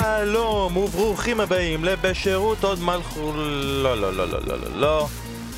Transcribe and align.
שלום 0.00 0.76
וברוכים 0.76 1.40
הבאים 1.40 1.84
לבשירות 1.84 2.64
עוד 2.64 2.80
מלכו... 2.80 3.32
לא, 3.82 4.00
לא, 4.00 4.12
לא, 4.12 4.28
לא, 4.28 4.40
לא, 4.46 4.58
לא, 4.58 4.80
לא. 4.80 5.06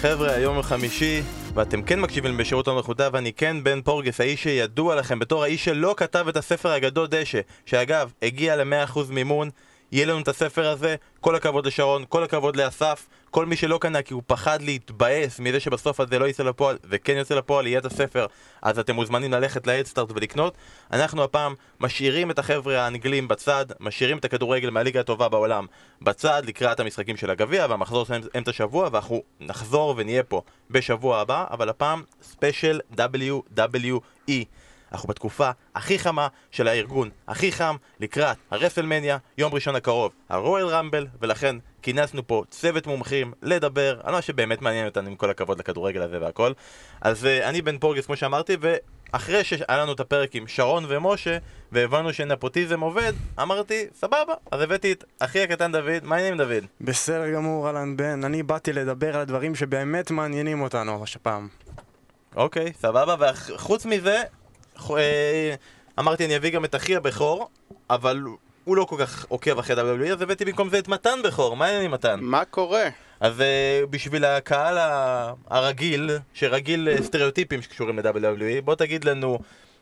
חבר'ה, 0.00 0.32
היום 0.32 0.62
חמישי, 0.62 1.23
ואתם 1.55 1.82
כן 1.82 2.00
מקשיבים 2.00 2.36
בשירות 2.36 2.67
עוד 2.67 2.77
מלכותה, 2.77 3.09
ואני 3.12 3.32
כן 3.32 3.64
בן 3.64 3.82
פורגס, 3.82 4.21
האיש 4.21 4.43
שידוע 4.43 4.95
לכם 4.95 5.18
בתור 5.18 5.43
האיש 5.43 5.64
שלא 5.64 5.95
כתב 5.96 6.29
את 6.29 6.36
הספר 6.36 6.71
הגדול 6.71 7.07
דשא, 7.07 7.41
שאגב, 7.67 8.12
הגיע 8.23 8.57
ל-100% 8.57 8.99
מימון, 9.11 9.50
יהיה 9.93 10.07
לנו 10.07 10.21
את 10.21 10.29
הספר 10.29 10.69
הזה, 10.69 10.96
כל 11.21 11.35
הכבוד 11.35 11.66
לשרון, 11.66 12.05
כל 12.09 12.25
הכבוד 12.25 12.57
לאסף, 12.57 13.07
כל 13.35 13.46
מי 13.46 13.57
שלא 13.57 13.79
קנה 13.79 14.03
כי 14.03 14.14
הוא 14.14 14.23
פחד 14.27 14.62
להתבאס 14.62 15.40
מזה 15.40 15.61
שבסוף 15.61 16.00
הזה 16.00 16.18
לא 16.18 16.29
יצא 16.29 16.43
לפועל, 16.43 16.79
וכן 16.85 17.17
יוצא 17.17 17.35
לפועל, 17.35 17.67
יהיה 17.67 17.79
את 17.79 17.85
הספר, 17.85 18.26
אז 18.63 18.79
אתם 18.79 18.95
מוזמנים 18.95 19.32
ללכת 19.32 19.67
להדסטארט 19.67 20.11
ולקנות. 20.11 20.54
אנחנו 20.93 21.25
הפעם 21.25 21.54
משאירים 21.81 22.31
את 22.31 22.39
החבר'ה 22.39 22.81
האנגלים 22.81 23.29
בצד, 23.29 23.67
משאירים 23.81 24.18
את 24.18 24.25
הכדורגל 24.25 24.71
מהליגה 24.71 25.00
הטובה 25.00 25.29
בעולם 25.29 25.67
בצד 26.03 26.43
לקראת 26.46 26.81
המשחקים 26.81 27.17
של 27.17 27.31
הגביע 27.31 27.67
והמחזור 27.71 28.04
של 28.04 28.29
אמצע 28.39 28.53
שבוע, 28.53 28.89
ואנחנו 28.93 29.23
נחזור 29.40 29.95
ונהיה 29.96 30.23
פה 30.23 30.43
בשבוע 30.71 31.21
הבא, 31.21 31.45
אבל 31.51 31.68
הפעם 31.68 32.03
ספיישל 32.23 32.81
WWE. 32.97 34.33
אנחנו 34.94 35.08
בתקופה 35.08 35.50
הכי 35.75 35.98
חמה 35.98 36.28
של 36.50 36.69
הארגון, 36.69 37.11
הכי 37.28 37.53
חם 37.53 37.77
לקראת 38.00 38.36
הרסלמניה, 38.50 39.19
יום 39.39 39.55
ראשון 39.55 39.77
הקרוב, 39.77 40.12
הרואל 40.28 40.67
רמבל, 40.67 41.06
ולכן 41.20 41.56
כינסנו 41.83 42.27
פה 42.27 42.42
צוות 42.50 42.86
מומחים 42.86 43.33
לדבר 43.42 44.00
על 44.03 44.12
מה 44.14 44.22
שבאמת 44.22 44.62
מעניין 44.62 44.86
אותנו 44.86 45.08
עם 45.08 45.17
כל 45.17 45.30
הכבוד 45.30 45.58
לכדורגל 45.58 46.03
הזה 46.03 46.20
והכל. 46.20 46.53
אז 47.01 47.25
uh, 47.25 47.45
אני 47.45 47.62
בן 47.62 47.78
פורגס 47.78 48.06
כמו 48.06 48.17
שאמרתי, 48.17 48.56
ואחרי 48.61 49.45
שהיה 49.45 49.78
לנו 49.78 49.92
את 49.92 50.01
הפרק 50.01 50.34
עם 50.34 50.47
שרון 50.47 50.84
ומשה, 50.89 51.39
והבנו 51.73 52.12
שנפוטיזם 52.12 52.81
עובד, 52.81 53.12
אמרתי, 53.42 53.86
סבבה, 53.95 54.34
אז 54.51 54.61
הבאתי 54.61 54.92
את 54.92 55.05
אחי 55.19 55.42
הקטן 55.42 55.73
דוד, 55.73 56.05
מה 56.05 56.17
העניינים 56.17 56.39
דוד? 56.39 56.64
בסדר 56.81 57.31
גמור, 57.31 57.67
אהלן 57.67 57.97
בן, 57.97 58.25
אני 58.25 58.42
באתי 58.42 58.73
לדבר 58.73 59.14
על 59.14 59.20
הדברים 59.20 59.55
שבאמת 59.55 60.11
מעניינים 60.11 60.62
אותנו 60.62 61.05
הפעם. 61.17 61.48
אוקיי, 62.36 62.73
סבבה, 62.81 63.14
וחוץ 63.20 63.86
מזה, 63.86 64.23
אמרתי 65.98 66.25
אני 66.25 66.36
אביא 66.36 66.50
גם 66.50 66.64
את 66.64 66.75
אחי 66.75 66.97
הבכור, 66.97 67.48
אבל 67.91 68.22
הוא 68.64 68.77
לא 68.77 68.84
כל 68.84 68.97
כך 68.98 69.27
עוקב 69.28 69.58
אחרי 69.58 69.77
WWE, 69.77 70.12
אז 70.12 70.22
הבאתי 70.22 70.44
במקום 70.44 70.69
זה 70.69 70.78
את 70.78 70.89
מתן 70.89 71.19
בכור, 71.25 71.56
מה 71.56 71.67
העניינים 71.67 71.91
מתן? 71.91 72.20
מה 72.22 72.44
קורה? 72.44 72.89
אז 73.20 73.41
uh, 73.41 73.86
בשביל 73.91 74.25
הקהל 74.25 74.78
הרגיל, 75.50 76.11
שרגיל 76.34 76.89
סטריאוטיפים 77.02 77.62
שקשורים 77.62 77.98
ל-WWE, 77.98 78.61
בוא 78.64 78.75
תגיד 78.75 79.05
לנו 79.05 79.39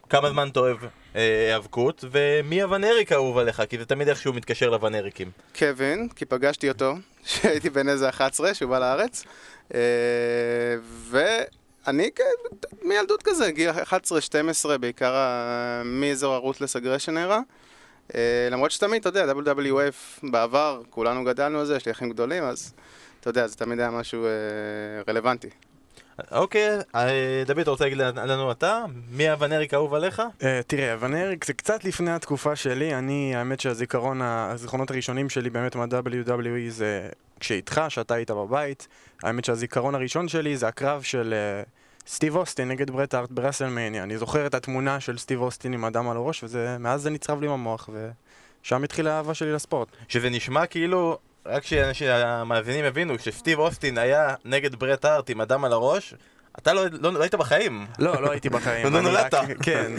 כמה 0.08 0.30
זמן 0.30 0.48
אתה 0.48 0.60
אוהב 0.60 0.76
היאבקות, 1.14 2.04
ומי 2.10 2.62
הוון 2.62 2.87
אריק 2.87 3.12
האהוב 3.12 3.38
עליך, 3.38 3.62
כי 3.68 3.78
זה 3.78 3.84
תמיד 3.84 4.08
איכשהו 4.08 4.32
מתקשר 4.32 4.70
לוון 4.70 4.92
אריקים. 4.92 5.30
קווין, 5.58 6.08
כי 6.16 6.24
פגשתי 6.24 6.68
אותו 6.68 6.94
כשהייתי 7.24 7.70
בן 7.70 7.88
איזה 7.88 8.08
11, 8.08 8.54
שהוא 8.54 8.70
בא 8.70 8.78
לארץ, 8.78 9.24
ו... 10.82 11.18
אני 11.86 12.10
מילדות 12.82 13.22
כזה, 13.22 13.50
גיל 13.50 13.70
11-12, 13.70 14.78
בעיקר 14.80 15.14
מאזור 15.84 16.34
ה 16.34 16.39
Ruthless 16.39 16.76
Aggression 16.76 17.14
era. 17.16 17.38
למרות 18.50 18.70
שתמיד, 18.70 19.06
אתה 19.06 19.08
יודע, 19.08 19.32
WWF 19.32 20.26
בעבר, 20.30 20.82
כולנו 20.90 21.24
גדלנו 21.24 21.60
על 21.60 21.66
זה, 21.66 21.76
יש 21.76 21.86
לי 21.86 21.92
אחים 21.92 22.10
גדולים, 22.10 22.44
אז 22.44 22.72
אתה 23.20 23.30
יודע, 23.30 23.46
זה 23.46 23.56
תמיד 23.56 23.80
היה 23.80 23.90
משהו 23.90 24.24
אה, 24.24 24.30
רלוונטי. 25.08 25.50
אוקיי, 26.30 26.78
אה, 26.94 27.42
דוד, 27.46 27.58
אתה 27.58 27.70
רוצה 27.70 27.84
להגיד 27.84 27.98
לנו 27.98 28.52
אתה? 28.52 28.84
מי 29.10 29.28
הוונריק 29.28 29.74
האהוב 29.74 29.94
עליך? 29.94 30.22
אה, 30.42 30.60
תראה, 30.66 30.92
הוונריק 30.92 31.44
זה 31.44 31.52
קצת 31.52 31.84
לפני 31.84 32.10
התקופה 32.10 32.56
שלי, 32.56 32.94
אני, 32.94 33.36
האמת 33.36 33.60
שהזיכרון, 33.60 34.22
הזיכרונות 34.22 34.90
הראשונים 34.90 35.28
שלי 35.28 35.50
באמת 35.50 35.76
מה-WWE 35.76 36.68
זה 36.70 37.08
כשאיתך, 37.40 37.80
שאתה 37.88 38.14
היית 38.14 38.30
בבית. 38.30 38.88
האמת 39.22 39.44
שהזיכרון 39.44 39.94
הראשון 39.94 40.28
שלי 40.28 40.56
זה 40.56 40.68
הקרב 40.68 41.02
של 41.02 41.34
סטיב 42.06 42.36
אוסטין 42.36 42.68
נגד 42.68 42.90
ברט 42.90 43.14
הארט 43.14 43.30
ברסלמניה. 43.30 44.02
אני 44.02 44.18
זוכר 44.18 44.46
את 44.46 44.54
התמונה 44.54 45.00
של 45.00 45.18
סטיב 45.18 45.40
אוסטין 45.40 45.72
עם 45.72 45.84
אדם 45.84 46.08
על 46.08 46.16
הראש, 46.16 46.44
ומאז 46.48 47.02
זה 47.02 47.10
נצרב 47.10 47.40
לי 47.40 47.48
במוח, 47.48 47.90
ושם 48.62 48.84
התחילה 48.84 49.14
האהבה 49.14 49.34
שלי 49.34 49.52
לספורט. 49.52 49.88
שזה 50.08 50.30
נשמע 50.30 50.66
כאילו 50.66 51.18
רק 51.46 51.62
שהמאזינים 51.92 52.84
הבינו, 52.84 53.18
כשסטיב 53.18 53.58
אוסטין 53.58 53.98
היה 53.98 54.34
נגד 54.44 54.74
ברט 54.74 55.04
הארט 55.04 55.30
עם 55.30 55.40
אדם 55.40 55.64
על 55.64 55.72
הראש, 55.72 56.14
אתה 56.58 56.72
לא, 56.72 56.82
לא, 57.00 57.12
לא 57.12 57.22
היית 57.22 57.34
בחיים. 57.34 57.86
לא, 57.98 58.22
לא 58.22 58.30
הייתי 58.30 58.48
בחיים. 58.48 58.92
לא 58.92 59.00
נולדת. 59.00 59.34
כן. 59.62 59.92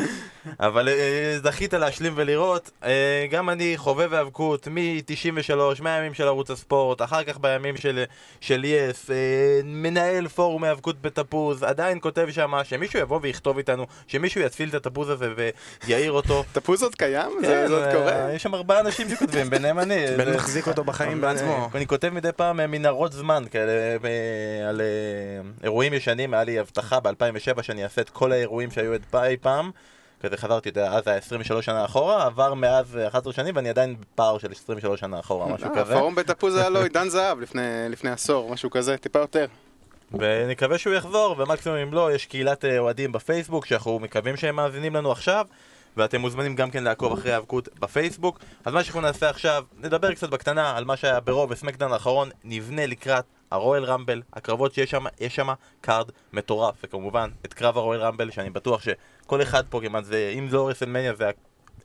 אבל 0.60 0.90
אה, 0.90 1.38
זכית 1.44 1.74
להשלים 1.74 2.14
ולראות. 2.16 2.72
אה, 2.84 3.26
גם 3.32 3.50
אני 3.50 3.74
חובב 3.78 4.14
האבקות 4.14 4.68
מ-93, 4.68 5.82
מהימים 5.82 6.14
של 6.14 6.28
ערוץ 6.28 6.52
הספורט, 6.52 7.02
אחר 7.02 7.24
כך 7.24 7.38
בימים 7.38 7.78
של, 7.78 8.04
של 8.42 8.66
יס, 8.66 9.12
אה, 9.12 9.16
מנהל 9.64 10.28
פורום 10.28 10.64
האבקות 10.64 11.02
בתפוז, 11.02 11.64
עדיין 11.64 11.98
כותב 12.02 12.28
שם 12.32 12.54
שמישהו 12.64 13.00
יבוא 13.00 13.20
ויכתוב 13.22 13.58
איתנו, 13.58 13.86
שמישהו 14.08 14.42
יצפיל 14.42 14.70
את 14.70 14.76
התפוז 14.76 15.10
הזה 15.10 15.30
ויעיר 15.88 16.12
אותו. 16.12 16.44
תפוז 16.54 16.84
עוד 16.84 16.96
קיים? 16.96 17.32
כן, 17.42 17.68
זה 17.68 17.74
עוד 17.74 17.94
קורה? 17.94 18.34
יש 18.34 18.44
שם 18.44 18.56
ארבעה 18.56 18.80
אנשים 18.80 19.10
שכותבים, 19.10 19.50
ביניהם 19.50 19.80
אני. 19.80 20.06
בן 20.18 20.34
מחזיק 20.34 20.68
אותו 20.68 20.84
בחיים 20.84 21.22
בעצמו. 21.22 21.70
אני 21.76 21.88
כותב 21.88 22.10
מדי 22.10 22.32
פעם 22.36 22.58
מנהרות 22.72 23.14
זמן 23.14 23.44
כאלה 23.52 23.98
על 24.70 24.82
אירועים 25.64 25.94
ישנים. 25.94 26.34
היה 26.44 26.56
לי 26.56 26.60
הבטחה 26.60 27.00
ב-2007 27.00 27.62
שאני 27.62 27.84
אעשה 27.84 28.02
את 28.02 28.10
כל 28.10 28.32
האירועים 28.32 28.72
שהיו 28.72 28.94
אי 29.24 29.38
פעם 29.42 29.72
כזה 30.22 30.38
חזרתי, 30.38 30.70
אתה 30.70 30.80
יודע, 30.80 30.92
אז 30.92 31.08
היה 31.08 31.18
23 31.18 31.66
שנה 31.66 31.86
אחורה, 31.86 32.26
עבר 32.26 32.54
מאז 32.54 32.98
11 33.08 33.34
שנים 33.34 33.56
ואני 33.56 33.70
עדיין 33.70 33.96
בפער 34.00 34.38
של 34.38 34.52
23 34.52 35.00
שנה 35.00 35.20
אחורה, 35.20 35.54
משהו 35.54 35.70
אה, 35.70 35.76
כזה. 35.76 35.94
הפורום 35.94 36.16
בתפוז 36.16 36.56
היה 36.56 36.70
לו 36.70 36.84
עידן 36.84 37.10
זהב 37.10 37.40
לפני 37.90 38.10
עשור, 38.10 38.50
משהו 38.54 38.70
כזה, 38.70 38.98
טיפה 38.98 39.20
יותר. 39.20 39.46
ונקווה 40.12 40.78
שהוא 40.78 40.94
יחזור, 40.94 41.36
ומקסימום 41.38 41.78
אם 41.78 41.94
לא, 41.94 42.14
יש 42.14 42.26
קהילת 42.26 42.66
אה, 42.66 42.80
אוהדים 42.80 43.12
בפייסבוק 43.12 43.66
שאנחנו 43.66 44.00
מקווים 44.00 44.38
שהם 44.38 44.56
מאזינים 44.56 44.96
לנו 44.96 45.12
עכשיו 45.12 45.46
ואתם 45.98 46.22
מוזמנים 46.22 46.56
גם 46.56 46.72
כן 46.72 46.84
לעקוב 46.84 47.14
אחרי 47.14 47.32
היאבקות 47.32 47.70
בפייסבוק. 47.80 48.40
אז 48.66 48.74
מה 48.74 48.84
שאנחנו 48.84 49.02
נעשה 49.02 49.30
עכשיו, 49.30 49.64
נדבר 49.78 50.14
קצת 50.14 50.30
בקטנה 50.30 50.78
על 50.78 50.86
מה 50.86 50.98
שהיה 50.98 51.20
ב 51.20 51.28
Raw 51.28 51.52
ו 51.52 51.56
SmackDown 51.56 51.94
האחרון, 51.94 52.30
נבנה 52.44 52.86
לקראת 52.86 53.26
ה 53.52 53.57
Royal 53.57 53.84
Rumble, 53.84 54.22
הקרבות 54.34 54.74
שיש 54.74 54.92
שם, 54.92 55.06
יש 55.20 55.36
שם 55.36 55.48
card 55.82 56.10
מטורף, 56.34 56.76
וכמובן 56.84 57.30
את 57.46 57.54
קרב 57.54 57.78
ה 57.78 57.81
Royal 57.81 58.00
Rumble, 58.00 58.32
שאני 58.32 58.50
בטוח 58.50 58.82
שכל 58.82 59.42
אחד 59.42 59.64
פה 59.70 59.82
כמעט 59.82 60.04
זה, 60.04 60.34
אם 60.38 60.48
לא 60.52 60.70
WrestleMania 60.70 61.16
זה 61.16 61.30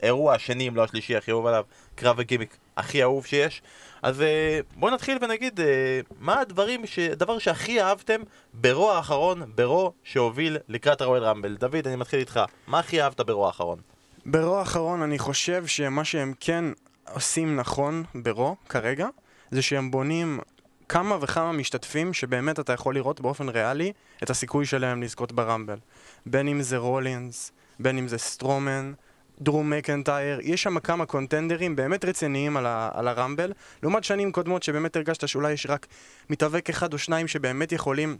האירוע 0.02 0.34
השני, 0.34 0.68
אם 0.68 0.76
לא 0.76 0.84
השלישי 0.84 1.16
הכי 1.16 1.30
אהוב 1.30 1.46
עליו, 1.46 1.64
קרב 1.94 2.20
הגימיק 2.20 2.56
הכי 2.76 3.02
אהוב 3.02 3.26
שיש. 3.26 3.62
אז 4.02 4.22
אה, 4.22 4.60
בואו 4.76 4.94
נתחיל 4.94 5.18
ונגיד 5.20 5.60
אה, 5.60 6.00
מה 6.18 6.40
הדברים, 6.40 6.86
ש... 6.86 6.98
הדבר 6.98 7.38
שהכי 7.38 7.82
אהבתם 7.82 8.20
ב 8.54 8.65
Raw 8.65 8.96
האחרון, 8.96 9.42
ב 9.54 9.63
Raw 9.63 9.90
שהוביל 10.04 10.56
לקראת 10.68 11.00
ה 11.00 11.04
Royal 11.04 11.22
Rumble. 11.22 11.56
דוד, 11.56 11.86
אני 11.86 11.96
מתחיל 11.96 12.20
איתך, 12.20 12.40
מה 12.66 12.78
הכי 12.78 13.02
אהבת 13.02 13.20
ברוע 13.20 13.46
האחרון? 13.46 13.78
ברוע 14.26 14.58
האחרון 14.58 15.02
אני 15.02 15.18
חושב 15.18 15.66
שמה 15.66 16.04
שהם 16.04 16.32
כן 16.40 16.64
עושים 17.12 17.56
נכון 17.56 18.04
ברוע 18.14 18.54
כרגע, 18.68 19.08
זה 19.50 19.62
שהם 19.62 19.90
בונים 19.90 20.40
כמה 20.88 21.16
וכמה 21.20 21.52
משתתפים 21.52 22.12
שבאמת 22.12 22.60
אתה 22.60 22.72
יכול 22.72 22.94
לראות 22.94 23.20
באופן 23.20 23.48
ריאלי 23.48 23.92
את 24.22 24.30
הסיכוי 24.30 24.66
שלהם 24.66 25.02
לזכות 25.02 25.32
ברמבל. 25.32 25.78
בין 26.26 26.48
אם 26.48 26.62
זה 26.62 26.76
רולינס, 26.76 27.52
בין 27.80 27.98
אם 27.98 28.08
זה 28.08 28.18
סטרומן, 28.18 28.92
דרום 29.40 29.70
מקנטייר, 29.70 30.40
יש 30.42 30.62
שם 30.62 30.78
כמה 30.80 31.06
קונטנדרים 31.06 31.76
באמת 31.76 32.04
רציניים 32.04 32.56
על, 32.56 32.66
ה- 32.66 32.90
על 32.92 33.08
הרמבל, 33.08 33.52
לעומת 33.82 34.04
שנים 34.04 34.32
קודמות 34.32 34.62
שבאמת 34.62 34.96
הרגשת 34.96 35.28
שאולי 35.28 35.52
יש 35.52 35.66
רק 35.66 35.86
מתאבק 36.30 36.70
אחד 36.70 36.92
או 36.92 36.98
שניים 36.98 37.28
שבאמת 37.28 37.72
יכולים 37.72 38.18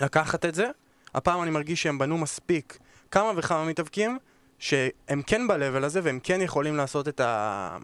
לקחת 0.00 0.44
את 0.44 0.54
זה. 0.54 0.66
הפעם 1.14 1.42
אני 1.42 1.50
מרגיש 1.50 1.82
שהם 1.82 1.98
בנו 1.98 2.18
מספיק 2.18 2.78
כמה 3.10 3.32
וכמה 3.36 3.64
מתאבקים 3.64 4.18
שהם 4.60 5.22
כן 5.26 5.48
ב-level 5.48 5.84
הזה 5.84 6.00
והם 6.02 6.18
כן 6.22 6.40
יכולים 6.40 6.76
לעשות 6.76 7.08
את 7.08 7.20
ה... 7.20 7.76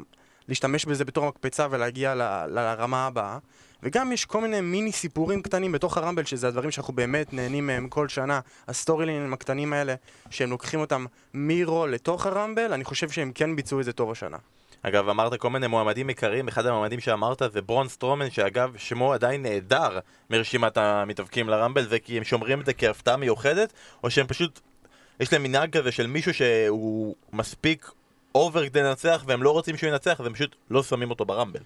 להשתמש 0.48 0.84
בזה 0.84 1.04
בתור 1.04 1.26
מקפצה 1.26 1.66
ולהגיע 1.70 2.14
ל... 2.14 2.22
לרמה 2.48 3.06
הבאה. 3.06 3.38
וגם 3.82 4.12
יש 4.12 4.24
כל 4.24 4.40
מיני 4.40 4.60
מיני 4.60 4.92
סיפורים 4.92 5.42
קטנים 5.42 5.72
בתוך 5.72 5.98
ה 5.98 6.01
Rumble, 6.01 6.24
שזה 6.24 6.48
הדברים 6.48 6.70
שאנחנו 6.70 6.94
באמת 6.94 7.32
נהנים 7.32 7.66
מהם 7.66 7.88
כל 7.88 8.08
שנה. 8.08 8.40
ה 8.68 8.72
storyline 8.72 9.06
ים 9.06 9.32
הקטנים 9.32 9.72
האלה, 9.72 9.94
שהם 10.30 10.50
לוקחים 10.50 10.80
אותם 10.80 11.06
מ 11.34 11.47
Raw 11.47 11.86
לתוך 11.86 12.26
ה 12.26 12.32
Rumble, 12.32 12.72
אני 12.72 12.84
חושב 12.84 13.10
שהם 13.10 13.32
כן 13.34 13.56
ביצעו 13.56 13.80
את 13.80 13.84
זה 13.84 13.92
טוב 13.92 14.10
השנה. 14.10 14.36
אגב, 14.82 15.08
אמרת 15.08 15.34
כל 15.40 15.50
מיני 15.50 15.66
מועמדים 15.66 16.08
עיקריים, 16.08 16.48
אחד 16.48 16.66
המועמדים 16.66 17.00
שאמרת 17.00 17.42
זה 17.52 17.62
ברון 17.62 17.88
סטרומן, 17.88 18.30
שאגב, 18.30 18.72
שמו 18.76 19.12
עדיין 19.12 19.42
נהדר 19.42 19.98
מרשימת 20.30 20.76
המתאבקים 20.76 21.48
ל 21.48 21.53
Rumble, 21.53 21.88
זה 21.88 21.98
כי 21.98 22.16
הם 22.16 22.24
שומרים 22.24 22.60
את 22.60 22.66
זה 22.66 22.72
כהפתעה 22.72 23.16
מיוחדת, 23.16 23.72
או 24.04 24.10
שהם 24.10 24.26
פשוט, 24.26 24.60
יש 25.20 25.32
להם 25.32 25.42
מנהג 25.42 25.78
כזה 25.78 25.92
של 25.92 26.06
מישהו 26.06 26.34
שהוא 26.34 27.14
מספיק 27.32 27.90
over 28.34 28.68
כדי 28.68 28.82
לנצח, 28.82 29.24
והם 29.26 29.42
לא 29.42 29.50
רוצים 29.50 29.76
שהוא 29.76 29.90
ינצח, 29.90 30.20
אז 30.20 30.26
הם 30.26 30.34
פשוט 30.34 30.56
לא 30.70 30.82
שמים 30.82 31.10
אותו 31.10 31.24
ב 31.24 31.29
Rumble. 31.29 31.60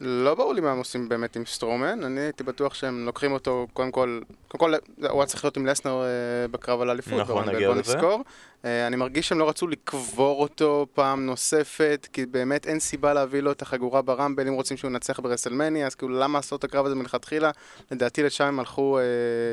לא 0.00 0.34
ברור 0.34 0.54
לי 0.54 0.60
מה 0.60 0.72
הם 0.72 0.78
עושים 0.78 1.08
באמת 1.08 1.36
עם 1.36 1.46
סטרומן, 1.46 2.04
אני 2.04 2.20
הייתי 2.20 2.44
בטוח 2.44 2.74
שהם 2.74 3.06
לוקחים 3.06 3.32
אותו, 3.32 3.66
קודם 3.72 3.90
כל, 3.90 4.20
קודם 4.48 4.60
כל, 4.60 4.74
הוא 5.10 5.20
היה 5.20 5.26
צריך 5.26 5.44
להיות 5.44 5.56
עם 5.56 5.66
לסנר 5.66 6.02
אה, 6.02 6.48
בקרב 6.48 6.80
על 6.80 6.88
האליפות, 6.88 7.20
נכון, 7.20 7.48
נגיע 7.48 7.70
לזה. 7.70 7.80
נזכור. 7.80 8.22
אה, 8.64 8.86
אני 8.86 8.96
מרגיש 8.96 9.28
שהם 9.28 9.38
לא 9.38 9.48
רצו 9.48 9.68
לקבור 9.68 10.40
אותו 10.40 10.86
פעם 10.94 11.26
נוספת, 11.26 12.08
כי 12.12 12.26
באמת 12.26 12.66
אין 12.66 12.80
סיבה 12.80 13.14
להביא 13.14 13.40
לו 13.40 13.52
את 13.52 13.62
החגורה 13.62 14.02
ב 14.02 14.09
Rumble 14.09 14.48
אם 14.48 14.52
רוצים 14.52 14.76
שהוא 14.76 14.90
ינצח 14.90 15.20
ב 15.20 15.25
WrestleMania, 15.25 15.86
אז 15.86 15.94
כאילו 15.94 16.18
למה 16.18 16.38
לעשות 16.38 16.58
את 16.58 16.64
הקרב 16.64 16.86
הזה 16.86 16.94
מלכתחילה? 16.94 17.50
לדעתי 17.90 18.22
לשם 18.22 18.44
הם 18.44 18.58
הלכו, 18.58 18.98
אה, 18.98 19.02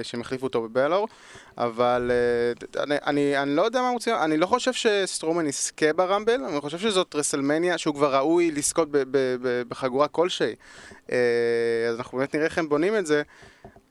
שהם 0.03 0.21
החליפו 0.21 0.45
אותו 0.45 0.61
בבלור, 0.61 1.07
אבל 1.57 2.11
אה, 2.13 2.83
אני, 2.83 2.95
אני, 3.05 3.37
אני 3.37 3.55
לא 3.55 3.61
יודע 3.61 3.81
מה 3.81 3.87
הם 3.87 3.93
רוצים, 3.93 4.15
אני 4.15 4.37
לא 4.37 4.45
חושב 4.45 4.73
שסטרומן 4.73 5.47
יזכה 5.47 5.93
ב 5.93 5.99
Rumble, 6.00 6.43
אני 6.43 6.61
חושב 6.61 6.77
שזאת 6.77 7.15
WrestleMania 7.15 7.77
שהוא 7.77 7.95
כבר 7.95 8.15
ראוי 8.15 8.51
לזכות 8.51 8.87
בחגורה 9.69 10.07
כלשהי. 10.07 10.36
אה, 11.11 11.17
אז 11.89 11.97
אנחנו 11.97 12.17
באמת 12.17 12.35
נראה 12.35 12.45
איך 12.45 12.57
הם 12.57 12.69
בונים 12.69 12.97
את 12.97 13.05
זה. 13.05 13.21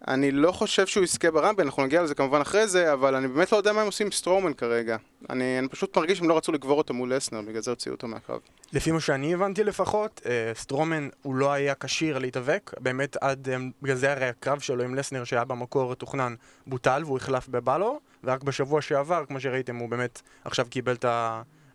אני 0.09 0.31
לא 0.31 0.53
חושב 0.53 0.87
שהוא 0.87 1.05
יזכה 1.05 1.31
ב 1.31 1.35
Rumble, 1.35 1.65
אנחנו 1.65 1.85
נגיע 1.85 2.03
לזה 2.03 2.15
כמובן 2.15 2.41
אחרי 2.41 2.69
זה, 2.69 2.93
אבל 2.93 3.15
אני 3.15 3.29
באמת 3.29 3.53
לא 3.53 3.57
יודע 3.57 3.73
מה 3.73 3.81
הם 3.81 3.87
עושים 3.87 4.07
עם 4.07 4.13
סטרומן 4.13 4.53
כרגע. 4.53 4.97
אני, 5.31 5.59
אני 5.59 5.69
פשוט 5.69 5.97
מרגיש 5.97 6.19
שהם 6.19 6.29
לא 6.29 6.37
רצו 6.37 6.53
לקבור 6.53 6.79
אותו 6.79 6.95
מול 6.95 7.15
לסנר, 7.15 7.43
בגלל 7.43 7.63
זה 7.63 7.71
הוציאו 7.71 7.95
אותו 7.95 8.09
מהקרב. 8.09 8.41
לפי 8.73 8.91
מה 8.91 9.01
שאני 9.01 9.35
הבנתי 9.35 9.65
לפחות, 9.65 10.21
אה, 10.27 10.53
סטרומן 10.55 11.09
הוא 11.23 11.35
לא 11.35 11.53
היה 11.53 11.75
כשיר 11.81 12.19
להתאבק, 12.19 12.71
באמת 12.81 13.17
עד, 13.21 13.49
אה, 13.49 13.57
בגלל 13.83 13.97
זה 13.97 14.13
הרי 14.13 14.29
הקרב 14.29 14.61
שלו 14.61 14.85
עם 14.85 14.95
לסנר 14.95 15.25
שהיה 15.25 15.45
במקור 15.45 15.95
תוכנן 15.95 16.35
בוטל 16.67 17.03
והוא 17.05 17.17
החלף 17.17 17.49
בבלור, 17.49 18.01
ורק 18.25 18.43
בשבוע 18.43 18.83
שעבר, 18.83 19.25
כמו 19.29 19.41
שראיתם, 19.41 19.77
הוא 19.77 19.89
באמת 19.89 20.23
עכשיו 20.45 20.67
קיבל 20.71 20.95
את 20.95 21.05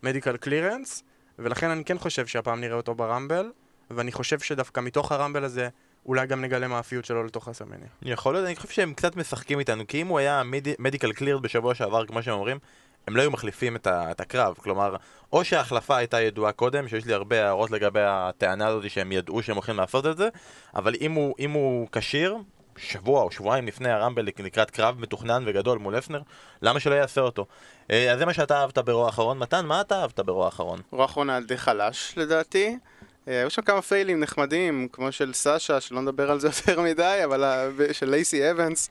המדיקל 0.04 0.38
קלירנס, 0.38 1.04
ולכן 1.40 1.70
אני 1.70 1.84
כן 1.84 1.98
חושב 1.98 2.28
שהפעם 2.28 2.62
נראה 2.62 2.76
אותו 2.78 2.96
ברמבל, 2.96 3.52
ואני 3.96 4.12
חושב 4.12 4.40
שדווקא 4.40 4.80
מתוך 4.80 5.12
הרמבל 5.12 5.44
הזה, 5.44 5.70
אולי 6.06 6.28
גם 6.28 6.42
נגלה 6.42 6.68
מה 6.68 6.78
האפיות 6.78 7.06
שלו 7.06 7.24
לתוך 7.24 7.48
הסמניה. 7.48 7.88
יכול 8.02 8.34
להיות, 8.34 8.46
אני 8.46 8.56
חושב 8.56 8.70
שהם 8.70 8.94
קצת 8.94 9.16
משחקים 9.16 9.60
איתנו, 9.60 9.88
כי 9.88 10.02
אם 10.02 10.08
הוא 10.08 10.20
היה 10.20 10.42
מדיקל 10.80 11.14
קלירד 11.14 11.42
בשבוע 11.42 11.76
שעבר, 11.76 12.06
כמו 12.06 12.24
שהם 12.24 12.34
אומרים, 12.34 12.60
הם 13.08 13.16
לא 13.16 13.22
היו 13.22 13.32
מחליפים 13.32 13.76
את, 13.76 13.88
ה, 13.88 14.12
את 14.12 14.22
הקרב. 14.22 14.56
כלומר, 14.58 14.96
או 15.34 15.44
שההחלפה 15.44 15.98
הייתה 15.98 16.22
ידועה 16.22 16.52
קודם, 16.52 16.88
שיש 16.88 17.06
לי 17.06 17.14
הרבה 17.14 17.46
הערות 17.46 17.72
לגבי 17.72 18.02
הטענה 18.04 18.68
הזאת 18.68 18.90
שהם 18.90 19.12
ידעו 19.12 19.44
שהם 19.44 19.56
הולכים 19.56 19.78
לעשות 19.78 20.06
את 20.06 20.18
זה, 20.18 20.30
אבל 20.76 20.96
אם 21.02 21.12
הוא, 21.12 21.36
אם 21.40 21.52
הוא 21.52 21.88
כשיר, 21.92 22.38
שבוע 22.78 23.22
או 23.22 23.32
שבועיים 23.32 23.68
לפני 23.68 23.90
הרמבל 23.90 24.26
לקראת 24.26 24.72
קרב 24.72 25.00
מתוכנן 25.00 25.44
וגדול 25.46 25.78
מול 25.78 25.98
אפנר, 25.98 26.22
למה 26.62 26.80
שלא 26.80 26.96
יעשה 26.96 27.22
אותו? 27.22 27.46
אה, 27.92 28.12
אז 28.12 28.20
זה 28.20 28.26
מה 28.26 28.34
שאתה 28.34 28.62
אהבת 28.62 28.78
ברוע 28.78 29.06
האחרון. 29.06 29.38
מתן, 29.38 29.66
מה 29.66 29.82
אתה 29.82 30.02
אהבת 30.02 30.20
ברוע 30.20 30.46
האחרון? 30.46 30.82
רוע 30.92 31.02
האחרון 31.02 31.30
היה 31.30 31.40
די 31.40 31.58
חלש 31.58 32.14
לדעתי. 32.18 32.78
אה, 33.28 33.40
היו 33.40 33.50
שם 33.50 33.62
כמה 33.62 33.82
פיילים 33.82 34.20
נחמדים, 34.20 34.88
כמו 34.92 35.12
של 35.12 35.34
סאשה, 35.34 35.82
שלא 35.82 36.02
נדבר 36.02 36.32
על 36.32 36.40
זה 36.40 36.48
יותר 36.68 36.82
מדי, 36.82 37.22
אבל 37.24 37.72
של 37.92 38.10
לייסי 38.10 38.52
אבנס, 38.52 38.90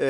אה, 0.00 0.04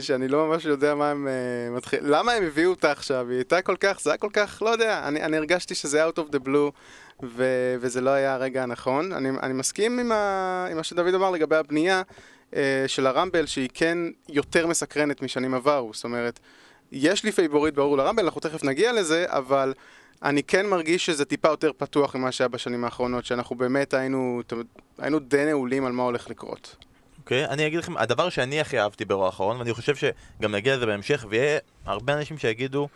שאני 0.00 0.28
לא 0.28 0.46
ממש 0.46 0.64
יודע 0.64 0.94
מה 0.94 1.10
הם 1.10 1.28
אה, 1.28 1.76
מתחילים, 1.76 2.06
למה 2.06 2.32
הם 2.32 2.44
הביאו 2.44 2.70
אותה 2.70 2.92
עכשיו? 2.92 3.26
היא 3.28 3.36
הייתה 3.36 3.62
כל 3.62 3.76
כך, 3.80 4.00
זה 4.00 4.10
היה 4.10 4.16
כל 4.16 4.28
כך, 4.32 4.62
לא 4.62 4.70
יודע, 4.70 5.08
אני, 5.08 5.22
אני 5.22 5.36
הרגשתי 5.36 5.74
שזה 5.74 6.06
out 6.06 6.18
of 6.18 6.34
the 6.34 6.46
blue, 6.46 6.70
ו, 7.22 7.44
וזה 7.80 8.00
לא 8.00 8.10
היה 8.10 8.34
הרגע 8.34 8.62
הנכון. 8.62 9.12
אני, 9.12 9.30
אני 9.42 9.52
מסכים 9.52 9.98
עם, 9.98 10.12
ה, 10.12 10.66
עם 10.70 10.76
מה 10.76 10.82
שדוד 10.82 11.14
אמר 11.14 11.30
לגבי 11.30 11.56
הבנייה 11.56 12.02
של 12.86 13.06
ה 13.06 13.11
Rumble, 13.11 13.46
שהיא 13.46 13.68
כן 13.74 13.98
יותר 14.28 14.66
מסקרנת 14.66 15.22
משנים 15.22 15.54
עברו, 15.54 15.90
זאת 15.94 16.04
אומרת, 16.04 16.40
יש 16.92 17.24
לי 17.24 17.32
favorite 17.32 17.74
ברור 17.74 17.96
ל 17.96 18.00
Rumble, 18.00 18.24
אנחנו 18.24 18.40
תכף 18.40 18.64
נגיע 18.64 18.92
לזה, 18.92 19.24
אבל... 19.28 19.72
אני 20.22 20.42
כן 20.42 20.66
מרגיש 20.66 21.06
שזה 21.06 21.24
טיפה 21.24 21.48
יותר 21.48 21.70
פתוח 21.76 22.16
ממה 22.16 22.32
שהיה 22.32 22.48
בשנים 22.48 22.84
האחרונות, 22.84 23.24
שאנחנו 23.24 23.56
באמת 23.56 23.94
היינו, 23.94 24.42
היינו 24.98 25.18
די 25.18 25.44
נעולים 25.44 25.86
על 25.86 25.92
מה 25.92 26.02
הולך 26.02 26.30
לקרות. 26.30 26.76
אוקיי, 27.18 27.46
okay, 27.46 27.50
אני 27.50 27.66
אגיד 27.66 27.78
לכם, 27.78 27.96
הדבר 27.96 28.28
שאני 28.28 28.60
הכי 28.60 28.80
אהבתי 28.80 29.04
ב 29.04 29.09
Raw 29.09 29.26
האחרון, 29.26 29.56
ואני 29.56 29.72
חושב 29.72 29.94
שגם 29.96 30.54
נגיע 30.54 30.76
לזה 30.76 30.86
בהמשך, 30.86 31.26
ויהיה 31.28 31.58
הרבה 31.84 32.12
אנשים 32.12 32.38
שיגידו, 32.38 32.88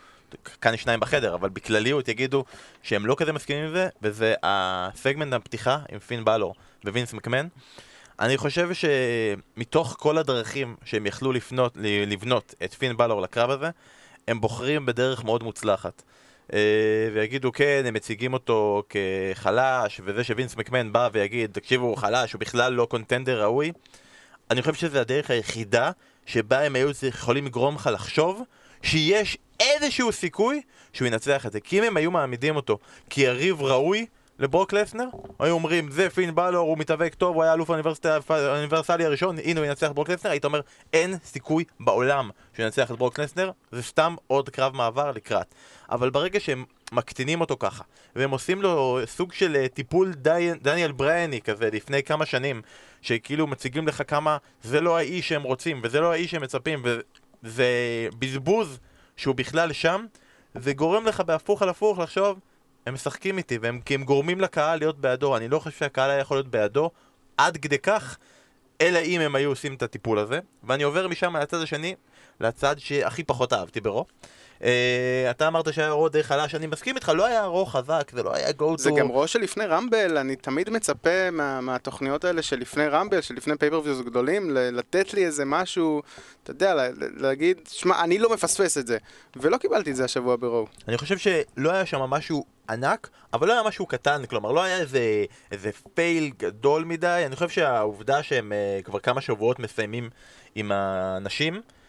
כאן 0.61 0.77
שניים 0.77 0.99
בחדר, 0.99 1.35
אבל 1.35 1.49
בכלליות 1.49 2.07
יגידו 2.07 2.45
שהם 2.83 3.05
לא 3.05 3.15
כזה 3.17 3.33
מסכימים 3.33 3.65
עם 3.65 3.73
זה, 3.73 3.89
וזה 4.01 4.33
הסגמנט 4.43 5.33
הפתיחה 5.33 5.77
עם 5.91 5.99
פין 5.99 6.25
בלור 6.25 6.55
ווינס 6.85 7.13
מקמן. 7.13 7.47
אני 8.19 8.37
חושב 8.37 8.69
שמתוך 8.73 9.95
כל 9.99 10.17
הדרכים 10.17 10.75
שהם 10.85 11.05
יכלו 11.05 11.31
לפנות, 11.31 11.77
לבנות 12.07 12.55
את 12.63 12.73
פין 12.73 12.97
בלור 12.97 13.21
לקרב 13.21 13.49
הזה, 13.49 13.69
הם 14.27 14.41
בוחרים 14.41 14.85
בדרך 14.85 15.23
מאוד 15.23 15.43
מוצלחת. 15.43 16.03
Uh, 16.49 16.53
ויגידו 17.13 17.51
כן, 17.51 17.83
הם 17.85 17.93
מציגים 17.93 18.33
אותו 18.33 18.83
כחלש, 18.89 20.01
וזה 20.03 20.23
שווינס 20.23 20.55
מקמן 20.55 20.91
בא 20.91 21.09
ויגיד, 21.13 21.51
תקשיבו, 21.51 21.85
הוא 21.85 21.97
חלש, 21.97 22.33
הוא 22.33 22.39
בכלל 22.39 22.73
לא 22.73 22.85
קונטנדר 22.89 23.41
ראוי, 23.41 23.71
אני 24.51 24.61
חושב 24.61 24.73
שזו 24.73 24.99
הדרך 24.99 25.31
היחידה 25.31 25.91
שבה 26.25 26.61
הם 26.61 26.75
היו 26.75 26.89
יכולים 27.07 27.45
לגרום 27.45 27.75
לך 27.75 27.89
לחשוב 27.93 28.41
שיש 28.81 29.37
איזשהו 29.59 30.11
סיכוי 30.11 30.61
שהוא 30.93 31.07
ינצח 31.07 31.45
את 31.45 31.51
זה. 31.51 31.59
כי 31.59 31.79
אם 31.79 31.83
הם 31.83 31.97
היו 31.97 32.11
מעמידים 32.11 32.55
אותו 32.55 32.77
כיריב 33.09 33.61
ראוי 33.61 34.05
לברוק 34.39 34.73
לסנר, 34.73 35.07
היו 35.39 35.53
אומרים, 35.53 35.91
זה 35.91 36.09
פין 36.09 36.35
בלור, 36.35 36.67
הוא 36.69 36.77
מתאבק 36.77 37.13
טוב, 37.13 37.35
הוא 37.35 37.43
היה 37.43 37.53
אלוף 37.53 37.69
האוניברסלי 38.29 39.05
הראשון, 39.05 39.35
הנה 39.43 39.59
הוא 39.59 39.67
ינצח 39.67 39.89
את 39.89 39.95
ברוק 39.95 40.09
לסנר, 40.09 40.31
היית 40.31 40.45
אומר, 40.45 40.61
אין 40.93 41.13
סיכוי 41.23 41.63
בעולם 41.79 42.29
שהוא 42.53 42.63
ינצח 42.63 42.91
את 42.91 42.97
ברוק 42.97 43.19
לסנר, 43.19 43.51
זה 43.71 43.83
סתם 43.83 44.15
עוד 44.27 44.49
קרב 44.49 44.75
מעבר 44.75 45.11
לקראת. 45.11 45.55
אבל 45.89 46.09
ברגע 46.09 46.39
שהם 46.39 46.65
מקטינים 46.91 47.41
אותו 47.41 47.57
ככה, 47.59 47.83
והם 48.15 48.31
עושים 48.31 48.61
לו 48.61 48.99
סוג 49.05 49.33
של 49.33 49.55
אה, 49.55 49.67
טיפול 49.67 50.13
די, 50.13 50.51
דניאל 50.61 50.91
ברייני 50.91 51.41
כזה 51.41 51.69
לפני 51.73 52.03
כמה 52.03 52.25
שנים, 52.25 52.61
שכאילו 53.01 53.47
מציגים 53.47 53.87
לך 53.87 54.03
כמה 54.07 54.37
זה 54.63 54.81
לא 54.81 54.97
האיש 54.97 55.27
שהם 55.27 55.43
רוצים, 55.43 55.81
וזה 55.83 55.99
לא 56.01 56.11
האיש 56.11 56.31
שהם 56.31 56.41
מצפים, 56.41 56.83
וזה 56.83 57.67
בזבוז 58.19 58.79
שהוא 59.17 59.35
בכלל 59.35 59.73
שם, 59.73 60.05
זה 60.55 60.73
גורם 60.73 61.05
לך 61.05 61.21
בהפוך 61.21 61.61
על 61.61 61.69
הפוך 61.69 61.99
לחשוב, 61.99 62.39
הם 62.85 62.93
משחקים 62.93 63.37
איתי, 63.37 63.57
והם, 63.57 63.81
כי 63.85 63.95
הם 63.95 64.03
גורמים 64.03 64.41
לקהל 64.41 64.79
להיות 64.79 64.99
בעדו, 64.99 65.37
אני 65.37 65.47
לא 65.47 65.59
חושב 65.59 65.77
שהקהל 65.77 66.09
היה 66.09 66.19
יכול 66.19 66.37
להיות 66.37 66.47
בעדו 66.47 66.91
עד 67.37 67.57
כדי 67.57 67.79
כך, 67.79 68.17
אלא 68.81 68.99
אם 68.99 69.21
הם 69.21 69.35
היו 69.35 69.49
עושים 69.49 69.73
את 69.73 69.83
הטיפול 69.83 70.19
הזה, 70.19 70.39
ואני 70.63 70.83
עובר 70.83 71.07
משם 71.07 71.37
לצד 71.37 71.61
השני, 71.61 71.95
לצד 72.39 72.75
שהכי 72.79 73.23
פחות 73.23 73.53
אהבתי 73.53 73.81
ברו. 73.81 74.05
Uh, 74.59 74.65
אתה 75.31 75.47
אמרת 75.47 75.73
שהיה 75.73 75.91
רו 75.91 76.09
די 76.09 76.23
חלש, 76.23 76.55
אני 76.55 76.67
מסכים 76.67 76.95
איתך, 76.95 77.11
לא 77.15 77.25
היה 77.25 77.45
רו 77.45 77.65
חזק, 77.65 78.11
זה 78.13 78.23
לא 78.23 78.35
היה 78.35 78.51
גו 78.51 78.77
זה 78.77 78.91
גם 78.97 79.07
Raw 79.07 79.27
שלפני 79.27 79.65
Rumble, 79.65 80.17
אני 80.17 80.35
תמיד 80.35 80.69
מצפה 80.69 81.31
מה, 81.31 81.61
מהתוכניות 81.61 82.23
האלה 82.23 82.41
שלפני 82.41 82.87
רמבל, 82.87 83.21
שלפני 83.21 83.57
pay-per-views 83.57 84.01
גדולים, 84.01 84.49
לתת 84.51 85.13
לי 85.13 85.25
איזה 85.25 85.45
משהו, 85.45 86.01
אתה 86.43 86.51
יודע, 86.51 86.75
ל- 86.75 86.91
להגיד, 87.17 87.57
שמע, 87.71 88.03
אני 88.03 88.19
לא 88.19 88.33
מפספס 88.33 88.77
את 88.77 88.87
זה. 88.87 88.97
ולא 89.35 89.57
קיבלתי 89.57 89.91
את 89.91 89.95
זה 89.95 90.05
השבוע 90.05 90.35
ב 90.35 90.41
Raw. 90.41 90.67
אני 90.87 90.97
חושב 90.97 91.17
שלא 91.17 91.71
היה 91.71 91.85
שם 91.85 91.99
משהו 91.99 92.45
ענק, 92.69 93.09
אבל 93.33 93.47
לא 93.47 93.53
היה 93.53 93.63
משהו 93.63 93.85
קטן, 93.85 94.25
כלומר 94.25 94.51
לא 94.51 94.63
היה 94.63 94.77
איזה, 94.77 95.25
איזה 95.51 95.69
fail 95.93 96.31
גדול 96.39 96.83
מדי, 96.83 97.23
אני 97.25 97.35
חושב 97.35 97.49
שהעובדה 97.49 98.23
שהם 98.23 98.51
uh, 98.51 98.83
כבר 98.83 98.99
כמה 98.99 99.21
שבועות 99.21 99.59
מסיימים 99.59 100.09
עם 100.55 100.71
האנשים, 100.71 101.55
Uh, 101.55 101.84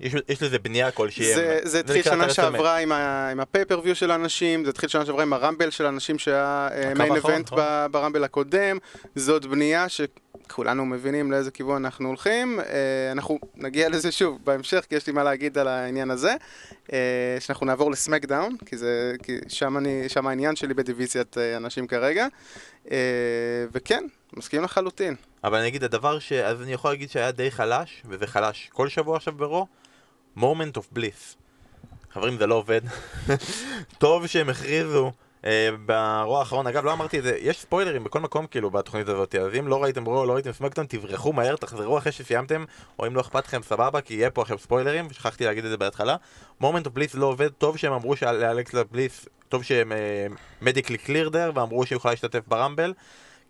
יש, 0.00 0.14
יש 0.28 0.42
לזה 0.42 0.58
בנייה 0.58 0.90
כלשהי. 0.90 1.34
זה, 1.34 1.60
זה 1.62 1.80
התחיל 1.80 2.02
שנה 2.02 2.30
שעברה 2.30 2.76
עם, 2.76 2.92
ה, 2.92 3.28
עם 3.30 3.40
ה 3.40 3.44
pay-per-view 3.44 3.94
של 3.94 4.10
האנשים, 4.10 4.64
זה 4.64 4.70
התחיל 4.70 4.88
שנה 4.88 5.06
שעברה 5.06 5.22
עם 5.22 5.32
ה 5.32 5.37
Rumble 5.37 5.70
של 5.70 5.86
האנשים 5.86 6.18
שהיה 6.18 6.68
מיין 6.96 7.14
איבנט 7.14 7.50
ברמבל 7.90 8.24
הקודם, 8.24 8.78
זאת 9.16 9.46
בנייה 9.46 9.86
שכולנו 9.88 10.86
מבינים 10.86 11.32
לאיזה 11.32 11.50
כיוון 11.50 11.84
אנחנו 11.84 12.08
הולכים, 12.08 12.60
אנחנו 13.12 13.38
נגיע 13.56 13.88
לזה 13.88 14.12
שוב 14.12 14.38
בהמשך, 14.44 14.84
כי 14.88 14.94
יש 14.94 15.06
לי 15.06 15.12
מה 15.12 15.24
להגיד 15.24 15.58
על 15.58 15.68
העניין 15.68 16.10
הזה, 16.10 16.34
שאנחנו 17.40 17.66
נעבור 17.66 17.90
לסמקדאון, 17.90 18.56
כי, 18.66 18.76
זה, 18.76 19.12
כי 19.22 19.38
שם, 19.48 19.76
אני, 19.76 20.08
שם 20.08 20.26
העניין 20.26 20.56
שלי 20.56 20.74
בדיוויזיית 20.74 21.36
אנשים 21.56 21.86
כרגע, 21.86 22.26
וכן, 23.72 24.04
מסכים 24.36 24.62
לחלוטין. 24.62 25.14
אבל 25.44 25.58
אני 25.58 25.68
אגיד, 25.68 25.84
הדבר 25.84 26.18
ש... 26.18 26.32
אז 26.32 26.62
אני 26.62 26.72
יכול 26.72 26.90
להגיד 26.90 27.10
שהיה 27.10 27.30
די 27.30 27.50
חלש, 27.50 28.02
וזה 28.04 28.26
חלש 28.26 28.70
כל 28.72 28.88
שבוע 28.88 29.16
עכשיו 29.16 29.34
ברו, 29.34 29.66
moment 30.38 30.76
of 30.76 30.98
bliss. 30.98 31.36
חברים, 32.12 32.38
זה 32.38 32.46
לא 32.46 32.54
עובד. 32.54 32.80
טוב 33.98 34.26
שהם 34.26 34.48
הכריזו 34.48 35.12
אה, 35.44 35.68
ברוע 35.86 36.38
האחרון, 36.38 36.66
אגב, 36.66 36.84
לא 36.84 36.92
אמרתי 36.92 37.18
את 37.18 37.24
זה, 37.24 37.38
יש 37.40 37.60
ספוילרים 37.60 38.04
בכל 38.04 38.20
מקום 38.20 38.46
כאילו 38.46 38.70
בתוכנית 38.70 39.08
הזאת, 39.08 39.34
אז 39.34 39.54
אם 39.58 39.68
לא 39.68 39.82
ראיתם 39.82 40.04
רו, 40.04 40.26
לא 40.26 40.32
ראיתם 40.32 40.52
סמקטון, 40.52 40.86
תברחו 40.86 41.32
מהר, 41.32 41.56
תחזרו 41.56 41.98
אחרי 41.98 42.12
שסיימתם, 42.12 42.64
או 42.98 43.06
אם 43.06 43.16
לא 43.16 43.20
אכפת 43.20 43.46
לכם, 43.46 43.62
סבבה, 43.62 44.00
כי 44.00 44.14
יהיה 44.14 44.30
פה 44.30 44.42
עכשיו 44.42 44.58
ספוילרים, 44.58 45.12
שכחתי 45.12 45.44
להגיד 45.44 45.64
את 45.64 45.70
זה 45.70 45.76
בהתחלה. 45.76 46.16
moment 46.62 46.84
of 46.84 46.98
bliss 46.98 47.14
לא 47.14 47.26
עובד, 47.26 47.48
טוב 47.48 47.76
שהם 47.76 47.92
אמרו 47.92 48.14
לאלכסה 48.22 48.84
בליס, 48.84 49.26
טוב 49.48 49.62
שהם 49.62 49.92
מדיקלי 50.62 50.98
קלירדר, 50.98 51.50
ואמרו 51.54 51.86
שהיא 51.86 51.96
יכולה 51.96 52.12
להשתתף 52.12 52.48
ברמבל. 52.48 52.92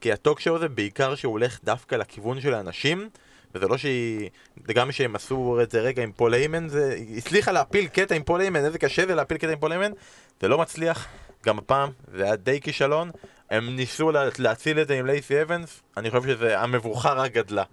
כי 0.03 0.13
הטוק 0.13 0.41
שואו 0.41 0.57
הזה 0.57 0.69
בעיקר 0.69 1.15
שהוא 1.15 1.33
הולך 1.33 1.59
דווקא 1.65 1.95
לכיוון 1.95 2.41
של 2.41 2.55
האנשים 2.55 3.09
וזה 3.55 3.69
לא 3.69 3.77
שהיא... 3.79 4.31
גם 4.73 4.93
שהם 4.93 5.17
עשו 5.17 5.59
את 5.63 5.71
זה 5.71 5.81
רגע 5.81 6.03
עם 6.03 6.13
פול 6.13 6.35
איימן, 6.35 6.69
זה... 6.69 6.95
היא 6.97 7.19
הצליחה 7.19 7.53
להפיל 7.53 7.87
קטע 7.87 8.15
עם 8.15 8.23
פול 8.23 8.41
איימן, 8.41 8.65
איזה 8.65 8.79
קשה 8.79 9.07
זה 9.07 9.15
להפיל 9.15 9.37
קטע 9.37 9.53
עם 9.53 9.59
פול 9.59 9.73
איימן 9.73 9.93
זה 10.41 10.49
לא 10.49 10.59
מצליח, 10.59 11.07
גם 11.47 11.59
הפעם, 11.59 11.91
זה 12.17 12.25
היה 12.25 12.37
די 12.37 12.61
כישלון 12.61 13.11
הם 13.51 13.77
ניסו 13.77 14.11
לה- 14.11 14.29
להציל 14.39 14.81
את 14.81 14.89
זה 14.89 14.99
עם 14.99 15.07
לייסי 15.07 15.43
אבנס, 15.43 15.81
אני 15.97 16.11
חושב 16.11 16.39
שהמבוכה 16.39 17.13
רק 17.13 17.33
גדלה. 17.33 17.65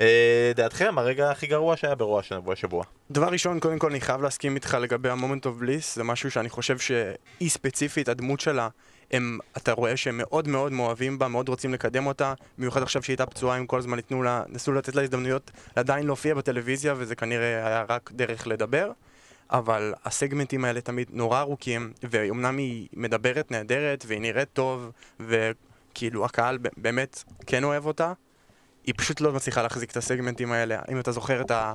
אה, 0.00 0.52
דעתכם, 0.54 0.98
הרגע 0.98 1.30
הכי 1.30 1.46
גרוע 1.46 1.76
שהיה 1.76 1.94
ב 1.94 2.00
Raw 2.00 2.20
השבוע. 2.20 2.52
השבוע. 2.52 2.84
דבר 3.10 3.28
ראשון, 3.28 3.60
קודם 3.60 3.78
כל 3.78 3.90
אני 3.90 4.00
חייב 4.00 4.22
להסכים 4.22 4.54
איתך 4.54 4.76
לגבי 4.80 5.08
ה 5.08 5.13
Moment 5.13 5.46
of 5.46 5.56
Bliss, 5.56 5.96
זה 5.96 6.04
משהו 6.04 6.30
שאני 6.30 6.48
חושב 6.48 6.78
שהיא 6.78 7.50
ספציפית, 7.50 8.08
הדמות 8.08 8.40
שלה, 8.40 8.68
הם, 9.10 9.38
אתה 9.56 9.72
רואה 9.72 9.96
שהם 9.96 10.16
מאוד 10.16 10.48
מאוד 10.48 10.72
מאוהבים 10.72 11.18
בה, 11.18 11.28
מאוד 11.28 11.48
רוצים 11.48 11.74
לקדם 11.74 12.06
אותה, 12.06 12.34
במיוחד 12.58 12.82
עכשיו 12.82 13.02
שהיא 13.02 13.14
הייתה 13.14 13.26
פצועה, 13.26 13.56
הם 13.56 13.66
כל 13.66 13.78
הזמן 13.78 13.96
ניתנו 13.96 14.22
לה, 14.22 14.42
ניסו 14.48 14.72
לתת 14.72 14.94
לה 14.94 15.02
הזדמנויות 15.02 15.50
עדיין 15.76 16.06
להופיע 16.06 16.34
בטלוויזיה, 16.34 16.94
וזה 16.96 17.14
כנראה 17.14 17.66
היה 17.66 17.84
רק 17.88 18.10
דרך 18.14 18.46
לדבר. 18.46 18.90
אבל 19.52 19.94
הסגמנטים 20.04 20.64
האלה 20.64 20.80
תמיד 20.80 21.08
נורא 21.12 21.40
ארוכים, 21.40 21.92
ואומנם 22.02 22.56
היא 22.56 22.88
מדברת 22.92 23.50
נהדרת, 23.50 24.04
והיא 24.06 24.20
נראית 24.20 24.48
טוב, 24.52 24.90
וכאילו 25.20 26.24
הקהל 26.24 26.58
באמת 26.76 27.24
כן 27.46 27.64
אוהב 27.64 27.86
אותה, 27.86 28.12
היא 28.86 28.94
פשוט 28.98 29.20
לא 29.20 29.32
מצליחה 29.32 29.62
להחזיק 29.62 29.90
את 29.90 29.96
הסגמנטים 29.96 30.52
האלה. 30.52 30.78
אם 30.90 31.00
אתה 31.00 31.12
זוכר 31.12 31.40
את 31.40 31.50
ה... 31.50 31.74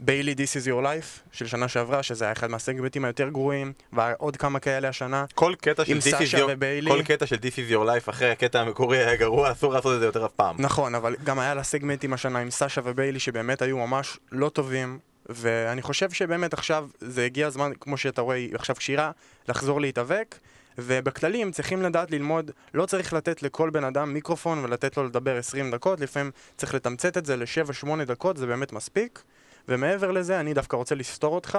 ביילי 0.00 0.34
This 0.34 0.64
is 0.64 0.68
your 0.68 0.84
life 0.84 1.20
של 1.32 1.46
שנה 1.46 1.68
שעברה, 1.68 2.02
שזה 2.02 2.24
היה 2.24 2.32
אחד 2.32 2.50
מהסגמנטים 2.50 3.04
היותר 3.04 3.28
גרועים, 3.28 3.72
ועוד 3.92 4.36
כמה 4.36 4.58
כאלה 4.60 4.88
השנה. 4.88 5.24
כל 5.34 5.54
קטע 5.60 5.84
של 5.84 5.98
This 5.98 6.12
is 6.14 6.38
your- 6.38 6.42
וביילי. 6.48 6.90
כל 6.90 7.02
קטע 7.02 7.26
של 7.26 7.36
This 7.36 7.54
is 7.54 7.72
your 7.72 7.86
life 7.86 8.10
אחרי 8.10 8.30
הקטע 8.30 8.60
המקורי 8.60 8.98
היה 8.98 9.16
גרוע, 9.16 9.52
אסור 9.52 9.72
לעשות 9.72 9.94
את 9.94 10.00
זה 10.00 10.06
יותר 10.06 10.26
אף 10.26 10.32
פעם. 10.36 10.56
נכון, 10.58 10.94
אבל 10.94 11.16
גם 11.24 11.38
היה 11.38 11.54
לה 11.54 11.62
סגמנטים 11.62 12.12
השנה 12.12 12.38
עם 12.38 12.50
סאשה 12.50 12.80
וביילי 12.84 13.18
שבאמת 13.18 13.62
היו 13.62 13.78
ממש 13.78 14.18
לא 14.32 14.48
טובים, 14.48 14.98
ואני 15.28 15.82
חושב 15.82 16.10
שבאמת 16.10 16.52
עכשיו 16.54 16.88
זה 17.00 17.24
הגיע 17.24 17.46
הזמן, 17.46 17.70
כמו 17.80 17.96
שאתה 17.96 18.20
רואה, 18.20 18.36
היא 18.36 18.54
עכשיו 18.54 18.76
כשירה, 18.76 19.10
לחזור 19.48 19.80
להתאבק. 19.80 20.38
ובכללי 20.78 21.42
הם 21.42 21.50
צריכים 21.50 21.82
לדעת 21.82 22.10
ללמוד, 22.10 22.50
לא 22.74 22.86
צריך 22.86 23.12
לתת 23.12 23.42
לכל 23.42 23.70
בן 23.70 23.84
אדם 23.84 24.12
מיקרופון 24.12 24.64
ולתת 24.64 24.96
לו 24.96 25.04
לדבר 25.04 25.36
20 25.36 25.70
דקות, 25.70 26.00
לפעמים 26.00 26.30
צריך 26.56 26.74
לתמצת 26.74 27.16
את 27.16 27.26
זה 27.26 27.36
ל-7-8 27.36 28.04
דקות, 28.06 28.36
זה 28.36 28.46
באמת 28.46 28.72
מספיק. 28.72 29.22
ומעבר 29.68 30.10
לזה, 30.10 30.40
אני 30.40 30.54
דווקא 30.54 30.76
רוצה 30.76 30.94
לסתור 30.94 31.34
אותך, 31.34 31.58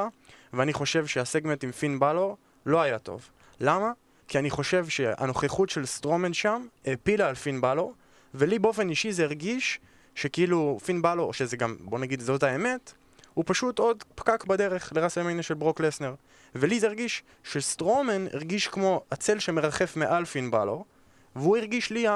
ואני 0.53 0.73
חושב 0.73 1.05
שהסגמנט 1.05 1.63
עם 1.63 1.71
פין 1.71 1.99
בלור 1.99 2.37
לא 2.65 2.81
היה 2.81 2.99
טוב. 2.99 3.29
למה? 3.59 3.91
כי 4.27 4.39
אני 4.39 4.49
חושב 4.49 4.87
שהנוכחות 4.87 5.69
של 5.69 5.85
סטרומן 5.85 6.33
שם 6.33 6.65
האפילה 6.85 7.27
על 7.27 7.35
פין 7.35 7.61
בלור, 7.61 7.93
ולי 8.33 8.59
באופן 8.59 8.89
אישי 8.89 9.11
זה 9.11 9.23
הרגיש 9.23 9.79
שכאילו 10.15 10.79
פין 10.85 11.01
בלור, 11.01 11.33
שזה 11.33 11.57
גם, 11.57 11.75
בוא 11.79 11.99
נגיד 11.99 12.21
זאת 12.21 12.43
האמת, 12.43 12.93
הוא 13.33 13.43
פשוט 13.47 13.79
עוד 13.79 14.03
פקק 14.15 14.45
בדרך 14.45 14.93
ל 14.95 14.99
WrestleMania 14.99 15.43
של 15.43 15.53
ברוק 15.53 15.81
לסנר. 15.81 16.15
ולי 16.55 16.79
זה 16.79 16.87
הרגיש 16.87 17.23
שסטרומן 17.43 18.27
הרגיש 18.33 18.67
כמו 18.67 19.03
הצל 19.11 19.39
שמרחף 19.39 19.95
מעל 19.95 20.25
פין 20.25 20.51
בלור, 20.51 20.85
והוא 21.35 21.57
הרגיש 21.57 21.91
לי 21.91 22.07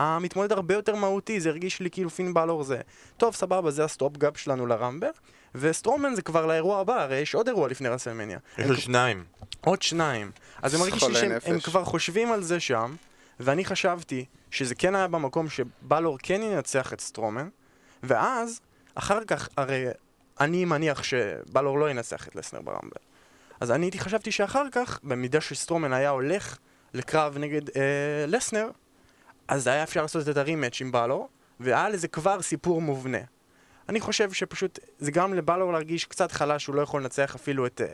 המתמודד 0.00 0.52
הרבה 0.52 0.74
יותר 0.74 0.94
מהותי, 0.94 1.40
זה 1.40 1.48
הרגיש 1.48 1.80
לי 1.80 1.90
כאילו 1.90 2.10
פין 2.10 2.34
בלור 2.34 2.64
זה 2.64 2.80
טוב 3.16 3.34
סבבה 3.34 3.70
זה 3.70 3.84
ה 3.84 4.16
stopgap 4.16 4.38
שלנו 4.38 4.66
ל 4.66 4.72
Rumble 4.72 5.10
וסטרומן 5.54 6.14
זה 6.14 6.22
כבר 6.22 6.46
לאירוע 6.46 6.80
הבא, 6.80 7.02
הרי 7.02 7.16
יש 7.16 7.34
עוד 7.34 7.48
אירוע 7.48 7.68
לפני 7.68 7.88
WrestleMania 7.88 8.38
יש 8.58 8.66
לו 8.66 8.76
שניים. 8.76 9.24
עוד 9.60 9.82
שניים. 9.82 10.30
אז 10.62 10.74
הם 10.74 10.80
מרגישים 10.80 11.00
חולי 11.00 11.40
שהם 11.40 11.60
כבר 11.60 11.84
חושבים 11.84 12.32
על 12.32 12.42
זה 12.42 12.60
שם, 12.60 12.94
ואני 13.40 13.64
חשבתי 13.64 14.24
שזה 14.50 14.74
כן 14.74 14.94
היה 14.94 15.08
במקום 15.08 15.46
שבלור 15.48 16.18
כן 16.22 16.42
ינצח 16.42 16.92
את 16.92 17.00
סטרומן, 17.00 17.48
ואז, 18.02 18.60
אחר 18.94 19.24
כך, 19.24 19.48
הרי 19.56 19.86
אני 20.40 20.64
מניח 20.64 21.02
שבלור 21.02 21.78
לא 21.78 21.90
ינצח 21.90 22.28
את 22.28 22.36
לסנר 22.36 22.60
ברמבל. 22.60 23.00
אז 23.60 23.70
אני 23.70 23.86
הייתי 23.86 23.98
חשבתי 23.98 24.32
שאחר 24.32 24.64
כך, 24.72 25.00
במידה 25.02 25.40
שסטרומן 25.40 25.92
היה 25.92 26.10
הולך 26.10 26.58
לקרב 26.94 27.38
נגד 27.38 27.68
אה, 27.76 28.24
לסנר, 28.26 28.68
אז 29.50 29.66
היה 29.66 29.82
אפשר 29.82 30.02
לעשות 30.02 30.28
את 30.28 30.36
הרימץ' 30.36 30.80
עם 30.80 30.92
בלור, 30.92 31.28
והיה 31.60 31.88
לזה 31.88 32.08
כבר 32.08 32.42
סיפור 32.42 32.82
מובנה. 32.82 33.18
אני 33.88 34.00
חושב 34.00 34.32
שפשוט 34.32 34.78
זה 34.98 35.10
גם 35.10 35.34
לבלור 35.34 35.72
להרגיש 35.72 36.04
קצת 36.04 36.32
חלש, 36.32 36.66
הוא 36.66 36.74
לא 36.74 36.82
יכול 36.82 37.02
לנצח 37.02 37.34
אפילו 37.34 37.66
את, 37.66 37.80
אה, 37.80 37.86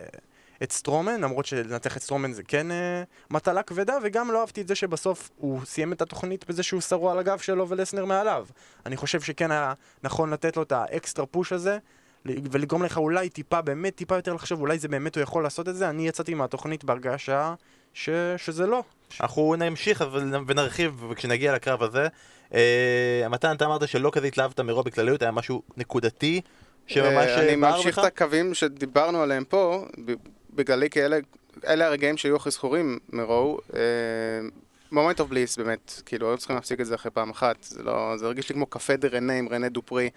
את 0.62 0.72
סטרומן, 0.72 1.20
למרות 1.20 1.46
שלנצח 1.46 1.96
את 1.96 2.02
סטרומן 2.02 2.32
זה 2.32 2.42
כן 2.42 2.70
אה, 2.70 3.02
מטלה 3.30 3.62
כבדה, 3.62 3.98
וגם 4.02 4.30
לא 4.30 4.40
אהבתי 4.40 4.60
את 4.60 4.68
זה 4.68 4.74
שבסוף 4.74 5.30
הוא 5.36 5.60
סיים 5.64 5.92
את 5.92 6.02
התוכנית 6.02 6.48
בזה 6.48 6.62
שהוא 6.62 6.80
שרוע 6.80 7.12
על 7.12 7.18
הגב 7.18 7.38
שלו 7.38 7.68
ולסנר 7.68 8.04
מעליו. 8.04 8.46
אני 8.86 8.96
חושב 8.96 9.20
שכן 9.20 9.50
היה 9.50 9.72
נכון 10.02 10.30
לתת 10.30 10.56
לו 10.56 10.62
את 10.62 10.72
ה 10.72 10.81
extra 10.81 11.26
push 11.26 11.52
הזה, 11.52 11.78
ולגרום 12.24 12.82
לך 12.82 12.96
אולי 12.96 13.28
טיפה, 13.28 13.60
באמת 13.60 13.94
טיפה 13.94 14.16
יותר 14.16 14.34
לחשוב, 14.34 14.60
אולי 14.60 14.78
זה 14.78 14.88
באמת 14.88 15.14
הוא 15.14 15.22
יכול 15.22 15.42
לעשות 15.42 15.68
את 15.68 15.76
זה. 15.76 15.90
אני 15.90 16.08
יצאתי 16.08 16.34
מהתוכנית 16.34 16.84
בהרגשה 16.84 17.54
ש... 17.96 18.08
שזה 18.36 18.66
לא. 18.66 18.82
אנחנו 19.20 19.54
נמשיך 19.58 20.02
אבל- 20.02 20.32
ונרחיב 20.46 21.02
כשנגיע 21.16 21.54
לקרב 21.54 21.82
הזה. 21.82 22.08
אה, 22.54 23.26
מתן, 23.30 23.56
אתה 23.56 23.64
אמרת 23.64 23.88
שלא 23.88 24.10
כזה 24.12 24.26
התלהבת 24.26 24.60
מ 24.60 24.66
Raw 24.66 24.82
בכלליות, 24.82 25.22
היה 25.22 25.30
משהו 25.30 25.62
נקודתי 25.76 26.40
שממש 26.86 27.06
אה, 27.28 27.40
אני 27.40 27.50
אה, 27.50 27.56
בער 27.60 27.76
ממשיך 27.76 27.98
בך? 27.98 28.04
את 28.04 28.12
הקווים 28.12 28.54
שדיברנו 28.54 29.22
עליהם 29.22 29.44
פה, 29.44 29.84
ב- 30.04 30.12
בגללי 30.54 30.90
כי 30.90 31.04
אלה, 31.04 31.16
אלה 31.66 31.86
הרגעים 31.86 32.16
שהיו 32.16 32.36
הכי 32.36 32.50
זכורים 32.50 32.98
מ 33.12 33.22
Raw. 33.22 33.58
Moment 34.92 35.20
of 35.20 35.28
Bliss, 35.28 35.56
באמת, 35.56 36.02
כאילו, 36.06 36.28
היו 36.28 36.38
צריכים 36.38 36.56
להפסיק 36.56 36.80
את 36.80 36.86
זה 36.86 36.94
אחרי 36.94 37.10
פעם 37.10 37.30
אחת, 37.30 37.56
זה 37.62 37.82
לא, 37.82 38.14
זה 38.16 38.26
הרגיש 38.26 38.48
לי 38.48 38.54
כמו 38.54 38.66
Café 38.66 38.96
de 38.96 39.08
René 39.08 39.32
עם 39.32 39.48
רנה 39.48 39.68
דופרי, 39.68 40.10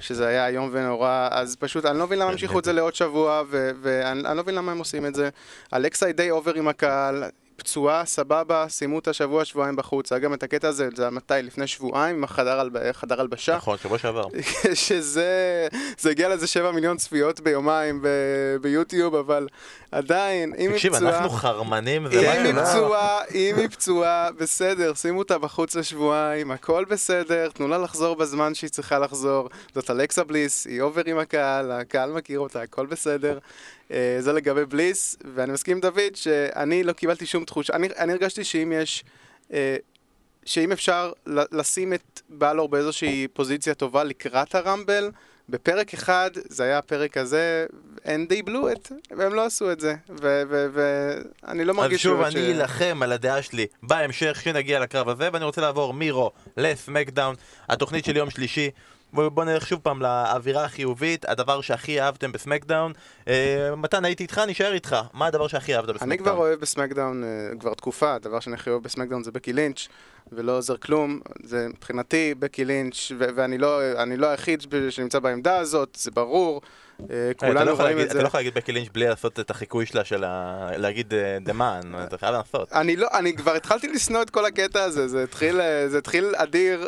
שזה 0.00 0.26
היה 0.26 0.46
איום 0.46 0.68
ונורא, 0.72 1.28
אז 1.30 1.56
פשוט, 1.56 1.84
אני 1.84 1.98
לא 1.98 2.06
מבין 2.06 2.18
למה 2.18 2.30
המשיכו 2.30 2.58
את 2.58 2.64
זה 2.64 2.72
לעוד 2.72 2.94
שבוע, 2.94 3.42
ואני 3.50 4.20
אני 4.26 4.36
לא 4.36 4.42
מבין 4.42 4.54
למה 4.54 4.72
הם 4.72 4.78
עושים 4.78 5.06
את 5.06 5.14
זה. 5.14 5.28
אלכסה 5.74 6.06
היא 6.06 6.14
די 6.14 6.30
over 6.30 6.54
עם 6.54 6.68
הקהל, 6.68 7.24
פצועה, 7.56 8.04
סבבה, 8.04 8.66
סיימו 8.68 8.96
אותה 8.96 9.12
שבוע, 9.12 9.44
שבועיים 9.44 9.76
בחוץ, 9.76 10.12
היה 10.12 10.18
גם 10.18 10.34
את 10.34 10.42
הקטע 10.42 10.68
הזה, 10.68 10.88
זה 10.96 11.02
היה 11.02 11.10
מתי? 11.10 11.34
לפני 11.42 11.66
שבועיים, 11.66 12.16
עם 12.16 12.24
החדר 12.24 12.60
הלב- 12.60 12.92
חדר 12.92 13.20
הלבשה. 13.20 13.56
נכון, 13.56 13.78
שבוע 13.78 13.98
שעבר. 13.98 14.24
שזה, 14.74 15.68
זה 15.98 16.10
הגיע 16.10 16.28
לזה 16.28 16.46
7 16.46 16.70
מיליון 16.70 16.96
צפיות 16.96 17.40
ביומיים 17.40 18.02
ב- 18.02 18.06
ביוטיוב, 18.60 19.14
אבל 19.14 19.48
עדיין, 19.92 20.52
אם 20.58 20.68
היא 20.68 20.70
תקשיב, 20.70 20.96
פצועה... 20.96 21.14
אנחנו 21.18 21.30
חרמנים, 21.30 22.08
זה 22.12 22.32
אם 22.32 22.36
משהו 22.36 22.44
היא 22.46 22.54
לא- 22.54 22.62
פצועה, 22.64 23.18
אם 23.34 23.54
היא 23.58 23.68
פצועה, 23.68 24.28
בסדר, 24.38 24.94
שימו 24.94 25.18
אותה 25.18 25.38
בחוץ 25.38 25.74
לשבועיים, 25.74 26.50
הכל 26.50 26.84
בסדר, 26.84 27.48
תנו 27.48 27.68
לה 27.68 27.78
לחזור 27.78 28.16
בזמן 28.16 28.54
שהיא 28.54 28.70
צריכה 28.70 28.98
לחזור. 28.98 29.48
זאת 29.74 29.90
אלכסה 29.90 30.24
בליס, 30.24 30.66
היא 30.66 30.80
אובר 30.80 31.02
עם 31.06 31.18
הקהל, 31.18 31.72
הקהל 31.72 32.12
מכיר 32.12 32.40
אותה, 32.40 32.62
הכל 32.62 32.86
בסדר. 32.86 33.38
אה, 33.90 34.16
זה 34.20 34.32
לגבי 34.32 34.64
בליס, 34.64 35.16
ואני 35.34 35.52
מסכים 35.52 35.76
עם 35.76 35.80
דוד 35.80 36.14
שאני 36.14 36.84
לא 36.84 36.92
קיבלתי 36.92 37.26
שום 37.26 37.44
תחושה, 37.44 37.72
אני, 37.72 37.88
אני 37.98 38.12
הרגשתי 38.12 38.44
שאם 38.44 38.72
יש... 38.76 39.04
אה, 39.52 39.76
שאם 40.44 40.72
אפשר 40.72 41.12
לשים 41.26 41.92
את 41.92 42.20
בלור 42.28 42.68
באיזושהי 42.68 43.28
פוזיציה 43.32 43.74
טובה 43.74 44.04
לקראת 44.04 44.54
הרמבל, 44.54 45.10
בפרק 45.48 45.94
אחד, 45.94 46.30
זה 46.34 46.64
היה 46.64 46.78
הפרק 46.78 47.16
הזה, 47.16 47.66
and 48.04 48.32
they 48.32 48.48
blew 48.48 48.50
it, 48.50 48.92
והם 49.16 49.34
לא 49.34 49.44
עשו 49.44 49.72
את 49.72 49.80
זה, 49.80 49.94
ואני 50.08 51.64
לא 51.64 51.72
אז 51.72 51.76
מרגיש 51.76 52.02
שוב, 52.02 52.20
באמת 52.20 52.36
אני 52.36 52.52
אלחם 52.52 53.02
על 53.02 53.12
הדעה 53.12 53.42
שלי 53.42 53.66
בהמשך 53.82 54.36
כשנגיע 54.40 54.80
לקרב 54.80 55.08
הזה, 55.08 55.28
ואני 55.32 55.44
רוצה 55.44 55.60
לעבור 55.60 55.94
מרו 55.94 56.30
לסמקדאון, 56.56 57.34
התוכנית 57.68 58.04
של 58.04 58.16
יום 58.16 58.30
שלישי. 58.30 58.70
בוא 59.12 59.44
נלך 59.44 59.66
שוב 59.66 59.80
פעם 59.82 60.02
לאווירה 60.02 60.64
החיובית, 60.64 61.24
הדבר 61.28 61.60
שהכי 61.60 62.00
אהבתם 62.00 62.32
בסמקדאון. 62.32 62.92
אה, 63.28 63.76
מתן, 63.76 64.04
הייתי 64.04 64.22
איתך, 64.22 64.40
נשאר 64.48 64.72
איתך. 64.72 64.96
מה 65.12 65.26
הדבר 65.26 65.46
שהכי 65.46 65.76
אהבת 65.76 65.88
בסמקדאון? 65.88 66.10
אני 66.10 66.18
כבר 66.18 66.36
אוהב 66.36 66.60
בסמקדאון 66.60 67.24
אה, 67.24 67.28
כבר 67.60 67.74
תקופה, 67.74 68.14
הדבר 68.14 68.40
שאני 68.40 68.54
הכי 68.54 68.70
אוהב 68.70 68.82
בסמקדאון 68.82 69.22
זה 69.24 69.32
בקי 69.32 69.52
לינץ', 69.52 69.88
ולא 70.32 70.56
עוזר 70.56 70.76
כלום, 70.76 71.20
זה 71.42 71.68
מבחינתי 71.68 72.34
בקי 72.38 72.64
לינץ', 72.64 73.12
ו- 73.18 73.28
ואני 73.34 73.58
לא, 73.58 73.80
לא 74.16 74.26
היחיד 74.26 74.64
שנמצא 74.90 75.18
בעמדה 75.18 75.56
הזאת, 75.56 75.98
זה 76.00 76.10
ברור, 76.10 76.60
אה, 77.00 77.04
אה, 77.10 77.30
אתה 77.30 77.46
לא 77.46 77.52
כולנו 77.52 77.76
רואים 77.76 77.98
את 78.00 78.04
אתה 78.04 78.12
זה. 78.12 78.22
לא 78.22 78.26
יכול 78.26 78.40
להגיד 78.40 78.54
בקי 78.54 78.72
לינץ' 78.72 78.88
בלי 78.92 79.08
לעשות 79.08 79.40
את 79.40 79.50
החיקוי 79.50 79.86
שלה 79.86 80.04
של 80.04 80.24
ה... 80.24 80.68
להגיד 80.76 81.14
the 81.40 81.52
man, 81.52 81.80
אתה 82.04 82.18
חייב 82.18 82.32
לעשות. 82.34 82.72
אני 82.72 82.96
לא, 82.96 83.08
אני 83.12 83.36
כבר 83.36 83.52
התחלתי 83.54 83.88
לשנוא 83.88 84.22
את 84.22 84.30
כל 84.30 84.44
הקטע 84.44 84.82
הזה, 84.82 85.08
זה 85.08 85.22
התחיל, 85.22 85.60
אה, 85.60 86.42
אדיר, 86.42 86.86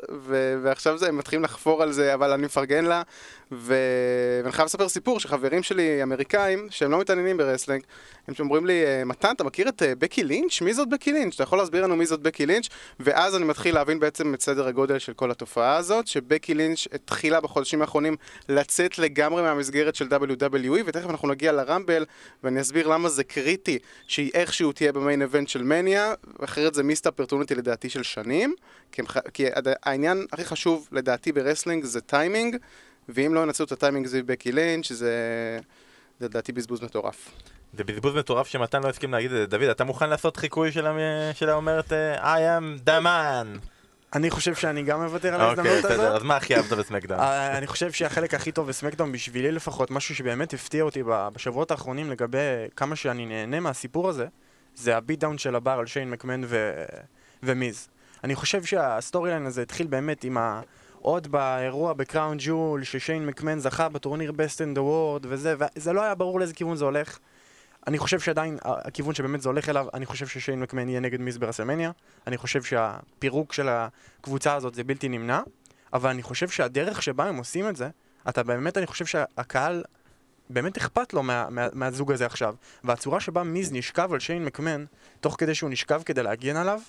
ועכשיו 0.62 1.04
הם 1.08 1.18
מתחילים 1.18 1.44
לחפור 1.44 1.82
על 1.82 1.92
זה, 1.92 2.14
אבל 2.14 2.32
אני 2.32 2.42
מפרגן 2.42 2.84
לה. 2.84 3.02
ואני 3.52 4.52
חייב 4.52 4.66
לספר 4.66 4.88
סיפור 4.88 5.20
שחברים 5.20 5.62
שלי 5.62 6.02
אמריקאים, 6.02 6.66
שהם 6.70 6.90
לא 6.90 7.00
מתעניינים 7.00 7.36
ב 7.36 7.40
wrestling, 7.40 7.82
הם 8.28 8.34
אומרים 8.40 8.66
לי, 8.66 8.84
"אה, 8.86 9.04
מתן, 9.04 9.32
אתה 9.36 9.44
מכיר 9.44 9.68
את 9.68 9.82
אה, 9.82 9.94
בקי 9.94 10.24
לינץ'? 10.24 10.60
מי 10.60 10.74
זאת 10.74 10.88
בקי 10.88 11.12
לינץ'? 11.12 11.34
אתה 11.34 11.42
יכול 11.42 11.58
להסביר 11.58 11.82
לנו 11.82 11.96
מי 11.96 12.06
זאת 12.06 12.20
בקי 12.20 12.46
לינץ'? 12.46 12.68
ואז 13.00 13.36
אני 13.36 13.44
מתחיל 13.44 13.74
להבין 13.74 14.00
בעצם 14.00 14.34
את 14.34 14.42
סדר 14.42 14.68
הגודל 14.68 14.98
של 14.98 15.12
כל 15.12 15.30
התופעה 15.30 15.76
הזאת, 15.76 16.06
שבקי 16.06 16.54
לינץ' 16.54 16.86
התחילה 16.92 17.40
בחודשים 17.40 17.80
האחרונים 17.80 18.16
לצאת 18.48 18.98
לגמרי 18.98 19.42
מהמסגרת 19.42 19.94
של 19.94 20.06
WWE, 20.06 20.82
ותכף 20.86 21.10
אנחנו 21.10 21.28
נגיע 21.28 21.52
לרמבל, 21.52 22.04
ואני 22.44 22.60
אסביר 22.60 22.86
למה 22.86 23.08
זה 23.08 23.24
קריטי 23.24 23.78
שהיא 24.06 24.30
איכשהו 24.34 24.72
תהיה 24.72 24.92
ב 24.92 24.98
main 24.98 25.22
event 25.22 25.48
של 25.48 25.62
מניה, 25.62 26.14
אחרת 26.44 26.74
זה 26.74 26.82
missed 26.82 27.06
opportunity 27.06 27.54
לדעתי 27.54 27.90
של 27.90 28.02
שנים, 28.02 28.54
כי, 28.92 29.02
כי 29.34 29.44
העניין 29.82 30.26
הכי 30.32 30.44
חשוב 30.44 30.88
לדעתי 30.92 31.32
ב 31.32 31.37
wrestling 31.37 31.84
זה 31.84 32.00
טיימינג, 32.00 32.56
ואם 33.08 33.34
לא 33.34 33.40
ינצלו 33.40 33.66
את 33.66 33.72
הטיימינג 33.72 34.06
זה 34.06 34.22
בקי 34.22 34.52
לינץ', 34.52 34.92
זה 34.92 35.58
זה 36.20 36.26
לדעתי 36.26 36.52
בזבוז 36.52 36.82
מטורף. 36.82 37.30
זה 37.72 37.84
בזבוז 37.84 38.14
מטורף 38.14 38.46
שמתן 38.46 38.82
לא 38.82 38.88
הסכים 38.88 39.12
להגיד 39.12 39.32
את 39.32 39.50
זה. 39.50 39.58
דוד, 39.58 39.68
אתה 39.68 39.84
מוכן 39.84 40.10
לעשות 40.10 40.36
חיקוי 40.36 40.72
של 41.34 41.48
האומרת 41.48 41.92
אה, 41.92 42.36
I 42.36 42.60
am 42.60 42.88
the 42.88 43.04
man? 43.04 43.58
אני 44.14 44.30
חושב 44.30 44.54
שאני 44.54 44.82
גם 44.82 45.02
מוותר 45.02 45.34
על 45.34 45.34
אוקיי, 45.34 45.48
ההזדמנות 45.48 45.84
הזאת. 45.84 45.90
בסדר, 45.90 46.16
אז 46.16 46.22
מה 46.22 46.36
הכי 46.36 46.56
אהבת 46.56 46.72
בסמקדאון? 46.72 47.20
אה, 47.20 47.58
אני 47.58 47.66
חושב 47.66 47.92
שהחלק 47.92 48.34
הכי 48.34 48.52
טוב 48.52 48.68
בסמקדאון 48.68 49.12
בשבילי 49.12 49.52
לפחות, 49.52 49.90
משהו 49.90 50.14
שבאמת 50.14 50.54
הפתיע 50.54 50.82
אותי 50.82 51.02
בשבועות 51.06 51.70
האחרונים 51.70 52.10
לגבי 52.10 52.38
כמה 52.76 52.96
שאני 52.96 53.26
נהנה 53.26 53.60
מהסיפור 53.60 54.08
הזה, 54.08 54.26
זה 54.74 54.96
ה 54.96 55.01
beat 55.01 55.20
down 55.20 55.38
של 55.38 55.54
הבר 55.54 55.70
על 55.78 55.86
שיין 55.86 56.10
מקמן 56.10 56.40
ו... 56.44 56.84
ומיז. 57.42 57.88
אני 58.24 58.34
חושב 58.34 58.64
שה 58.64 58.89
story 58.89 59.30
line 59.30 59.46
הזה 59.46 59.62
התחיל 59.62 59.86
באמת 59.86 60.24
עם 60.24 60.38
ה... 60.38 60.60
עוד 61.08 61.26
באירוע 61.26 61.92
בקראון 61.92 62.36
ג'ול, 62.40 62.84
ששיין 62.84 63.26
מקמן 63.26 63.58
זכה 63.58 63.88
בטורניר 63.88 64.32
best 64.32 64.62
in 64.62 64.69
the 64.69 64.78
world 64.78 65.26
וזה, 65.28 65.54
וזה 65.58 65.92
לא 65.92 66.02
היה 66.02 66.14
ברור 66.14 66.38
לאיזה 66.38 66.54
כיוון 66.54 66.76
זה 66.76 66.84
הולך. 66.84 67.18
אני 67.86 67.98
חושב 67.98 68.20
שעדיין 68.20 68.58
הכיוון 68.62 69.14
שבאמת 69.14 69.40
זה 69.40 69.48
הולך 69.48 69.68
אליו, 69.68 69.86
אני 69.94 70.06
חושב 70.06 70.26
ששיין 70.26 70.60
מקמן 70.60 70.88
יהיה 70.88 71.00
נגד 71.00 71.20
מיז 71.20 71.38
ברסלמניה. 71.38 71.90
אני 72.26 72.36
חושב 72.36 72.62
שהפירוק 72.62 73.52
של 73.52 73.68
הקבוצה 73.68 74.54
הזאת 74.54 74.74
זה 74.74 74.84
בלתי 74.84 75.08
נמנע. 75.08 75.40
אבל 75.92 76.10
אני 76.10 76.22
חושב 76.22 76.48
שהדרך 76.48 77.02
שבה 77.02 77.24
הם 77.24 77.36
עושים 77.36 77.68
את 77.68 77.76
זה, 77.76 77.88
אתה 78.28 78.42
באמת, 78.42 78.78
אני 78.78 78.86
חושב 78.86 79.06
שהקהל 79.06 79.84
באמת 80.50 80.76
אכפת 80.76 81.12
לו 81.12 81.22
מה, 81.22 81.46
מה, 81.50 81.66
מהזוג 81.72 82.12
הזה 82.12 82.26
עכשיו. 82.26 82.54
והצורה 82.84 83.20
שבה 83.20 83.42
מיז 83.42 83.72
נשכב 83.72 84.12
על 84.12 84.20
שיין 84.20 84.44
מקמן, 84.44 84.84
תוך 85.20 85.36
כדי 85.38 85.54
שהוא 85.54 85.70
נשכב 85.70 86.02
כדי 86.04 86.22
להגן 86.22 86.56
עליו, 86.56 86.80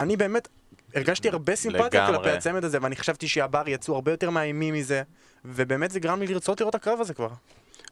אני 0.00 0.16
באמת 0.16 0.48
הרגשתי 0.94 1.28
הרבה 1.28 1.56
סימפתיה 1.56 2.04
לגמרי. 2.04 2.16
כלפי 2.18 2.36
הצמד 2.36 2.64
הזה, 2.64 2.78
ואני 2.82 2.96
חשבתי 2.96 3.28
שהבר 3.28 3.62
יצאו 3.66 3.94
הרבה 3.94 4.10
יותר 4.10 4.30
מאיימים 4.30 4.74
מזה, 4.74 5.02
ובאמת 5.44 5.90
זה 5.90 6.00
גרם 6.00 6.20
לי 6.20 6.26
לרצות 6.26 6.60
לראות 6.60 6.74
את 6.74 6.80
הקרב 6.80 7.00
הזה 7.00 7.14
כבר. 7.14 7.28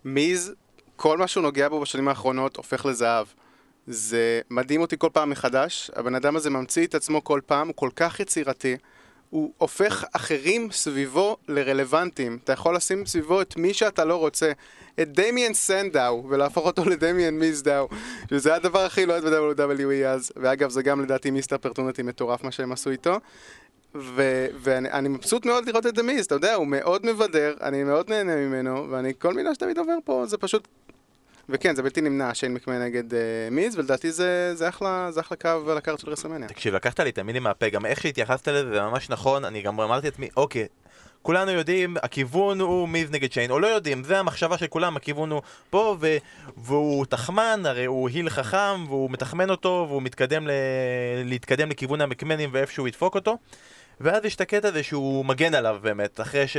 מיז, 0.05 0.55
כל 0.97 1.19
מה 1.19 1.27
שהוא 1.27 1.43
נוגע 1.43 1.69
בו 1.69 1.81
בשנים 1.81 2.09
האחרונות 2.09 2.57
הופך 2.57 2.87
לזהב. 2.87 3.27
זה 3.87 4.41
מדהים 4.51 4.81
אותי 4.81 4.97
כל 4.99 5.09
פעם 5.13 5.31
מחדש, 5.31 5.91
הבן 5.97 6.15
אדם 6.15 6.37
הזה 6.37 6.51
ממציא 6.51 6.87
את 6.87 6.95
עצמו 6.95 7.25
כל 7.25 7.41
פעם, 7.47 7.67
הוא 7.67 7.77
כל 7.77 7.91
כך 7.97 8.21
יצירתי, 8.21 8.77
הוא 9.31 9.53
הופך 9.59 10.05
אחרים 10.13 10.69
סביבו 10.73 11.37
לרלוונטיים. 11.49 12.39
אתה 12.45 12.53
יכול 12.53 12.77
לשים 12.77 13.07
סביבו 13.07 13.41
את 13.41 13.57
מי 13.57 13.75
שאתה 13.75 14.05
לא 14.05 14.17
רוצה, 14.17 14.53
את 15.03 15.13
דמיאן 15.13 15.55
סנדאו, 15.55 16.25
ולהפוך 16.29 16.67
אותו 16.67 16.85
לדמיאן 16.85 17.35
מיזדאו, 17.35 17.89
שזה 18.31 18.55
הדבר 18.55 18.85
הכי 18.85 19.07
לא 19.07 19.21
ב-WWE 19.21 20.07
אז, 20.07 20.33
ואגב 20.37 20.71
זה 20.71 20.83
גם 20.83 21.03
לדעתי 21.03 21.31
מיסטר 21.31 21.59
פרטונטי 21.59 22.03
מטורף 22.03 22.45
מה 22.45 22.51
שהם 22.51 22.73
עשו 22.73 22.91
איתו. 22.91 23.19
ו- 23.95 24.47
ואני 24.61 24.91
אני 24.91 25.09
מבסוט 25.09 25.47
מאוד 25.47 25.67
לראות 25.67 25.87
את 25.87 25.95
דמיז, 25.95 26.25
אתה 26.25 26.35
יודע, 26.35 26.55
הוא 26.55 26.67
מאוד 26.67 27.07
מבדר, 27.07 27.55
אני 27.63 27.85
מאוד 27.85 28.11
נהנה 28.11 28.37
ממנו, 28.37 28.91
ואני, 28.91 29.13
כל 29.19 29.35
מילה 29.35 29.55
שתמיד 29.55 29.79
עובר 29.79 29.97
פה 30.05 30.27
זה 30.27 30.39
פשוט... 30.39 30.69
וכן, 31.49 31.75
זה 31.75 31.83
בלתי 31.83 32.01
נמנע, 32.01 32.35
שיין 32.35 32.55
מקמן 32.55 32.83
נגד 32.83 33.13
uh, 33.13 33.17
מיז, 33.51 33.79
ולדעתי 33.79 34.13
זה, 34.13 34.55
זה 34.55 34.69
אחלה, 34.69 35.09
זה 35.11 35.21
אחלה 35.21 35.37
קו 35.37 35.71
על 35.71 35.79
הקארט 35.79 35.99
של 35.99 36.11
רסלמניה. 36.11 36.49
תקשיב, 36.49 36.75
לקחת 36.75 37.01
לי 37.01 37.11
את 37.11 37.19
המילים 37.19 37.43
מהפה, 37.43 37.69
גם 37.69 37.87
איך 37.87 38.03
שהתייחסת 38.03 38.49
לזה 38.49 38.71
זה 38.71 38.81
ממש 38.81 39.11
נכון, 39.11 39.45
אני 39.45 39.63
גם 39.63 39.81
אמרתי 39.81 40.07
לעצמי, 40.07 40.29
אוקיי, 40.37 40.67
כולנו 41.23 41.51
יודעים, 41.51 41.97
הכיוון 42.03 42.61
הוא 42.61 42.89
מיז 42.89 43.11
נגד 43.11 43.33
שיין, 43.33 43.51
או 43.51 43.59
לא 43.59 43.67
יודעים, 43.67 44.05
זה 44.05 44.19
המחשבה 44.19 44.59
של 44.59 44.67
כולם, 44.67 44.97
הכיוון 44.97 45.31
הוא 45.31 45.43
פה, 45.71 45.97
ו... 46.01 46.17
והוא 46.57 47.07
תחמן, 47.07 47.61
הרי 47.65 47.85
הוא 47.85 48.09
היל 48.09 48.31
חכם, 48.31 48.85
והוא 48.89 49.11
מתחמן 49.11 49.51
אותו, 49.51 49.87
והוא 49.89 50.03
מתקדם 50.03 50.47
ל... 50.47 50.51
להתקדם 51.25 51.71
לכיוון 51.71 52.01
המקמנים 52.01 52.51
ואיפה 52.53 52.73
שהוא 52.73 52.89
ידפוק 52.89 53.15
אותו. 53.15 53.39
ואז 54.01 54.25
יש 54.25 54.35
את 54.35 54.41
הקטע 54.41 54.69
הזה 54.69 54.83
שהוא 54.83 55.25
מגן 55.25 55.55
עליו 55.55 55.79
באמת, 55.83 56.21
אחרי 56.21 56.49
ש... 56.49 56.57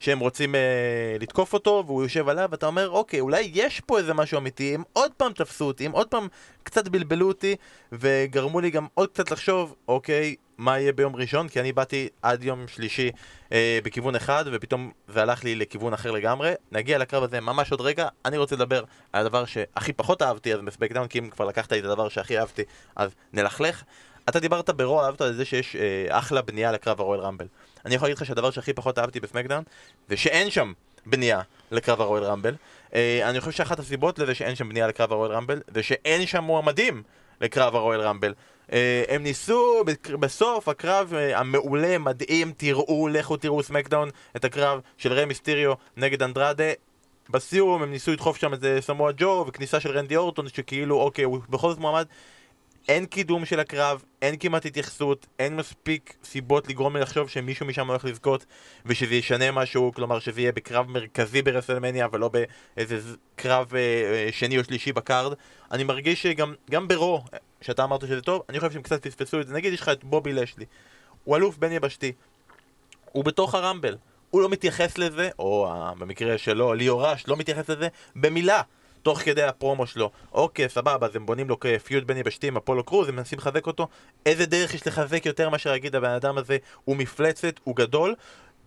שהם 0.00 0.18
רוצים 0.18 0.54
אה, 0.54 1.16
לתקוף 1.20 1.52
אותו, 1.52 1.82
והוא 1.86 2.02
יושב 2.02 2.28
עליו, 2.28 2.48
ואתה 2.50 2.66
אומר, 2.66 2.90
אוקיי, 2.90 3.20
אולי 3.20 3.50
יש 3.54 3.80
פה 3.80 3.98
איזה 3.98 4.14
משהו 4.14 4.38
אמיתי, 4.38 4.74
הם 4.74 4.82
עוד 4.92 5.12
פעם 5.16 5.32
תפסו 5.32 5.64
אותי, 5.64 5.86
הם 5.86 5.92
עוד 5.92 6.08
פעם 6.08 6.28
קצת 6.62 6.88
בלבלו 6.88 7.28
אותי, 7.28 7.56
וגרמו 7.92 8.60
לי 8.60 8.70
גם 8.70 8.86
עוד 8.94 9.08
קצת 9.08 9.30
לחשוב, 9.30 9.74
אוקיי, 9.88 10.34
מה 10.58 10.78
יהיה 10.78 10.92
ביום 10.92 11.16
ראשון, 11.16 11.48
כי 11.48 11.60
אני 11.60 11.72
באתי 11.72 12.08
עד 12.22 12.42
יום 12.42 12.68
שלישי 12.68 13.10
אה, 13.52 13.78
בכיוון 13.84 14.14
אחד, 14.14 14.44
ופתאום 14.52 14.90
זה 15.08 15.22
הלך 15.22 15.44
לי 15.44 15.54
לכיוון 15.54 15.92
אחר 15.92 16.10
לגמרי. 16.10 16.52
נגיע 16.72 16.98
לקרב 16.98 17.22
הזה 17.22 17.40
ממש 17.40 17.70
עוד 17.70 17.80
רגע, 17.80 18.08
אני 18.24 18.38
רוצה 18.38 18.56
לדבר 18.56 18.84
על 19.12 19.20
הדבר 19.20 19.44
שהכי 19.44 19.92
פחות 19.92 20.22
אהבתי 20.22 20.54
אז 20.54 20.60
בספקדאון, 20.60 21.08
כי 21.08 21.18
אם 21.18 21.30
כבר 21.30 21.44
לקחת 21.44 21.72
לי 21.72 21.78
את 21.78 21.84
הדבר 21.84 22.08
שהכי 22.08 22.38
אהבתי, 22.38 22.62
אז 22.96 23.10
נלכלך. 23.32 23.82
אתה 24.28 24.40
דיברת 24.40 24.70
ברוע, 24.70 25.06
אהבת 25.06 25.20
על 25.20 25.32
זה 25.32 25.44
שיש 25.44 25.76
אה, 25.76 26.18
אחלה 26.18 26.42
בנייה 26.42 26.72
לקרב 26.72 27.00
הרואל 27.00 27.20
רמבל. 27.20 27.46
אני 27.84 27.94
יכול 27.94 28.08
להגיד 28.08 28.16
לך 28.16 28.26
שהדבר 28.26 28.50
שהכי 28.50 28.72
פחות 28.72 28.98
אהבתי 28.98 29.20
בסמקדאון, 29.20 29.64
זה 30.08 30.16
שאין 30.16 30.50
שם 30.50 30.72
בנייה 31.06 31.40
לקרב 31.70 32.00
הרואל 32.00 32.24
רמבל. 32.24 32.54
אה, 32.94 33.20
אני 33.30 33.40
חושב 33.40 33.52
שאחת 33.52 33.78
הסיבות 33.78 34.18
לזה 34.18 34.34
שאין 34.34 34.54
שם 34.54 34.68
בנייה 34.68 34.86
לקרב 34.86 35.12
הרואל 35.12 35.30
רמבל, 35.32 35.60
זה 35.74 35.82
שאין 35.82 36.26
שם 36.26 36.44
מועמדים 36.44 37.02
לקרב 37.40 37.76
הרואל 37.76 38.00
רמבל. 38.00 38.34
אה, 38.72 39.02
הם 39.08 39.22
ניסו 39.22 39.84
בסוף 40.20 40.68
הקרב 40.68 41.14
אה, 41.14 41.38
המעולה, 41.38 41.98
מדהים, 41.98 42.52
תראו, 42.56 43.08
לכו 43.08 43.36
תראו 43.36 43.62
סמקדאון, 43.62 44.08
את 44.36 44.44
הקרב 44.44 44.80
של 44.96 45.12
רמי 45.12 45.34
סטיריו 45.34 45.72
נגד 45.96 46.22
אנדרדה. 46.22 46.72
בסיום 47.30 47.82
הם 47.82 47.90
ניסו 47.90 48.12
לדחוף 48.12 48.36
שם 48.36 48.52
איזה 48.52 48.78
סמואל 48.80 49.14
ג'ו 49.16 49.44
וכניסה 49.48 49.80
של 49.80 49.98
רנדי 49.98 50.16
אורטון 50.16 50.48
שכאילו 50.48 51.00
אוקיי 51.00 51.24
הוא 51.24 51.38
בכל 51.48 51.70
זאת 51.70 51.78
מועמד 51.78 52.06
אין 52.88 53.06
קידום 53.06 53.44
של 53.44 53.60
הקרב, 53.60 54.02
אין 54.22 54.36
כמעט 54.40 54.66
התייחסות, 54.66 55.26
אין 55.38 55.56
מספיק 55.56 56.16
סיבות 56.24 56.68
לגרום 56.68 56.96
לי 56.96 57.02
לחשוב 57.02 57.28
שמישהו 57.28 57.66
משם 57.66 57.88
הולך 57.88 58.04
לזכות 58.04 58.46
ושזה 58.86 59.14
ישנה 59.14 59.50
משהו, 59.52 59.92
כלומר 59.94 60.18
שזה 60.18 60.40
יהיה 60.40 60.52
בקרב 60.52 60.90
מרכזי 60.90 61.42
ברסלמניה 61.42 62.06
ולא 62.12 62.30
באיזה 62.76 63.14
קרב 63.36 63.74
אה, 63.74 63.80
אה, 63.80 64.28
שני 64.32 64.58
או 64.58 64.64
שלישי 64.64 64.92
בקארד. 64.92 65.32
אני 65.72 65.84
מרגיש 65.84 66.22
שגם 66.22 66.54
גם 66.70 66.88
ברו, 66.88 67.24
שאתה 67.60 67.84
אמרת 67.84 68.00
שזה 68.00 68.20
טוב, 68.20 68.42
אני 68.48 68.60
חושב 68.60 68.72
שהם 68.72 68.82
קצת 68.82 69.06
פספסו 69.06 69.40
את 69.40 69.46
זה. 69.46 69.54
נגיד 69.54 69.72
יש 69.72 69.80
לך 69.80 69.88
את 69.88 70.04
בובי 70.04 70.32
לשלי, 70.32 70.64
הוא 71.24 71.36
אלוף 71.36 71.58
בין 71.58 71.72
יבשתי, 71.72 72.12
הוא 73.12 73.24
בתוך 73.24 73.54
הרמבל, 73.54 73.96
הוא 74.30 74.40
לא 74.40 74.48
מתייחס 74.48 74.98
לזה, 74.98 75.30
או 75.38 75.66
אה, 75.66 75.92
במקרה 75.98 76.38
שלו, 76.38 76.74
ליאור 76.74 77.06
רש 77.06 77.28
לא 77.28 77.36
מתייחס 77.36 77.70
לזה 77.70 77.88
במילה. 78.16 78.62
תוך 79.08 79.18
כדי 79.18 79.42
הפרומו 79.42 79.86
שלו, 79.86 80.10
אוקיי, 80.32 80.68
סבבה, 80.68 81.06
אז 81.06 81.16
הם 81.16 81.26
בונים 81.26 81.48
לו 81.48 81.60
כפיוד 81.60 82.06
בין 82.06 82.16
יבשתי 82.16 82.48
עם 82.48 82.56
אפולו 82.56 82.84
קרוז, 82.84 83.08
הם 83.08 83.16
מנסים 83.16 83.38
לחזק 83.38 83.66
אותו. 83.66 83.88
איזה 84.26 84.46
דרך 84.46 84.74
יש 84.74 84.86
לחזק 84.86 85.26
יותר 85.26 85.48
מאשר 85.48 85.70
להגיד 85.70 85.96
הבן 85.96 86.10
אדם 86.10 86.38
הזה 86.38 86.56
הוא 86.84 86.96
מפלצת, 86.96 87.54
הוא 87.64 87.76
גדול. 87.76 88.14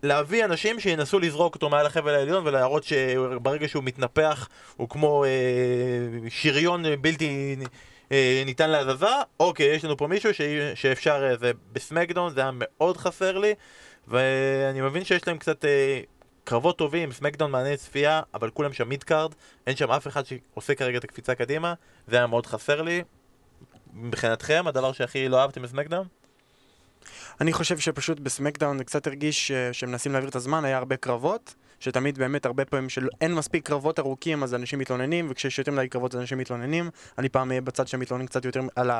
להביא 0.02 0.44
אנשים 0.44 0.80
שינסו 0.80 1.18
לזרוק 1.18 1.54
אותו 1.54 1.68
מעל 1.68 1.86
החבל 1.86 2.14
העליון 2.14 2.46
ולהראות 2.46 2.84
שברגע 2.84 3.68
שהוא 3.68 3.84
מתנפח 3.84 4.48
הוא 4.76 4.88
כמו 4.88 5.24
אה, 5.24 5.30
שריון 6.28 6.84
בלתי 7.00 7.56
אה, 8.12 8.42
ניתן 8.46 8.70
להזזה. 8.70 9.06
אוקיי, 9.40 9.66
יש 9.66 9.84
לנו 9.84 9.96
פה 9.96 10.06
מישהו 10.06 10.34
ש... 10.34 10.40
שאפשר, 10.74 11.28
אה, 11.30 11.36
זה 11.36 11.52
בסמקדאון, 11.72 12.34
זה 12.34 12.40
היה 12.40 12.50
מאוד 12.54 12.96
חסר 12.96 13.38
לי, 13.38 13.54
ואני 14.08 14.80
מבין 14.80 15.04
שיש 15.04 15.26
להם 15.28 15.38
קצת 15.38 15.64
אה, 15.64 16.00
קרבות 16.44 16.78
טובים, 16.78 17.12
סמקדאון 17.12 17.50
מענה 17.50 17.76
צפייה, 17.76 18.20
אבל 18.34 18.50
כולם 18.50 18.72
שם 18.72 18.88
mid 18.88 19.04
card, 19.04 19.34
אין 19.66 19.76
שם 19.76 19.90
אף 19.90 20.06
אחד 20.06 20.22
שעושה 20.26 20.74
כרגע 20.74 20.98
את 20.98 21.04
הקפיצה 21.04 21.34
קדימה, 21.34 21.74
זה 22.06 22.16
היה 22.16 22.26
מאוד 22.26 22.46
חסר 22.46 22.82
לי. 22.82 23.02
מבחינתכם, 23.92 24.64
הדבר 24.66 24.92
שהכי 24.92 25.28
לא 25.28 25.40
אהבתם 25.40 25.62
בסמקדאון? 25.62 26.06
אני 27.40 27.52
חושב 27.52 27.78
שפשוט 27.78 28.20
בסמקדאון 28.20 28.78
זה 28.78 28.84
קצת 28.84 29.06
הרגיש 29.06 29.48
ש- 29.48 29.52
שמנסים 29.72 30.12
להעביר 30.12 30.30
את 30.30 30.36
הזמן, 30.36 30.64
היה 30.64 30.78
הרבה 30.78 30.96
קרבות, 30.96 31.54
שתמיד 31.80 32.18
באמת 32.18 32.46
הרבה 32.46 32.64
פעמים 32.64 32.88
שאין 32.88 33.34
מספיק 33.34 33.66
קרבות 33.66 33.98
ארוכים 33.98 34.42
אז 34.42 34.54
אנשים 34.54 34.78
מתלוננים, 34.78 35.26
וכשיש 35.30 35.58
יותר 35.58 35.72
מדי 35.72 35.88
קרבות 35.88 36.14
אז 36.14 36.20
אנשים 36.20 36.38
מתלוננים. 36.38 36.90
אני 37.18 37.28
פעם 37.28 37.50
אהיה 37.50 37.60
בצד 37.60 37.88
שמתלוננים 37.88 38.26
קצת 38.26 38.44
יותר 38.44 38.60
על 38.76 38.90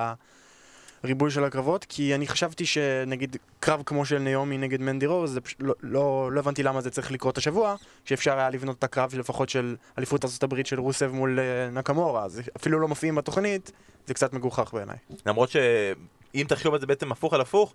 הריבוי 1.03 1.31
של 1.31 1.45
הקרבות, 1.45 1.85
כי 1.89 2.15
אני 2.15 2.27
חשבתי 2.27 2.67
שנגיד 2.67 3.37
קרב 3.61 3.83
כמו 3.87 4.05
של 4.05 4.19
ניומי 4.19 4.59
נגד 4.59 4.81
מנדי 4.81 5.07
רוז, 5.07 5.33
זה 5.33 5.41
פשוט 5.41 5.63
לא, 5.63 5.75
לא, 5.83 6.33
לא 6.33 6.41
הבנתי 6.41 6.63
למה 6.63 6.81
זה 6.81 6.91
צריך 6.91 7.13
לקרות 7.13 7.39
השבוע, 7.39 7.75
שאפשר 8.05 8.39
היה 8.39 8.51
לבנות 8.51 8.79
את 8.79 8.85
הקרב 8.85 9.15
לפחות 9.15 9.49
של 9.49 9.77
אליפות 9.99 10.25
ארצות 10.25 10.43
הברית 10.43 10.67
של 10.67 10.81
רוסב 10.81 11.13
מול 11.13 11.39
אה, 11.39 11.71
נקמורה, 11.71 12.25
אז 12.25 12.43
אפילו 12.57 12.81
לא 12.81 12.89
מופיעים 12.89 13.15
בתוכנית, 13.15 13.73
זה 14.07 14.15
קצת 14.15 14.33
מגוחך 14.33 14.75
בעיניי. 14.75 14.97
למרות 15.27 15.51
שאם 15.51 16.45
תחשוב 16.49 16.75
על 16.75 16.81
זה 16.81 16.87
בעצם 16.87 17.13
הפוך 17.13 17.35
על 17.35 17.41
הפוך, 17.41 17.75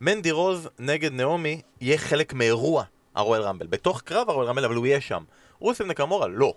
מנדי 0.00 0.30
רוז 0.30 0.68
נגד 0.78 1.12
נעמי 1.12 1.60
יהיה 1.80 1.98
חלק 1.98 2.32
מאירוע 2.32 2.84
הרואל 3.14 3.42
רמבל. 3.42 3.66
בתוך 3.66 4.00
קרב 4.00 4.30
הרואל 4.30 4.46
רמבל, 4.46 4.64
אבל 4.64 4.74
הוא 4.74 4.86
יהיה 4.86 5.00
שם. 5.00 5.24
רוסף 5.58 5.84
נקמורה 5.84 6.26
לא. 6.28 6.54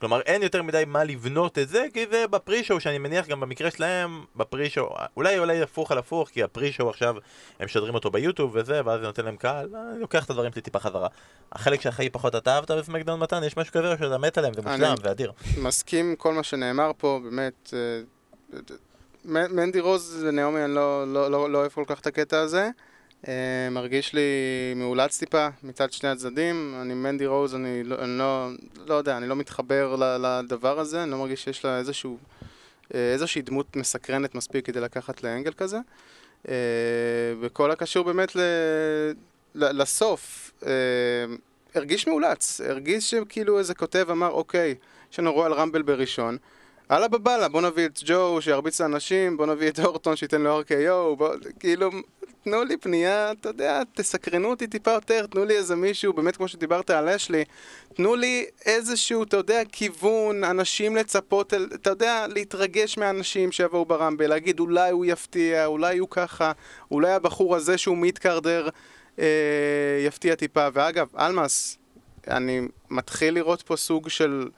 כלומר, 0.00 0.20
אין 0.20 0.42
יותר 0.42 0.62
מדי 0.62 0.82
מה 0.86 1.04
לבנות 1.04 1.58
את 1.58 1.68
זה, 1.68 1.86
כי 1.92 2.06
זה 2.10 2.26
בפרי-שואו, 2.26 2.80
שאני 2.80 2.98
מניח 2.98 3.26
גם 3.26 3.40
במקרה 3.40 3.70
שלהם, 3.70 4.24
בפרי-שואו, 4.36 4.96
אולי 5.16 5.38
אולי 5.38 5.62
הפוך 5.62 5.92
על 5.92 5.98
הפוך, 5.98 6.28
כי 6.28 6.42
הפרי-שואו 6.42 6.90
עכשיו, 6.90 7.16
הם 7.60 7.64
משדרים 7.64 7.94
אותו 7.94 8.10
ביוטיוב 8.10 8.50
וזה, 8.54 8.80
ואז 8.84 9.00
זה 9.00 9.06
נותן 9.06 9.24
להם 9.24 9.36
קהל, 9.36 9.68
אני 9.92 10.00
לוקח 10.00 10.24
את 10.24 10.30
הדברים 10.30 10.52
שלי 10.52 10.62
טיפה 10.62 10.78
חזרה. 10.78 11.08
החלק 11.52 11.80
שהכי 11.80 12.10
פחות 12.10 12.34
אתה 12.34 12.54
אהבת 12.54 12.70
בסמקדאון 12.70 13.20
מתן, 13.20 13.44
יש 13.44 13.56
משהו 13.56 13.72
כזה 13.72 13.94
שאתה 13.98 14.18
מת 14.18 14.38
עליהם, 14.38 14.54
זה 14.54 14.62
מושלם 14.62 14.94
ואדיר. 15.02 15.32
מסכים 15.58 16.16
כל 16.16 16.34
מה 16.34 16.42
שנאמר 16.42 16.90
פה, 16.98 17.20
באמת. 17.24 17.74
אה, 17.74 18.00
מנדי 19.24 19.80
רוז 19.80 20.24
ונעמי, 20.28 20.64
אני 20.64 20.74
לא, 20.74 21.12
לא, 21.12 21.30
לא, 21.30 21.50
לא 21.50 21.58
אוהב 21.58 21.72
כל 21.72 21.84
כך 21.86 22.00
את 22.00 22.06
הקטע 22.06 22.40
הזה. 22.40 22.70
אה, 23.26 23.70
מרגיש 23.70 24.14
לי 24.14 24.20
מאולץ 24.76 25.18
טיפה 25.18 25.48
מצד 25.62 25.92
שני 25.92 26.08
הצדדים. 26.08 26.74
אני 26.82 26.94
מנדי 26.94 27.26
רוז, 27.26 27.54
אני 27.54 27.84
לא, 27.84 27.96
אני 27.98 28.18
לא, 28.18 28.48
לא 28.86 28.94
יודע, 28.94 29.16
אני 29.16 29.28
לא 29.28 29.36
מתחבר 29.36 29.96
לדבר 30.18 30.80
הזה, 30.80 31.02
אני 31.02 31.10
לא 31.10 31.18
מרגיש 31.18 31.44
שיש 31.44 31.64
לה 31.64 31.78
איזשהו, 31.78 32.18
אה, 32.94 33.12
איזושהי 33.12 33.42
דמות 33.42 33.76
מסקרנת 33.76 34.34
מספיק 34.34 34.66
כדי 34.66 34.80
לקחת 34.80 35.22
לאנגל 35.22 35.52
כזה. 35.52 35.78
אה, 36.48 36.54
וכל 37.40 37.70
הקשור 37.70 38.04
באמת 38.04 38.36
ל, 38.36 38.40
ל, 39.54 39.82
לסוף, 39.82 40.52
הרגיש 41.74 42.06
מאולץ, 42.06 42.60
הרגיש 42.60 43.10
שכאילו 43.10 43.58
איזה 43.58 43.74
כותב 43.74 44.06
אמר, 44.10 44.30
אוקיי, 44.30 44.74
יש 45.12 45.18
לנו 45.18 45.32
רועל 45.32 45.52
רמבל 45.52 45.82
בראשון. 45.82 46.36
אללה 46.90 47.08
בבאללה, 47.08 47.48
בוא 47.48 47.62
נביא 47.62 47.86
את 47.86 48.00
ג'ו 48.04 48.42
שירביץ 48.42 48.80
לאנשים, 48.80 49.36
בוא 49.36 49.46
נביא 49.46 49.68
את 49.68 49.80
אורטון 49.80 50.16
שייתן 50.16 50.40
לו 50.40 50.60
RKO, 50.60 51.16
בוא, 51.16 51.34
כאילו, 51.60 51.90
תנו 52.44 52.64
לי 52.64 52.76
פנייה, 52.76 53.32
אתה 53.32 53.48
יודע, 53.48 53.82
תסקרנו 53.94 54.50
אותי 54.50 54.66
טיפה 54.66 54.90
יותר, 54.90 55.26
תנו 55.26 55.44
לי 55.44 55.56
איזה 55.56 55.76
מישהו, 55.76 56.12
באמת 56.12 56.36
כמו 56.36 56.48
שדיברת 56.48 56.90
על 56.90 57.08
אשלי, 57.08 57.44
תנו 57.94 58.14
לי 58.16 58.46
איזשהו, 58.66 59.22
אתה 59.22 59.36
יודע, 59.36 59.62
כיוון, 59.72 60.44
אנשים 60.44 60.96
לצפות, 60.96 61.54
אתה 61.54 61.90
יודע, 61.90 62.26
להתרגש 62.28 62.98
מהאנשים 62.98 63.52
שיבואו 63.52 63.84
ברמבל, 63.84 64.26
להגיד 64.26 64.60
אולי 64.60 64.90
הוא 64.90 65.04
יפתיע, 65.04 65.66
אולי 65.66 65.98
הוא 65.98 66.08
ככה, 66.10 66.52
אולי 66.90 67.12
הבחור 67.12 67.56
הזה 67.56 67.78
שהוא 67.78 67.96
מיטקרדר 67.96 68.68
אה, 69.18 69.24
יפתיע 70.06 70.34
טיפה, 70.34 70.68
ואגב, 70.72 71.08
אלמאס, 71.18 71.78
אני 72.28 72.60
מתחיל 72.90 73.34
לראות 73.34 73.62
פה 73.62 73.76
סוג 73.76 74.08
של 74.08 74.48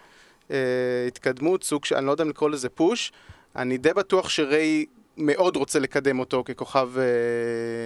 התקדמות, 1.09 1.65
סוג 1.65 1.85
של, 1.85 1.95
אני 1.97 2.07
לא 2.07 2.11
יודע 2.11 2.25
אם 2.25 2.29
לקרוא 2.29 2.51
לזה 2.51 2.69
פוש, 2.69 3.13
אני 3.57 3.79
די 3.79 3.93
בטוח 3.93 4.29
שריי 4.29 4.87
מאוד 5.17 5.57
רוצה 5.57 5.79
לקדם 5.79 6.19
אותו 6.19 6.45
ככוכב 6.47 6.89
אה, 6.99 7.05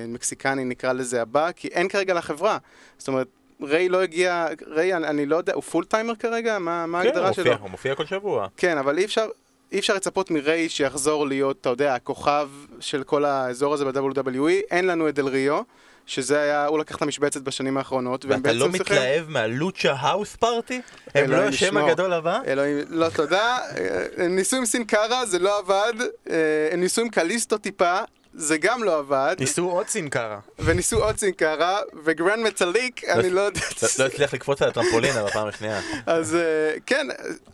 מקסיקני, 0.09 0.65
נקרא 0.65 0.93
לזה 0.93 1.23
הבא, 1.23 1.53
כי 1.53 1.69
אין 1.69 1.89
כרגע 1.89 2.15
לחברה. 2.15 2.59
זאת 2.99 3.09
אומרת, 3.09 3.27
ריי 3.63 3.89
לא 3.89 4.03
הגיע, 4.03 4.47
ריי, 4.67 4.95
אני, 4.97 5.07
אני 5.07 5.27
לא 5.27 5.37
יודע, 5.37 5.55
הוא 5.55 5.63
full 5.63 5.85
timer 5.85 6.15
כרגע? 6.15 6.59
מה, 6.59 6.87
מה 6.87 7.03
כן, 7.03 7.07
ההגדרה 7.09 7.33
שלו? 7.33 7.45
מופיע- 7.45 7.59
הוא 7.63 7.71
מופיע 7.71 7.95
כל 7.95 8.07
שבוע. 8.07 8.47
כן, 8.57 8.79
אבל 8.79 8.99
אי 8.99 9.05
אפשר, 9.05 9.27
אי 9.73 9.79
אפשר 9.79 9.95
לצפות 9.95 10.31
מריי 10.31 10.69
שיחזור 10.69 11.27
להיות, 11.27 11.61
אתה 11.61 11.69
יודע, 11.69 11.95
הכוכב 11.95 12.49
של 12.81 13.03
כל 13.03 13.25
האזור 13.25 13.75
הזה 13.75 13.85
ב-WWE. 13.85 14.51
אין 14.71 14.87
לנו 14.87 15.09
את 15.09 15.15
דל 15.15 15.29
ריו, 15.29 15.63
שזה 16.07 16.41
היה, 16.41 16.67
הוא 16.67 16.79
לקח 16.79 16.97
את 16.97 17.03
המשבצת 17.03 17.41
בשנים 17.43 17.77
האחרונות, 17.77 18.25
והם 18.25 18.41
ואתה 18.45 18.53
לא 18.53 18.67
בעצם 18.67 18.79
צריכים- 18.79 18.97
מתלהב 18.97 19.29
מהלוצ'ה 19.31 19.93
האוס 19.93 20.37
פארטי? 20.37 20.81
הם 21.15 21.31
לא 21.31 21.37
השם. 21.37 21.77
הגדול 21.77 22.13
הבא? 22.13 22.41
אלוהים, 22.47 22.79
לא 22.89 23.09
תודה. 23.09 23.59
אה, 23.77 24.25
הם 24.25 24.37
ניסו 24.37 24.57
עם 24.57 24.67
סין 24.67 24.85
קארה, 24.85 25.27
זה 25.27 25.39
לא 25.39 25.59
עבד. 25.59 25.93
אה, 26.31 26.37
הם 26.73 26.81
ניסו 26.81 27.01
עם 27.01 27.09
קליסטו 27.09 27.59
טיפה, 27.59 27.99
זה 28.37 28.59
גם 28.59 28.85
לא 28.85 28.99
עבד. 28.99 29.37
ניסו 29.39 29.71
עוד 29.71 29.89
סינקרה. 29.89 30.39
וניסו 30.59 31.05
עוד 31.05 31.19
סין 31.19 31.33
קארה, 31.33 31.79
וגרנד 32.05 32.47
מטאליק, 32.47 33.05
אני 33.05 33.31
לא 33.31 33.41
יודע. 33.41 33.61
לא- 33.83 33.89
לא 33.99 34.05
הצליח 34.07 34.35
לקפוץ 34.35 34.63
על 34.63 34.69
הטרמפולינה 34.69 35.25
בפעם 35.25 35.49
השנייה. 35.49 35.81
אז 36.07 36.35
אה, 36.35 36.41
כן, 36.87 37.07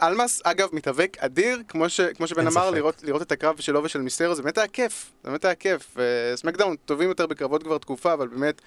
אלמאס, 0.02 0.40
אגב, 0.44 0.68
מתאבק 0.72 1.16
אדיר, 1.20 1.62
כמו 1.68 1.88
שבן 1.88 2.46
אמר. 2.46 2.70
לראות- 2.70 3.22
את 3.22 3.32
הקרב 3.32 3.60
שלו 3.60 3.84
ושל 3.84 4.00
מיסטרו, 4.00 4.34
זה 4.34 4.42
באמת 4.42 4.58
היה 4.58 4.66
כיף. 4.66 5.10
זה 5.24 5.30
באמת 5.30 5.44
היה 5.44 5.54
כיף. 5.54 5.96
אה, 5.98 6.04
סמקדאון 6.36 6.76
טובים 6.84 7.08
יותר 7.08 7.26
בקרבות 7.26 7.62
כבר 7.62 7.78
תקופה, 7.78 8.12
אבל 8.12 8.28
באמת, 8.28 8.62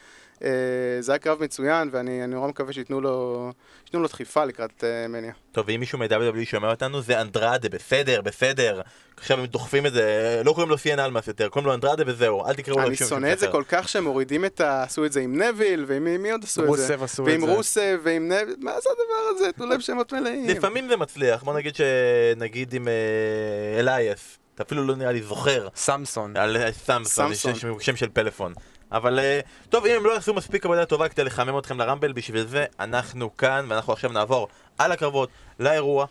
זה 0.99 1.11
היה 1.11 1.19
קרב 1.19 1.43
מצוין, 1.43 1.89
ואני 1.91 2.23
אני 2.23 2.35
נורא 2.35 2.47
מקווה 2.47 2.73
שייתנו 2.73 3.01
לו 3.01 3.51
שייתנו 3.85 4.01
לו 4.01 4.07
דחיפה 4.07 4.45
לקראת 4.45 4.83
אה, 4.83 5.07
מניה. 5.07 5.33
טוב, 5.51 5.65
ואם 5.67 5.79
מישהו 5.79 5.99
מ-WWE 5.99 6.45
שומע 6.45 6.71
אותנו, 6.71 7.01
זה 7.01 7.21
אנדרדה, 7.21 7.69
בסדר, 7.69 8.21
בסדר. 8.21 8.81
עכשיו 9.17 9.39
הם 9.39 9.45
דוחפים 9.45 9.85
את 9.85 9.93
זה, 9.93 10.41
לא 10.45 10.51
קוראים 10.51 10.69
לו 10.69 10.77
סיאן 10.77 10.99
אלמאס 10.99 11.27
יותר, 11.27 11.49
קוראים 11.49 11.67
לו 11.67 11.73
אנדרדה 11.73 12.03
וזהו, 12.07 12.45
אל 12.45 12.53
תקראו 12.53 12.79
לו 12.79 12.87
אני 12.87 12.95
שונא 12.95 13.33
את 13.33 13.39
זה. 13.39 13.47
כל 13.47 13.63
כך 13.67 13.89
שהם 13.89 14.03
מורידים 14.03 14.45
את 14.45 14.61
ה... 14.61 14.83
עשו 14.83 15.05
את 15.05 15.11
זה 15.11 15.19
עם 15.19 15.41
נביל, 15.41 15.85
ועם 15.87 16.03
מי 16.03 16.31
עוד 16.31 16.43
עשו 16.43 16.61
את 16.61 16.65
זה? 16.65 16.71
רוסב 16.71 17.03
עשו 17.03 17.23
את 17.23 17.27
ועם 17.27 17.45
זה. 17.45 17.53
רוסב, 17.53 17.99
ועם 18.03 18.31
נביל, 18.31 18.55
מה 18.59 18.71
זה 18.71 18.89
הדבר 18.89 19.35
הזה? 19.35 19.51
תנו 19.51 19.65
להם 19.65 19.81
שמות 19.81 20.13
מלאים. 20.13 20.49
לפעמים 20.49 20.87
זה 20.87 20.97
מצליח, 20.97 21.43
בוא 21.43 21.53
נגיד 21.53 21.75
שנגיד 21.75 22.73
עם 22.73 22.87
אה, 22.87 23.79
אלייס, 23.79 24.37
אתה 24.55 24.63
אפילו 24.63 24.83
לא 24.83 24.95
נראה 24.95 25.11
לי 25.11 25.21
זוכר. 25.21 25.67
סמסון. 25.75 26.37
על 26.37 26.57
אה, 26.57 26.71
סמסון, 26.71 27.31
שם 27.79 27.95
של 27.95 28.09
פלאפון. 28.13 28.53
אבל 28.93 29.19
אה, 29.19 29.39
טוב, 29.69 29.85
אם 29.85 29.95
הם 29.95 30.05
לא 30.05 30.15
עשו 30.15 30.33
מספיק 30.33 30.65
עבודה 30.65 30.85
טובה 30.85 31.09
כדי 31.09 31.23
לחמם 31.23 31.57
אתכם 31.57 31.79
לרמבל, 31.79 32.11
בשביל 32.13 32.45
זה 32.45 32.65
אנחנו 32.79 33.37
כאן, 33.37 33.65
ואנחנו 33.69 33.93
עכשיו 33.93 34.11
נעבור 34.11 34.47
על 34.77 34.91
הקרבות, 34.91 35.29
לאירוע. 35.59 36.05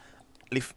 לפ- 0.53 0.73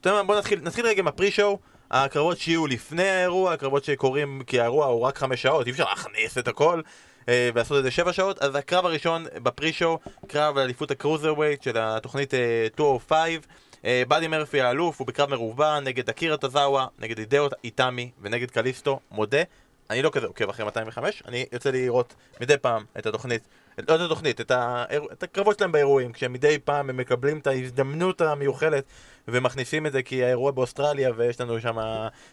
אתה 0.00 0.08
יודע 0.08 0.18
מה, 0.22 0.26
בוא 0.26 0.38
נתחיל, 0.38 0.60
נתחיל 0.62 0.86
רגע 0.86 1.00
עם 1.00 1.08
הפרי-שואו. 1.08 1.58
הקרבות 1.90 2.38
שיהיו 2.38 2.66
לפני 2.66 3.08
האירוע, 3.08 3.52
הקרבות 3.52 3.84
שקורים, 3.84 4.42
כי 4.46 4.60
האירוע 4.60 4.86
הוא 4.86 5.00
רק 5.00 5.18
חמש 5.18 5.42
שעות, 5.42 5.66
אי 5.66 5.72
אפשר 5.72 5.84
להכניס 5.84 6.38
את 6.38 6.48
הכל 6.48 6.80
אה, 7.28 7.50
ולעשות 7.54 7.78
את 7.78 7.82
זה 7.82 7.90
שבע 7.90 8.12
שעות. 8.12 8.38
אז 8.38 8.54
הקרב 8.54 8.86
הראשון 8.86 9.26
בפרי-שואו, 9.42 9.98
קרב 10.26 10.56
על 10.56 10.62
אליפות 10.64 10.90
הקרוזר 10.90 11.34
ווייט 11.34 11.62
של 11.62 11.76
התוכנית 11.78 12.34
אה, 12.34 12.66
205. 12.78 13.38
אה, 13.84 14.02
באדי 14.08 14.28
מרפי 14.28 14.60
האלוף 14.60 14.98
הוא 14.98 15.06
בקרב 15.06 15.30
מרובע 15.30 15.80
נגד 15.80 16.08
אקירה 16.08 16.36
טזאווה, 16.36 16.86
נגד 16.98 17.18
אידאו 17.18 17.46
איטמי 17.64 18.10
ונגד 18.22 18.50
קליסטו. 18.50 19.00
מודה, 19.10 19.42
אני 19.90 20.02
לא 20.02 20.10
כזה 20.10 20.26
עוקב 20.26 20.48
אחרי 20.48 20.64
205, 20.64 21.22
אני 21.26 21.46
יוצא 21.52 21.70
לראות 21.70 22.14
מדי 22.40 22.58
פעם 22.58 22.84
את 22.98 23.06
התוכנית, 23.06 23.42
לא 23.88 23.94
את 23.94 24.00
התוכנית, 24.00 24.40
את, 24.40 24.50
האיר... 24.50 25.02
את 25.12 25.22
הקרבות 25.22 25.58
שלהם 25.58 25.72
באירועים, 25.72 26.12
כשמדי 26.12 26.58
פעם 26.58 26.90
הם 26.90 26.96
מקבלים 26.96 27.38
את 27.38 27.46
ההזדמנות 27.46 28.20
המיוחלת 28.20 28.84
ומכניסים 29.28 29.86
את 29.86 29.92
זה 29.92 30.02
כי 30.02 30.24
האירוע 30.24 30.50
באוסטרליה 30.50 31.10
ויש 31.16 31.40
לנו 31.40 31.60
שם 31.60 31.78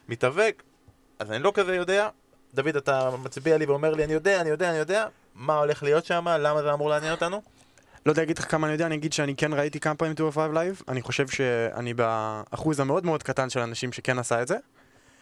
מתאבק, 0.10 0.64
אז 1.20 1.32
אני 1.32 1.44
לא 1.44 1.52
כזה 1.56 1.76
יודע. 1.76 2.10
דוד, 2.54 2.76
אתה 2.76 3.10
מצביע 3.24 3.58
לי 3.58 3.66
ואומר 3.66 3.94
לי, 3.94 4.04
אני 4.04 4.14
יודע, 4.14 4.42
אני 4.42 4.50
יודע, 4.50 4.70
אני 4.70 4.78
יודע, 4.78 5.08
מה 5.36 5.56
הולך 5.56 5.84
להיות 5.84 6.06
שם, 6.06 6.26
למה 6.28 6.62
זה 6.62 6.74
אמור 6.74 6.90
לעניין 6.90 7.12
אותנו? 7.12 7.42
לא 8.06 8.12
יודע 8.12 8.22
להגיד 8.22 8.38
לך 8.38 8.52
כמה 8.52 8.68
אני 8.68 8.74
יודע, 8.74 8.86
אני 8.86 8.96
אגיד 8.96 9.14
שאני 9.14 9.36
כן 9.36 9.54
ראיתי 9.54 9.80
כמה 9.80 9.96
פעמים 9.96 10.12
205 10.12 10.54
לייב, 10.54 10.82
אני 10.88 11.02
חושב 11.02 11.28
שאני 11.28 11.94
באחוז 11.94 12.80
המאוד 12.80 13.06
מאוד 13.06 13.24
קטן 13.24 13.50
של 13.50 13.60
אנשים 13.60 13.94
שכן 13.94 14.20
עשה 14.20 14.42
את 14.42 14.48
זה. 14.48 14.58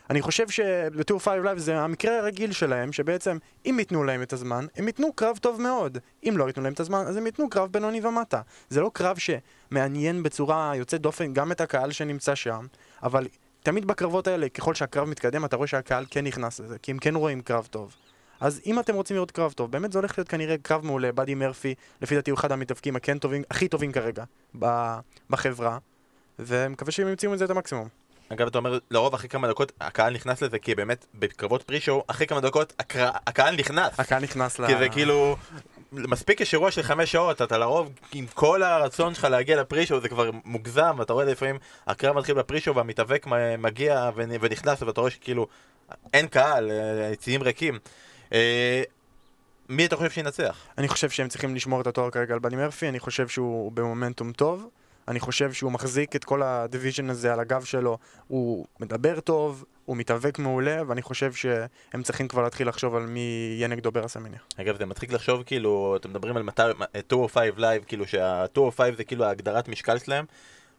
אני 0.09 0.21
חושב 0.21 0.49
שב-205 0.49 1.29
לייב 1.43 1.57
זה 1.57 1.79
המקרה 1.79 2.17
הרגיל 2.17 2.51
שלהם, 2.51 2.91
שבעצם 2.91 3.37
אם 3.65 3.75
ייתנו 3.79 4.03
להם 4.03 4.21
את 4.21 4.33
הזמן, 4.33 4.65
הם 4.75 4.87
ייתנו 4.87 5.13
קרב 5.13 5.37
טוב 5.37 5.61
מאוד. 5.61 5.97
אם 6.29 6.33
לא 6.37 6.47
ייתנו 6.47 6.63
להם 6.63 6.73
את 6.73 6.79
הזמן, 6.79 7.05
אז 7.07 7.17
הם 7.17 7.25
ייתנו 7.25 7.49
קרב 7.49 7.71
בינוני 7.71 8.05
ומטה. 8.05 8.41
זה 8.69 8.81
לא 8.81 8.91
קרב 8.93 9.17
שמעניין 9.17 10.23
בצורה 10.23 10.73
יוצאת 10.75 11.01
דופן 11.01 11.33
גם 11.33 11.51
את 11.51 11.61
הקהל 11.61 11.91
שנמצא 11.91 12.35
שם, 12.35 12.65
אבל 13.03 13.27
תמיד 13.63 13.85
בקרבות 13.85 14.27
האלה, 14.27 14.49
ככל 14.49 14.73
שהקרב 14.73 15.07
מתקדם, 15.07 15.45
אתה 15.45 15.55
רואה 15.55 15.67
שהקהל 15.67 16.05
כן 16.09 16.25
נכנס 16.25 16.59
לזה, 16.59 16.77
כי 16.79 16.91
הם 16.91 16.97
כן 16.97 17.15
רואים 17.15 17.41
קרב 17.41 17.67
טוב. 17.71 17.95
אז 18.39 18.61
אם 18.65 18.79
אתם 18.79 18.95
רוצים 18.95 19.15
לראות 19.15 19.31
קרב 19.31 19.51
טוב, 19.51 19.71
באמת 19.71 19.91
זה 19.91 19.99
הולך 19.99 20.17
להיות 20.17 20.27
כנראה 20.27 20.55
קרב 20.61 20.85
מעולה, 20.85 21.11
באדי 21.11 21.35
מרפי, 21.35 21.75
לפי 22.01 22.15
דעתי 22.15 22.31
הוא 22.31 22.39
אחד 22.39 22.51
המתאבקים 22.51 22.95
הכן 22.95 23.17
טובים, 23.17 23.43
הכי 23.49 23.67
טובים 23.67 23.91
כרגע 23.91 24.23
בחברה, 25.29 25.77
ומקווה 26.39 26.91
שהם 26.91 27.07
ימצאו 27.07 27.31
מזה 27.31 27.45
את 27.45 27.49
המקסימום. 27.49 28.04
אגב, 28.29 28.47
אתה 28.47 28.57
אומר, 28.57 28.79
לרוב 28.91 29.13
אחרי 29.13 29.29
כמה 29.29 29.47
דקות 29.47 29.71
הקהל 29.81 30.13
נכנס 30.13 30.41
לזה, 30.41 30.59
כי 30.59 30.75
באמת, 30.75 31.05
בקרבות 31.13 31.63
פרי-שואו, 31.63 32.03
אחרי 32.07 32.27
כמה 32.27 32.41
דקות 32.41 32.73
הקר... 32.79 33.09
הקהל 33.27 33.55
נכנס. 33.55 33.99
הקהל 33.99 34.23
נכנס 34.23 34.59
ל... 34.59 34.67
כי 34.67 34.77
זה 34.77 34.89
כאילו, 34.89 35.35
מספיק 35.91 36.41
יש 36.41 36.53
אירוע 36.53 36.71
של 36.71 36.81
חמש 36.81 37.11
שעות, 37.11 37.41
אתה 37.41 37.57
לרוב, 37.57 37.91
עם 38.13 38.25
כל 38.33 38.63
הרצון 38.63 39.13
שלך 39.13 39.23
להגיע 39.23 39.61
לפרי-שואו, 39.61 40.01
זה 40.01 40.09
כבר 40.09 40.29
מוגזם, 40.45 40.95
ואתה 40.97 41.13
רואה 41.13 41.25
לפעמים, 41.25 41.57
הקרב 41.88 42.17
מתחיל 42.17 42.35
בפרי-שואו 42.35 42.75
והמתאבק 42.75 43.25
מגיע 43.57 44.09
ונ- 44.15 44.38
ונכנס, 44.41 44.81
ואתה 44.81 45.01
רואה 45.01 45.11
שכאילו, 45.11 45.47
אין 46.13 46.27
קהל, 46.27 46.71
אה, 46.71 47.07
היציעים 47.07 47.43
ריקים. 47.43 47.79
אה, 48.33 48.83
מי 49.69 49.85
אתה 49.85 49.95
חושב 49.95 50.09
שינצח? 50.09 50.57
אני 50.77 50.88
חושב 50.88 51.09
שהם 51.09 51.27
צריכים 51.27 51.55
לשמור 51.55 51.81
את 51.81 51.88
התואר 51.88 52.09
כרגע 52.09 52.33
על 52.33 52.39
באדי 52.39 52.55
מרפי, 52.55 52.89
אני 52.89 52.99
חושב 52.99 53.27
שהוא 53.27 53.71
במומנטום 53.71 54.31
טוב, 54.31 54.69
אני 55.07 55.19
חושב 55.19 55.53
שהוא 55.53 55.71
מחזיק 55.71 56.15
את 56.15 56.23
כל 56.23 56.43
ה 56.43 56.51
division 56.51 57.10
הזה 57.09 57.33
על 57.33 57.39
הגב 57.39 57.63
שלו, 57.63 57.97
הוא 58.27 58.65
מדבר 58.79 59.19
טוב, 59.19 59.65
הוא 59.85 59.97
מתאבק 59.97 60.39
מעולה, 60.39 60.81
ואני 60.87 61.01
חושב 61.01 61.33
שהם 61.33 62.03
צריכים 62.03 62.27
כבר 62.27 62.43
להתחיל 62.43 62.67
לחשוב 62.67 62.95
על 62.95 63.05
מי 63.05 63.55
יהיה 63.57 63.67
נגדו 63.67 63.91
ברסמניה. 63.91 64.39
אגב, 64.57 64.77
זה 64.77 64.85
מצחיק 64.85 65.11
לחשוב, 65.11 65.43
כאילו, 65.43 65.95
אתם 65.95 66.09
מדברים 66.09 66.37
על 66.37 66.43
200 66.43 66.75
205 66.95 67.49
לייב, 67.57 67.83
כאילו 67.83 68.07
שה-205 68.07 68.79
זה 68.97 69.03
כאילו 69.03 69.25
ההגדרת 69.25 69.67
משקל 69.67 69.97
שלהם. 69.97 70.25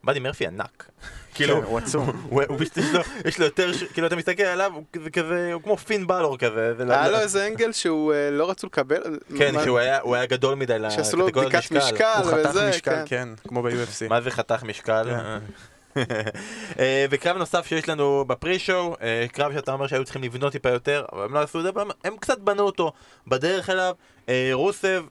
באדי 0.07 0.19
מרפי 0.21 0.47
ענק. 0.47 0.85
כאילו, 1.35 1.57
כן, 1.57 1.63
הוא 1.63 1.79
עצום. 1.79 2.27
הוא, 2.29 2.43
פשוט 2.59 2.77
יש 2.77 2.95
לו, 2.95 3.01
יש 3.25 3.39
לו 3.39 3.45
יותר, 3.45 3.71
כאילו 3.95 4.07
אתה 4.07 4.17
מסתכל 4.17 4.43
עליו, 4.43 4.73
הוא 4.75 4.85
כזה, 5.13 5.51
הוא 5.53 5.63
כמו 5.63 5.77
פין 5.77 6.07
באלור 6.07 6.39
כזה. 6.39 6.75
זה 6.77 6.83
היה 6.95 7.09
לא- 7.09 7.13
לו 7.13 7.19
איזה 7.19 7.47
angle 7.47 7.73
שהוא 7.73 8.13
אה, 8.13 8.31
לא 8.31 8.51
רצו 8.51 8.67
לקבל. 8.67 9.19
כן, 9.39 9.55
שהוא 9.65 9.79
היה, 9.79 10.27
גדול 10.27 10.55
מדי 10.55 10.77
שעשו 10.91 11.17
לו 11.17 11.27
לקטגוריית 11.27 11.53
בדיקת 11.55 11.73
משקל 11.73 12.23
הוא 12.23 12.31
חתך 12.33 12.57
משקל, 12.69 12.91
כן. 12.91 13.03
כן, 13.07 13.29
כמו 13.49 13.63
ב-UFC. 13.63 14.09
מה 14.09 14.21
זה 14.21 14.31
חתך 14.31 14.63
משקל? 14.63 15.05
אה, 16.79 17.07
וקרב 17.11 17.37
נוסף 17.37 17.67
שיש 17.67 17.89
לנו 17.89 18.25
בפרי-שואו, 18.27 18.97
אה, 19.03 19.27
קרב 19.33 19.53
שאתה 19.53 19.73
אומר 19.73 19.87
שהיו 19.87 20.05
צריכים 20.05 20.23
לבנות 20.23 20.53
טיפה 20.53 20.71
יותר, 20.71 21.05
אבל 21.13 21.25
הם 21.25 21.35
לא 21.35 21.39
עשו 21.39 21.59
את 21.59 21.65
זה, 21.65 21.71
הם 22.05 22.17
קצת 22.17 22.39
בנו 22.39 22.63
אותו 22.63 22.93
בדרך 23.27 23.71
אליו. 23.71 23.95
אה, 24.29 24.51
רוסב, 24.53 25.05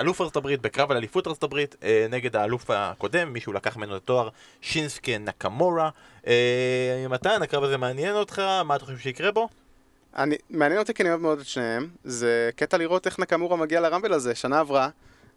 אלוף 0.00 0.20
ארצות 0.20 0.36
הברית 0.36 0.62
בקרב 0.62 0.90
על 0.90 0.96
אליפות 0.96 1.26
ארצות 1.26 1.42
הברית 1.42 1.76
נגד 2.10 2.36
האלוף 2.36 2.70
הקודם, 2.70 3.32
מישהו 3.32 3.52
לקח 3.52 3.76
ממנו 3.76 3.96
את 3.96 4.02
התואר 4.02 4.28
שינסקי 4.60 5.18
נקמורה. 5.18 5.90
מתן, 7.10 7.42
הקרב 7.42 7.64
הזה 7.64 7.76
מעניין 7.76 8.14
אותך? 8.14 8.42
מה 8.64 8.76
אתה 8.76 8.84
חושב 8.84 8.98
שיקרה 8.98 9.32
בו? 9.32 9.48
אני, 10.16 10.36
מעניין 10.50 10.80
אותי 10.80 10.94
כי 10.94 11.02
אני 11.02 11.10
אוהב 11.10 11.20
מאוד 11.20 11.38
את 11.38 11.46
שניהם. 11.46 11.88
זה 12.04 12.50
קטע 12.56 12.76
לראות 12.76 13.06
איך 13.06 13.18
נקמורה 13.18 13.56
מגיע 13.56 13.80
לרמבל 13.80 14.12
הזה. 14.12 14.34
שנה 14.34 14.60
עברה, 14.60 14.88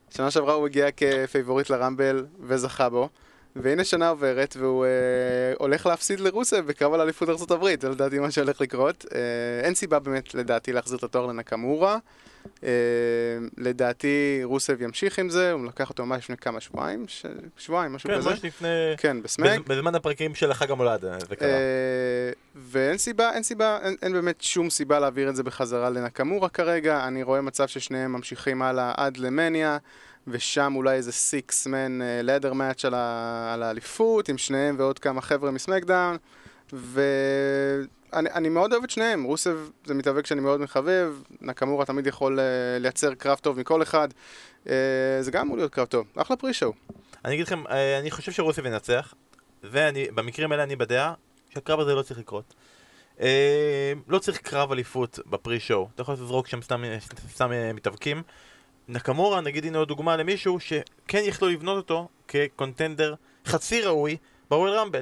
שנה 0.10 0.32
שעברה 0.32 0.54
הוא 0.54 0.66
הגיע 0.66 0.88
כפייבוריט 0.98 1.70
לרמבל 1.70 2.26
וזכה 2.40 2.90
בו. 2.90 3.10
והנה 3.62 3.84
שנה 3.84 4.10
עוברת 4.10 4.56
והוא 4.60 4.86
אה, 4.86 4.90
הולך 5.58 5.86
להפסיד 5.86 6.20
לרוסב 6.20 6.66
בקרב 6.66 6.94
על 6.94 7.02
אליפות 7.02 7.30
ארה"ב, 7.30 7.82
זה 7.82 7.90
לדעתי 7.90 8.20
מה 8.20 8.32
שהולך 8.32 8.62
לקרות. 8.62 9.06
אה, 9.16 9.20
אין 9.66 9.76
סיבה 9.76 10.00
באמת 10.00 10.36
לדעתי 10.36 10.74
להחזיר 10.74 10.98
את 10.98 11.04
התואר 11.04 11.26
לנקמורה. 11.26 11.98
אה, 12.64 12.70
לדעתי 13.58 14.40
רוסב 14.44 14.82
ימשיך 14.82 15.20
עם 15.20 15.30
זה, 15.30 15.52
הוא 15.52 15.66
לקח 15.66 15.90
אותו 15.90 16.06
ממש 16.06 16.24
לפני 16.24 16.38
כמה 16.38 16.60
שבועיים, 16.60 17.06
ש... 17.08 17.26
שבועיים, 17.58 17.94
משהו 17.94 18.10
כן, 18.10 18.18
כזה. 18.18 18.30
ממש 18.30 18.46
לפני... 18.46 18.68
כן, 18.98 19.22
בסמק. 19.22 19.60
בז- 19.60 19.70
בזמן 19.70 19.96
הפרקים 19.96 20.36
של 20.36 20.54
חג 20.54 20.72
המולד 20.72 21.06
אה, 21.06 21.20
זה 21.20 21.36
קרה. 21.36 21.50
אה, 21.50 21.56
ואין 22.56 22.98
סיבה, 22.98 23.34
אין 23.34 23.44
סיבה, 23.44 23.80
אין, 23.84 23.96
אין 24.02 24.14
באמת 24.14 24.42
שום 24.42 24.70
סיבה 24.70 25.00
להעביר 25.00 25.30
את 25.30 25.36
זה 25.36 25.44
בחזרה 25.44 25.90
לנקמורה 25.90 26.50
כרגע. 26.50 27.08
אני 27.08 27.24
רואה 27.24 27.42
מצב 27.42 27.68
ששניהם 27.68 28.12
ממשיכים 28.12 28.62
הלאה 28.62 28.94
עד 28.98 29.18
למניה, 29.18 29.78
ושם 30.28 30.74
אולי 30.76 30.96
איזה 30.96 31.12
סיקס 31.12 31.68
מן 31.68 32.00
לדר 32.24 32.54
מאץ' 32.54 32.86
על, 32.86 33.64
האליפות, 33.64 34.30
עם 34.30 34.38
שניהם 34.38 34.76
ועוד 34.80 35.00
כמה 35.00 35.22
חבר'ה 35.22 35.52
מסמקדאון. 35.52 36.18
ואני 36.74 38.30
אני 38.30 38.50
מאוד 38.50 38.74
אוהב 38.74 38.84
את 38.84 38.90
שניהם, 38.90 39.24
רוסב 39.24 39.58
זה 39.86 39.94
מתאבק 39.94 40.26
שאני 40.26 40.42
מאוד 40.42 40.62
מחבב, 40.62 41.14
נקמורה 41.42 41.86
תמיד 41.86 42.08
יכול 42.08 42.40
אה, 42.40 42.46
לייצר 42.80 43.14
קרב 43.14 43.38
טוב 43.38 43.60
מכל 43.60 43.82
אחד. 43.82 44.08
אה, 44.70 44.74
זה 45.22 45.32
גם 45.32 45.42
אמור 45.42 45.58
להיות 45.58 45.74
קרב 45.74 45.88
טוב, 45.88 46.08
אחלה 46.16 46.38
פרי-שואו. 46.38 46.74
אני 47.26 47.34
אגיד 47.34 47.46
לכם, 47.46 47.68
אה, 47.68 48.00
אני 48.00 48.12
חושב 48.12 48.32
שרוסיה 48.32 48.64
ינצח, 48.68 49.14
ובמקרים 49.64 50.52
האלה 50.52 50.64
אני 50.64 50.76
בדעה 50.76 51.14
שהקרב 51.50 51.80
הזה 51.80 51.96
לא 51.96 52.02
צריך 52.02 52.20
לקרות. 52.20 52.54
אה, 53.22 53.94
לא 54.08 54.20
צריך 54.20 54.38
קרב 54.38 54.72
אליפות 54.72 55.20
בפרי 55.26 55.60
שואו, 55.60 55.90
אתה 55.96 56.02
יכול 56.02 56.14
לזרוק 56.14 56.48
שם 56.48 56.62
סתם, 56.62 57.52
מתאבקים. 57.74 58.24
נקמורה, 58.90 59.42
נגיד 59.42 59.66
הנה 59.66 59.78
עוד 59.78 59.88
דוגמה 59.88 60.18
למישהו 60.18 60.60
שכן 60.60 61.22
יכלו 61.24 61.50
לבנות 61.50 61.78
אותו 61.78 62.08
כקונטנדר 62.28 63.16
חצי 63.46 63.82
ראוי 63.82 64.18
בוויל 64.50 64.74
רמבל. 64.74 65.02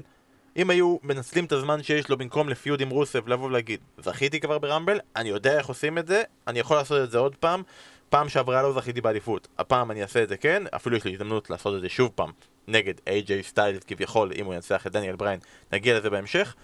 אם 0.57 0.69
היו 0.69 0.97
מנצלים 1.03 1.45
את 1.45 1.51
הזמן 1.51 1.83
שיש 1.83 2.09
לו 2.09 2.17
במקום 2.17 2.49
לפיוד 2.49 2.81
עם 2.81 2.89
רוסב 2.89 3.27
לבוא 3.27 3.45
ולהגיד 3.45 3.79
זכיתי 3.97 4.39
כבר 4.39 4.57
ברמבל, 4.59 4.99
אני 5.15 5.29
יודע 5.29 5.57
איך 5.57 5.67
עושים 5.67 5.97
את 5.97 6.07
זה, 6.07 6.23
אני 6.47 6.59
יכול 6.59 6.77
לעשות 6.77 7.03
את 7.03 7.11
זה 7.11 7.17
עוד 7.17 7.35
פעם 7.35 7.63
פעם 8.09 8.29
שעברה 8.29 8.61
לא 8.61 8.73
זכיתי 8.73 9.01
באליפות, 9.01 9.47
הפעם 9.57 9.91
אני 9.91 10.01
אעשה 10.01 10.23
את 10.23 10.29
זה 10.29 10.37
כן, 10.37 10.63
אפילו 10.75 10.97
יש 10.97 11.05
לי 11.05 11.11
הזדמנות 11.11 11.49
לעשות 11.49 11.75
את 11.75 11.81
זה 11.81 11.89
שוב 11.89 12.11
פעם 12.15 12.31
נגד 12.67 12.93
איי-ג'יי 13.07 13.43
סטיילס 13.43 13.83
כביכול, 13.83 14.31
אם 14.35 14.45
הוא 14.45 14.53
ינצח 14.53 14.87
את 14.87 14.91
דניאל 14.91 15.15
בריין, 15.15 15.39
נגיע 15.73 15.99
לזה 15.99 16.09
בהמשך. 16.09 16.55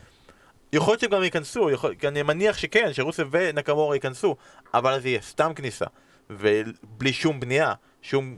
יכול 0.74 0.92
להיות 0.92 1.02
שהם 1.02 1.10
גם 1.10 1.24
ייכנסו, 1.24 1.70
יכול, 1.70 1.96
אני 2.08 2.24
מניח 2.24 2.58
שכן, 2.58 2.94
שרוסב 2.94 3.28
ונקמורה 3.32 3.96
ייכנסו, 3.96 4.36
אבל 4.74 5.00
זה 5.00 5.10
יהיה 5.10 5.22
סתם 5.22 5.54
כניסה, 5.56 5.86
ובלי 6.30 7.14
שום 7.14 7.40
בנייה, 7.40 7.74
שום, 8.02 8.36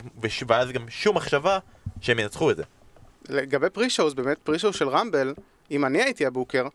ואז 0.48 0.72
גם 0.72 0.90
שום 0.90 1.16
מחשבה 1.16 1.60
שהם 2.02 2.20
ינצחו 2.20 2.52
את 2.52 2.58
זה. 2.58 2.64
לגבי 3.30 3.70
pre-shows, 3.70 4.14
באמת 4.14 4.38
pre-show 4.44 4.74
של 4.74 4.90
רמבל, 4.90 5.34
אם 5.72 5.86
אני 5.86 6.04
הייתי 6.04 6.26
הבוקר, 6.26 6.68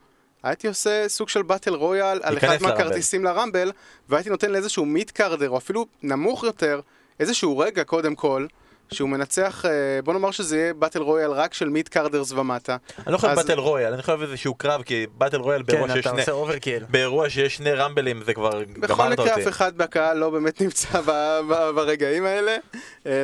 הייתי 0.42 0.68
עושה 0.68 1.08
סוג 1.08 1.28
של 1.28 1.42
battle 1.42 1.74
royal 1.74 2.20
על 2.22 2.38
אחד. 2.38 2.62
מהכרטיסים 2.62 3.24
לרמבל, 3.24 3.72
והייתי 4.08 4.30
נותן 4.30 4.50
לאיזשהו 4.50 4.84
mid 4.84 5.10
carder, 5.10 5.50
או 5.50 5.56
אפילו 5.56 5.86
נמוך 6.02 6.44
יותר, 6.44 6.80
איזשהו 7.20 7.58
רגע 7.58 7.84
קודם 7.84 8.14
כל, 8.14 8.46
שהוא 8.92 9.08
מנצח, 9.08 9.64
אה, 9.64 9.70
בוא 10.04 10.12
נאמר 10.12 10.30
שזה 10.30 10.56
יהיה 10.58 10.74
battle 10.74 10.98
royal 11.02 11.30
רק 11.30 11.54
של 11.54 11.68
mid 11.68 11.88
carders 11.88 12.32
ומטה. 12.32 12.76
אני 13.06 13.12
לא 13.12 13.18
חושב 13.18 13.28
אז- 13.32 13.36
באטל 13.38 13.58
רויאל, 13.58 13.92
אני 13.92 14.02
חושב 14.02 14.18
איזשהו 14.22 14.54
קרב, 14.54 14.82
כי 14.82 15.06
battle 15.18 15.36
royal 15.36 15.62
באירוע 15.62 15.88
כן, 15.88 15.94
שיש 15.94 16.00
אתה 16.06 16.10
שני... 16.10 16.20
עושה 16.20 16.32
overkill. 16.32 16.84
באירוע 16.90 17.30
שיש 17.30 17.56
שני 17.56 17.72
רמבלים 17.72 18.22
זה 18.26 18.34
כבר 18.34 18.50
בכל 18.78 18.86
גמרת 18.94 19.12
מקרה 19.20 19.30
אותי. 19.34 19.42
אף 19.42 19.48
אחד 19.48 19.76
בקהל 19.76 20.16
לא 20.18 20.30
באמת 20.30 20.60
נמצא 20.62 21.00
ב- 21.00 21.40
ב- 21.48 21.70
ברגעים 21.74 22.24
האלה. 22.26 22.56
אה, 23.06 23.22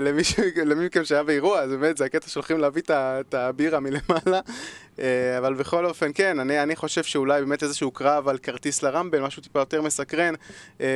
למי 0.64 0.86
מכם 0.86 1.04
שהיה 1.04 1.22
באירוע, 1.22 1.60
אז 1.60 1.70
באמת 1.70 1.96
זה 1.96 2.04
הקטע 2.04 2.28
שהולכים 2.28 2.58
להביא 2.58 2.82
את 2.90 3.34
הבירה 3.34 3.80
מלמעלה. 3.80 4.40
אה, 4.98 5.38
אבל 5.38 5.54
בכל 5.54 5.86
אופן, 5.86 6.10
כן, 6.14 6.38
אני, 6.40 6.62
אני 6.62 6.76
חושב 6.76 7.02
שאולי 7.02 7.40
באמת 7.40 7.62
איזשהו 7.62 7.90
קרב 7.90 8.28
על 8.28 8.38
כרטיס 8.38 8.82
לרמבל, 8.82 9.20
משהו 9.20 9.42
טיפה 9.42 9.58
יותר 9.58 9.82
מסקרן. 9.82 10.34
אה, 10.80 10.86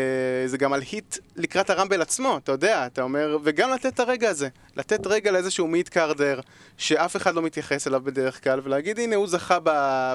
זה 0.47 0.59
גם 0.59 0.73
על 0.73 0.81
היט 0.91 1.17
לקראת 1.37 1.71
הרמבל 1.71 2.03
עצמו, 2.03 2.37
אתה 2.37 2.53
יודע, 2.53 2.87
אתה 2.87 3.03
אומר, 3.03 3.39
וגם 3.45 3.71
לתת 3.71 3.87
את 3.95 4.01
הרגע 4.01 4.29
הזה. 4.31 4.49
לתת 4.77 5.07
רגע 5.07 5.31
לאיזשהו 5.31 5.67
מיט 5.67 5.89
קארדר, 5.89 6.41
שאף 6.77 7.17
אחד 7.17 7.35
לא 7.35 7.43
מתייחס 7.43 7.87
אליו 7.87 8.01
בדרך 8.05 8.45
כלל, 8.45 8.61
ולהגיד, 8.65 8.99
הנה, 8.99 9.17
הוא 9.17 9.27
זכה 9.29 9.59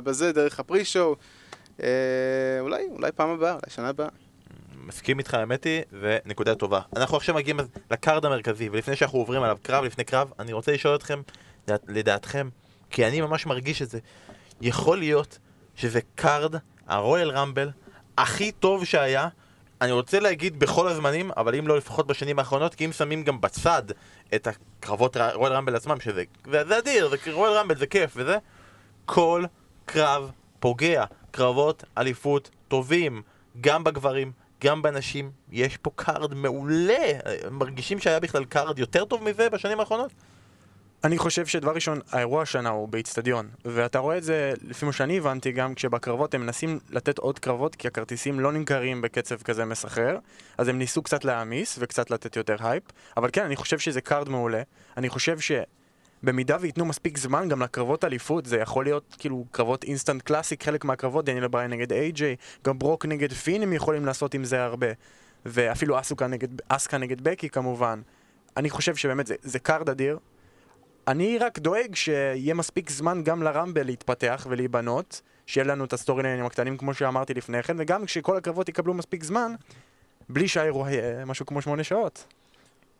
בזה 0.04 0.32
דרך 0.32 0.60
הפרי-שואו. 0.60 1.16
אה, 1.84 1.88
אולי, 2.60 2.84
אולי 2.92 3.12
פעם 3.12 3.30
הבאה, 3.30 3.52
אולי 3.52 3.62
שנה 3.70 3.90
הבאה. 3.90 4.08
מסכים 4.86 5.20
איתך, 5.20 5.34
האמת 5.34 5.64
היא, 5.64 5.82
ונקודה 6.02 6.56
טובה. 6.56 6.80
אנחנו 6.96 7.18
עכשיו 7.18 7.36
מגיעים 7.36 7.60
לקארד 7.92 8.26
המרכזי, 8.26 8.70
ולפני 8.70 8.96
שאנחנו 8.96 9.20
עוברים 9.20 9.44
עליו 9.44 9.58
קרב 9.62 9.84
לפני 9.84 10.04
קרב, 10.04 10.32
אני 10.40 10.54
רוצה 10.54 10.72
לשאול 10.72 10.96
אתכם, 10.96 11.22
לדעת- 11.68 11.84
לדעתכם, 11.88 12.50
כי 12.94 13.08
אני 13.08 13.22
ממש 13.22 13.46
מרגיש 13.46 13.82
את 13.82 13.90
זה, 13.90 14.00
יכול 14.62 14.98
להיות 14.98 15.38
שזה 15.76 16.00
card, 16.16 16.56
הרויאל 16.88 17.32
רמבל, 17.32 17.70
הכי 18.18 18.52
טוב 18.52 18.86
שהיה, 18.86 19.28
אני 19.82 19.92
רוצה 19.92 20.20
להגיד 20.20 20.60
בכל 20.60 20.88
הזמנים, 20.88 21.32
אבל 21.38 21.56
אם 21.56 21.68
לא 21.68 21.78
לפחות 21.78 22.08
בשנים 22.08 22.40
האחרונות, 22.40 22.76
כי 22.76 22.86
אם 22.86 22.92
שמים 22.92 23.24
גם 23.24 23.42
בצד 23.42 23.84
את 24.36 24.48
הקרבות 24.48 25.18
רויאל 25.34 25.54
רמבל 25.54 25.76
עצמם, 25.76 26.00
שזה 26.00 26.24
זה, 26.52 26.64
זה 26.68 26.78
אדיר, 26.78 27.10
זה 27.10 27.18
רויאל 27.32 27.54
רמבל 27.54 27.78
זה 27.78 27.88
כיף 27.88 28.14
וזה, 28.16 28.38
כל 29.06 29.44
קרב 29.86 30.32
פוגע. 30.60 31.06
קרבות 31.32 31.84
אליפות 31.98 32.50
טובים, 32.68 33.22
גם 33.62 33.84
בגברים, 33.84 34.32
גם 34.64 34.82
בנשים. 34.82 35.32
יש 35.52 35.78
פה 35.78 35.92
card 35.96 36.34
מעולה. 36.34 37.04
מרגישים 37.52 38.00
שהיה 38.00 38.20
בכלל 38.20 38.46
card 38.46 38.80
יותר 38.80 39.06
טוב 39.06 39.24
מזה 39.24 39.50
בשנים 39.50 39.80
האחרונות? 39.80 40.12
אני 41.04 41.18
חושב 41.18 41.46
שדבר 41.46 41.72
ראשון, 41.72 42.00
האירוע 42.12 42.42
השנה 42.42 42.70
הוא 42.70 42.90
באיצטדיון, 42.90 43.48
ואתה 43.66 44.00
רואה 44.00 44.18
את 44.18 44.24
זה, 44.24 44.54
לפי 44.62 44.86
מה 44.86 44.94
שאני 44.94 45.18
הבנתי, 45.18 45.52
גם 45.52 45.76
כשבקרבות 45.76 46.34
הם 46.34 46.42
מנסים 46.42 46.80
לתת 46.90 47.18
עוד 47.18 47.40
קרבות, 47.40 47.76
כי 47.76 47.88
הכרטיסים 47.88 48.40
לא 48.40 48.52
נמכרים 48.52 49.02
בקצב 49.02 49.42
כזה 49.42 49.66
מסחרר, 49.66 50.18
אז 50.58 50.68
הם 50.68 50.78
ניסו 50.78 51.02
קצת 51.02 51.26
להעמיס 51.26 51.76
וקצת 51.80 52.12
לתת 52.12 52.36
יותר 52.36 52.56
הייפ, 52.60 52.84
אבל 53.18 53.30
כן, 53.34 53.44
אני 53.44 53.56
חושב 53.56 53.80
שזה 53.80 54.02
card 54.02 54.30
מעולה. 54.30 54.62
אני 54.98 55.10
חושב 55.10 55.38
שבמידה 55.40 56.58
וייתנו 56.60 56.86
מספיק 56.86 57.18
זמן 57.18 57.50
גם 57.50 57.62
לקרבות 57.62 58.04
אליפות, 58.04 58.46
זה 58.46 58.58
יכול 58.58 58.86
להיות 58.86 59.16
כאילו 59.20 59.46
קרבות 59.52 59.84
instant 59.84 60.22
classic, 60.22 60.64
חלק 60.64 60.86
מהקרבות, 60.86 61.26
דניאל 61.26 61.48
בריין 61.48 61.72
נגד 61.72 61.94
איי-ג'יי, 61.94 62.36
גם 62.66 62.80
ברוק 62.80 63.06
נגד 63.06 63.34
פין 63.34 63.64
הם 63.64 63.74
יכולים 63.74 64.06
לעשות 64.06 64.34
עם 64.34 64.44
זה 64.44 64.64
הרבה, 64.64 64.88
ואפילו 65.46 66.00
אסוקה 66.00 66.28
נגד, 66.28 66.48
אסקה 66.68 66.98
נגד 66.98 67.22
בקי 67.22 67.50
כמובן. 67.50 68.02
אני 68.58 68.70
חושב 68.70 68.96
שבאמת 68.96 69.28
זה, 69.28 69.36
זה 69.42 69.60
card 69.60 69.90
אדיר, 69.90 70.18
אני 71.08 71.38
רק 71.38 71.60
דואג 71.60 71.96
שיהיה 71.96 72.54
מספיק 72.54 72.90
זמן 72.90 73.24
גם 73.24 73.44
לרמבל 73.44 73.86
להתפתח 73.86 74.48
ולהיבנות, 74.50 75.22
שיהיה 75.46 75.68
לנו 75.68 75.86
את 75.86 75.94
ה 75.94 75.97
storyline 75.97 76.24
ים 76.24 76.46
הקטנים 76.46 76.78
כמו 76.78 76.94
שאמרתי 76.94 77.34
לפני 77.34 77.64
כן, 77.64 77.76
וגם 77.80 78.06
כשכל 78.06 78.38
הקרבות 78.38 78.70
יקבלו 78.70 78.94
מספיק 78.94 79.24
זמן, 79.24 79.54
בלי 80.30 80.48
שהאירוע 80.48 80.92
יהיה 80.92 81.26
משהו 81.26 81.46
כמו 81.46 81.62
שמונה 81.62 81.84
שעות. 81.84 82.26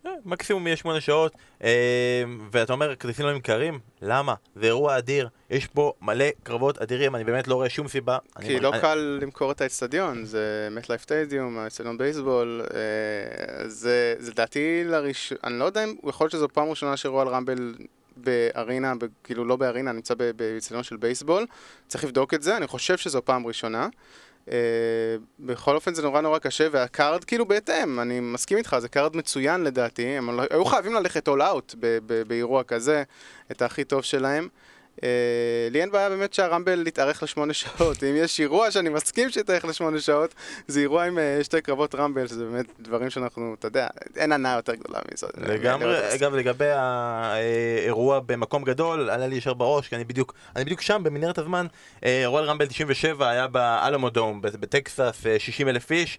אה, 0.06 0.12
מקסימום 0.24 0.66
יהיה 0.66 0.76
שמונה 0.76 1.00
שעות, 1.00 1.32
אה, 1.64 2.22
ואתה 2.52 2.72
אומר, 2.72 2.96
כרטיסים 2.96 3.26
לא 3.26 3.32
נמכרים? 3.32 3.78
למה? 4.02 4.34
זה 4.56 4.66
אירוע 4.66 4.98
אדיר, 4.98 5.28
יש 5.50 5.66
פה 5.66 5.92
מלא 6.02 6.24
קרבות 6.42 6.78
אדירים, 6.78 7.14
אני 7.16 7.24
באמת 7.24 7.48
לא 7.48 7.54
רואה 7.54 7.68
שום 7.68 7.88
סיבה. 7.88 8.18
כי 8.40 8.46
אני, 8.46 8.60
לא 8.60 8.72
אני, 8.72 8.80
קל 8.80 9.18
למכור 9.22 9.50
את 9.52 9.60
האצטדיון, 9.60 10.24
זה 10.24 10.68
מטלייף 10.70 11.02
סטדיום, 11.02 11.58
האצטדיון 11.58 11.98
בייסבול, 11.98 12.62
אה, 12.74 13.68
זה 13.68 14.14
זה 14.18 14.30
לדעתי 14.30 14.84
לראשון, 14.84 15.38
אני 15.44 15.58
לא 15.58 15.64
יודע 15.64 15.84
אם, 15.84 15.94
יכול 16.08 16.24
להיות 16.24 16.32
שזו 16.32 16.48
פעם 16.48 16.68
ראשונה 16.68 16.96
שרויאל 16.96 17.28
ראמבל 17.28 17.74
בארינה, 18.16 18.94
ב- 18.94 19.04
כאילו 19.24 19.44
לא 19.44 19.56
בארינה, 19.56 19.92
נמצא 19.92 20.14
באצטדיון 20.36 20.82
של 20.82 20.96
בייסבול, 20.96 21.46
צריך 21.88 22.04
לבדוק 22.04 22.34
את 22.34 22.42
זה, 22.42 22.56
אני 22.56 22.66
חושב 22.66 22.96
שזו 22.96 23.24
פעם 23.24 23.46
ראשונה. 23.46 23.88
אה, 24.52 24.56
בכל 25.40 25.74
אופן 25.74 25.94
זה 25.94 26.02
נורא 26.02 26.20
נורא 26.20 26.38
קשה, 26.38 26.66
וה 26.72 26.89
card 26.89 27.24
כאילו 27.24 27.46
בהתאם, 27.46 28.00
אני 28.00 28.20
מסכים 28.20 28.58
איתך, 28.58 28.76
זה 28.80 28.88
card 28.88 29.16
מצוין 29.16 29.64
לדעתי, 29.64 30.06
הם 30.06 30.36
לא- 30.36 30.42
היו 30.50 30.64
חייבים 30.64 30.94
ללכת 30.94 31.28
ב- 31.80 31.98
ב- 32.06 32.22
באירוע 32.28 32.62
כזה, 32.62 33.02
את 33.50 33.62
הכי 33.62 33.84
טוב 33.84 34.02
שלהם. 34.02 34.48
אה, 35.02 35.08
לי 35.70 35.80
אין 35.80 35.90
בעיה 35.90 36.08
באמת 36.08 36.34
שהרמבל 36.34 36.86
יתארך 36.86 37.22
לשמונה 37.22 37.52
שעות. 37.52 38.04
אם 38.04 38.16
יש 38.16 38.40
אירוע 38.40 38.70
שאני 38.70 38.88
מסכים 38.88 39.30
שיתארך 39.30 39.64
לשמונה 39.64 40.00
שעות, 40.00 40.34
זה 40.68 40.80
אירוע 40.80 41.04
עם 41.04 41.18
אה, 41.18 41.38
שתי 41.42 41.60
קרבות 41.60 41.94
רמבל, 41.94 42.26
שזה 42.26 42.44
באמת 42.44 42.66
דברים 42.80 43.10
שאנחנו, 43.10 43.54
אתה 43.58 43.66
יודע, 43.66 43.86
אין 44.16 44.32
הנאה 44.32 44.56
יותר 44.56 44.74
גדולה 44.74 44.98
מזאת. 45.12 45.30
לגמרי, 45.36 46.14
אגב 46.14 46.34
לגבי 46.34 46.70
האירוע 46.70 48.20
במקום 48.20 48.64
גדול, 48.64 49.10
עלה 49.10 49.26
לי 49.26 49.36
ישר 49.36 49.54
בראש, 49.54 49.88
כי 49.88 49.96
אני 49.96 50.04
בדיוק, 50.04 50.34
אני 50.56 50.64
בדיוק 50.64 50.80
שם 50.80 51.02
במנהרת 51.04 51.38
הזמן, 51.38 51.66
אה, 52.04 52.22
רויאל 52.26 52.44
ראמבל 52.44 52.66
97 52.66 53.30
היה 53.30 53.46
באלאמודום 53.46 54.42
בטקסס, 54.42 55.24
60 55.38 55.68
אלף 55.68 55.92
איש, 55.92 56.18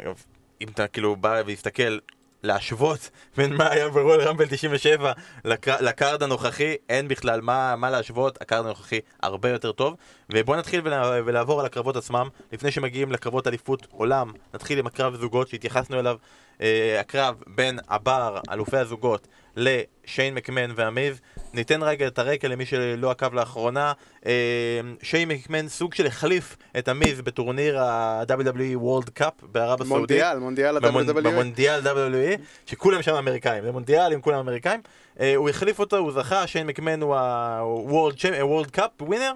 אגב, 0.00 0.14
אם 0.60 0.68
אתה 0.74 0.86
כאילו 0.86 1.16
בא 1.16 1.42
והסתכל, 1.46 1.98
להשוות 2.42 3.10
בין 3.36 3.56
מה 3.56 3.70
היה 3.70 3.88
ברויאל 3.88 4.20
ראמבל 4.20 4.46
97 4.46 5.12
לק... 5.44 5.68
ל 5.68 5.79
card 5.79 6.22
הנוכחי, 6.22 6.74
אין 6.88 7.08
בכלל 7.08 7.40
מה, 7.40 7.76
מה 7.76 7.90
להשוות, 7.90 8.42
ה 8.42 8.46
card 8.46 8.64
הנוכחי 8.64 9.00
הרבה 9.22 9.48
יותר 9.48 9.72
טוב. 9.72 9.96
ובואו 10.30 10.58
נתחיל 10.58 10.80
ולה... 10.84 11.10
ולעבור 11.24 11.60
על 11.60 11.66
הקרבות 11.66 11.96
עצמם, 11.96 12.28
לפני 12.52 12.70
שמגיעים 12.70 13.12
לקרבות 13.12 13.46
אליפות 13.46 13.86
עולם, 13.90 14.32
נתחיל 14.54 14.78
עם 14.78 14.86
הקרב 14.86 15.16
זוגות 15.16 15.48
שהתייחסנו 15.48 16.00
אליו, 16.00 16.16
אה, 16.60 17.00
הקרב 17.00 17.34
בין 17.46 17.78
הבר, 17.88 18.38
אלופי 18.50 18.76
הזוגות, 18.76 19.28
לשיין 19.56 20.34
מקמן 20.34 20.70
והמיז. 20.76 21.20
ניתן 21.54 21.82
רגע 21.82 22.06
את 22.06 22.18
הרקע 22.18 22.48
למי 22.48 22.66
שלא 22.66 23.10
עקב 23.10 23.34
לאחרונה. 23.34 23.92
אה, 24.26 24.80
שיין 25.02 25.28
מקמן 25.28 25.68
סוג 25.68 25.94
של 25.94 26.06
החליף 26.06 26.56
את 26.78 26.88
המיז 26.88 27.20
בטורניר 27.20 27.80
ה-WWE 27.80 28.78
World 28.82 29.20
Cup 29.20 29.46
בערב 29.52 29.82
הסעודית. 29.82 30.10
מונדיאל, 30.10 30.38
מונדיאל 30.38 30.76
ה-WWE. 30.76 31.22
במונדיאל 31.22 31.80
WWE, 31.80 32.40
שכולם 32.66 33.02
שם 33.02 33.14
אמריקאים, 33.14 33.64
זה 33.64 33.72
מונדיאל 33.72 34.12
עם 34.12 34.20
כולם 34.20 34.38
אמריקאים. 34.38 34.80
אה, 35.20 35.36
הוא 35.36 35.48
החליף 35.48 35.78
אותו, 35.78 35.96
הוא 35.96 36.12
זכה, 36.12 36.46
שיין 36.46 36.66
מקמן 36.66 37.02
הוא 37.02 37.16
ה-World 37.16 38.78
Cup 38.78 39.02
ווינר. 39.02 39.32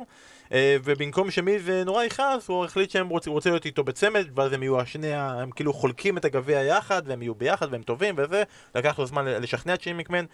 אה, 0.52 0.76
ובמקום 0.84 1.30
שמיז 1.30 1.68
נורא 1.68 2.04
יכעס, 2.04 2.48
הוא 2.48 2.64
החליט 2.64 2.90
שהם 2.90 3.08
רוצים 3.08 3.32
רוצה 3.32 3.50
להיות 3.50 3.64
איתו 3.66 3.84
בצמד, 3.84 4.26
ואז 4.34 4.52
הם 4.52 4.62
יהיו 4.62 4.80
השני, 4.80 5.14
הם 5.14 5.50
כאילו 5.50 5.72
חולקים 5.72 6.18
את 6.18 6.24
הגביע 6.24 6.62
יחד, 6.62 7.02
והם 7.06 7.22
יהיו 7.22 7.34
ביחד, 7.34 7.66
והם 7.70 7.82
טובים 7.82 8.14
וזה. 8.18 8.42
לקח 8.74 8.98
לו 8.98 9.06
זמן 9.06 9.24
לשכנע 9.24 9.74
את 9.74 9.82
שיין 9.82 9.96
מקמן, 9.96 10.24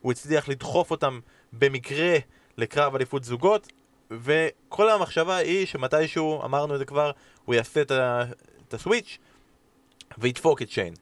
הוא 0.00 0.12
הצליח 0.12 0.48
לדחוף 0.48 0.90
אותם 0.90 1.20
במקרה 1.52 2.16
לקרב 2.58 2.94
אליפות 2.94 3.24
זוגות, 3.24 3.72
וכל 4.10 4.88
המחשבה 4.90 5.36
היא 5.36 5.66
שמתישהו, 5.66 6.44
אמרנו 6.44 6.74
את 6.74 6.78
זה 6.78 6.84
כבר, 6.84 7.10
הוא 7.44 7.54
יעשה 7.54 7.82
את 7.82 7.90
ה- 7.90 8.24
את 8.68 8.74
הסוויץ' 8.74 9.18
וידפוק 10.18 10.62
את 10.62 10.70
שיין. 10.70 10.94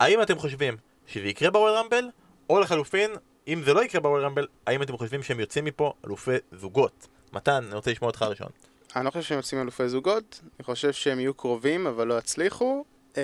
האם 0.00 0.22
אתם 0.22 0.38
חושבים 0.38 0.76
שזה 1.06 1.26
יקרה 1.26 1.50
בוול 1.50 1.70
רמבל, 1.70 2.04
או 2.50 2.60
לחלופין, 2.60 3.10
אם 3.48 3.62
זה 3.64 3.74
לא 3.74 3.84
יקרה 3.84 4.00
בוול 4.00 4.24
רמבל, 4.24 4.46
האם 4.66 4.82
אתם 4.82 4.96
חושבים 4.96 5.22
שהם 5.22 5.40
יוצאים 5.40 5.64
מפה 5.64 5.92
אלופי 6.06 6.36
זוגות? 6.52 7.08
מתן, 7.34 7.64
אני 7.66 7.74
רוצה 7.74 7.90
לשמוע 7.90 8.10
אותך 8.10 8.22
ראשון. 8.22 8.48
אני 8.96 9.04
לא 9.04 9.10
חושב 9.10 9.22
שהם 9.22 9.36
יוצאים 9.38 9.60
אלופי 9.60 9.88
זוגות, 9.88 10.40
אני 10.58 10.64
חושב 10.64 10.92
שהם 10.92 11.20
יהיו 11.20 11.34
קרובים, 11.34 11.86
אבל 11.86 12.06
לא 12.06 12.18
יצליחו. 12.18 12.84
אה, 13.16 13.22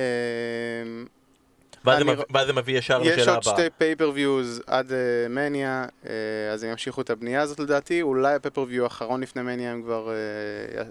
ואז 1.84 1.98
זה 1.98 2.04
מביא- 2.04 2.24
ואז 2.30 2.46
זה 2.46 2.52
מביא 2.52 2.78
ישר 2.78 3.00
יש 3.04 3.12
לשאלה 3.18 3.34
עוד 3.34 3.42
הבאה. 3.46 3.56
שתי 3.56 3.70
pay-per-views 3.78 4.62
עד 4.66 4.92
אה, 4.92 4.98
מניה, 5.28 5.84
אה, 6.06 6.10
אז 6.52 6.62
הם 6.64 6.70
ימשיכו 6.70 7.00
את 7.00 7.10
הבנייה 7.10 7.42
הזאת 7.42 7.60
לדעתי. 7.60 8.02
אולי 8.02 8.34
ה 8.34 8.38
pay-per-view 8.38 8.84
האחרון 8.84 9.20
לפני 9.20 9.42
מניה 9.42 9.72
הם 9.72 9.82
כבר 9.82 10.10
אה, 10.10 10.82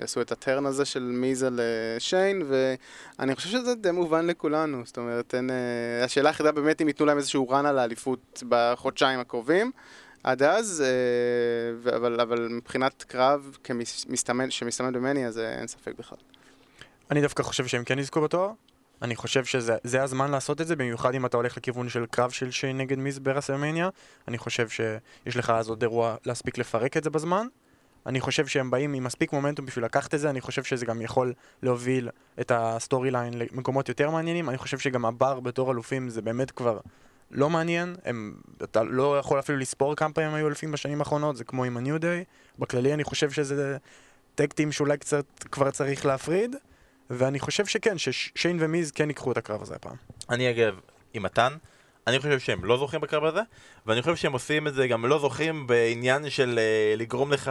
יעשו 0.00 0.20
את 0.20 0.32
ה 0.32 0.39
turn 0.39 0.66
הזה 0.66 0.84
של 0.84 1.02
מיז 1.02 1.48
לשיין, 1.52 2.42
ואני 3.18 3.34
חושב 3.34 3.48
שזה 3.48 3.74
די 3.74 3.90
מובן 3.90 4.26
לכולנו. 4.26 4.82
זאת 4.84 4.98
אומרת, 4.98 5.34
השאלה 6.04 6.28
היחידה 6.28 6.52
באמת 6.52 6.82
אם 6.82 6.88
ייתנו 6.88 7.06
להם 7.06 7.16
איזשהו 7.18 7.48
run 7.48 7.66
על 7.66 7.78
האליפות 7.78 8.42
בחודשיים 8.48 9.20
הקרובים. 9.20 9.72
עד 10.28 10.42
אז, 10.42 10.84
אה, 10.86 11.96
אבל, 11.96 12.20
אבל 12.20 12.48
מבחינת 12.48 13.04
קרב 13.08 13.56
כמסתמן, 13.64 14.50
שמסתמן 14.50 14.92
במניה, 14.92 15.30
זה 15.30 15.54
אין 15.58 15.66
ספק 15.66 15.92
בכלל. 15.98 16.18
אני 17.10 17.20
דווקא 17.20 17.42
חושב 17.42 17.66
שהם 17.66 17.84
כן 17.84 17.98
יזכו 17.98 18.20
בתואר. 18.20 18.50
אני 19.02 19.16
חושב 19.16 19.44
שזה 19.44 19.76
זה 19.84 20.02
הזמן 20.02 20.30
לעשות 20.30 20.60
את 20.60 20.66
זה, 20.66 20.76
במיוחד 20.76 21.14
אם 21.14 21.26
אתה 21.26 21.36
הולך 21.36 21.56
לכיוון 21.56 21.88
של 21.88 22.06
קרב 22.06 22.30
של 22.30 22.50
שיין 22.50 22.78
נגד 22.78 22.98
מיז 22.98 23.18
ברסלמניה. 23.18 23.88
אני 24.28 24.38
חושב 24.38 24.68
שיש 24.68 25.36
לך 25.36 25.50
אז 25.50 25.68
עוד 25.68 25.82
אירוע 25.82 26.16
להספיק 26.26 26.58
לפרק 26.58 26.96
את 26.96 27.04
זה 27.04 27.10
בזמן. 27.10 27.46
אני 28.06 28.20
חושב 28.20 28.46
שהם 28.46 28.70
באים 28.70 28.94
עם 28.94 29.04
מספיק 29.04 29.32
מומנטום 29.32 29.66
בשביל 29.66 29.84
לקחת 29.84 30.14
את 30.14 30.20
זה, 30.20 30.30
אני 30.30 30.40
חושב 30.40 30.64
שזה 30.64 30.86
גם 30.86 31.02
יכול 31.02 31.32
להוביל 31.62 32.08
את 32.40 32.52
ה 32.54 33.10
storyline 33.10 33.34
למקומות 33.34 33.88
יותר 33.88 34.10
מעניינים. 34.10 34.48
אני 34.48 34.58
חושב 34.58 34.78
שגם 34.78 35.04
הבר 35.04 35.40
בתור 35.40 35.72
אלופים 35.72 36.08
זה 36.08 36.22
באמת 36.22 36.50
כבר 36.50 36.78
לא 37.30 37.50
מעניין. 37.50 37.96
הם, 38.04 38.34
אתה 38.62 38.82
לא 38.82 39.18
יכול 39.18 39.38
אפילו 39.38 39.58
לספור 39.58 39.94
כמה 39.94 40.12
פעמים 40.12 40.34
היו 40.34 40.46
אלופים 40.46 40.72
בשנים 40.72 41.00
האחרונות, 41.00 41.36
זה 41.36 41.44
כמו 41.44 41.64
עם 41.64 41.76
ה-New 41.76 42.00
Day. 42.00 42.24
בכללי 42.58 42.94
אני 42.94 43.04
חושב 43.04 43.30
שזה 43.30 43.76
טקטים 44.34 44.72
שאולי 44.72 44.98
קצת 44.98 45.24
כבר 45.50 45.70
צריך 45.70 46.06
להפריד. 46.06 46.56
ואני 47.10 47.38
חושב 47.38 47.66
שכן, 47.66 47.98
ששיין 47.98 48.56
ומיז 48.60 48.90
כן 48.90 49.08
ייקחו 49.08 49.32
את 49.32 49.36
הקרב 49.36 49.62
הזה 49.62 49.74
הפעם. 49.74 49.96
אני 50.30 50.50
אגב 50.50 50.74
עם 51.14 51.22
מתן, 51.22 51.56
אני 52.06 52.18
חושב 52.18 52.38
שהם 52.38 52.64
לא 52.64 52.78
זוכים 52.78 53.00
בקרב 53.00 53.24
הזה, 53.24 53.40
ואני 53.86 54.02
חושב 54.02 54.16
שהם 54.16 54.32
עושים 54.32 54.66
את 54.66 54.74
זה 54.74 54.88
גם 54.88 55.06
לא 55.06 55.18
זוכים 55.18 55.66
בעניין 55.66 56.30
של 56.30 56.58
אה, 56.58 56.94
לגרום 56.96 57.32
לך 57.32 57.50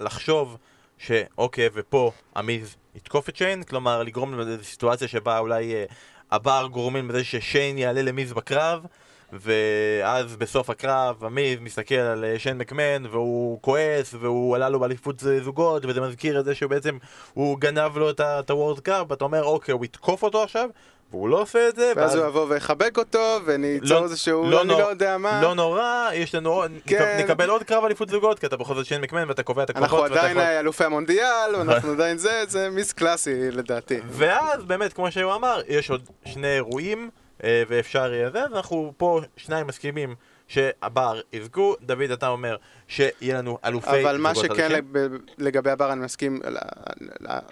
לחשוב 0.00 0.56
שאוקיי, 0.98 1.68
ופה 1.74 2.12
המיז 2.34 2.76
יתקוף 2.94 3.28
את 3.28 3.36
שיין, 3.36 3.62
כלומר 3.62 4.02
לגרום 4.02 4.34
לאיזו 4.34 4.64
סיטואציה 4.64 5.08
שבה 5.08 5.38
אולי 5.38 5.74
אה, 5.74 5.84
הבר 6.30 6.68
גורמים 6.70 7.10
לזה 7.10 7.24
ששיין 7.24 7.78
יעלה 7.78 8.02
למיז 8.02 8.32
בקרב, 8.32 8.86
ואז 9.32 10.36
בסוף 10.36 10.70
הקרב 10.70 11.24
המיז 11.24 11.58
מסתכל 11.60 11.94
על 11.94 12.24
אה, 12.24 12.38
שיין 12.38 12.58
מקמן 12.58 13.06
והוא 13.10 13.58
כועס 13.62 14.14
והוא 14.20 14.56
עלה 14.56 14.68
לו 14.68 14.80
באליפות 14.80 15.22
זוגות 15.44 15.84
וזה 15.84 16.00
מזכיר 16.00 16.40
את 16.40 16.44
זה 16.44 16.54
שבעצם 16.54 16.98
הוא 17.34 17.58
גנב 17.58 17.98
לו 17.98 18.10
את 18.10 18.50
הוורד 18.50 18.80
קאפ 18.80 19.06
ואתה 19.10 19.24
אומר 19.24 19.44
אוקיי 19.44 19.72
הוא 19.72 19.84
יתקוף 19.84 20.22
אותו 20.22 20.42
עכשיו 20.42 20.68
והוא 21.10 21.28
לא 21.28 21.40
עושה 21.42 21.68
את 21.68 21.76
זה 21.76 21.92
ואז 21.96 22.14
הוא 22.14 22.26
יבוא 22.26 22.46
ויחבק 22.48 22.98
אותו, 22.98 23.38
וניצור 23.44 23.88
לא- 23.98 24.04
איזשהו, 24.04 24.50
לא 24.50 24.60
אני 24.60 24.68
נור- 24.68 24.80
לא 24.80 24.86
יודע 24.86 25.18
מה. 25.18 25.42
לא 25.42 25.54
נורא, 25.54 25.82
יש 26.12 26.34
לנו 26.34 26.62
כן. 26.86 27.20
נקבל 27.24 27.50
עוד 27.50 27.62
קרב 27.62 27.84
אליפות 27.84 28.08
זוגות, 28.08 28.38
כי 28.38 28.46
אתה 28.46 28.56
בכל 28.56 28.74
זאת 28.74 28.86
שיין 28.86 29.00
מקמן 29.00 29.24
ואתה 29.28 29.42
קובע 29.42 29.62
את 29.62 29.70
הקרבות. 29.70 29.90
אנחנו 29.90 30.04
עדיין 30.04 30.30
יכול- 30.36 30.42
אלופי 30.48 30.84
המונדיאל, 30.84 31.26
אנחנו 31.62 31.92
עדיין 31.92 32.18
זה, 32.18 32.42
זה 32.48 32.70
מיס 32.70 32.92
קלאסי 32.92 33.50
לדעתי. 33.50 34.00
ואז 34.06 34.64
באמת, 34.64 34.92
כמו 34.92 35.10
שהוא 35.12 35.34
אמר, 35.34 35.60
יש 35.68 35.90
עוד 35.90 36.02
שני 36.24 36.54
אירועים, 36.54 37.10
ואפשר 37.42 38.12
יהיה 38.12 38.30
זה, 38.30 38.44
אז 38.44 38.52
אנחנו 38.52 38.92
פה 38.96 39.20
שניים 39.36 39.66
מסכימים 39.66 40.14
שהבר 40.48 41.20
יזכו, 41.32 41.74
דוד 41.82 42.10
אתה 42.12 42.28
אומר 42.28 42.56
שיהיה 42.88 43.38
לנו 43.38 43.58
אלופי 43.64 43.86
זוגות 43.90 44.04
אבל 44.04 44.16
מה 44.16 44.34
שכן 44.34 44.68
חדשים. 44.68 45.18
לגבי 45.38 45.70
הבר 45.70 45.92
אני 45.92 46.00
מסכים 46.00 46.40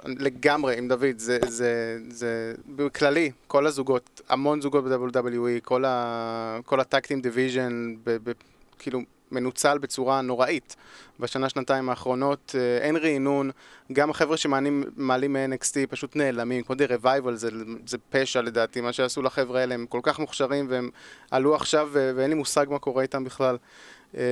לגמרי 0.06 0.78
עם 0.78 0.88
דוד, 0.88 1.18
זה, 1.18 1.38
זה, 1.48 1.98
זה 2.08 2.54
בכללי, 2.66 3.30
כל 3.46 3.66
הזוגות, 3.66 4.20
המון 4.28 4.60
זוגות 4.60 4.84
ב-WWE, 4.84 5.60
כל, 5.62 5.84
ה, 5.84 6.58
כל 6.64 6.80
ה 6.80 6.85
tag 6.85 7.00
team 7.00 7.20
division, 7.20 7.94
כאילו 8.78 9.00
מנוצל 9.30 9.78
בצורה 9.78 10.20
נוראית 10.20 10.76
בשנה 11.20 11.48
שנתיים 11.48 11.88
האחרונות, 11.88 12.54
אה, 12.58 12.78
אין 12.78 12.96
רענון, 12.96 13.50
גם 13.92 14.10
החבר'ה 14.10 14.36
שמעלים 14.36 14.92
מ-NXT 14.96 15.86
פשוט 15.90 16.16
נעלמים, 16.16 16.62
כמו 16.62 16.74
דה 16.74 16.86
ריבייבל, 16.86 17.34
זה, 17.34 17.48
זה 17.86 17.98
פשע 18.10 18.42
לדעתי, 18.42 18.80
מה 18.80 18.92
שעשו 18.92 19.22
לחבר'ה 19.22 19.60
האלה, 19.60 19.74
הם 19.74 19.86
כל 19.86 20.00
כך 20.02 20.18
מוכשרים 20.18 20.66
והם 20.70 20.90
עלו 21.30 21.54
עכשיו 21.54 21.88
ואין 21.92 22.30
לי 22.30 22.34
מושג 22.34 22.66
מה 22.70 22.78
קורה 22.78 23.02
איתם 23.02 23.24
בכלל. 23.24 23.58
אה, 24.16 24.22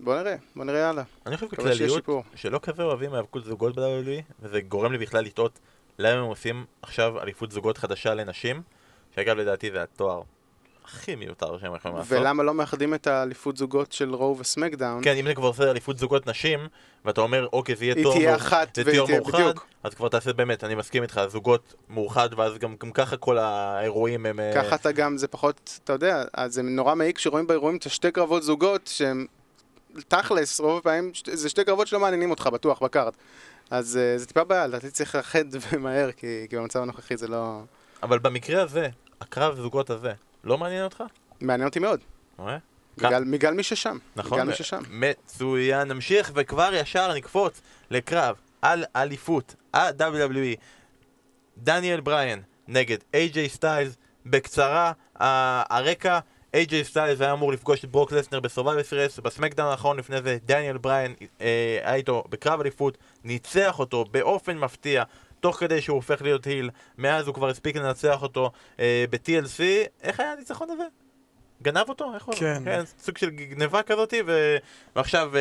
בוא 0.00 0.16
נראה, 0.16 0.36
בוא 0.56 0.64
נראה 0.64 0.88
הלאה. 0.88 1.04
אני 1.26 1.36
חושב 1.36 1.50
בכלליות. 1.50 2.04
שלא 2.34 2.60
כזה 2.62 2.82
אוהבים 2.82 3.14
האבקות 3.14 3.44
זוגות 3.44 3.74
ב-WWE, 3.74 4.22
וזה 4.42 4.60
גורם 4.60 4.92
לי 4.92 4.98
בכלל 4.98 5.24
לטעות 5.24 5.58
למה 5.98 6.20
הם 6.20 6.24
עושים 6.24 6.64
עכשיו 6.82 7.22
אליפות 7.22 7.50
זוגות 7.50 7.78
חדשה 7.78 8.14
לנשים, 8.14 8.62
שאגב 9.14 9.36
לדעתי 9.36 9.70
זה 9.70 9.82
התואר 9.82 10.22
הכי 10.84 11.14
מיותר 11.14 11.58
שהם 11.58 11.74
יכולים 11.74 11.96
לעשות. 11.96 12.12
ולמה 12.12 12.42
לא 12.42 12.54
מאחדים 12.54 12.94
את 12.94 13.06
האליפות 13.06 13.56
זוגות 13.56 13.92
של 13.92 14.14
רו 14.14 14.36
וסמקדאון? 14.38 15.00
כן, 15.04 15.16
אם 15.16 15.26
זה 15.26 15.34
כבר 15.34 15.46
עושה 15.46 15.70
אליפות 15.70 15.98
זוגות 15.98 16.26
נשים, 16.26 16.60
ואתה 17.04 17.20
אומר, 17.20 17.46
אוקיי, 17.52 17.76
זה 17.76 17.84
יהיה 17.84 17.94
היא 17.94 18.02
תואר 18.02 18.14
תהיה 18.14 18.30
מאוחד, 18.30 18.46
אחת 18.46 18.78
והיא 18.84 19.00
תהיה 19.06 19.20
בדיוק. 19.20 19.66
אז 19.82 19.94
כבר 19.94 20.08
תעשה 20.08 20.32
באמת, 20.32 20.64
אני 20.64 20.74
מסכים 20.74 21.02
איתך, 21.02 21.20
זוגות 21.28 21.74
מאוחד, 21.88 22.28
ואז 22.36 22.58
גם, 22.58 22.74
גם 22.80 22.92
ככה 22.92 23.16
כל 23.16 23.38
האירועים 23.38 24.26
הם... 24.26 24.40
אה, 24.40 24.52
ככה 24.54 24.74
אתה 24.74 24.92
גם, 24.92 25.18
זה 25.18 25.28
פחות, 25.28 25.80
אתה 25.84 25.92
יודע, 25.92 26.24
זה 26.46 26.62
נורא 26.62 26.94
מעיק 26.94 27.18
שרואים 27.18 27.46
באירועים 27.46 27.76
את 27.76 27.86
השתי 27.86 28.10
קרבות 28.10 28.42
זוגות 28.42 28.86
שהם 28.86 29.26
תכלס, 30.08 30.60
רוב 30.60 30.78
הפעמים 30.78 31.12
זה 31.32 31.48
שתי 31.48 31.64
קרבות 31.64 31.86
שלא 31.86 32.00
מעניינים 32.00 32.30
אותך, 32.30 32.46
בטוח, 32.46 32.82
בקארט. 32.82 33.14
אז 33.70 33.96
אה, 33.96 34.18
זה 34.18 34.26
טיפה 34.26 34.44
בעיה, 34.44 34.66
לדעתי 34.66 34.90
צריך 34.90 35.14
לאחד 35.14 35.44
ומהר, 35.72 36.12
כי, 36.12 36.46
כי 36.50 36.56
במצב 36.56 36.82
הנוכחי 36.82 37.16
זה 37.16 37.28
לא... 37.28 37.60
אבל 38.02 38.18
במקרה 38.18 38.62
הזה, 38.62 38.88
הקרב 39.20 39.56
זוגות 39.56 39.90
הזה, 39.90 40.12
לא 40.44 40.58
מעניין 40.58 40.84
אותך? 40.84 41.02
מעניין 41.40 41.68
אותי 41.68 41.78
מאוד? 41.78 42.00
בגלל, 42.98 43.24
בגלל 43.32 43.54
מי 43.54 43.62
ששם. 43.62 43.98
נכון, 44.16 44.32
בגלל 44.32 44.46
מי 44.46 44.54
ששם. 44.54 44.82
מצוין, 44.90 45.88
נמשיך 45.88 46.30
וכבר 46.34 46.70
ישר 46.74 47.14
נקפוץ 47.14 47.60
לקרב 47.90 48.36
על 48.62 48.84
אליפות 48.96 49.54
ה-WWE 49.74 50.56
דניאל 51.58 52.00
בריין 52.00 52.42
נגד 52.68 52.98
איי-ג'יי 53.14 53.48
סטיילס 53.48 53.96
בקצרה, 54.26 54.92
הרקע 55.14 56.18
איי-ג'יי 56.54 56.84
סטיילס 56.84 57.20
היה 57.20 57.32
אמור 57.32 57.52
לפגוש 57.52 57.84
את 57.84 57.90
ברוק 57.90 58.12
לסנר 58.12 58.40
בסורווייבר 58.40 58.82
סיריס, 58.82 59.18
בסמקדאון 59.18 59.70
האחרון 59.70 59.98
לפני 59.98 60.22
זה 60.22 60.38
דניאל 60.44 60.78
בריין 60.78 61.14
אה, 61.40 61.78
היה 61.82 61.94
איתו 61.94 62.24
בקרב 62.28 62.60
אליפות, 62.60 62.98
ניצח 63.24 63.78
אותו 63.78 64.04
באופן 64.10 64.58
מפתיע 64.58 65.02
תוך 65.42 65.56
כדי 65.56 65.80
שהוא 65.80 65.94
הופך 65.94 66.22
להיות 66.22 66.44
heel, 66.44 66.70
מאז 66.98 67.26
הוא 67.26 67.34
כבר 67.34 67.48
הספיק 67.48 67.76
לנצח 67.76 68.22
אותו 68.22 68.52
אה, 68.80 69.04
ב-TLC, 69.10 69.62
איך 70.02 70.20
היה 70.20 70.32
הניצחון 70.32 70.70
הזה? 70.70 70.84
גנב 71.62 71.88
אותו? 71.88 72.14
איך 72.14 72.24
הוא? 72.24 72.34
כן. 72.34 72.62
כן, 72.64 72.82
סוג 72.98 73.18
של 73.18 73.30
גניבה 73.30 73.82
כזאתי, 73.82 74.22
ו... 74.26 74.56
ועכשיו 74.96 75.32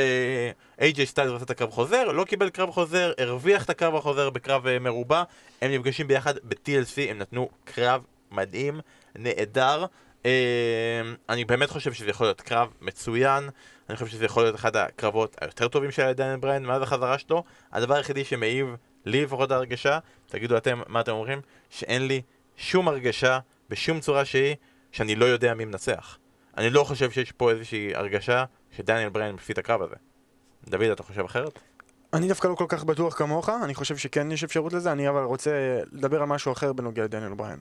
איי-ג'יי 0.80 1.06
סטיילס 1.06 1.32
עושה 1.32 1.44
את 1.44 1.50
הקרב 1.50 1.72
חוזר, 1.72 2.04
לא 2.04 2.24
קיבל 2.24 2.50
קרב 2.50 2.72
חוזר, 2.72 3.14
הרוויח 3.18 3.66
את 3.66 3.70
הקרב 3.70 3.96
החוזר 3.96 4.30
בקרב 4.30 4.68
אה, 4.68 4.80
מרובע, 4.80 5.24
הם 5.62 5.72
נפגשים 5.72 6.08
ביחד 6.08 6.34
ב-TLC, 6.44 7.10
הם 7.10 7.18
נתנו 7.18 7.50
קרב 7.64 8.02
מדהים, 8.32 8.80
נהדר. 9.16 9.86
אה, 10.26 11.02
אני 11.30 11.46
באמת 11.46 11.70
חושב 11.70 11.94
שזה 11.94 12.10
יכול 12.10 12.28
להיות 12.28 12.42
קרב 12.42 12.68
מצוין, 12.82 13.50
אני 13.90 13.98
חושב 13.98 14.08
שזה 14.08 14.26
יכול 14.26 14.44
להיות 14.44 14.56
אחד 14.56 14.76
הקרבות 14.76 15.36
היותר 15.42 15.68
טובים 15.68 15.92
של 15.92 16.12
דניאל 16.12 16.38
בריין 16.38 16.66
מאז 16.66 16.82
החזרה 16.82 17.18
שלו. 17.18 17.44
הדבר 17.72 17.96
היחידי 17.96 18.26
שמעיב 18.26 18.76
לי 19.06 19.24
לפחות 19.24 19.52
ההרגשה, 19.52 20.00
תגידו 20.28 20.58
אתם 20.58 20.82
מה 20.88 21.02
אתם 21.02 21.12
אומרים, 21.12 21.42
שאין 21.70 22.08
לי 22.08 22.22
שום 22.58 22.88
הרגשה 22.88 23.40
בשום 23.70 24.00
צורה 24.00 24.26
שהיא 24.26 24.56
שאני 24.92 25.16
לא 25.16 25.26
יודע 25.26 25.54
מי 25.54 25.66
מנצח. 25.66 26.18
אני 26.58 26.70
לא 26.70 26.84
חושב 26.84 27.12
שיש 27.12 27.32
פה 27.32 27.52
איזושהי 27.52 27.96
הרגשה 27.96 28.46
שדניאל 28.72 29.10
בריין 29.10 29.36
מפסיד 29.36 29.58
את 29.58 29.58
הקרב 29.58 29.82
הזה. 29.82 29.96
דוד, 30.68 30.84
אתה 30.84 31.04
חושב 31.04 31.26
אחרת? 31.26 31.60
אני 32.14 32.28
דווקא 32.28 32.48
לא 32.48 32.56
כל 32.56 32.66
כך 32.68 32.84
בטוח 32.84 33.18
כמוך, 33.18 33.50
אני 33.50 33.74
חושב 33.74 33.98
שכן 33.98 34.32
יש 34.32 34.44
אפשרות 34.44 34.74
לזה, 34.74 34.92
אני 34.92 35.10
אבל 35.10 35.24
רוצה 35.24 35.52
לדבר 35.92 36.22
על 36.22 36.28
משהו 36.28 36.52
אחר 36.52 36.74
בנוגע 36.74 37.04
לדניאל 37.04 37.34
בריין. 37.34 37.60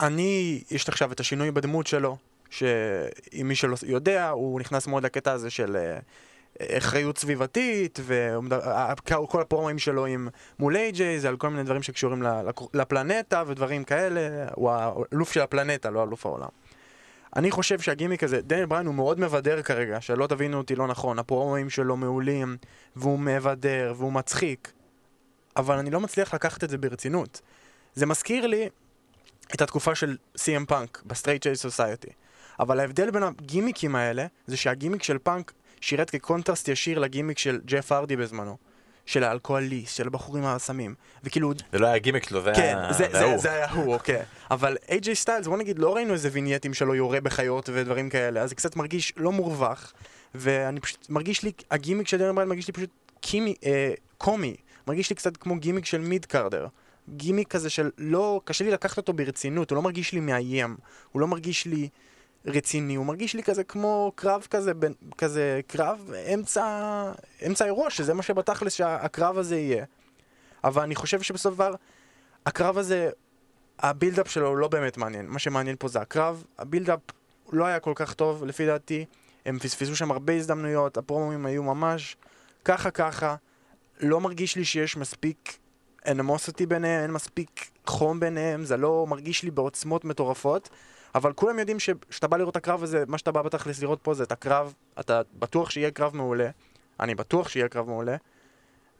אני, 0.00 0.62
יש 0.70 0.88
עכשיו 0.88 1.12
את 1.12 1.20
השינוי 1.20 1.50
בדמות 1.50 1.86
שלו, 1.86 2.16
שאם 2.50 3.48
מי 3.48 3.54
שלא 3.54 3.76
יודע, 3.86 4.28
הוא 4.28 4.60
נכנס 4.60 4.86
מאוד 4.86 5.02
לקטע 5.02 5.32
הזה 5.32 5.50
של 5.50 5.76
אה, 5.76 5.98
אחריות 6.78 7.18
סביבתית, 7.18 7.98
וכל 8.06 9.40
הפרומים 9.40 9.78
שלו 9.78 10.06
עם 10.06 10.28
מול 10.58 10.76
איי-ג'יי, 10.76 11.20
זה 11.20 11.28
על 11.28 11.36
כל 11.36 11.48
מיני 11.48 11.62
דברים 11.62 11.82
שקשורים 11.82 12.22
לפלנטה 12.74 13.42
ודברים 13.46 13.84
כאלה, 13.84 14.48
הוא 14.54 14.70
האלוף 14.70 15.32
של 15.32 15.40
הפלנטה, 15.40 15.90
לא 15.90 16.02
אלוף 16.02 16.26
העולם. 16.26 16.48
אני 17.36 17.50
חושב 17.50 17.80
שהגימיק 17.80 18.24
הזה, 18.24 18.40
דניאל 18.40 18.66
בריין 18.66 18.86
הוא 18.86 18.94
מאוד 18.94 19.20
מבדר 19.20 19.62
כרגע, 19.62 20.00
שלא 20.00 20.26
תבינו 20.26 20.58
אותי 20.58 20.76
לא 20.76 20.86
נכון, 20.86 21.18
הפרומים 21.18 21.70
שלו 21.70 21.96
מעולים, 21.96 22.56
והוא 22.96 23.18
מבדר, 23.18 23.94
והוא 23.96 24.12
מצחיק, 24.12 24.72
אבל 25.56 25.78
אני 25.78 25.90
לא 25.90 26.00
מצליח 26.00 26.34
לקחת 26.34 26.64
את 26.64 26.70
זה 26.70 26.78
ברצינות. 26.78 27.40
זה 27.94 28.06
מזכיר 28.06 28.46
לי 28.46 28.68
את 29.54 29.62
התקופה 29.62 29.94
של 29.94 30.16
CM 30.36 30.66
פאנק 30.68 31.02
בסטרייט 31.06 31.42
אדג' 31.42 31.62
סוסייטי. 31.62 32.10
אבל 32.60 32.80
ההבדל 32.80 33.10
בין 33.10 33.22
הגימיקים 33.22 33.96
האלה, 33.96 34.26
זה 34.46 34.56
שהגימיק 34.56 35.02
של 35.02 35.18
פאנק 35.18 35.52
שירת 35.80 36.10
כקונטרסט 36.10 36.68
ישיר 36.68 36.98
לגימיק 36.98 37.38
של 37.38 37.60
ג'ף 37.64 37.92
הארדי 37.92 38.16
בזמנו. 38.16 38.56
של 39.06 39.24
האלכוהוליסט, 39.24 39.96
של 39.96 40.06
הבחור 40.06 40.33
עם 40.33 40.44
הסמים, 40.44 40.94
וכאילו... 41.24 41.52
זה 41.72 41.78
לא 41.78 41.86
היה 41.86 41.98
גימיק 41.98 42.28
שלו, 42.28 42.42
זה 42.42 42.52
כן, 42.56 42.62
היה... 42.62 42.92
זה, 42.92 43.04
זה, 43.12 43.18
זה, 43.18 43.38
זה 43.38 43.52
היה 43.52 43.70
הוא, 43.70 43.94
אוקיי. 43.94 44.22
אבל 44.50 44.76
איי-ג'יי 44.88 45.14
סטיילס, 45.14 45.46
בוא 45.46 45.56
נגיד, 45.56 45.78
לא 45.78 45.94
ראינו 45.94 46.12
איזה 46.12 46.28
vignette 46.32 46.66
ים 46.66 46.74
שלו 46.74 46.94
יורה 46.94 47.20
בחיות 47.20 47.68
ודברים 47.72 48.10
כאלה, 48.10 48.40
אז 48.40 48.48
זה 48.48 48.54
קצת 48.54 48.76
מרגיש 48.76 49.12
לא 49.16 49.32
מורווח, 49.32 49.92
ואני 50.34 50.80
פשוט, 50.80 51.06
מרגיש 51.10 51.42
לי, 51.42 51.52
הגימיק 51.70 52.08
של 52.08 52.16
דניאל 52.16 52.34
בריין 52.34 52.48
מרגיש 52.48 52.66
לי 52.66 52.72
פשוט 52.72 52.90
קימי, 53.20 53.54
אה, 53.64 53.92
קומי, 54.18 54.56
מרגיש 54.86 55.10
לי 55.10 55.16
קצת 55.16 55.36
כמו 55.36 55.56
גימיק 55.56 55.84
של 55.84 56.00
mid-carder. 56.00 56.66
גימיק 57.08 57.48
כזה 57.48 57.70
של 57.70 57.90
לא, 57.98 58.40
קשה 58.44 58.64
לי 58.64 58.70
לקחת 58.70 58.96
אותו 58.96 59.12
ברצינות, 59.12 59.70
הוא 59.70 59.76
לא 59.76 59.82
מרגיש 59.82 60.12
לי 60.12 60.20
מאיים, 60.20 60.76
הוא 61.12 61.20
לא 61.20 61.26
מרגיש 61.26 61.66
לי 61.66 61.88
רציני, 62.46 62.94
הוא 62.94 63.06
מרגיש 63.06 63.34
לי 63.34 63.42
כזה 63.42 63.64
כמו 63.64 64.12
קרב 64.14 64.46
כזה, 64.50 64.74
בין, 64.74 64.92
כזה 65.18 65.60
קרב 65.66 66.10
אמצע, 66.34 66.64
אמצע 67.46 67.64
אירוע, 67.64 67.90
שזה 67.90 68.14
מה 68.14 68.22
שבתכלס 68.22 68.72
שהקרב 68.72 69.38
הזה 69.38 69.56
יהיה. 69.56 69.84
אבל 70.64 70.82
אני 70.82 70.94
חושב 70.94 71.22
שבסוף 71.22 71.54
דבר, 71.54 71.74
הקרב 72.46 72.78
הזה, 72.78 73.10
ה 73.78 73.84
build-up 73.84 74.30
שלו 74.30 74.56
לא 74.56 74.68
באמת 74.68 74.96
מעניין, 74.96 75.26
מה 75.26 75.38
שמעניין 75.38 75.76
פה 75.78 75.88
זה 75.88 76.00
הקרב, 76.00 76.44
ה 76.58 76.63
build-up 76.63 77.00
לא 77.52 77.64
היה 77.64 77.80
כל 77.80 77.92
כך 77.94 78.14
טוב 78.14 78.44
לפי 78.44 78.66
דעתי, 78.66 79.04
הם 79.46 79.58
פספסו 79.58 79.96
שם 79.96 80.10
הרבה 80.10 80.32
הזדמנויות, 80.32 80.96
הפרומומים 80.96 81.46
היו 81.46 81.62
ממש 81.62 82.16
ככה 82.64 82.90
ככה, 82.90 83.36
לא 84.00 84.20
מרגיש 84.20 84.56
לי 84.56 84.64
שיש 84.64 84.96
מספיק 84.96 85.58
animosity 86.10 86.66
ביניהם, 86.66 87.02
אין 87.02 87.10
מספיק 87.10 87.70
חום 87.86 88.20
ביניהם, 88.20 88.64
זה 88.64 88.76
לא 88.76 89.06
מרגיש 89.08 89.42
לי 89.42 89.50
בעוצמות 89.50 90.04
מטורפות. 90.04 90.68
אבל 91.16 91.32
כולם 91.32 91.58
יודעים 91.58 91.80
שכשאתה 91.80 92.26
בא 92.26 92.36
לראות 92.36 92.52
את 92.52 92.56
הקרב 92.56 92.82
הזה, 92.82 93.04
מה 93.06 93.18
שאתה 93.18 93.32
בא 93.32 93.42
בתכלס 93.42 93.82
לראות 93.82 93.98
פה 94.02 94.14
זה 94.14 94.22
את 94.22 94.32
הקרב, 94.32 94.74
אתה 95.00 95.22
בטוח 95.38 95.70
שיהיה 95.70 95.90
קרב 95.90 96.16
מעולה, 96.16 96.50
אני 97.00 97.14
בטוח 97.14 97.48
שיהיה 97.48 97.68
קרב 97.68 97.88
מעולה, 97.88 98.16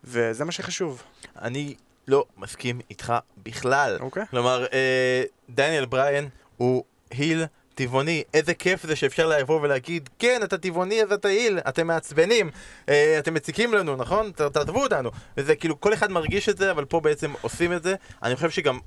וזה 0.04 0.44
מה 0.44 0.52
שחשוב. 0.52 1.02
אני 1.42 1.74
לא 2.08 2.24
מסכים 2.36 2.80
איתך 2.90 3.14
בכלל. 3.42 3.96
אוקיי. 4.00 4.26
כלומר, 4.30 4.66
אה, 4.72 5.22
דניאל 5.50 5.84
בריין 5.84 6.28
הוא 6.56 6.84
היל 7.10 7.44
טבעוני, 7.74 8.24
איזה 8.34 8.54
כיף 8.54 8.86
זה 8.86 8.96
שאפשר 8.96 9.26
לבוא 9.26 9.60
ולהגיד, 9.60 10.08
כן, 10.18 10.40
אתה 10.44 10.58
טבעוני 10.58 11.02
אז 11.02 11.12
אתה 11.12 11.28
היל, 11.28 11.58
אתם 11.58 11.86
מעצבנים, 11.86 12.50
אה, 12.88 13.18
אתם 13.18 13.34
מציקים 13.34 13.74
לנו, 13.74 13.96
נכון? 13.96 14.30
תעזבו 14.30 14.82
אותנו. 14.82 15.10
וזה 15.36 15.56
כאילו, 15.56 15.80
כל 15.80 15.94
אחד 15.94 16.10
מרגיש 16.10 16.48
את 16.48 16.58
זה, 16.58 16.70
אבל 16.70 16.84
פה 16.84 17.00
בעצם 17.00 17.32
עושים 17.40 17.72
את 17.72 17.82
זה. 17.82 17.94
אני 18.22 18.36
חושב 18.36 18.50
שגם 18.50 18.78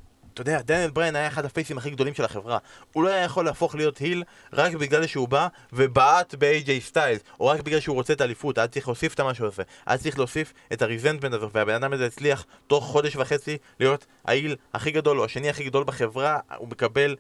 אתה 0.41 0.51
יודע, 0.51 0.61
דניאל 0.61 0.89
בריין 0.89 1.15
היה 1.15 1.27
אחד 1.27 1.45
הפייסים 1.45 1.77
הכי 1.77 1.89
גדולים 1.89 2.13
של 2.13 2.25
החברה. 2.25 2.57
הוא 2.93 3.03
לא 3.03 3.09
היה 3.09 3.23
יכול 3.23 3.45
להפוך 3.45 3.75
להיות 3.75 3.97
היל 3.97 4.23
רק 4.53 4.73
בגלל 4.73 5.07
שהוא 5.07 5.27
בא 5.27 5.47
ובעט 5.73 6.35
ב-AJ 6.39 6.69
סטיילס, 6.81 7.21
או 7.39 7.45
רק 7.45 7.61
בגלל 7.61 7.79
שהוא 7.79 7.95
רוצה 7.95 8.13
את 8.13 8.21
האליפות, 8.21 8.57
היה 8.57 8.67
צריך 8.67 8.87
להוסיף 8.87 9.13
את 9.13 9.19
מה 9.19 9.33
שהוא 9.33 9.47
עושה. 9.47 9.63
היה 9.85 9.97
צריך 9.97 10.17
להוסיף 10.17 10.53
את 10.73 10.81
הריזנטמנט 10.81 11.33
הזה, 11.33 11.45
והבן 11.53 11.73
אדם 11.73 11.93
הזה 11.93 12.05
הצליח 12.05 12.45
תוך 12.67 12.85
חודש 12.85 13.15
וחצי 13.15 13.57
להיות 13.79 14.05
ההיל 14.25 14.55
הכי 14.73 14.91
גדול, 14.91 15.19
או 15.19 15.25
השני 15.25 15.49
הכי 15.49 15.63
גדול 15.63 15.83
בחברה, 15.83 16.39
הוא 16.57 16.67
מקבל... 16.67 17.15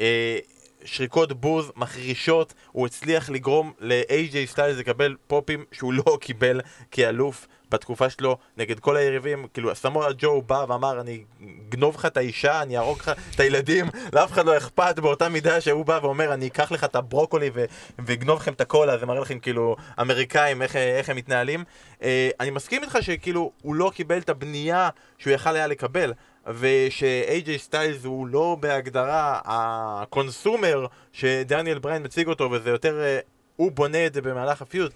אה, 0.00 0.38
שריקות 0.84 1.32
בוז 1.32 1.72
מחרישות, 1.76 2.54
הוא 2.72 2.86
הצליח 2.86 3.30
לגרום 3.30 3.72
ל-AJ 3.80 4.36
סטיילס 4.46 4.78
לקבל 4.78 5.16
פופים 5.26 5.64
שהוא 5.72 5.92
לא 5.92 6.18
קיבל 6.20 6.60
כאלוף 6.90 7.46
בתקופה 7.72 8.10
שלו 8.10 8.38
נגד 8.56 8.80
כל 8.80 8.96
היריבים, 8.96 9.46
כאילו 9.54 9.74
סמואל 9.74 10.12
ג'ו 10.18 10.42
בא 10.42 10.64
ואמר 10.68 11.00
אני 11.00 11.24
אגנוב 11.68 11.94
לך 11.94 12.06
את 12.06 12.16
האישה, 12.16 12.62
אני 12.62 12.76
אהרוג 12.76 12.98
לך 12.98 13.12
את 13.34 13.40
הילדים, 13.40 13.86
לאף 14.12 14.32
אחד 14.32 14.46
לא 14.46 14.56
אכפת 14.56 14.98
באותה 14.98 15.28
מידה 15.28 15.60
שהוא 15.60 15.86
בא 15.86 15.98
ואומר 16.02 16.34
אני 16.34 16.46
אקח 16.46 16.72
לך 16.72 16.84
את 16.84 16.96
הברוקולי 16.96 17.50
ואגנוב 17.98 18.40
לכם 18.40 18.52
את 18.52 18.60
הקולה, 18.60 18.98
זה 18.98 19.06
מראה 19.06 19.20
לכם 19.20 19.38
כאילו 19.38 19.76
אמריקאים 20.00 20.62
איך, 20.62 20.76
איך 20.76 21.08
הם 21.08 21.16
מתנהלים. 21.16 21.64
אה, 22.02 22.30
אני 22.40 22.50
מסכים 22.50 22.82
איתך 22.82 22.98
שכאילו 23.00 23.52
הוא 23.62 23.74
לא 23.74 23.90
קיבל 23.94 24.18
את 24.18 24.28
הבנייה 24.28 24.88
שהוא 25.18 25.32
יכל 25.32 25.56
היה 25.56 25.66
לקבל. 25.66 26.12
וש-AJ 26.46 27.58
סטיילס 27.58 28.04
הוא 28.04 28.26
לא 28.26 28.56
בהגדרה 28.60 29.40
ה 29.44 29.60
consumer 29.60 30.86
שדניאל 31.12 31.78
בריין 31.78 32.02
מציג 32.02 32.28
אותו 32.28 32.50
וזה 32.50 32.70
יותר 32.70 33.00
אה, 33.00 33.18
הוא 33.56 33.72
בונה 33.72 34.06
את 34.06 34.14
זה 34.14 34.22
במהלך 34.22 34.62
ה 34.62 34.68
feud 34.68 34.92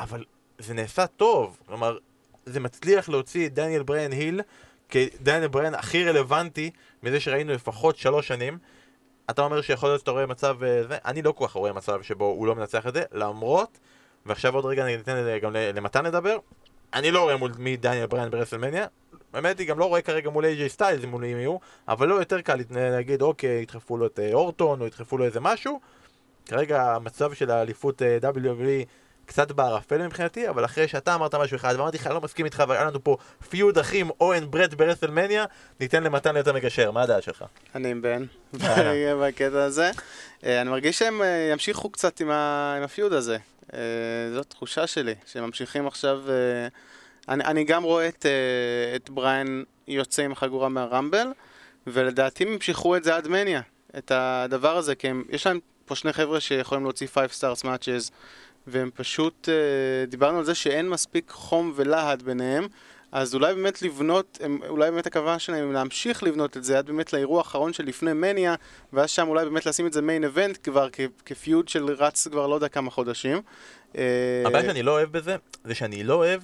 אבל 0.00 0.24
זה 0.58 0.74
נעשה 0.74 1.06
טוב, 1.06 1.58
כלומר, 1.66 1.98
זה 2.46 2.60
מצליח 2.60 3.08
להוציא 3.08 3.46
את 3.46 3.54
דניאל 3.54 3.82
בריין 3.82 4.12
heel 4.12 4.40
כדניאל 4.88 5.48
בריין 5.48 5.74
הכי 5.74 6.04
רלוונטי 6.04 6.70
מזה 7.02 7.20
שראינו 7.20 7.52
לפחות 7.52 7.96
שלוש 7.96 8.28
שנים. 8.28 8.58
אתה 9.30 9.42
אומר 9.42 9.60
שיכול 9.60 9.88
להיות 9.88 10.00
שאתה 10.00 10.10
רואה 10.10 10.26
מצב 10.26 10.62
אה, 10.62 10.82
זה, 10.88 10.98
אני 11.04 11.22
לא 11.22 11.32
כל 11.32 11.46
כך 11.46 11.52
רואה 11.52 11.72
מצב 11.72 12.02
שבו 12.02 12.24
הוא 12.24 12.46
לא 12.46 12.54
מנצח 12.54 12.86
את 12.86 12.94
זה, 12.94 13.02
למרות, 13.12 13.78
ועכשיו 14.26 14.54
עוד 14.54 14.64
רגע 14.64 14.84
אני 14.84 14.94
אתן 14.94 15.38
גם 15.42 15.52
למתן 15.52 16.04
לדבר, 16.04 16.38
אני 16.94 17.10
לא 17.10 17.22
רואה 17.22 17.36
מול 17.36 17.52
מי 17.58 17.76
דניאל 17.76 18.06
בריין 18.06 18.30
ברסלמניה, 18.30 18.86
באמת 19.32 19.58
היא 19.58 19.68
גם 19.68 19.78
לא 19.78 19.84
רואה 19.84 20.02
כרגע 20.02 20.30
מול 20.30 20.44
AJ 20.44 20.68
סטיילס 20.68 21.04
מול 21.04 21.24
AJ 21.24 21.36
יהיו, 21.36 21.56
אבל 21.88 22.08
לא 22.08 22.14
יותר 22.14 22.40
קל 22.40 22.58
להגיד 22.70 23.22
אוקיי, 23.22 23.62
ידחפו 23.62 23.96
לו 23.96 24.06
את 24.06 24.18
אה, 24.18 24.30
אורטון 24.32 24.80
או 24.80 24.86
ידחפו 24.86 25.18
לו 25.18 25.24
איזה 25.24 25.40
משהו. 25.40 25.80
כרגע 26.46 26.82
המצב 26.82 27.34
של 27.34 27.50
האליפות 27.50 28.02
אה, 28.02 28.18
WWE 28.30 28.86
קצת 29.26 29.52
בערפל 29.52 30.06
מבחינתי, 30.06 30.48
אבל 30.48 30.64
אחרי 30.64 30.88
שאתה 30.88 31.14
אמרת 31.14 31.34
משהו 31.34 31.56
אחד 31.56 31.74
ואמרתי 31.78 31.96
לך, 31.96 32.06
אני 32.06 32.14
לא 32.14 32.20
מסכים 32.20 32.44
איתך, 32.44 32.64
והיה 32.68 32.84
לנו 32.84 33.04
פה 33.04 33.16
פיוד 33.50 33.78
אחים 33.78 34.10
אוהן 34.20 34.50
ברט 34.50 34.74
ברסלמניה, 34.74 35.44
ניתן 35.80 36.02
למתן 36.02 36.36
יותר 36.36 36.52
מגשר, 36.52 36.90
מה 36.90 37.02
הדעה 37.02 37.22
שלך? 37.22 37.44
אני 37.74 37.90
עם 37.90 38.02
בן, 38.02 38.24
בקטע 39.20 39.64
הזה. 39.64 39.90
אה, 40.44 40.60
אני 40.60 40.70
מרגיש 40.70 40.98
שהם 40.98 41.20
ימשיכו 41.52 41.90
קצת 41.90 42.20
עם, 42.20 42.30
הפיוד 42.84 43.12
הזה. 43.12 43.36
זאת 44.34 44.46
תחושה 44.48 44.86
שלי, 44.86 45.14
שהם 45.26 45.44
ממשיכים 45.44 45.86
עכשיו... 45.86 46.20
אני, 47.28 47.44
אני 47.44 47.64
גם 47.64 47.82
רואה 47.82 48.08
את, 48.08 48.26
את 48.96 49.10
בריין 49.10 49.64
יוצא 49.88 50.22
עם 50.22 50.32
החגורה 50.32 50.68
מהרמבל, 50.68 51.26
ולדעתי 51.86 52.44
הם 52.44 52.52
ימשכו 52.52 52.96
את 52.96 53.04
זה 53.04 53.16
עד 53.16 53.28
מניה, 53.28 53.60
את 53.98 54.10
הדבר 54.14 54.76
הזה, 54.76 54.94
כי 54.94 55.08
הם, 55.08 55.24
יש 55.30 55.46
להם 55.46 55.60
פה 55.84 55.94
שני 55.94 56.12
חבר'ה 56.12 56.40
שיכולים 56.40 56.84
להוציא 56.84 57.06
5 57.06 57.44
stars 57.44 57.64
matches 57.64 58.12
והם 58.66 58.90
פשוט, 58.94 59.48
uh, 59.48 60.10
דיברנו 60.10 60.38
על 60.38 60.44
זה 60.44 60.54
שאין 60.54 60.88
מספיק 60.88 61.30
חום 61.30 61.72
ולהט 61.76 62.22
ביניהם, 62.22 62.66
אז 63.12 63.34
אולי 63.34 63.54
באמת 63.54 63.82
לבנות, 63.82 64.38
הם, 64.42 64.58
אולי 64.68 64.90
באמת 64.90 65.06
הכוונה 65.06 65.38
שלהם 65.38 65.72
להמשיך 65.72 66.22
לבנות 66.22 66.56
את 66.56 66.64
זה 66.64 66.78
עד 66.78 66.86
באמת 66.86 67.12
לאירוע 67.12 67.38
האחרון 67.38 67.72
של 67.72 67.84
לפני 67.84 68.12
מניה, 68.12 68.54
ואז 68.92 69.10
שם 69.10 69.28
אולי 69.28 69.44
באמת 69.44 69.66
לשים 69.66 69.86
את 69.86 69.92
זה 69.92 70.02
מיין 70.02 70.24
אבנט 70.24 70.58
כבר 70.62 70.88
כפיוד 71.24 71.68
של 71.68 71.84
רץ 71.84 72.28
כבר 72.28 72.46
לא 72.46 72.54
יודע 72.54 72.68
כמה 72.68 72.90
חודשים. 72.90 73.40
אה, 73.96 74.02
הבעיה 74.46 74.64
שאני 74.64 74.82
לא 74.82 74.90
אוהב 74.90 75.12
בזה, 75.12 75.36
זה 75.64 75.74
שאני 75.74 76.04
לא 76.04 76.14
אוהב 76.14 76.40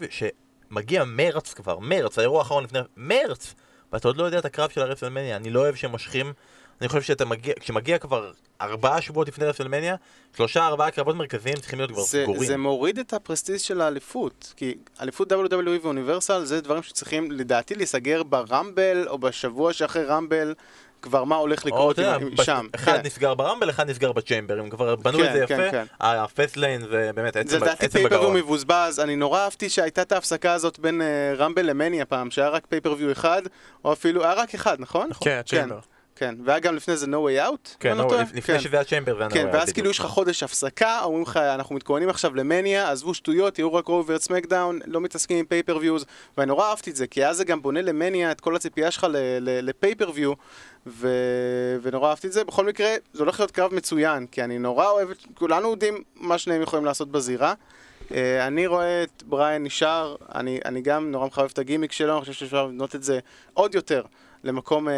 שמגיע 0.70 1.04
מרץ 1.04 1.54
כבר, 1.54 1.78
מרץ, 1.78 2.18
האירוע 2.18 2.38
האחרון 2.38 2.64
לפני, 2.64 2.78
מרץ, 2.96 3.54
ואתה 3.92 4.08
עוד 4.08 4.16
לא 4.16 4.24
יודע 4.24 4.38
את 4.38 4.44
הקרב 4.44 4.70
של 4.70 4.80
הרסלמניה, 4.80 5.36
אני 5.36 5.50
לא 5.50 5.60
אוהב 5.60 5.74
שהם 5.74 5.90
מושכים 5.90 6.32
אני 6.80 6.88
חושב 6.88 7.02
שאתה 7.02 7.24
מגיע, 7.24 7.54
כשמגיע 7.60 7.98
כבר 7.98 8.32
ארבעה 8.60 9.00
שבועות 9.00 9.28
לפני 9.28 9.46
רסלמניה, 9.46 9.96
שלושה 10.36 10.66
ארבעה 10.66 10.90
קרבות 10.90 11.16
מרכזיים 11.16 11.56
צריכים 11.56 11.78
להיות 11.78 11.90
כבר 11.90 12.02
זה, 12.02 12.22
סגורים. 12.22 12.44
זה 12.44 12.56
מוריד 12.56 12.98
את 12.98 13.12
הפרסטיז 13.12 13.62
של 13.62 13.80
האליפות, 13.80 14.52
כי 14.56 14.74
אליפות 15.00 15.32
WWE 15.32 15.82
ואוניברסל 15.82 16.44
זה 16.44 16.60
דברים 16.60 16.82
שצריכים 16.82 17.30
לדעתי 17.30 17.74
להיסגר 17.74 18.22
ברמבל 18.22 19.08
או 19.08 19.18
בשבוע 19.18 19.72
שאחרי 19.72 20.04
רמבל, 20.04 20.54
כבר 21.02 21.24
מה 21.24 21.36
הולך 21.36 21.66
לקרות 21.66 21.96
שם. 22.42 22.66
אחד 22.74 22.96
כן. 22.96 23.00
נסגר 23.06 23.34
ברמבל, 23.34 23.70
אחד 23.70 23.90
נסגר 23.90 24.12
בצ'יימבר, 24.12 24.58
הם 24.58 24.70
כבר 24.70 24.96
בנו 24.96 25.18
כן, 25.18 25.24
את 25.24 25.32
זה 25.32 25.44
כן, 25.46 25.54
יפה, 25.60 25.70
כן. 25.70 25.84
הפסט 26.00 26.56
ליין 26.56 26.80
זה 26.80 27.10
באמת 27.14 27.34
זה 27.34 27.40
עצם 27.40 27.56
לדעתי 27.56 27.86
עצם 27.86 27.98
pay-per-view 27.98 28.20
בגרון. 28.20 28.36
מבוזבז, 28.36 29.00
אני 29.00 29.16
נורא 29.16 29.40
אהבתי 29.40 29.68
שהייתה 29.68 30.02
את 30.02 30.12
ההפסקה 30.12 30.52
הזאת 30.52 30.78
בין 30.78 31.02
אה, 31.02 31.06
רמבל 31.36 31.66
למניה 31.66 32.04
פעם, 32.04 32.30
שהיה 32.30 32.48
רק 32.48 32.66
pay-per-view 32.66 33.12
אחד, 33.12 33.42
או 33.84 33.92
אפילו, 33.92 34.24
היה 34.24 34.32
רק 34.34 34.54
אחד, 34.54 34.76
נכון? 34.80 35.10
כן, 35.20 35.40
צ'יימבר. 35.46 35.78
כן, 36.16 36.34
והיה 36.44 36.58
גם 36.58 36.76
לפני 36.76 36.96
זה 36.96 37.06
no 37.06 37.10
way 37.10 37.48
out? 37.50 37.76
כן, 37.80 37.96
לא? 37.96 38.06
לפ- 38.06 38.28
לפני 38.34 38.54
כן. 38.54 38.60
שזה 38.60 38.76
היה 38.76 38.84
צ'יימבר 38.84 39.14
זה 39.16 39.20
היה 39.20 39.30
כן, 39.30 39.48
ואז. 39.52 39.72
כאילו 39.72 39.90
יש 39.90 39.98
לך 39.98 40.06
חודש 40.06 40.42
הפסקה, 40.42 41.00
אומרים 41.04 41.22
לך, 41.22 41.36
אנחנו 41.36 41.74
מתכוננים 41.74 42.08
עכשיו 42.08 42.34
למניה, 42.34 42.90
עזבו 42.90 43.14
שטויות, 43.14 43.54
תראו 43.54 43.74
רק 43.74 43.86
רואו 43.86 44.20
וסמקדאון, 44.20 44.78
לא 44.86 45.00
מתעסקים 45.00 45.38
עם 45.38 45.44
pay-per-views, 45.44 46.04
ואני 46.38 46.48
נורא 46.48 46.70
אהבתי 46.70 46.90
את 46.90 46.96
זה, 46.96 47.06
כי 47.06 47.26
אז 47.26 47.36
זה 47.36 47.44
גם 47.44 47.62
בונה 47.62 47.82
למניה 47.82 48.30
את 48.30 48.40
כל 48.40 48.56
הציפייה 48.56 48.90
שלך 48.90 49.06
ל 49.42 49.49
pay-per-view, 49.49 50.32
ו... 50.90 51.08
ונורא 51.82 52.08
אהבתי 52.10 52.26
את 52.26 52.32
זה. 52.32 52.44
בכל 52.44 52.66
מקרה, 52.66 52.94
זה 53.12 53.22
הולך 53.22 53.40
להיות 53.40 53.50
קרב 53.50 53.74
מצוין, 53.74 54.26
כי 54.26 54.44
אני 54.44 54.58
נורא 54.58 54.86
אוהב, 54.86 55.10
את- 55.10 55.24
כולנו 55.34 55.70
יודעים 55.70 56.02
מה 56.16 56.38
שניהם 56.38 56.62
יכולים 56.62 56.84
לעשות 56.84 57.10
בזירה. 57.10 57.54
אה, 58.14 58.46
אני 58.46 58.66
רואה 58.66 59.02
את 59.02 59.22
בריין 59.22 59.62
נשאר, 59.64 60.16
אני, 60.34 60.60
אני 60.64 60.80
גם 60.80 61.10
נורא 61.10 61.26
מחבב 61.26 61.48
את 61.52 61.58
הגימיק 61.58 61.92
שלו, 61.92 62.12
אני 62.12 62.20
חושב 62.20 62.32
שאפשר 62.32 62.66
לבנות 62.66 62.94
את 62.94 63.02
זה 63.02 63.18
עוד 63.54 63.74
יותר 63.74 64.02
למקום 64.44 64.88
אה, 64.88 64.94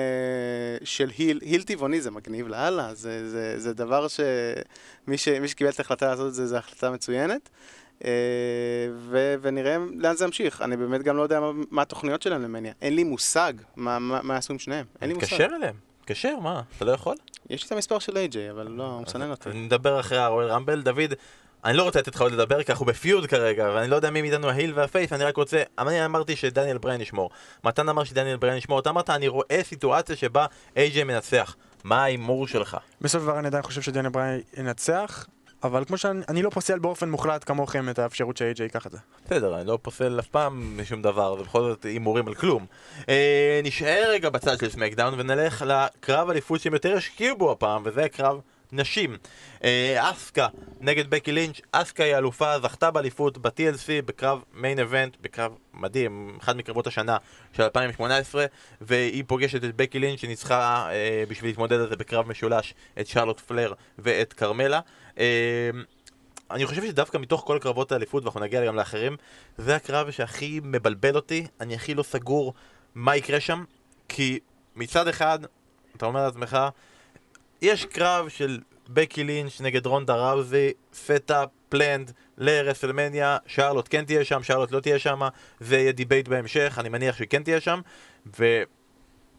של 0.84 1.11
היל, 1.18 1.41
היל 1.43 1.62
טבעוני, 1.62 2.01
זה 2.01 2.11
מגניב 2.11 2.49
לאללה, 2.49 2.95
זה, 2.95 3.30
זה, 3.30 3.59
זה 3.61 3.74
דבר 3.74 4.07
שמי 4.09 5.18
ש, 5.18 5.28
שקיבל 5.47 5.70
את 5.70 5.78
ההחלטה 5.78 6.07
לעשות 6.11 6.26
את 6.26 6.34
זה, 6.34 6.47
זו 6.47 6.57
החלטה 6.57 6.91
מצוינת. 6.91 7.41
אה, 7.49 7.51
ו, 8.94 9.34
ונראה 9.42 9.76
לאן 9.96 10.16
זה 10.16 10.24
ימשיך. 10.24 10.62
אני 10.62 10.76
באמת 10.76 11.03
גם 11.03 11.16
לא 11.16 11.22
יודע 11.22 11.40
מה, 11.40 11.51
מה 11.70 11.82
התוכניות 11.82 12.22
שלהם 12.22 12.42
למניה. 12.42 12.72
אין 12.82 12.94
לי 12.94 13.05
מושג 13.05 13.53
מה, 13.76 13.98
מה, 13.98 14.20
מה 14.22 14.34
יעשו 14.34 14.53
עם 14.53 14.59
שניהם. 14.59 14.86
אין 15.01 15.09
לי 15.09 15.14
מושג. 15.14 15.26
תתקשר 15.26 15.48
אליהם, 15.57 15.74
תתקשר, 16.01 16.36
מה, 16.42 16.62
אתה 16.76 16.84
לא 16.84 16.92
יכול? 16.92 17.16
יש 17.51 17.62
לי 17.62 17.66
את 17.66 17.72
המספר 17.72 17.98
של 17.98 18.16
איי-ג'יי, 18.16 18.51
אבל 18.51 18.68
לא, 18.68 18.84
הוא 18.84 19.03
מסנן 19.03 19.30
אותי. 19.30 19.48
אני 19.48 19.61
נדבר 19.61 20.01
אחרי 20.01 20.18
הרואל 20.18 20.46
רמבל, 20.46 20.82
דוד, 20.82 21.14
אני 21.64 21.76
לא 21.76 21.82
רוצה 21.82 21.98
לתת 21.98 22.14
לך 22.14 22.22
עוד 22.22 22.32
לדבר, 22.32 22.62
כי 22.62 22.72
אנחנו 22.72 22.86
בפיוד 22.86 23.26
כרגע, 23.26 23.70
ואני 23.74 23.90
לא 23.90 23.96
יודע 23.96 24.11
מי 24.11 24.22
מאיתנו 24.22 24.48
ההיל 24.51 24.72
והפייס, 24.74 25.12
אני 25.12 25.24
רק 25.24 25.36
רוצה, 25.36 25.62
אני 25.78 26.05
אמרתי 26.05 26.36
שדניאל 26.36 26.78
בריין 26.78 27.01
ישמור. 27.01 27.30
מתן 27.64 27.88
אמר 27.88 28.05
שדניאל 28.05 28.36
בריין 28.36 28.57
ישמור, 28.57 28.78
אתה 28.78 28.90
אמרת, 28.90 29.11
אני 29.11 29.28
רואה 29.28 29.61
סיטואציה 29.62 30.16
שבה 30.16 30.46
איי-ג'יי 30.76 31.05
מנצח. 31.05 31.57
מה 31.84 32.03
ההימור 32.03 32.46
שלך? 32.46 32.76
בסוף 33.01 33.22
דבר 33.22 33.38
אני 33.38 33.46
עדיין 33.46 33.62
חושב 33.62 33.82
שדניאל 33.82 34.09
בריין 34.09 34.40
ינצח, 34.57 35.26
אבל 35.62 35.84
כמו 35.84 35.98
שאני 35.98 36.20
אני 36.28 36.42
לא 36.42 36.50
פוסל 36.50 36.78
באופן 36.78 37.11
מוחלט 37.11 37.44
כמוכם 37.44 37.88
את 37.88 37.98
האפשרות 37.98 38.36
ש-AJ 38.36 38.62
ייקח 38.62 38.86
את 38.86 38.92
זה. 38.92 38.98
בסדר, 39.26 39.58
אני 39.58 39.66
לא 39.66 39.78
פוסל 39.82 40.20
אף 40.20 40.26
פעם 40.26 40.80
משום 40.80 41.02
דבר, 41.02 41.36
זה 41.36 41.42
בכל 41.42 41.62
זאת 41.62 41.84
הימורים 41.84 42.28
על 42.28 42.34
כלום. 42.34 42.66
אה, 43.08 43.61
נשאר 43.64 44.11
רגע 44.11 44.30
בצד 44.30 44.58
של 44.58 44.70
סמקדאון 44.70 45.14
ונלך 45.20 45.64
לקרב 45.66 46.30
אליפות 46.30 46.61
שהם 46.61 46.74
יותר 46.74 46.96
השקיעו 46.96 47.36
בו 47.36 47.52
הפעם, 47.52 47.82
וזה 47.84 48.08
קרב 48.08 48.40
נשים. 48.72 49.16
אה, 49.64 50.11
אסקה 50.11 50.46
נגד 50.80 51.11
בקי 51.11 51.32
לינץ', 51.32 51.61
אסקה 51.72 52.04
היא 52.04 52.16
אלופה, 52.16 52.61
זכתה 52.61 52.90
באליפות 52.90 53.38
ב-TLC 53.38 54.02
בקרב 54.04 54.42
main 54.54 54.78
event, 54.78 55.16
בקרב 55.20 55.52
מדהים, 55.74 56.38
אחד 56.40 56.56
מקרבות 56.56 56.86
השנה 56.86 57.16
של 57.52 57.62
2018, 57.62 58.46
והיא 58.80 59.24
פוגשת 59.26 59.64
את 59.64 59.76
בקי 59.76 59.98
לינץ' 59.98 60.20
שניצחה 60.20 60.88
אה, 60.90 61.24
בשביל 61.28 61.50
להתמודד 61.50 61.80
על 61.80 61.88
זה 61.88 61.96
בקרב 61.96 62.28
משולש 62.28 62.74
את 63.00 63.06
שרלוט 63.06 63.40
פלר 63.40 63.72
ואת 63.98 64.32
כרמלה. 64.32 64.80
אה, 65.20 65.70
אני 66.50 66.66
חושב 66.66 66.82
שדווקא 66.82 67.18
מתוך 67.18 67.42
כל 67.46 67.58
קרבות 67.60 67.92
האליפות, 67.92 68.22
ואנחנו 68.24 68.40
נגיע 68.40 68.66
גם 68.66 68.76
לאחרים, 68.76 69.16
זה 69.58 69.76
הקרב 69.76 70.10
שהכי 70.10 70.60
מבלבל 70.64 71.16
אותי, 71.16 71.46
אני 71.60 71.74
הכי 71.74 71.94
לא 71.94 72.02
סגור 72.02 72.54
מה 72.94 73.16
יקרה 73.16 73.40
שם, 73.40 73.64
כי 74.08 74.38
מצד 74.76 75.08
אחד, 75.08 75.38
אתה 75.96 76.06
אומר 76.06 76.24
לעצמך, 76.24 76.58
יש 77.62 77.84
קרב 77.84 78.28
של 78.28 78.60
בקי 78.88 79.24
לינץ' 79.24 79.60
נגד 79.60 79.86
רונדה 79.86 80.14
ראוזי, 80.14 80.72
set 80.94 81.21
up, 81.21 81.48
planned, 81.68 82.12
לרסלמניה, 82.38 83.36
שרלוט 83.46 83.88
כן 83.90 84.04
תהיה 84.04 84.24
שם, 84.24 84.42
שרלוט 84.42 84.72
לא 84.72 84.80
תהיה 84.80 84.98
שם, 84.98 85.20
זה 85.60 85.76
יהיה 85.76 85.92
debate 85.92 86.28
בהמשך, 86.28 86.76
אני 86.78 86.88
מניח 86.88 87.16
שהיא 87.16 87.28
כן 87.28 87.42
תהיה 87.42 87.60
שם, 87.60 87.80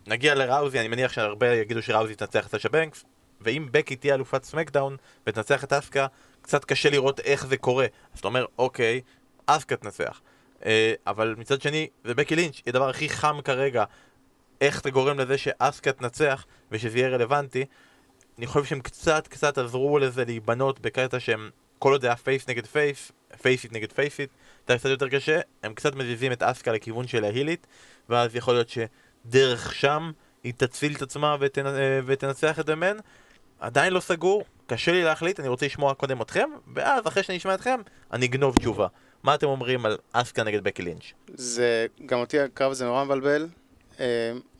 ונגיע 0.08 0.36
לראוזי, 0.36 0.80
אני 0.80 0.88
מניח 0.88 1.14
שהרבה 1.14 1.56
יגידו 1.56 1.82
שראוזי 1.82 2.16
תנצח 2.16 2.48
את 2.48 2.52
סשה 2.52 2.70
בנקס, 2.70 3.06
ואם 3.44 3.68
בקי 3.72 3.96
תהיה 3.96 4.16
אלופת 4.16 4.44
סמקדאון 4.44 4.98
ותנצח 5.28 5.64
את 5.64 5.74
אסקה, 5.74 6.08
קצת 6.42 6.66
קשה 6.66 6.90
לראות 6.90 7.20
איך 7.20 7.46
זה 7.46 7.58
קורה. 7.58 7.86
אז 8.14 8.20
אתה 8.20 8.28
אומר, 8.28 8.46
אוקיי, 8.58 9.02
אסקה 9.46 9.76
תנצח. 9.76 10.22
אה, 10.66 10.94
אבל 11.08 11.36
מצד 11.38 11.62
שני, 11.62 11.88
זה 12.04 12.14
בקי 12.14 12.36
לינץ', 12.36 12.56
היא 12.56 12.64
הדבר 12.68 12.90
הכי 12.90 13.10
חם 13.10 13.40
כרגע. 13.44 13.84
איך 14.62 14.82
אתה 14.82 14.90
גורם 14.90 15.20
לזה 15.20 15.38
שאסקה 15.38 15.92
תנצח 15.92 16.46
ושזה 16.72 16.98
יהיה 16.98 17.10
רלוונטי. 17.10 17.66
אני 18.38 18.48
חושב 18.48 18.66
שהם 18.66 18.80
קצת 18.80 19.28
קצת 19.28 19.58
עזרו 19.58 20.00
לזה 20.00 20.26
להיבנות 20.26 20.80
בקטע 20.80 21.20
שהם, 21.20 21.50
כל 21.80 21.92
עוד 21.92 22.02
זה 22.02 22.08
היה 22.08 22.16
face 22.16 22.50
נגד 22.50 22.66
face, 22.66 23.12
פייסית 23.42 23.74
נגד 23.74 23.92
פייסית, 23.92 24.30
זה 24.68 24.78
קצת 24.78 24.90
יותר 24.90 25.10
קשה, 25.10 25.40
הם 25.64 25.74
קצת 25.74 25.96
מזיזים 25.96 26.32
את 26.32 26.44
אסקה 26.44 26.72
לכיוון 26.72 27.08
של 27.08 27.24
ההילית, 27.24 27.68
ואז 28.10 28.36
יכול 28.36 28.54
להיות 28.54 28.70
שדרך 28.70 29.76
שם 29.76 30.12
היא 30.44 30.54
תציל 30.58 30.96
את 30.96 31.02
עצמה 31.02 31.36
ותנ... 31.40 31.68
אה, 31.68 32.00
ותנצח 32.06 32.60
את 32.60 32.70
ה 32.70 32.75
man. 32.75 32.98
עדיין 33.62 33.94
לא 33.94 34.00
סגור, 34.00 34.44
קשה 34.68 34.92
לי 34.92 35.04
להחליט, 35.04 35.40
אני 35.40 35.48
רוצה 35.48 35.66
לשמוע 35.66 35.94
קודם 35.94 36.22
אתכם, 36.22 36.50
ואז 36.76 37.08
אחרי 37.08 37.24
שאני 37.24 37.38
אשמע 37.38 37.54
אתכם, 37.54 37.80
אני 38.14 38.26
אגנוב 38.26 38.56
תשובה. 38.56 38.88
מה 39.24 39.36
אתם 39.36 39.48
אומרים 39.48 39.86
על 39.86 39.98
אסקה 40.12 40.44
נגד 40.44 40.64
בקי 40.64 40.82
לינץ'? 40.82 41.14
זה, 41.34 41.86
גם 42.06 42.20
אותי 42.20 42.40
הקרב 42.40 42.72
הזה 42.72 42.86
נורא 42.86 43.04
מבלבל. 43.04 43.48
אה, 44.00 44.06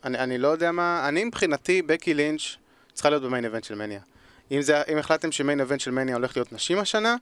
אני, 0.04 0.18
אני 0.18 0.38
לא 0.38 0.48
יודע 0.48 0.72
מה, 0.72 1.08
אני 1.08 1.24
מבחינתי, 1.24 1.82
בקי 1.82 2.14
לינץ' 2.14 2.56
צריכה 2.92 3.10
להיות 3.10 3.22
במיין 3.22 3.44
איבנט 3.44 3.64
של 3.64 3.74
מניה. 3.74 4.00
אם, 4.50 4.62
זה, 4.62 4.82
אם 4.92 4.98
החלטתם 4.98 5.32
שמיין 5.32 5.60
איבנט 5.60 5.80
של 5.80 5.90
מניה 5.90 6.14
הולך 6.14 6.36
להיות 6.36 6.52
נשים 6.52 6.78
השנה, 6.78 7.16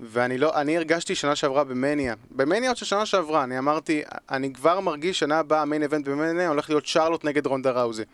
ואני 0.00 0.38
לא, 0.38 0.60
אני 0.60 0.76
הרגשתי 0.76 1.14
שנה 1.14 1.36
שעברה 1.36 1.64
במניה, 1.64 2.14
במניה 2.30 2.70
עוד 2.70 2.76
של 2.76 2.86
שנה 2.86 3.06
שעברה, 3.06 3.44
אני 3.44 3.58
אמרתי, 3.58 4.02
אני 4.30 4.52
כבר 4.52 4.80
מרגיש 4.80 5.18
שנה 5.18 5.38
הבאה 5.38 5.62
המיין 5.62 5.82
איבנט 5.82 6.08
במניה 6.08 6.48
הולך 6.48 6.70
להיות 6.70 6.86
שרלוט 6.86 7.24
נגד 7.24 7.46
רונדה 7.46 7.70
ראוזי. 7.70 8.04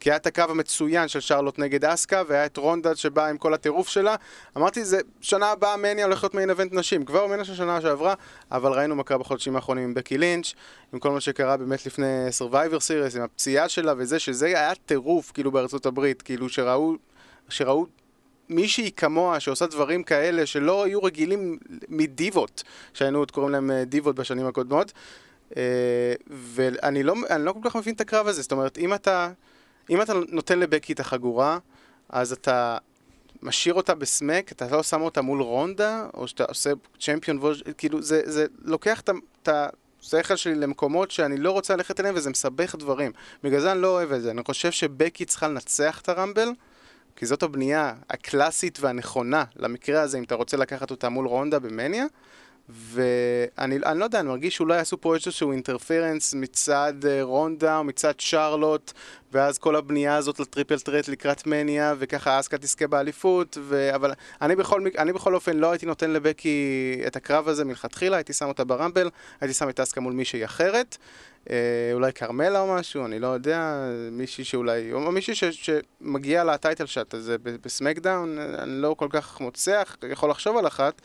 כי 0.00 0.10
היה 0.10 0.16
את 0.16 0.26
הקרב 0.26 0.50
המצוין 0.50 1.08
של 1.08 1.20
שרלוט 1.20 1.58
נגד 1.58 1.84
אסקה, 1.84 2.22
והיה 2.26 2.46
את 2.46 2.56
רונדה 2.56 2.96
שבאה 2.96 3.28
עם 3.28 3.38
כל 3.38 3.54
הטירוף 3.54 3.88
שלה. 3.88 4.16
אמרתי, 4.56 4.84
זה 4.84 5.00
שנה 5.20 5.50
הבאה 5.50 5.76
מניה 5.76 6.04
הולך 6.04 6.22
להיות 6.22 6.34
מיין 6.34 6.50
איבנט 6.50 6.72
נשים. 6.72 7.04
כבר 7.04 7.26
מניה 7.26 7.44
של 7.44 7.54
שנה 7.54 7.80
שעברה, 7.80 8.14
אבל 8.50 8.72
ראינו 8.72 8.96
מה 8.96 9.02
קרה 9.02 9.18
בחודשים 9.18 9.56
האחרונים 9.56 9.84
עם 9.84 9.94
בקי 9.94 10.18
לינץ', 10.18 10.54
עם 10.92 10.98
כל 10.98 11.10
מה 11.10 11.20
שקרה 11.20 11.56
באמת 11.56 11.86
לפני 11.86 12.28
Survivor 12.38 12.78
Series, 12.78 13.16
עם 13.16 13.22
הפציעה 13.22 13.68
שלה 13.68 13.94
וזה, 13.96 14.18
שזה 14.18 14.46
היה 14.46 14.74
טירוף, 14.74 15.32
כאילו 15.32 15.52
בארצות 15.52 15.86
הברית, 15.86 16.22
כאילו 16.22 16.48
שראו, 16.48 16.94
שראו 17.48 17.86
מישהי 18.48 18.90
כמוה 18.96 19.40
שעושה 19.40 19.66
דברים 19.66 20.02
כאלה 20.02 20.46
שלא 20.46 20.84
היו 20.84 21.02
רגילים 21.02 21.58
מדיבות, 21.88 22.62
שהיינו 22.94 23.18
עוד 23.18 23.30
קוראים 23.30 23.52
להם 23.52 23.70
אה, 23.70 23.84
דיבות 23.84 24.16
בשנים 24.16 24.46
הקודמות. 24.46 24.92
אה, 25.56 26.14
ואני 26.30 27.02
לא, 27.02 27.14
לא 27.38 27.52
כל 27.52 27.70
כך 27.70 27.76
מבין 27.76 27.94
את 27.94 28.00
הקרב 28.00 28.26
הזה, 28.26 28.42
זאת 28.42 28.52
אומרת, 28.52 28.78
אם 28.78 28.94
אתה, 28.94 29.30
אם 29.90 30.02
אתה 30.02 30.12
נותן 30.28 30.58
לבקי 30.58 30.92
את 30.92 31.00
החגורה, 31.00 31.58
אז 32.08 32.32
אתה 32.32 32.78
משאיר 33.42 33.74
אותה 33.74 33.94
בסמק, 33.94 34.52
אתה 34.52 34.76
לא 34.76 34.82
שם 34.82 35.00
אותה 35.00 35.22
מול 35.22 35.42
רונדה, 35.42 36.06
או 36.14 36.28
שאתה 36.28 36.44
עושה 36.44 36.70
צ'מפיון 37.00 37.38
ווז', 37.38 37.62
כאילו 37.78 38.02
זה, 38.02 38.22
זה 38.24 38.46
לוקח 38.64 39.00
את 39.00 39.48
ה- 39.48 39.66
השכל 40.02 40.36
שלי 40.36 40.54
למקומות 40.54 41.10
שאני 41.10 41.36
לא 41.36 41.50
רוצה 41.50 41.76
ללכת 41.76 42.00
אליהם 42.00 42.14
וזה 42.14 42.30
מסבך 42.30 42.74
דברים. 42.78 43.12
בגלל 43.44 43.60
זה 43.60 43.72
אני 43.72 43.80
לא 43.80 43.88
אוהב 43.88 44.12
את 44.12 44.22
זה. 44.22 44.30
אני 44.30 44.42
חושב 44.46 44.70
שבקי 44.70 45.24
צריכה 45.24 45.48
לנצח 45.48 46.00
את 46.00 46.08
הרמבל, 46.08 46.48
כי 47.16 47.26
זאת 47.26 47.42
הבנייה 47.42 47.94
הקלאסית 48.10 48.78
והנכונה 48.80 49.44
למקרה 49.56 50.02
הזה, 50.02 50.18
אם 50.18 50.22
אתה 50.22 50.34
רוצה 50.34 50.56
לקחת 50.56 50.90
אותה 50.90 51.08
מול 51.08 51.26
רונדה 51.26 51.58
במניה. 51.58 52.04
ואני 52.68 53.78
אני 53.86 53.98
לא 53.98 54.04
יודע, 54.04 54.20
אני 54.20 54.28
מרגיש 54.28 54.56
שאולי 54.56 54.78
עשו 54.78 55.00
פה 55.00 55.14
איזשהו 55.14 55.52
אינטרפרנס 55.52 56.34
מצד 56.34 56.94
אה, 57.08 57.22
רונדה 57.22 57.78
או 57.78 57.84
מצד 57.84 58.20
שרלוט, 58.20 58.92
ואז 59.32 59.58
כל 59.58 59.76
הבנייה 59.76 60.16
הזאת 60.16 60.40
לטריפל 60.40 60.78
טרט 60.78 61.08
לקראת 61.08 61.46
מניה, 61.46 61.94
וככה 61.98 62.40
אסקה 62.40 62.58
תזכה 62.58 62.86
באליפות, 62.86 63.58
ו... 63.60 63.94
אבל 63.94 64.12
אני 64.42 64.56
בכל, 64.56 64.82
אני 64.98 65.12
בכל 65.12 65.34
אופן 65.34 65.56
לא 65.56 65.70
הייתי 65.70 65.86
נותן 65.86 66.10
לבקי 66.10 67.00
את 67.06 67.16
הקרב 67.16 67.48
הזה 67.48 67.64
מלכתחילה, 67.64 68.16
הייתי 68.16 68.32
שם 68.32 68.46
אותה 68.46 68.64
ברמבל, 68.64 69.10
הייתי 69.40 69.54
שם 69.54 69.68
את 69.68 69.80
אסקה 69.80 70.00
מול 70.00 70.12
מישהי 70.12 70.44
אחרת, 70.44 70.96
אה, 71.50 71.56
אולי 71.92 72.12
כרמלה 72.12 72.60
או 72.60 72.74
משהו, 72.74 73.04
אני 73.04 73.18
לא 73.18 73.26
יודע, 73.26 73.74
מישהי 74.12 74.44
שאולי, 74.44 74.92
או 74.92 75.12
מישהי 75.12 75.34
ש, 75.34 75.44
שמגיע 75.44 76.44
לטייטל 76.44 76.86
שאט 76.86 77.14
הזה 77.14 77.36
בסמקדאון, 77.42 78.38
אני 78.38 78.82
לא 78.82 78.94
כל 78.98 79.08
כך 79.10 79.40
מוצח, 79.40 79.96
יכול 80.10 80.30
לחשוב 80.30 80.56
על 80.56 80.66
אחת. 80.66 81.02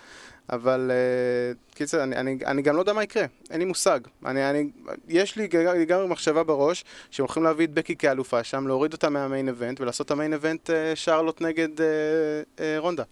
אבל 0.50 0.92
uh, 0.92 1.76
קיצר, 1.76 2.04
אני, 2.04 2.16
אני, 2.16 2.38
אני 2.46 2.62
גם 2.62 2.76
לא 2.76 2.80
יודע 2.82 2.94
מה 2.94 3.04
יקרה, 3.04 3.26
אין 3.50 3.60
לי 3.60 3.66
מושג. 3.66 4.00
אני, 4.26 4.50
אני, 4.50 4.70
יש 5.08 5.36
לי 5.36 5.48
לגמרי 5.54 6.08
מחשבה 6.08 6.44
בראש 6.44 6.86
שהם 7.12 7.26
הולכים 7.26 7.44
להביא 7.44 7.66
את 7.66 7.74
בקי 7.74 7.96
כאלופה 7.96 8.44
שם, 8.44 8.68
להוריד 8.68 8.94
אותה 8.94 9.10
מהמיין 9.10 9.48
איבנט 9.48 9.82
ולעשות 9.82 10.06
את 10.06 10.12
המיין 10.12 10.34
איבנט 10.34 10.70
uh, 10.70 10.74
שרלוט 10.96 11.42
נגד 11.42 11.78
uh, 11.78 11.82
uh, 12.58 12.62
רונדה. 12.78 13.04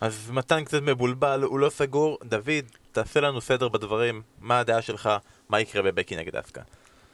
אז 0.00 0.30
מתן 0.30 0.64
קצת 0.64 0.82
מבולבל, 0.82 1.42
הוא 1.42 1.58
לא 1.58 1.70
סגור. 1.70 2.18
דוד, 2.24 2.64
תעשה 2.92 3.20
לנו 3.20 3.40
סדר 3.40 3.68
בדברים, 3.68 4.22
מה 4.40 4.58
הדעה 4.58 4.82
שלך, 4.82 5.10
מה 5.48 5.60
יקרה 5.60 5.82
בבקי 5.82 6.16
נגד 6.16 6.36
אסקה? 6.36 6.60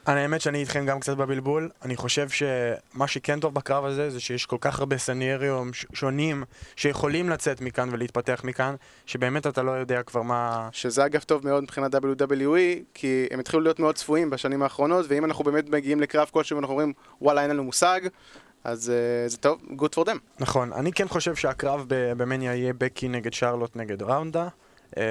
אני 0.09 0.21
האמת 0.21 0.41
שאני 0.41 0.59
איתכם 0.59 0.87
גם 0.87 1.01
קצת 1.01 1.17
בבלבול. 1.17 1.71
אני 1.83 1.97
חושב 1.97 2.29
שמה 2.29 3.07
שכן 3.07 3.41
טוב 3.41 3.55
בקרב 3.55 3.85
הזה 3.85 4.11
זה 4.11 4.21
שיש 4.21 4.47
כל 4.47 4.57
כך 4.61 4.79
הרבה 4.79 4.99
סנריום 4.99 5.71
שונים 5.93 6.45
שיכולים 6.77 7.29
לצאת 7.31 7.61
מכאן 7.61 7.89
ולהתפתח 7.93 8.41
מכאן, 8.45 8.75
שבאמת 9.07 9.47
אתה 9.47 9.63
לא 9.63 9.71
יודע 9.71 10.03
כבר 10.03 10.23
מה... 10.23 10.69
שזה 10.73 11.07
אגב 11.07 11.21
טוב 11.21 11.47
מאוד 11.47 11.63
מבחינת 11.63 11.95
WWE, 11.95 12.83
כי 12.95 13.27
הם 13.31 13.41
התחילו 13.41 13.63
להיות 13.63 13.79
מאוד 13.79 13.95
צפויים 13.95 14.31
בשנים 14.31 14.63
האחרונות, 14.63 15.07
ואם 15.09 15.25
אנחנו 15.25 15.45
באמת 15.45 15.71
מגיעים 15.71 16.01
לקרב 16.01 16.29
כלשהו 16.33 16.57
ואנחנו 16.57 16.73
אומרים, 16.73 16.93
וואלה, 17.21 17.43
אין 17.43 17.51
לנו 17.51 17.65
מושג, 17.65 18.01
אז 18.65 18.93
uh, 19.27 19.31
זה 19.31 19.37
טוב, 19.37 19.61
good 19.71 19.95
for 19.99 20.07
them. 20.07 20.19
נכון, 20.41 20.73
אני 20.73 20.93
כן 20.93 21.09
חושב 21.09 21.35
שהקרב 21.35 21.85
במניה 21.89 22.55
יהיה 22.55 22.73
בקי 22.73 23.09
נגד 23.09 23.33
שרלוט 23.33 23.77
נגד 23.77 24.03
ראונדה, 24.03 24.49
אה, 24.97 25.05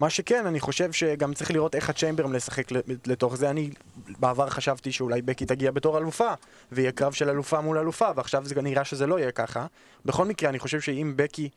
ומה 0.00 0.10
שכן, 0.10 0.46
אני 0.46 0.60
חושב 0.60 0.92
שגם 0.92 1.34
צריך 1.34 1.50
לראות 1.50 1.74
איך 1.74 1.90
הצ'יימבר 1.90 2.26
משחק 2.26 2.72
ל- 2.72 2.80
לתוך 3.06 3.36
זה. 3.36 3.50
אני 3.50 3.70
בעבר 4.08 4.48
חשבתי 4.50 4.92
שאולי 4.92 5.22
בקי 5.22 5.46
תגיע 5.46 5.70
בתור 5.70 5.98
אלופה, 5.98 6.34
ויהיה 6.72 6.92
קרב 6.92 7.12
של 7.12 7.30
אלופה 7.30 7.60
מול 7.60 7.78
אלופה, 7.78 8.08
ועכשיו 8.16 8.44
זה 8.44 8.62
נראה 8.62 8.84
שזה 8.84 9.06
לא 9.06 9.18
יהיה 9.18 9.32
ככה. 9.32 9.66
בכל 10.04 10.24
מקרה, 10.24 10.50
אני 10.50 10.58
חושב 10.58 10.80
שאם 10.80 11.12
בקי 11.16 11.48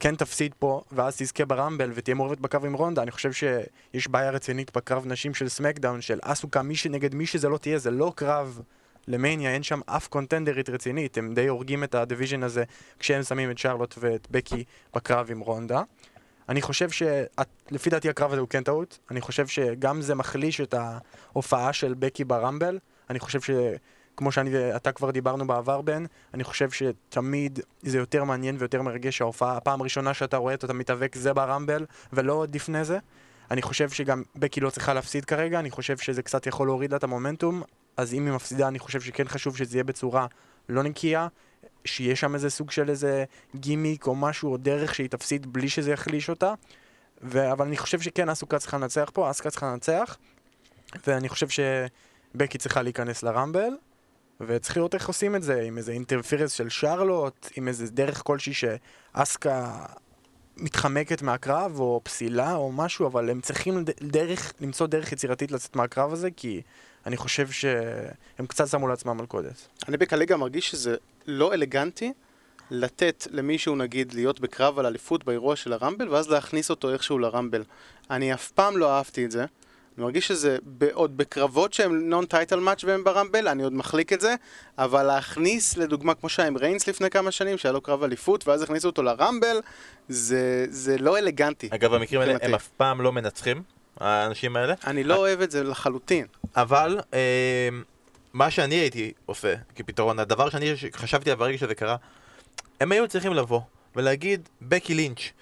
כן 0.00 0.16
תפסיד 0.16 0.54
פה, 0.58 0.82
ואז 0.92 1.16
תזכה 1.16 1.44
ברמבל 1.44 1.90
ותהיה 1.94 2.14
מעורבת 2.14 2.40
בקרב 2.40 2.64
עם 2.64 2.72
רונדה, 2.74 3.02
אני 3.02 3.10
חושב 3.10 3.32
שיש 3.32 4.08
בעיה 4.08 4.30
רצינית 4.30 4.76
בקרב 4.76 5.06
נשים 5.06 5.34
של 5.34 5.48
סמקדאון, 5.48 6.00
של 6.00 6.18
אסוקה, 6.22 6.62
מי 6.62 6.76
שנגד 6.76 7.14
מי 7.14 7.26
שזה 7.26 7.48
לא 7.48 7.58
תהיה, 7.58 7.78
זה 7.78 7.90
לא 7.90 8.12
קרב 8.16 8.60
למניה, 9.08 9.54
אין 9.54 9.62
שם 9.62 9.80
אף 9.86 10.08
קונטנדרית 10.08 10.68
רצינית, 10.68 11.18
הם 11.18 11.34
די 11.34 11.48
הורגים 11.48 11.84
את 11.84 11.94
ה 11.94 11.99
division 11.99 12.42
הזה 12.42 12.64
כשהם 12.98 13.22
שמים 13.22 13.50
את 13.50 13.58
שרלוט 13.58 13.94
ואת 13.98 14.28
בקי 14.30 14.64
בקרב 14.94 15.30
עם 15.30 15.40
רונדה. 15.40 15.82
אני 16.52 16.62
חושב 16.62 16.90
ש... 16.90 17.02
לפי 17.70 17.90
דעתי 17.90 18.08
הקרב 18.08 18.32
הזה 18.32 18.40
הוא 18.40 18.48
כן 18.48 18.62
טעות, 18.62 18.98
אני 19.10 19.20
חושב 19.20 19.46
שגם 19.46 20.02
זה 20.02 20.14
מחליש 20.14 20.60
את 20.60 20.74
ההופעה 20.74 21.72
של 21.72 21.94
בקי 21.98 22.24
ברמבל, 22.24 22.78
אני 23.10 23.20
חושב 23.20 23.40
ש... 23.40 23.50
כמו 24.16 24.32
שאני 24.32 24.50
ואתה 24.52 24.92
כבר 24.92 25.10
דיברנו 25.10 25.46
בעבר 25.46 25.80
בן, 25.80 26.04
אני 26.34 26.44
חושב 26.44 26.70
שתמיד 26.70 27.60
זה 27.82 27.98
יותר 27.98 28.24
מעניין 28.24 28.56
ויותר 28.58 28.82
מרגש 28.82 29.20
ההופעה, 29.20 29.56
הפעם 29.56 29.80
הראשונה 29.80 30.14
שאתה 30.14 30.36
רואה 30.36 30.54
את 30.54 30.64
אתה 30.64 30.72
מתאבק 30.72 31.16
זה 31.16 31.32
ברמבל, 31.32 31.86
ולא 32.12 32.32
עוד 32.32 32.54
לפני 32.54 32.84
זה. 32.84 32.98
אני 33.50 33.62
חושב 33.62 33.90
שגם 33.90 34.22
בקי 34.36 34.60
לא 34.60 34.70
צריכה 34.70 34.94
להפסיד 34.94 35.24
כרגע, 35.24 35.58
אני 35.58 35.70
חושב 35.70 35.98
שזה 35.98 36.22
קצת 36.22 36.46
יכול 36.46 36.66
להוריד 36.66 36.90
לה 36.90 36.96
את 36.96 37.04
המומנטום, 37.04 37.62
אז 37.96 38.14
אם 38.14 38.26
היא 38.26 38.34
מפסידה 38.34 38.68
אני 38.68 38.78
חושב 38.78 39.00
שכן 39.00 39.28
חשוב 39.28 39.56
שזה 39.56 39.76
יהיה 39.76 39.84
בצורה 39.84 40.26
לא 40.68 40.82
נקייה, 40.82 41.28
שיהיה 41.84 42.16
שם 42.16 42.34
איזה 42.34 42.50
סוג 42.50 42.70
של 42.70 42.90
איזה 42.90 43.24
גימיק 43.56 44.06
או 44.06 44.14
משהו 44.14 44.52
או 44.52 44.56
דרך 44.56 44.94
שהיא 44.94 45.08
תפסיד 45.08 45.52
בלי 45.52 45.68
שזה 45.68 45.92
יחליש 45.92 46.30
אותה. 46.30 46.54
ו... 47.22 47.52
אבל 47.52 47.66
אני 47.66 47.76
חושב 47.76 48.00
שכן 48.00 48.28
אסוקה 48.28 48.58
צריכה 48.58 48.78
לנצח 48.78 49.10
פה, 49.14 49.30
אסקה 49.30 49.50
צריכה 49.50 49.66
לנצח, 49.66 50.16
ואני 51.06 51.28
חושב 51.28 51.46
שבקי 51.48 52.58
צריכה 52.58 52.82
להיכנס 52.82 53.22
לרמבל, 53.22 53.70
וצריך 54.40 54.76
לראות 54.76 54.94
איך 54.94 55.08
עושים 55.08 55.36
את 55.36 55.42
זה, 55.42 55.60
עם 55.60 55.78
איזה 55.78 55.92
אינטרפירנס 55.92 56.52
של 56.52 56.68
שרלוט, 56.68 57.48
עם 57.56 57.68
איזה 57.68 57.90
דרך 57.90 58.22
כלשהי 58.24 58.52
שאסקה 58.54 59.84
מתחמקת 60.56 61.22
מהקרב, 61.22 61.80
או 61.80 62.00
פסילה 62.04 62.54
או 62.54 62.72
משהו, 62.72 63.06
אבל 63.06 63.30
הם 63.30 63.40
צריכים 63.40 63.84
דרך, 64.02 64.52
למצוא 64.60 64.86
דרך 64.86 65.12
יצירתית 65.12 65.52
לצאת 65.52 65.76
מהקרב 65.76 66.12
הזה, 66.12 66.30
כי 66.30 66.62
אני 67.06 67.16
חושב 67.16 67.50
שהם 67.50 68.46
קצת 68.48 68.68
שמו 68.68 68.88
לעצמם 68.88 69.16
מלכודת. 69.16 69.68
אני 69.88 69.96
בקליגה 69.96 70.36
מרגיש 70.36 70.70
שזה 70.70 70.96
לא 71.26 71.54
אלגנטי 71.54 72.12
לתת 72.70 73.26
למישהו 73.30 73.76
נגיד 73.76 74.14
להיות 74.14 74.40
בקרב 74.40 74.78
על 74.78 74.86
אליפות 74.86 75.24
באירוע 75.24 75.56
של 75.56 75.72
הרמבל, 75.72 76.08
ואז 76.08 76.30
להכניס 76.30 76.70
אותו 76.70 76.92
איכשהו 76.92 77.18
לרמבל. 77.18 77.64
אני 78.10 78.34
אף 78.34 78.50
פעם 78.50 78.76
לא 78.76 78.92
אהבתי 78.92 79.24
את 79.24 79.30
זה. 79.30 79.44
אני 79.96 80.04
מרגיש 80.04 80.28
שזה 80.28 80.58
עוד 80.92 81.16
בקרבות 81.16 81.72
שהם 81.72 82.10
נון 82.10 82.26
טייטל 82.26 82.60
מאץ' 82.60 82.84
והם 82.84 83.04
ברמבל, 83.04 83.48
אני 83.48 83.62
עוד 83.62 83.72
מחליק 83.72 84.12
את 84.12 84.20
זה, 84.20 84.34
אבל 84.78 85.02
להכניס 85.02 85.76
לדוגמה 85.76 86.14
כמו 86.14 86.28
שהיה 86.28 86.48
עם 86.48 86.56
ריינס 86.56 86.88
לפני 86.88 87.10
כמה 87.10 87.30
שנים, 87.30 87.58
שהיה 87.58 87.72
לו 87.72 87.80
קרב 87.80 88.02
אליפות, 88.02 88.48
ואז 88.48 88.62
הכניסו 88.62 88.88
אותו 88.88 89.02
לרמבל, 89.02 89.60
זה, 90.08 90.66
זה 90.68 90.98
לא 90.98 91.18
אלגנטי. 91.18 91.68
אגב, 91.70 91.94
במקרים 91.94 92.20
האלה. 92.20 92.36
הם 92.42 92.54
אף 92.54 92.68
פעם 92.68 93.00
לא 93.00 93.12
מנצחים, 93.12 93.62
האנשים 94.00 94.56
האלה. 94.56 94.74
אני 94.86 95.04
לא 95.04 95.16
אוהב 95.16 95.40
את 95.40 95.50
זה 95.50 95.64
לחלוטין. 95.64 96.26
אבל 96.56 97.00
אה, 97.14 97.68
מה 98.32 98.50
שאני 98.50 98.74
הייתי 98.74 99.12
עושה 99.26 99.54
כפתרון, 99.74 100.18
הדבר 100.18 100.50
שאני 100.50 100.72
חשבתי 100.92 101.30
עליו 101.30 101.38
ברגע 101.38 101.58
שזה 101.58 101.74
קרה, 101.74 101.96
הם 102.80 102.92
היו 102.92 103.08
צריכים 103.08 103.34
לבוא 103.34 103.60
ולהגיד, 103.96 104.48
בקי 104.62 104.94
לינץ' 104.94 105.32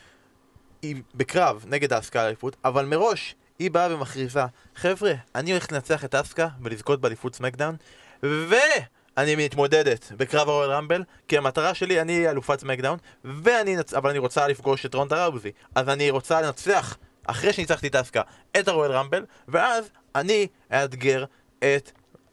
היא 0.82 0.96
בקרב 1.14 1.64
נגד 1.68 1.92
האסקה 1.92 2.24
לאליפות, 2.24 2.56
אבל 2.64 2.84
מראש 2.84 3.34
היא 3.58 3.70
באה 3.70 3.94
ומכריזה, 3.94 4.40
חבר'ה, 4.76 5.12
אני 5.34 5.50
הולכת 5.50 5.72
לנצח 5.72 6.04
את 6.04 6.14
אסקה 6.14 6.48
ולזכות 6.62 7.00
באליפות 7.00 7.34
סמקדאון, 7.34 7.76
ואני 8.22 9.36
מתמודדת 9.36 10.12
בקרב 10.16 10.48
הרואל 10.48 10.70
רמבל, 10.70 11.04
כי 11.28 11.38
המטרה 11.38 11.74
שלי, 11.74 12.00
אני 12.00 12.30
אלופת 12.30 12.60
סמקדאון, 12.60 12.98
ואני 13.24 13.76
נצ... 13.76 13.94
אבל 13.94 14.10
אני 14.10 14.18
רוצה 14.18 14.48
לפגוש 14.48 14.86
את 14.86 14.94
רונדה 14.94 15.26
ראוזי, 15.26 15.50
אז 15.74 15.88
אני 15.88 16.10
רוצה 16.10 16.40
לנצח, 16.40 16.96
אחרי 17.30 17.52
שניצחתי 17.52 17.88
אסקה, 18.00 18.22
את 18.60 18.68
הרויאל 18.68 18.92
רמבל, 18.92 19.24
ואז 19.48 19.90
אני 20.14 20.46
אאתגר 20.72 21.24
את 21.58 21.92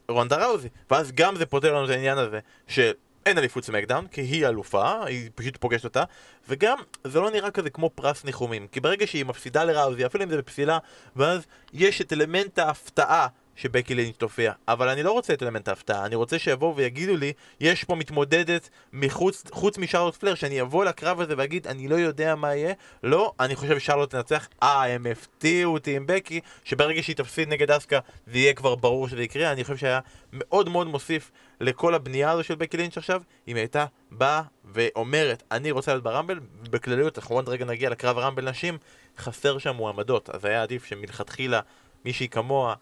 רונדה 0.10 0.46
ראוזי. 0.46 0.70
ואז 0.92 1.12
גם 1.12 1.36
זה 1.36 1.46
פותר 1.46 1.74
לנו 1.74 1.86
את 1.86 1.90
העניין 1.90 2.18
הזה 2.18 2.40
שאין 2.68 3.38
אליפות 3.38 3.64
סמקדאון, 3.64 4.08
כי 4.08 4.22
היא 4.22 4.48
אלופה, 4.48 5.06
היא 5.06 5.30
פשוט 5.36 5.58
פוגשת 5.58 5.84
אותה, 5.84 6.04
וגם 6.50 6.78
זה 7.04 7.20
לא 7.20 7.32
נראה 7.32 7.52
כזה 7.52 7.70
כמו 7.70 7.90
פרס 7.96 8.24
ניחומים. 8.26 8.68
כי 8.68 8.80
ברגע 8.80 9.08
שהיא 9.08 9.26
מפסידה 9.26 9.64
לראוזי, 9.64 10.06
אפילו 10.06 10.24
אם 10.24 10.30
זה 10.30 10.38
בפסילה, 10.38 10.78
ואז 11.16 11.46
יש 11.74 12.02
את 12.02 12.14
אלמנט 12.14 12.60
ההפתעה 12.60 13.28
שבקי 13.58 13.96
לינץ' 13.96 14.16
תופיע. 14.18 14.52
אבל 14.68 14.90
אני 14.90 15.04
לא 15.04 15.12
רוצה 15.12 15.34
את 15.34 15.44
אלמנט 15.44 15.68
ההפתעה, 15.68 16.06
אני 16.06 16.16
רוצה 16.16 16.40
שיבואו 16.40 16.76
ויגידו 16.76 17.18
לי, 17.18 17.34
יש 17.60 17.84
פה 17.84 17.96
מתמודדת 17.96 18.70
מחוץ 18.94 19.44
חוץ 19.52 19.78
משרלוט 19.78 20.16
פלר, 20.16 20.36
שאני 20.36 20.62
אבוא 20.62 20.86
לקרב 20.86 21.22
הזה 21.22 21.34
ואגיד, 21.38 21.68
אני 21.68 21.88
לא 21.88 21.96
יודע 21.96 22.36
מה 22.36 22.56
יהיה. 22.56 22.74
לא, 23.04 23.34
אני 23.40 23.56
חושב 23.56 23.80
ששרלוט 23.80 24.12
תנצח. 24.12 24.48
אה, 24.64 24.86
הם 24.86 25.06
הפתיעו 25.12 25.74
אותי 25.74 25.96
עם 25.96 26.08
בקי, 26.08 26.40
שברגע 26.64 27.04
שהיא 27.04 27.16
תפסיד 27.16 27.50
נגד 27.50 27.72
אסקה, 27.72 28.00
זה 28.28 28.38
יהיה 28.38 28.54
כבר 28.54 28.76
ברור 28.76 29.08
שזה 29.08 29.24
יקרה. 29.24 29.52
אני 29.52 29.64
חושב 29.64 29.78
שהיה 29.78 30.00
מאוד 30.34 30.70
מאוד 30.70 30.88
מוסיף 30.88 31.32
לכל 31.62 31.94
הבנייה 31.94 32.32
הזו 32.32 32.44
של 32.44 32.56
בקי 32.56 32.78
לינץ' 32.78 32.98
עכשיו, 32.98 33.22
אם 33.48 33.56
הייתה 33.56 33.86
באה 34.12 34.42
ואומרת, 34.66 35.44
אני 35.52 35.72
רוצה 35.72 35.92
להיות 35.92 36.04
ברמבל, 36.04 36.40
בכלליות, 36.70 37.18
אנחנו 37.18 37.36
עוד 37.36 37.50
רגע 37.50 37.66
נגיע 37.66 37.90
לקרב 37.90 38.18
הרמבל 38.18 38.50
נשים, 38.50 38.78
חסר 39.18 39.58
שם 39.58 39.76
מועמדות, 39.76 40.30
אז 40.30 40.46
היה 40.46 40.64
עדיף 40.64 40.86
שמלכתחילה 40.86 41.60
מישהי 42.06 42.28
כמוה 42.28 42.76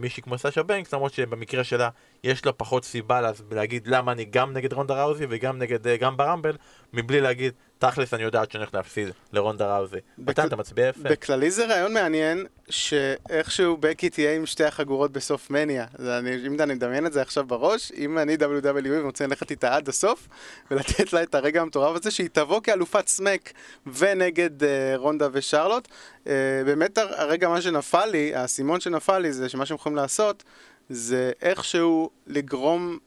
מישהי 0.00 0.22
כמו 0.22 0.38
סאשה 0.38 0.62
בנקס, 0.62 0.94
למרות 0.94 1.12
שבמקרה 1.12 1.64
שלה 1.64 1.88
יש 2.24 2.46
לה 2.46 2.52
פחות 2.52 2.84
סיבה 2.84 3.20
לה, 3.20 3.30
להגיד 3.50 3.86
למה 3.86 4.12
אני 4.12 4.24
גם 4.24 4.52
נגד 4.52 4.72
רונדה 4.72 5.04
ראוזי 5.04 5.26
וגם 5.30 5.58
נגד, 5.58 5.86
אה, 5.86 5.96
גם 5.96 6.16
ברמבל, 6.16 6.56
מבלי 6.92 7.20
להגיד, 7.20 7.52
תכלס 7.78 8.14
אני 8.14 8.22
יודעת 8.22 8.50
שאני 8.52 8.62
הולך 8.62 8.74
להפסיד 8.74 9.08
לרונדה 9.32 9.76
ראוזי. 9.76 9.96
מתן, 10.18 10.46
אתה 10.46 10.56
מצביע 10.56 10.88
יפה. 10.88 11.00
בכללי 11.08 11.50
זה 11.50 11.66
רעיון 11.66 11.94
מעניין, 11.94 12.46
שאיכשהו 12.70 13.76
בקי 13.76 14.10
תהיה 14.10 14.36
עם 14.36 14.46
שתי 14.46 14.64
החגורות 14.64 15.12
בסוף 15.12 15.50
מניה. 15.50 15.86
אני, 15.98 16.46
אם 16.46 16.60
אני 16.60 16.74
מדמיין 16.74 17.06
את 17.06 17.12
זה 17.12 17.22
עכשיו 17.22 17.44
בראש, 17.46 17.92
אם 17.96 18.18
אני 18.18 18.34
WWE 18.34 18.88
ורוצה 18.90 19.26
ללכת 19.26 19.50
איתה 19.50 19.76
עד 19.76 19.88
הסוף, 19.88 20.28
ולתת 20.70 21.12
לה 21.12 21.22
את 21.22 21.34
הרגע 21.34 21.60
המטורף 21.62 21.96
הזה, 22.00 22.10
שהיא 22.10 22.28
תבוא 22.32 22.60
כאלופת 22.60 23.08
סמק 23.08 23.52
ונגד 23.86 24.64
אה, 24.64 24.68
רונדה 24.96 25.28
ושרלוט. 25.32 25.88
אה, 26.26 26.32
באמת 26.66 26.98
הר- 26.98 27.20
הרגע 27.20 27.48
מה 27.48 27.60
שנפל 27.62 28.06
לי, 28.06 28.34
האסימון 28.34 28.80
שנפל 28.80 29.18
לי, 29.18 29.32
זה 29.32 29.48
שמה 29.48 29.66
שהם 29.66 29.74
יכולים 29.74 29.96
לעשות, 29.96 30.44
זה 30.88 31.32
איכשהו 31.42 32.10
לגרום 32.26 32.98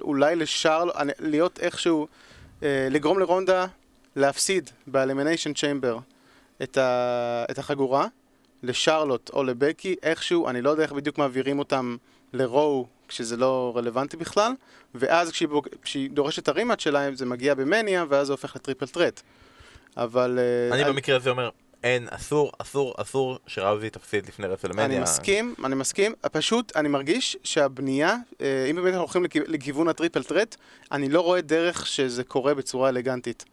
אולי 0.00 0.36
לשרלוט, 0.36 0.94
להיות 1.18 1.58
איכשהו, 1.58 2.06
אה, 2.62 2.88
לגרום 2.90 3.18
לרונדה 3.18 3.66
להפסיד 4.16 4.70
באלימיניישן 4.86 5.52
צ'יימבר 5.54 5.98
את, 6.62 6.76
ה, 6.76 7.44
את 7.50 7.58
החגורה 7.58 8.06
לשרלוט 8.62 9.30
או 9.32 9.44
לבקי, 9.44 9.96
איכשהו, 10.02 10.48
אני 10.48 10.62
לא 10.62 10.70
יודע 10.70 10.82
איך 10.82 10.92
בדיוק 10.92 11.18
מעבירים 11.18 11.58
אותם 11.58 11.96
לרואו 12.32 12.86
כשזה 13.08 13.36
לא 13.36 13.72
רלוונטי 13.76 14.16
בכלל, 14.16 14.52
ואז 14.94 15.30
כשהיא, 15.30 15.48
בוג- 15.48 15.68
כשהיא 15.82 16.10
דורשת 16.10 16.42
את 16.42 16.48
ה 16.48 16.52
rematch 16.52 16.80
שלהם 16.80 17.16
זה 17.16 17.26
מגיע 17.26 17.54
במניה 17.54 18.04
ואז 18.08 18.26
זה 18.26 18.32
הופך 18.32 18.56
ל 18.56 18.60
triple 18.60 18.86
threat. 18.86 19.22
אבל... 19.96 20.38
אה, 20.70 20.74
אני 20.76 20.84
במקרה 20.84 21.16
הזה 21.16 21.30
אומר, 21.30 21.50
אין, 21.84 22.06
אסור, 22.10 22.52
אסור, 22.58 22.94
אסור 22.98 23.38
שראוזי 23.46 23.90
תפסיד 23.90 24.26
לפני 24.28 24.46
רסלמניה. 24.46 24.84
אני 24.84 24.98
מסכים, 24.98 25.54
אני 25.64 25.74
מסכים, 25.74 26.12
פשוט 26.32 26.76
אני 26.76 26.88
מרגיש 26.88 27.36
שהבנייה, 27.44 28.16
אה, 28.40 28.66
אם 28.70 28.76
באמת 28.76 28.86
אנחנו 28.88 29.00
הולכים 29.00 29.24
לכיו- 29.24 29.44
לכיוון 29.46 29.88
ה 29.88 29.93
triple 29.93 30.22
threat, 30.22 30.56
אני 30.92 31.08
לא 31.08 31.20
רואה 31.20 31.40
דרך 31.40 31.86
שזה 31.86 32.24
קורה 32.24 32.54
בצורה 32.54 32.88
אלגנטית. 32.88 33.44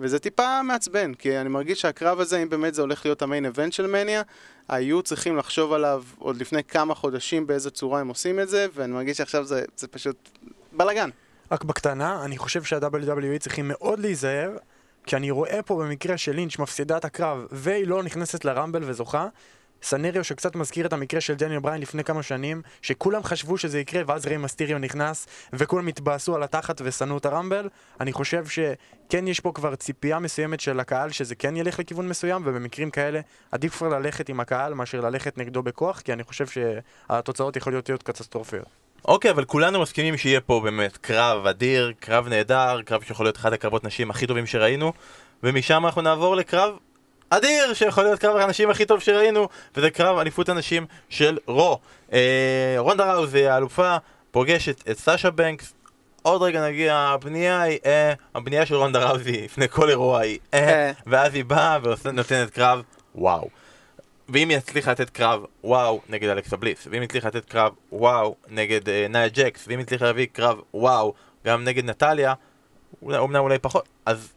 וזה 0.00 0.18
טיפה 0.18 0.62
מעצבן, 0.62 1.14
כי 1.14 1.38
אני 1.38 1.48
מרגיש 1.48 1.80
שהקרב 1.80 2.20
הזה, 2.20 2.38
אם 2.42 2.48
באמת 2.48 2.74
זה 2.74 2.82
הולך 2.82 3.04
להיות 3.06 3.22
ה 3.22 3.27
main 3.27 3.46
event 3.46 3.72
של 3.72 3.86
מניה, 3.86 4.22
היו 4.68 5.02
צריכים 5.02 5.36
לחשוב 5.36 5.72
עליו 5.72 6.02
עוד 6.18 6.36
לפני 6.36 6.64
כמה 6.64 6.94
חודשים 6.94 7.46
באיזה 7.46 7.70
צורה 7.70 8.00
הם 8.00 8.08
עושים 8.08 8.40
את 8.40 8.48
זה, 8.48 8.66
ואני 8.74 8.92
מרגיש 8.92 9.16
שעכשיו 9.16 9.44
זה, 9.44 9.64
זה 9.76 9.88
פשוט 9.88 10.28
בלאגן. 10.72 11.10
רק 11.52 11.64
בקטנה, 11.64 12.24
אני 12.24 12.38
חושב 12.38 12.62
שה-WWE 12.62 13.38
צריכים 13.38 13.68
מאוד 13.68 13.98
להיזהר, 13.98 14.56
כי 15.06 15.16
אני 15.16 15.30
רואה 15.30 15.62
פה 15.62 15.82
במקרה 15.82 16.18
של 16.18 16.32
לינץ' 16.32 16.58
מפסידה 16.58 16.96
את 16.96 17.04
הקרב 17.04 17.46
והיא 17.50 17.86
לא 17.86 18.02
נכנסת 18.02 18.44
לרמבל 18.44 18.82
וזוכה, 18.84 19.28
סנריו 19.82 20.24
שקצת 20.24 20.56
מזכיר 20.56 20.86
את 20.86 20.92
המקרה 20.92 21.20
של 21.20 21.34
דניאל 21.34 21.60
בריין 21.60 21.80
לפני 21.80 22.04
כמה 22.04 22.22
שנים, 22.22 22.62
שכולם 22.82 23.22
חשבו 23.22 23.58
שזה 23.58 23.80
יקרה, 23.80 24.02
ואז 24.06 24.26
ריי 24.26 24.36
מסטיריו 24.36 24.78
נכנס, 24.78 25.26
וכולם 25.52 25.86
התבאסו 25.86 26.34
על 26.34 26.42
התחת 26.42 26.80
ושנאו 26.84 27.18
את 27.18 27.26
הרמבל. 27.26 27.68
אני 28.00 28.12
חושב 28.12 28.46
שכן 28.46 29.28
יש 29.28 29.40
פה 29.40 29.52
כבר 29.54 29.74
ציפייה 29.74 30.18
מסוימת 30.18 30.60
של 30.60 30.80
הקהל 30.80 31.10
שזה 31.10 31.34
כן 31.34 31.56
ילך 31.56 31.78
לכיוון 31.78 32.08
מסוים, 32.08 32.42
ובמקרים 32.44 32.90
כאלה 32.90 33.20
עדיף 33.52 33.76
כבר 33.76 33.88
ללכת 33.88 34.28
עם 34.28 34.40
הקהל 34.40 34.74
מאשר 34.74 35.00
ללכת 35.00 35.38
נגדו 35.38 35.62
בכוח, 35.62 36.00
כי 36.00 36.12
אני 36.12 36.24
חושב 36.24 36.46
שהתוצאות 36.46 37.56
יכולות 37.56 37.88
להיות 37.88 38.02
קטסטרופיות. 38.02 38.66
אוקיי, 39.04 39.30
אבל 39.30 39.44
כולנו 39.44 39.80
מסכימים 39.80 40.16
שיהיה 40.16 40.40
פה 40.40 40.60
באמת 40.64 40.96
קרב 40.96 41.46
אדיר, 41.46 41.92
קרב 42.00 42.28
נהדר, 42.28 42.82
קרב 42.84 43.02
שיכול 43.02 43.26
להיות 43.26 43.36
אחד 43.36 43.52
הקרבות 43.52 43.84
נשים 43.84 44.10
הכי 44.10 44.26
טובים 44.26 44.46
שראינו, 44.46 44.92
ומשם 45.42 45.86
אנחנו 45.86 46.02
נעבור 46.02 46.36
לקרב 46.36 46.74
אדיר, 47.30 47.74
שיכול 47.74 48.04
להיות 48.04 48.20
קרב 48.20 48.36
הנשים 48.36 48.70
הכי 48.70 48.84
טוב 48.84 49.00
שראינו, 49.00 49.48
וזה 49.76 49.90
קרב 49.90 50.18
אליפות 50.18 50.48
הנשים 50.48 50.86
של 51.08 51.38
רו. 51.46 51.78
אה, 52.12 52.74
רונדה 52.78 53.14
ראוזי, 53.14 53.46
האלופה, 53.46 53.96
פוגשת 54.30 54.88
את 54.90 54.98
סאשה 54.98 55.30
בנקס. 55.30 55.74
עוד 56.22 56.42
רגע 56.42 56.66
נגיע, 56.68 56.96
הבנייה 56.96 57.62
היא, 57.62 57.78
אה, 57.86 58.12
הבנייה 58.34 58.66
של 58.66 58.74
רונדה 58.74 59.08
ראוזי 59.08 59.44
לפני 59.44 59.68
כל 59.68 59.90
אירוע 59.90 60.20
היא, 60.20 60.38
אה, 60.54 60.68
אה. 60.68 60.92
ואז 61.06 61.34
היא 61.34 61.44
באה 61.44 61.78
ונותנת 62.04 62.50
קרב, 62.50 62.82
וואו. 63.14 63.48
ואם 64.28 64.48
היא 64.48 64.58
הצליחה 64.58 64.90
לתת 64.90 65.10
קרב 65.10 65.44
וואו 65.64 66.00
נגד 66.08 66.28
אלכסה 66.28 66.56
בליס, 66.56 66.86
ואם 66.90 67.00
היא 67.00 67.08
הצליחה 67.08 67.28
לתת 67.28 67.44
קרב 67.44 67.72
וואו 67.92 68.34
נגד 68.48 68.88
אה, 68.88 69.06
נאיה 69.08 69.28
ג'קס, 69.28 69.64
ואם 69.68 69.78
היא 69.78 69.84
הצליחה 69.84 70.04
להביא 70.04 70.26
קרב 70.32 70.60
וואו 70.74 71.14
גם 71.44 71.64
נגד 71.64 71.84
נטליה, 71.84 72.34
אומנם 73.02 73.40
אולי 73.40 73.58
פחות, 73.58 73.88
אז 74.06 74.32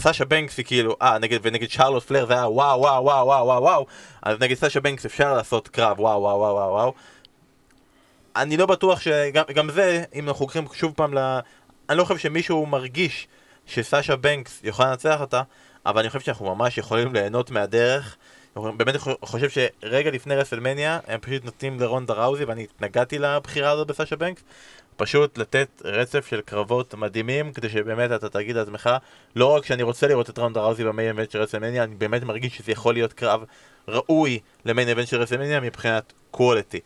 סאשה 0.00 0.24
בנקס 0.24 0.58
היא 0.58 0.66
כאילו, 0.66 0.96
אה, 1.02 1.18
נגד, 1.18 1.38
ונגד 1.42 1.70
שרלוט 1.70 2.02
פלר 2.02 2.26
זה 2.26 2.32
היה 2.32 2.48
וואו 2.48 2.80
וואו 2.80 3.04
וואו 3.04 3.26
וואו 3.26 3.46
וואו 3.46 3.62
וואו, 3.62 3.86
אז 4.22 4.36
נגד 4.40 4.54
סאשה 4.56 4.80
בנקס 4.80 5.06
אפשר 5.06 5.34
לעשות 5.34 5.68
קרב 5.68 6.00
וואו 6.00 6.20
וואו 6.20 6.38
וואו 6.38 6.54
וואו 6.54 6.72
וואו. 6.72 6.94
אני 8.36 8.56
לא 8.56 8.66
בטוח 8.66 9.00
שגם 9.00 9.44
גם 9.54 9.70
זה, 9.70 10.04
אם 10.14 10.28
אנחנו 10.28 10.44
הולכים 10.44 10.64
שוב 10.72 10.92
פעם 10.96 11.14
ל... 11.14 11.38
אני 11.88 11.98
לא 11.98 12.04
חושב 12.04 12.18
שמישהו 12.18 12.66
מרגיש 12.66 13.28
שסאשה 13.66 14.16
בנקס 14.16 14.60
יכולה 14.64 14.90
לנצח 14.90 15.20
אותה, 15.20 15.42
אבל 15.86 16.00
אני 16.00 16.08
חושב 16.08 16.20
שאנחנו 16.20 16.54
ממש 16.54 16.78
יכולים 16.78 17.14
ליהנות 17.14 17.50
מהדרך. 17.50 18.16
באמת 18.56 18.96
חושב 19.22 19.48
שרגע 19.50 20.10
לפני 20.10 20.36
רסלמניה 20.36 20.98
הם 21.06 21.20
פשוט 21.20 21.44
נותנים 21.44 21.80
לרונדה 21.80 22.14
ראוזי 22.14 22.44
ואני 22.44 22.62
התנגדתי 22.62 23.18
לבחירה 23.18 23.70
הזאת 23.70 23.86
בסאשה 23.86 24.16
בנקס 24.16 24.42
פשוט 24.96 25.38
לתת 25.38 25.82
רצף 25.84 26.26
של 26.26 26.40
קרבות 26.40 26.94
מדהימים 26.94 27.52
כדי 27.52 27.68
שבאמת 27.68 28.12
אתה 28.12 28.28
תגיד 28.28 28.56
לעצמך 28.56 28.90
לא 29.36 29.46
רק 29.46 29.66
שאני 29.66 29.82
רוצה 29.82 30.06
לראות 30.06 30.30
את 30.30 30.38
רונדה 30.38 30.60
ראוזי 30.60 30.84
ב 30.84 30.89
main 30.89 31.08
event 31.08 31.30
של 31.30 31.38
רסלמניה 31.38 31.84
אני 31.84 31.94
באמת 31.94 32.22
מרגיש 32.22 32.56
שזה 32.56 32.72
יכול 32.72 32.94
להיות 32.94 33.12
קרב 33.12 33.44
ראוי 33.88 34.38
ל 34.64 34.69
main 34.69 34.88
event 34.88 35.08
של 35.08 35.20
רסלמניה 35.20 35.60
מבחינת 35.60 36.12
quality 36.36 36.80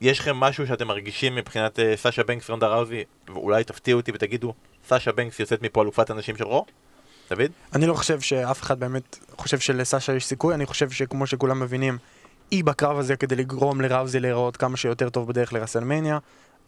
יש 0.00 0.20
לכם 0.20 0.36
משהו 0.36 0.66
שאתם 0.66 0.86
מרגישים 0.86 1.34
מבחינת 1.34 1.78
uh, 1.78 1.82
סאשה 1.96 2.22
בנקס 2.22 2.50
רונדה 2.50 2.66
ראוזי 2.66 3.04
ואולי 3.28 3.64
תפתיעו 3.64 4.00
אותי 4.00 4.12
ותגידו 4.14 4.54
סאשה 4.88 5.12
בנקס 5.12 5.40
יוצאת 5.40 5.62
מפה 5.62 5.82
אלופת 5.82 6.10
הנשים 6.10 6.36
של 6.36 6.44
רו? 6.44 6.66
דוד? 7.30 7.50
אני 7.74 7.86
לא 7.86 7.94
חושב 7.94 8.20
שאף 8.20 8.62
אחד 8.62 8.80
באמת 8.80 9.18
חושב 9.36 9.58
שלסשה 9.58 10.14
יש 10.14 10.26
סיכוי, 10.26 10.54
אני 10.54 10.66
חושב 10.66 10.90
שכמו 10.90 11.26
שכולם 11.26 11.60
מבינים, 11.60 11.98
היא 12.50 12.64
בקרב 12.64 12.98
הזה 12.98 13.16
כדי 13.16 13.36
לגרום 13.36 13.80
לראוזי 13.80 14.20
להיראות 14.20 14.56
כמה 14.56 14.76
שיותר 14.76 15.08
טוב 15.08 15.28
בדרך 15.28 15.52
לרסלמניה. 15.52 16.18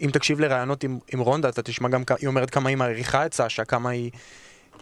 אם 0.01 0.11
תקשיב 0.12 0.40
לראיונות 0.40 0.84
עם, 0.84 0.98
עם 1.12 1.20
רונדה, 1.20 1.48
אתה 1.48 1.62
תשמע 1.62 1.88
גם, 1.88 2.03
היא 2.18 2.28
אומרת 2.28 2.51
כמה 2.51 2.68
היא 2.68 2.76
מעריכה 2.76 3.26
את 3.26 3.34
סשה, 3.34 3.64
כמה 3.64 3.90
היא, 3.90 4.11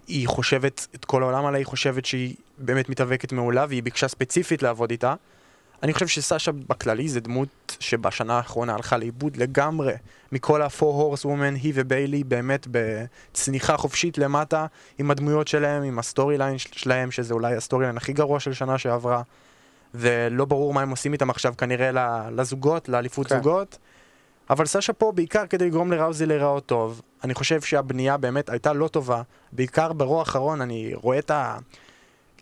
היא 0.06 0.28
חושבת 0.28 0.86
את 0.94 1.04
כל 1.04 1.22
העולם 1.22 1.46
עליה, 1.46 1.58
היא 1.58 1.66
חושבת 1.66 2.04
שהיא 2.04 2.34
באמת 2.58 2.88
מתאבקת 2.88 3.32
מעולה, 3.32 3.66
והיא 3.68 3.82
ביקשה 3.82 4.08
ספציפית 4.08 4.62
לעבוד 4.62 4.90
איתה. 4.90 5.14
אני 5.82 5.92
חושב 5.92 6.06
שסשה 6.06 6.52
בכללי 6.52 7.08
זה 7.08 7.20
דמות 7.20 7.76
שבשנה 7.80 8.36
האחרונה 8.36 8.74
הלכה 8.74 8.96
לאיבוד 8.96 9.36
לגמרי 9.36 9.92
מכל 10.32 10.62
ה-4 10.62 10.80
horsewomen, 10.80 11.54
היא 11.62 11.72
וביילי 11.76 12.24
באמת 12.24 12.66
בצניחה 12.70 13.76
חופשית 13.76 14.18
למטה 14.18 14.66
עם 14.98 15.10
הדמויות 15.10 15.48
שלהם, 15.48 15.82
עם 15.82 15.98
ה 15.98 16.38
storyline 16.38 16.59
שלהם, 16.58 17.10
שזה 17.10 17.34
אולי 17.34 17.54
ה 17.54 17.84
storyline 17.84 17.96
הכי 17.96 18.12
גרוע 18.12 18.40
של 18.40 18.52
שנה 18.52 18.78
שעברה 18.78 19.22
ולא 19.94 20.44
ברור 20.44 20.74
מה 20.74 20.82
הם 20.82 20.90
עושים 20.90 21.12
איתם 21.12 21.30
עכשיו 21.30 21.54
כנראה 21.58 21.90
לזוגות, 22.30 22.88
לאליפות 22.88 23.26
כן. 23.26 23.36
זוגות 23.36 23.78
אבל 24.51 24.66
סשה 24.66 24.92
פה 24.92 25.12
בעיקר 25.12 25.46
כדי 25.46 25.66
לגרום 25.66 25.92
לראוזי 25.92 26.26
להיראות 26.26 26.66
טוב 26.66 27.03
אני 27.24 27.34
חושב 27.34 27.61
שהבנייה 27.61 28.16
באמת 28.16 28.49
הייתה 28.51 28.72
לא 28.72 28.88
טובה 28.88 29.22
בעיקר 29.53 29.92
ב 29.92 29.99
Raw 29.99 30.18
האחרון 30.18 30.61
אני 30.61 30.90
רואה 30.94 31.18
את 31.18 31.30
ה... 31.30 31.59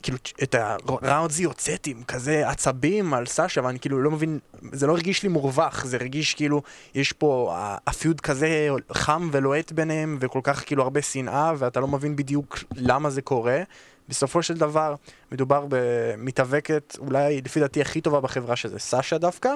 כאילו, 0.03 0.19
את 0.43 0.55
הראוזי 0.89 1.43
יוצאת 1.43 1.87
עם 1.87 2.03
כזה 2.09 2.49
עצבים 2.49 3.15
על 3.15 3.27
סשה, 3.27 3.61
ואני 3.65 3.79
כאילו 3.79 4.03
לא 4.03 4.11
מבין, 4.11 4.39
זה 4.73 4.87
לא 4.87 4.93
הרגיש 4.93 5.23
לי 5.23 5.29
מורווח, 5.29 5.85
זה 5.85 5.97
הרגיש 5.97 6.35
כאילו, 6.35 6.63
יש 6.95 7.13
פה 7.13 7.53
ה- 7.57 7.77
הפיוד 7.87 8.21
כזה 8.21 8.69
חם 8.93 9.29
ולוהט 9.33 9.73
ביניהם, 9.73 10.17
וכל 10.21 10.41
כך 10.43 10.67
כאילו 10.67 10.83
הרבה 10.83 11.03
שנאה, 11.03 11.53
ואתה 11.59 11.81
לא 11.81 11.89
מבין 11.89 12.17
בדיוק 12.17 12.59
למה 12.77 13.11
זה 13.11 13.23
קורה. 13.23 13.63
בסופו 14.09 14.43
של 14.43 14.55
דבר, 14.55 14.95
מדובר 15.33 15.67
במתאבקת, 15.69 16.97
אולי 16.99 17.41
לפי 17.45 17.61
דעתי 17.61 17.81
הכי 17.81 18.01
טובה 18.01 18.21
בחברה, 18.21 18.57
שזה 18.57 18.79
סשה 18.79 19.19
דווקא, 19.19 19.51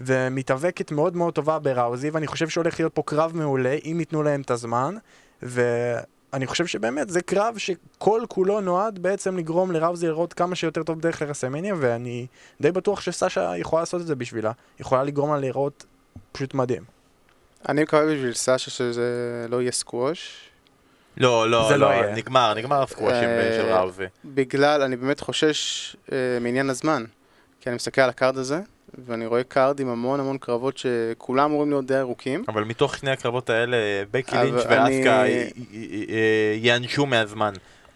ומתאבקת 0.00 0.92
מאוד 0.92 1.16
מאוד 1.16 1.34
טובה 1.34 1.58
בראוזי, 1.58 2.10
ואני 2.10 2.26
חושב 2.26 2.48
שהולך 2.48 2.80
להיות 2.80 2.94
פה 2.94 3.02
קרב 3.06 3.32
מעולה, 3.34 3.76
אם 3.84 3.96
ייתנו 4.00 4.22
להם 4.22 4.40
את 4.40 4.50
הזמן, 4.50 4.94
ואני 5.42 6.46
חושב 6.46 6.66
שבאמת 6.66 7.10
זה 7.10 7.22
קרב 7.22 7.58
שכל 7.58 8.22
כולו 8.28 8.60
נועד 8.60 8.98
בעצם 8.98 9.36
לגרום 9.36 9.70
לראוזי 9.70 10.06
לראות 10.06 10.32
כמה 10.32 10.54
שיותר 10.54 10.82
טוב 10.82 11.00
דרך 11.00 11.22
לרסמניה, 11.22 11.74
ואני 11.78 12.26
די 12.60 12.72
בטוח 12.72 13.00
שסשה 13.00 13.56
יכולה 13.56 13.82
לעשות 13.82 14.00
את 14.00 14.06
זה 14.06 14.14
בשבילה, 14.14 14.52
יכולה 14.80 15.02
לגרום 15.04 15.30
לה 15.34 15.40
להיראות 15.40 15.84
פשוט 16.32 16.54
מדהים. 16.54 16.82
אני 17.68 17.82
מקווה 17.82 18.06
בשביל 18.06 18.32
סשה 18.32 18.58
שזה 18.58 19.46
לא 19.48 19.62
יהיה 19.62 19.72
סקווש. 19.72 20.48
לא, 21.16 21.50
לא, 21.50 21.68
זה 21.68 21.76
לא 21.76 22.02
לא. 22.02 22.12
נגמר, 22.12 22.54
נגמר 22.54 22.82
הסקוושים 22.82 23.28
אה, 23.28 23.58
של 23.60 23.72
ראוזי. 23.72 24.04
בגלל, 24.24 24.82
אני 24.82 24.96
באמת 24.96 25.20
חושש 25.20 25.96
אה, 26.12 26.16
מעניין 26.40 26.70
הזמן. 26.70 27.04
כי 27.60 27.68
אני 27.68 27.76
מסתכל 27.76 28.00
על 28.00 28.10
ה 28.10 28.15
card 28.15 28.36
הזה, 28.36 28.60
ואני 29.06 29.26
רואה 29.26 29.44
card 29.44 29.80
עם 29.80 29.88
המון 29.88 30.20
המון 30.20 30.38
קרבות 30.38 30.78
שכולם 30.78 31.50
אמורים 31.50 31.70
להיות 31.70 31.86
די 31.86 31.98
ארוכים. 31.98 32.44
אבל 32.48 32.64
מתוך 32.64 32.96
שני 32.96 33.10
הקרבות 33.10 33.50
האלה, 33.50 33.76
בקי 34.10 34.36
לינץ' 34.36 34.54
ואסקה 34.54 35.24
י- 35.28 35.30
י- 35.30 35.52
י- 35.72 36.58
ייענשו 36.62 37.06
מהזמן, 37.06 37.52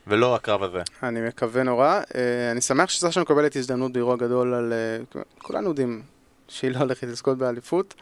ולא 0.07 0.35
הקרב 0.35 0.63
הזה. 0.63 0.79
אני 1.03 1.21
מקווה 1.21 1.63
נורא. 1.63 2.01
אה, 2.15 2.51
אני 2.51 2.61
שמח 2.61 2.91
שסשה 2.91 3.21
מקבלת 3.21 3.57
הזדמנות 3.57 3.93
באירוע 3.93 4.17
גדול 4.17 4.55
על... 4.55 4.73
אה, 4.73 5.23
כולנו 5.39 5.69
יודעים 5.69 6.03
שהיא 6.49 6.71
לא 6.71 6.79
הולכת 6.79 7.07
לזכות 7.07 7.39
באליפות. 7.39 7.95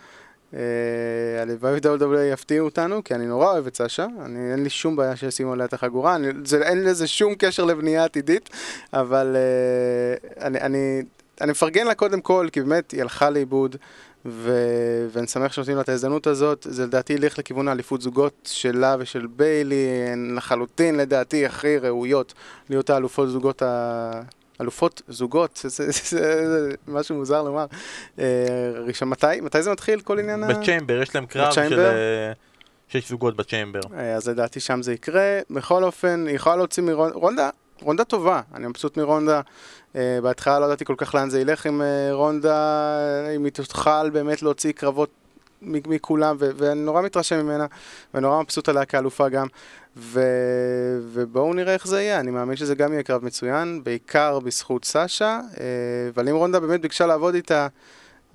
אה, 0.55 0.61
הלוואי 1.43 1.73
ו-WWE 1.73 2.19
יפתיעו 2.33 2.65
אותנו, 2.65 3.05
כי 3.05 3.15
אני 3.15 3.27
נורא 3.27 3.47
אוהב 3.53 3.67
את 3.67 3.77
סשה. 3.77 4.07
אני, 4.25 4.53
אין 4.53 4.63
לי 4.63 4.71
שום 4.71 4.97
בעיה 4.97 5.17
שישימו 5.17 5.53
עליה 5.53 5.67
את 5.67 5.73
החגורה. 5.73 6.15
אני, 6.17 6.29
זה, 6.45 6.63
אין 6.63 6.85
לזה 6.85 7.07
שום 7.07 7.35
קשר 7.39 7.65
לבנייה 7.65 8.05
עתידית, 8.05 8.51
אבל 8.93 9.37
אה, 9.37 10.47
אני, 10.47 10.61
אני, 10.61 11.03
אני 11.41 11.51
מפרגן 11.51 11.87
לה 11.87 11.95
קודם 11.95 12.21
כל, 12.21 12.49
כי 12.53 12.61
באמת 12.61 12.91
היא 12.91 13.01
הלכה 13.01 13.31
לאיבוד. 13.31 13.77
ו... 14.27 14.53
ואני 15.13 15.27
שמח 15.27 15.53
שנותנים 15.53 15.77
לה 15.77 15.83
את 15.83 15.89
ההזדמנות 15.89 16.27
הזאת, 16.27 16.67
זה 16.71 16.87
לדעתי 16.87 17.13
ילך 17.13 17.39
לכיוון 17.39 17.69
האליפות 17.69 18.01
זוגות 18.01 18.49
שלה 18.53 18.97
ושל 18.99 19.27
ביילי, 19.27 19.89
הן 20.13 20.35
לחלוטין 20.37 20.97
לדעתי 20.97 21.47
הכי 21.47 21.79
ראויות 21.79 22.35
להיות 22.71 22.91
האלופות 22.91 23.29
זוגות 23.29 23.63
ה... 23.63 24.11
אלופות 24.61 25.03
זוגות, 25.09 25.57
זה, 25.63 25.69
זה, 25.69 25.93
זה, 25.93 26.49
זה 26.49 26.75
משהו 26.89 27.17
מוזר 27.17 27.43
לומר. 27.43 27.67
אה, 28.19 28.25
ראשון, 28.87 29.09
מתי? 29.09 29.41
מתי 29.43 29.63
זה 29.63 29.73
מתחיל 29.73 30.01
כל 30.01 30.19
עניין 30.19 30.45
ה... 30.45 30.49
בצ'יימבר, 30.49 31.03
יש 31.03 31.15
להם 31.15 31.27
קרב 31.27 31.53
של... 31.53 31.61
בצ'יימבר? 31.61 31.91
אה, 31.91 32.33
שש 32.89 33.09
זוגות 33.09 33.37
בצ'יימבר. 33.37 33.81
אה, 33.95 34.15
אז 34.15 34.29
לדעתי 34.29 34.61
שם 34.61 34.83
זה 34.83 34.93
יקרה. 34.93 35.41
בכל 35.51 35.85
אופן, 35.85 36.25
היא 36.27 36.37
יכולה 36.37 36.57
להוציא 36.57 36.83
מרונדה, 36.83 37.15
רונדה, 37.15 37.51
רונדה 37.83 38.05
טובה, 38.05 38.41
אני 38.55 38.67
מבסוט 38.67 38.97
מרונדה. 38.97 39.41
אה, 39.97 40.19
בהתחלה 40.23 40.61
לא 40.61 40.65
ידעתי 40.67 40.85
כל 40.85 40.95
כך 40.97 41.15
לאן 41.15 41.31
זה 41.31 41.41
ילך 41.41 41.67
עם 41.67 41.83
אה, 41.83 42.13
רונדה, 42.13 42.97
אם 43.37 43.45
היא 43.45 43.53
תוכל 43.53 44.11
באמת 44.11 44.43
להוציא 44.43 44.73
קרבות 44.73 45.11
מכולם, 45.63 46.37
ואני 46.39 46.81
נורא 46.81 47.03
מתרשם 47.03 47.37
ממנה, 47.39 47.67
ונורא 48.15 48.43
מבסוט 48.43 48.69
עליה 48.69 48.85
כאלופה 48.85 49.29
גם. 49.29 49.47
ובואו 49.97 51.55
נראה 51.55 51.73
איך 51.73 51.87
זה 51.87 52.03
יהיה, 52.03 52.21
אני 52.21 52.31
מאמין 52.31 52.57
שזה 52.57 52.75
גם 52.75 52.93
יהיה 52.93 53.03
קרב 53.03 53.25
מצוין, 53.25 53.85
בעיקר 53.85 54.39
בזכות 54.41 54.85
סשה, 54.85 55.41
אה, 55.61 55.65
אבל 56.15 56.29
אם 56.29 56.37
רונדה 56.37 56.61
באמת 56.61 56.81
ביקשה 56.81 57.07
לעבוד 57.07 57.35
איתה, 57.35 57.67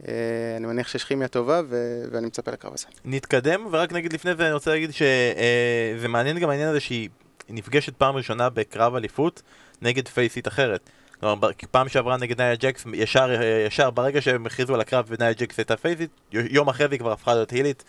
אה, 0.07 0.13
אני 0.57 0.67
מניח 0.67 0.87
שיש 0.87 1.03
כימיה 1.03 1.27
טובה, 1.27 1.61
ו- 1.69 2.03
ואני 2.11 2.27
מצפה 2.27 2.51
לקרב 2.51 2.73
הזה. 2.73 2.85
נתקדם, 3.05 3.67
ורק 3.71 3.93
נגיד 3.93 4.13
לפני 4.13 4.35
זה 4.35 4.45
אני 4.45 4.53
רוצה 4.53 4.71
להגיד 4.71 4.91
שזה 4.91 6.07
מעניין 6.07 6.39
גם 6.39 6.49
העניין 6.49 6.69
הזה 6.69 6.79
שהיא 6.79 7.09
נפגשת 7.49 7.95
פעם 7.95 8.15
ראשונה 8.15 8.49
בקרב 8.49 8.95
אליפות 8.95 9.41
נגד 9.81 10.07
פייסית 10.07 10.47
אחרת. 10.47 10.89
כלומר, 11.19 11.49
פעם 11.71 11.89
שעברה 11.89 12.17
נגד 12.17 12.41
נאיה 12.41 12.55
ג'קס, 12.55 12.85
ישר, 12.93 13.35
אה, 13.41 13.63
ישר 13.67 13.89
ברגע 13.89 14.21
שהם 14.21 14.45
הכריזו 14.45 14.73
על 14.73 14.81
הקרב 14.81 15.05
ונאיה 15.07 15.33
ג'קס 15.33 15.57
הייתה 15.57 15.77
פייסית, 15.77 16.09
י- 16.33 16.37
יום 16.49 16.67
אחרי 16.69 16.87
זה 16.87 16.93
היא 16.93 16.99
כבר 16.99 17.11
הפכה 17.11 17.33
להיות 17.33 17.49
הילית. 17.51 17.83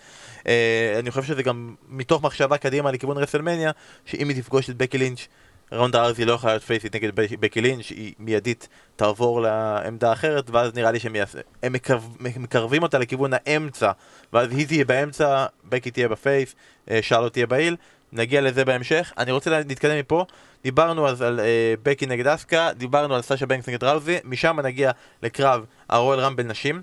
אה, 0.47 0.95
אני 0.99 1.11
חושב 1.11 1.23
שזה 1.23 1.43
גם 1.43 1.75
מתוך 1.89 2.23
מחשבה 2.23 2.57
קדימה 2.57 2.91
לכיוון 2.91 3.17
רסלמניה, 3.17 3.71
שאם 4.05 4.29
היא 4.29 4.41
תפגוש 4.41 4.69
את 4.69 4.77
בקי 4.77 4.97
לינץ', 4.97 5.27
רונדה 5.71 6.03
ראוזי 6.05 6.25
לא 6.25 6.33
יכולה 6.33 6.53
להיות 6.53 6.63
פייסית 6.63 6.95
נגד 6.95 7.15
בק- 7.15 7.39
בקי 7.39 7.61
לינץ', 7.61 7.89
היא 7.89 8.13
מיידית 8.19 8.67
תעבור 8.95 9.41
לעמדה 9.41 10.13
אחרת, 10.13 10.49
ואז 10.49 10.73
נראה 10.75 10.91
לי 10.91 10.99
שהם 10.99 11.15
יעשו, 11.15 11.37
הם 11.63 11.73
מקרב, 11.73 12.15
מקרבים 12.19 12.83
אותה 12.83 12.97
לכיוון 12.97 13.31
האמצע, 13.33 13.91
ואז 14.33 14.51
היא 14.51 14.67
תהיה 14.67 14.85
באמצע, 14.85 15.45
בקי 15.69 15.91
תהיה 15.91 16.07
ב 16.09 16.17
face, 16.17 16.55
אה, 16.91 16.99
שרלוט 17.01 17.33
תהיה 17.33 17.47
ב 17.47 17.52
heel, 17.52 17.75
נגיע 18.13 18.41
לזה 18.41 18.65
בהמשך. 18.65 19.13
אני 19.17 19.31
רוצה 19.31 19.49
לה- 19.49 19.59
להתקדם 19.59 19.99
מפה, 19.99 20.25
דיברנו 20.63 21.07
אז 21.07 21.21
על 21.21 21.39
אה, 21.39 21.45
בקי 21.83 22.05
נגד 22.05 22.27
אסקה, 22.27 22.69
דיברנו 22.77 23.15
על 23.15 23.21
סאשה 23.21 23.45
בנקס 23.45 23.69
נגד 23.69 23.83
ראוזי, 23.83 24.17
משם 24.23 24.59
נגיע 24.59 24.91
לקרב 25.23 25.65
הרואל 25.89 26.19
רמבל 26.19 26.43
נשים. 26.43 26.81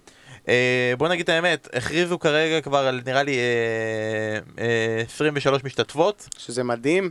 אה, 0.48 0.92
בוא 0.98 1.08
נגיד 1.08 1.22
את 1.22 1.28
האמת, 1.28 1.68
הכריזו 1.72 2.18
כרגע 2.18 2.60
כבר 2.60 2.78
על 2.78 3.00
נראה 3.06 3.22
לי 3.22 3.36
אה, 3.38 4.38
אה, 4.64 5.02
23 5.06 5.64
משתתפות, 5.64 6.28
שזה 6.38 6.64
מדהים. 6.64 7.10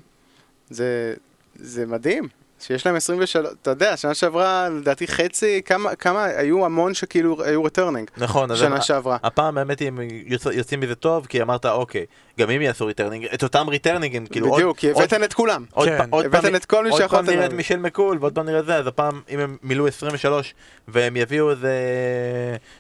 זה, 0.70 1.14
זה 1.56 1.86
מדהים. 1.86 2.28
שיש 2.60 2.86
להם 2.86 2.96
23, 2.96 3.36
אתה 3.62 3.70
יודע, 3.70 3.98
שנה 3.98 4.14
שעברה 4.14 4.70
לדעתי 4.70 5.08
חצי, 5.08 5.62
כמה, 5.66 5.96
כמה, 5.96 6.24
היו 6.26 6.66
המון 6.66 6.94
שכאילו 6.94 7.44
היו 7.44 7.64
returning. 7.64 8.10
נכון, 8.18 8.56
שנה 8.56 8.82
שעברה. 8.82 9.18
הפעם 9.24 9.58
האמת 9.58 9.80
היא 9.80 9.88
הם 9.88 10.00
יוצא- 10.26 10.50
יוצאים 10.54 10.80
מזה 10.80 10.96
טוב, 10.96 11.26
כי 11.26 11.42
אמרת 11.42 11.66
אוקיי, 11.66 12.06
גם 12.40 12.50
אם 12.50 12.62
יעשו 12.62 12.86
returning, 12.86 13.26
את 13.34 13.44
אותם 13.44 13.70
ריטרנינגים, 13.70 14.26
כאילו 14.26 14.48
עוד- 14.48 14.56
בדיוק, 14.56 14.78
כי 14.78 14.92
הבאתם 14.92 15.24
את 15.24 15.34
כולם. 15.34 15.66
עוד 15.74 15.88
כן. 15.90 15.98
פעם- 15.98 16.10
עוד 16.12 16.26
הבאתם 16.26 16.44
פעם- 16.48 16.56
את 16.56 16.66
כל 16.66 16.84
מי 16.84 16.90
עוד 16.90 17.00
פעם 17.00 17.10
שיכולתם 17.10 17.32
נראה 17.32 17.46
את. 17.46 17.54
מישל 17.54 17.78
מקול, 17.78 18.18
ועוד 18.20 18.36
פעם 18.36 18.46
נראה 18.46 18.60
את 18.60 18.66
זה, 18.66 18.76
אז 18.76 18.88
הפעם, 18.88 19.22
אם 19.30 19.40
הם 19.40 19.58
מילאו 19.64 19.88
23, 19.88 20.54
והם 20.88 21.16
יביאו 21.18 21.52
איזה 21.52 21.72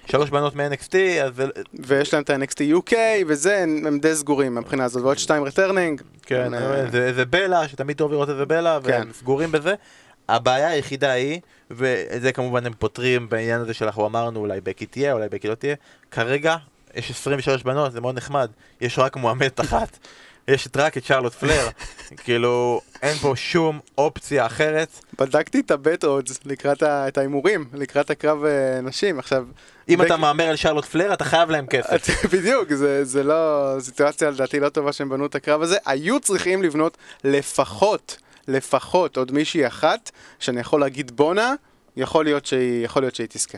שלוש 0.06 0.30
בנות 0.30 0.56
מ-NXT, 0.56 0.95
אז 1.24 1.32
ויש 1.80 2.14
להם 2.14 2.24
את 2.24 2.30
ה-NXT 2.30 2.60
UK 2.91 2.93
וזה, 3.28 3.58
הם, 3.60 3.99
די 4.01 4.16
סגורים 4.16 4.56
מהבחינה 4.56 4.84
הזאת, 4.86 5.04
ועוד 5.04 5.18
שתיים 5.18 5.43
returning. 5.43 6.01
כן, 6.26 6.54
אה, 6.54 6.89
זה, 6.91 7.14
זה 7.14 7.26
בלה, 7.26 7.68
שתמיד 7.68 7.97
טוב 7.97 8.12
לראות 8.12 8.30
איזה 8.30 8.45
בלה, 8.45 8.80
והם 8.84 9.04
כן. 9.06 9.14
סגורים 9.14 9.51
בזה. 9.51 9.74
הבעיה 10.30 10.68
היחידה 10.70 11.12
היא, 11.12 11.39
ואת 11.72 12.22
זה 12.22 12.32
כמובן 12.32 12.66
הם 12.66 12.74
פותרים 12.80 13.30
בעניין 13.30 13.62
הזה 13.62 13.74
שאנחנו 13.74 14.06
אמרנו, 14.06 14.39
אולי 14.39 14.62
בקי 14.62 14.86
תהיה, 14.86 15.14
אולי 15.14 15.28
בקי 15.30 15.47
לא 15.47 15.56
תהיה, 15.56 15.76
כרגע 16.12 16.56
יש 16.96 17.12
23 17.12 17.64
בנות, 17.64 17.91
זה 17.91 18.02
מאוד 18.02 18.16
נחמד, 18.18 18.52
יש 18.82 19.00
רק 19.00 19.16
מועמדת 19.16 19.60
אחת, 19.62 19.98
יש 20.48 20.68
את 20.68 20.78
רק 20.78 20.98
את 20.98 21.04
שרלוט 21.06 21.34
פלר, 21.34 21.68
כאילו, 22.18 22.82
אין 23.02 23.16
פה 23.18 23.34
שום 23.36 23.80
אופציה 23.98 24.46
אחרת. 24.46 24.88
בדקתי 25.20 25.60
את 25.60 25.72
הבט 25.72 26.04
אודס 26.04 26.39
לקראת 26.46 26.84
ה- 26.84 27.08
את 27.08 27.18
ההימורים, 27.18 27.66
לקראת 27.74 28.10
הקרב 28.10 28.46
אה, 28.46 28.82
נשים. 28.82 29.20
עכשיו, 29.20 29.46
אם 29.89 29.98
בק- 30.00 30.06
אתה 30.06 30.18
מהמר 30.18 30.44
על 30.44 30.56
שרלוט 30.56 30.86
פלר, 30.86 31.14
אתה 31.14 31.26
חייב 31.26 31.50
להם 31.50 31.66
כסף. 31.68 32.10
בדיוק, 32.34 32.74
זה, 32.74 33.06
זה 33.06 33.24
לא 33.24 33.72
סיטואציה 33.80 34.30
לדעתי 34.30 34.60
לא 34.60 34.70
טובה 34.70 34.94
שהם 34.94 35.10
בנו 35.10 35.26
את 35.26 35.36
הקרב 35.36 35.62
הזה. 35.62 35.78
היו 35.86 36.20
צריכים 36.20 36.64
לבנות 36.64 36.98
לפחות, 37.24 38.18
לפחות 38.48 39.18
עוד 39.18 39.32
מישהי 39.32 39.68
אחת, 39.68 40.12
שאני 40.39 40.60
יכול 40.62 40.80
להגיד 40.82 41.12
בואנה, 41.16 41.54
יכול 41.98 42.26
להיות 42.26 42.46
שהיא, 42.46 42.86
יכול 42.86 43.02
להיות 43.02 43.16
שהיא 43.16 43.28
תזכה. 43.30 43.58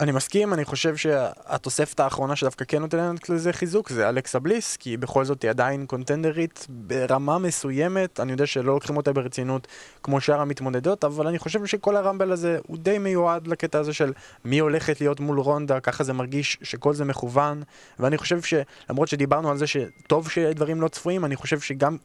אני 0.00 0.12
מסכים, 0.12 0.54
אני 0.54 0.64
חושב 0.64 0.96
שהתוספת 0.96 2.00
האחרונה 2.00 2.36
שדווקא 2.36 2.64
כן 2.68 2.78
נותנת 2.78 3.28
לזה 3.28 3.52
חיזוק 3.52 3.88
זה 3.88 4.08
אלכסה 4.08 4.38
בליס, 4.38 4.76
כי 4.76 4.96
בכל 4.96 5.24
זאת 5.24 5.42
היא 5.42 5.50
עדיין 5.50 5.86
קונטנדרית 5.86 6.66
ברמה 6.68 7.38
מסוימת, 7.38 8.20
אני 8.20 8.32
יודע 8.32 8.46
שלא 8.46 8.74
לוקחים 8.74 8.96
אותה 8.96 9.12
ברצינות 9.12 9.66
כמו 10.02 10.20
שאר 10.20 10.40
המתמודדות, 10.40 11.04
אבל 11.04 11.26
אני 11.26 11.38
חושב 11.38 11.66
שכל 11.66 11.96
הרמבל 11.96 12.32
הזה 12.32 12.58
הוא 12.66 12.78
די 12.78 12.98
מיועד 12.98 13.46
לקטע 13.46 13.78
הזה 13.78 13.92
של 13.92 14.12
מי 14.44 14.58
הולכת 14.58 15.00
להיות 15.00 15.20
מול 15.20 15.38
רונדה, 15.38 15.80
ככה 15.80 16.04
זה 16.04 16.12
מרגיש 16.12 16.58
שכל 16.62 16.94
זה 16.94 17.04
מכוון, 17.04 17.62
ואני 17.98 18.18
חושב 18.18 18.40
שלמרות 18.42 19.08
שדיברנו 19.08 19.50
על 19.50 19.56
זה 19.56 19.66
שטוב 19.66 20.30
שדברים 20.30 20.80
לא 20.80 20.88
צפויים, 20.88 21.24
אני 21.24 21.36
חושב 21.36 21.60
שגם 21.60 21.96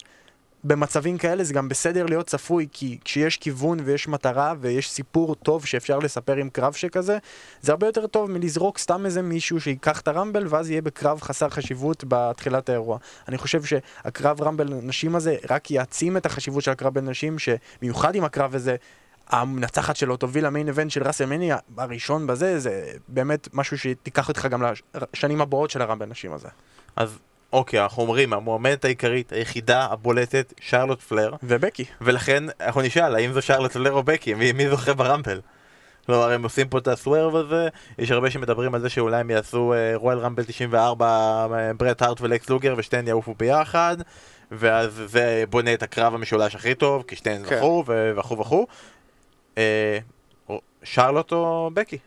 במצבים 0.64 1.18
כאלה 1.18 1.44
זה 1.44 1.54
גם 1.54 1.70
בסדר 1.70 2.06
להיות 2.06 2.28
צפוי, 2.28 2.68
כי 2.72 2.98
כשיש 3.06 3.38
כיוון 3.38 3.80
ויש 3.84 4.08
מטרה 4.08 4.54
ויש 4.60 4.92
סיפור 4.92 5.36
טוב 5.36 5.66
שאפשר 5.66 6.00
לספר 6.00 6.36
עם 6.36 6.50
קרב 6.50 6.74
שכזה, 6.74 7.18
זה 7.62 7.72
הרבה 7.72 7.88
יותר 7.88 8.08
טוב 8.08 8.32
מלזרוק 8.32 8.78
סתם 8.78 9.06
איזה 9.06 9.22
מישהו 9.22 9.62
שייקח 9.62 10.02
את 10.02 10.08
הרמבל 10.08 10.48
ואז 10.50 10.70
יהיה 10.70 10.82
בקרב 10.82 11.22
חסר 11.22 11.50
חשיבות 11.50 12.04
בתחילת 12.08 12.70
האירוע. 12.70 12.98
אני 13.28 13.38
חושב 13.38 13.64
שהקרב 13.64 14.42
רמבל 14.42 14.74
נשים 14.74 15.16
הזה 15.16 15.36
רק 15.50 15.72
יעצים 15.72 16.18
את 16.18 16.26
החשיבות 16.26 16.64
של 16.64 16.72
הקרב 16.72 16.94
בין 16.94 17.10
נשים, 17.10 17.40
שבמיוחד 17.40 18.16
עם 18.16 18.24
הקרב 18.24 18.56
הזה, 18.56 18.76
המנצחת 19.28 19.96
שלו 19.96 20.18
תוביל 20.18 20.46
למיין 20.46 20.68
איבנט 20.68 20.92
של 20.92 21.04
ראסלמני 21.04 21.52
הראשון 21.78 22.28
בזה, 22.28 22.60
זה 22.60 22.92
באמת 23.08 23.48
משהו 23.54 23.78
שתיקח 23.78 24.28
אותך 24.28 24.48
גם 24.52 24.64
לשנים 25.14 25.42
הבאות 25.42 25.70
של 25.70 25.82
הרמבל 25.82 26.06
נשים 26.06 26.34
הזה. 26.34 26.48
אז 26.96 27.20
אוקיי, 27.54 27.84
אנחנו 27.84 28.04
אומרים, 28.04 28.34
המועמדת 28.34 28.86
העיקרית, 28.86 29.34
היחידה, 29.34 29.88
הבולטת, 29.92 30.54
שרלוט 30.62 31.02
פלר, 31.02 31.34
ובקי. 31.44 31.86
ולכן 32.02 32.44
אנחנו 32.62 32.82
נשאל, 32.82 33.16
האם 33.16 33.34
זו 33.34 33.42
שרלוט 33.42 33.72
פלר 33.72 33.92
או 33.92 34.04
בקי, 34.04 34.34
מי, 34.34 34.52
מי 34.52 34.70
זוכה 34.70 34.94
ברמבל? 34.94 35.42
כלומר, 36.06 36.32
הם 36.32 36.44
עושים 36.44 36.68
פה 36.68 36.78
את 36.78 36.88
הסוורב 36.88 37.36
הזה, 37.36 37.68
יש 37.98 38.12
הרבה 38.12 38.32
שמדברים 38.32 38.76
על 38.76 38.82
זה 38.82 38.90
שאולי 38.90 39.20
הם 39.20 39.30
יעשו 39.30 39.74
אה, 39.74 39.92
רואל 39.96 40.18
רמבל 40.18 40.44
94, 40.44 41.06
אה, 41.54 41.74
ברט 41.74 42.02
הארט 42.02 42.22
ולקס 42.22 42.50
לוגר, 42.50 42.74
ושתיהן 42.78 43.08
יעופו 43.08 43.34
ביחד, 43.38 43.98
ואז 44.52 45.04
זה 45.06 45.44
בונה 45.50 45.74
את 45.74 45.84
הקרב 45.84 46.14
המשולש 46.14 46.56
הכי 46.56 46.76
טוב, 46.76 47.04
כי 47.08 47.16
שתיהן 47.16 47.44
כן. 47.44 47.58
זכו, 47.58 47.84
וכו' 48.16 48.40
וכו'. 48.40 48.68
אה, 49.58 49.98
שרלוט 50.84 51.32
או 51.32 51.70
בקי? 51.74 51.98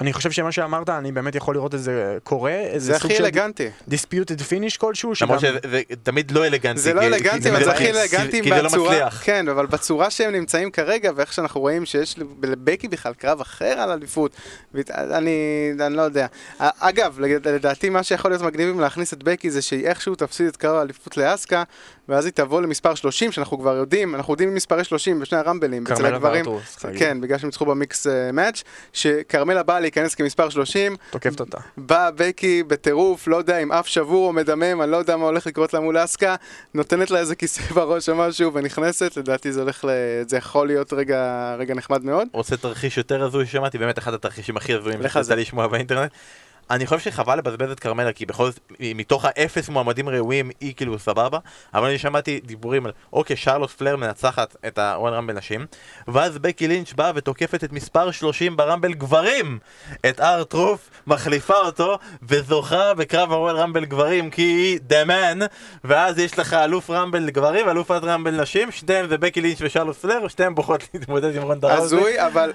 אני 0.00 0.12
חושב 0.12 0.30
שמה 0.30 0.52
שאמרת, 0.52 0.88
אני 0.88 1.12
באמת 1.12 1.34
יכול 1.34 1.54
לראות 1.54 1.74
את 1.74 1.80
זה 1.82 2.18
קורה, 2.24 2.52
איזה 2.52 2.86
זה 2.86 2.96
הכי 2.96 3.18
אלגנטי. 3.18 3.68
disputed 3.88 4.42
finish 4.42 4.76
כלשהו, 4.76 5.12
למרות. 5.22 5.40
שזה 5.40 5.58
זה 5.70 5.82
תמיד 6.02 6.30
לא 6.30 6.46
אלגנטי. 6.46 6.80
זה 6.80 6.94
לא 6.94 7.02
אלגנטי, 7.02 7.50
אבל 7.50 7.64
זה 7.64 7.72
הכי 7.72 7.84
כי- 7.84 7.90
אלגנטי 8.00 8.42
כי 8.42 8.48
זה 8.48 8.62
לא 8.62 8.68
בצורה, 8.68 8.90
מצליח. 8.94 9.20
כן, 9.24 9.48
אבל 9.48 9.66
בצורה 9.66 10.10
שהם 10.10 10.32
נמצאים 10.32 10.70
כרגע, 10.70 11.10
ואיך 11.16 11.32
שאנחנו 11.32 11.60
רואים 11.60 11.86
שיש 11.86 12.14
לבקי 12.42 12.88
בכלל 12.88 13.14
קרב 13.14 13.40
אחר 13.40 13.64
על 13.80 13.90
אליפות, 13.90 14.36
אני, 14.90 15.36
אני 15.80 15.96
לא 15.96 16.02
יודע. 16.02 16.26
אגב, 16.58 17.20
לד- 17.20 17.48
לדעתי 17.48 17.88
מה 17.90 18.02
שיכול 18.02 18.30
להיות 18.30 18.42
מגניב 18.42 18.68
אם 18.68 18.80
להכניס 18.80 19.12
את 19.12 19.22
בקי 19.22 19.50
זה 19.50 19.62
שהיא 19.62 19.86
איכשהו 19.86 20.14
תפסיד 20.14 20.46
את 20.46 20.56
קרב 20.56 20.76
האליפות 20.76 21.16
לאסקה, 21.16 21.62
ואז 22.08 22.24
היא 22.24 22.32
תבוא 22.32 22.62
למספר 22.62 22.94
30, 22.94 23.32
שאנחנו 23.32 23.58
כבר 23.58 23.76
יודעים, 23.76 24.14
אנחנו 24.14 24.32
יודעים 24.32 24.54
מספרי 24.54 24.84
30 24.84 25.20
בשני 25.20 25.38
הרמבלים, 25.38 25.84
אצל 25.92 26.06
הגברים. 26.06 26.44
כן, 26.98 27.20
בגלל 27.20 27.38
שהם 27.38 27.48
ניצחו 27.48 27.64
במיקס 27.64 28.06
מאץ', 28.32 28.62
שכרמלה 28.92 29.62
באה 29.62 29.80
להיכנס 29.80 30.14
כמספר 30.14 30.48
30, 30.48 30.96
תוקפת 31.10 31.40
אותה. 31.40 31.58
באה 31.76 32.10
בקי 32.10 32.62
בטירוף, 32.62 33.28
לא 33.28 33.36
יודע, 33.36 33.58
עם 33.58 33.72
אף 33.72 33.86
שבור 33.86 34.26
או 34.26 34.32
מדמם, 34.32 34.82
אני 34.82 34.90
לא 34.90 34.96
יודע 34.96 35.16
מה 35.16 35.24
הולך 35.24 35.46
לקרות 35.46 35.74
לה 35.74 35.80
מול 35.80 36.04
אסקה, 36.04 36.34
נותנת 36.74 37.10
לה 37.10 37.18
איזה 37.18 37.34
כיסא 37.34 37.62
בראש 37.74 38.08
או 38.08 38.16
משהו 38.16 38.54
ונכנסת, 38.54 39.16
לדעתי 39.16 39.52
זה 39.52 39.60
הולך 39.60 39.84
ל... 39.84 39.88
זה 40.28 40.36
יכול 40.36 40.66
להיות 40.66 40.92
רגע, 40.92 41.54
רגע 41.58 41.74
נחמד 41.74 42.04
מאוד. 42.04 42.28
רוצה 42.32 42.56
תרחיש 42.56 42.98
יותר 42.98 43.24
הזוי 43.24 43.46
ששמעתי, 43.46 43.78
באמת 43.78 43.98
אחד 43.98 44.14
התרחישים 44.14 44.56
הכי 44.56 44.74
הזויים 44.74 45.00
שיצא 45.08 45.34
לשמוע 45.34 45.66
באינטרנט. 45.66 46.10
אני 46.70 46.86
חושב 46.86 47.00
שחבל 47.00 47.38
לבזבז 47.38 47.70
את 47.70 47.80
כרמלה, 47.80 48.12
כי 48.12 48.26
בכל 48.26 48.44
זאת, 48.44 48.60
מתוך 48.80 49.24
האפס 49.24 49.68
מועמדים 49.68 50.08
ראויים, 50.08 50.50
היא 50.60 50.74
כאילו 50.74 50.98
סבבה, 50.98 51.38
אבל 51.74 51.88
אני 51.88 51.98
שמעתי 51.98 52.40
דיבורים 52.44 52.86
על, 52.86 52.92
אוקיי, 53.12 53.36
שרלוט 53.36 53.70
פלר 53.70 53.96
מנצחת 53.96 54.56
את 54.66 54.78
הוואן 54.78 55.12
רמבל 55.12 55.34
נשים, 55.34 55.66
ואז 56.08 56.38
בקי 56.38 56.68
לינץ' 56.68 56.92
באה 56.92 57.12
ותוקפת 57.14 57.64
את 57.64 57.72
מספר 57.72 58.10
30 58.10 58.56
ברמבל 58.56 58.94
גברים, 58.94 59.58
את 60.08 60.20
אר 60.20 60.44
טרוף, 60.44 60.90
מחליפה 61.06 61.56
אותו, 61.58 61.98
וזוכה 62.22 62.94
בקרב 62.94 63.32
הוואן 63.32 63.56
רמבל 63.56 63.84
גברים, 63.84 64.30
כי 64.30 64.42
היא 64.42 64.78
the 64.88 65.08
man, 65.08 65.44
ואז 65.84 66.18
יש 66.18 66.38
לך 66.38 66.54
אלוף 66.54 66.90
רמבל 66.90 67.30
גברים, 67.30 67.68
אלופת 67.68 68.00
רמבל 68.02 68.40
נשים, 68.40 68.70
שניהם 68.70 69.08
זה 69.08 69.18
בקי 69.18 69.40
לינץ' 69.40 69.58
ושרלוט 69.60 69.96
פלר, 69.96 70.24
ושתיהם 70.24 70.54
בוחרות 70.54 70.82
להתמודד 70.94 71.36
עם 71.36 71.42
רונדה 71.42 71.74
ראוזי. 71.74 71.96
הזוי, 71.96 72.26
אבל 72.26 72.52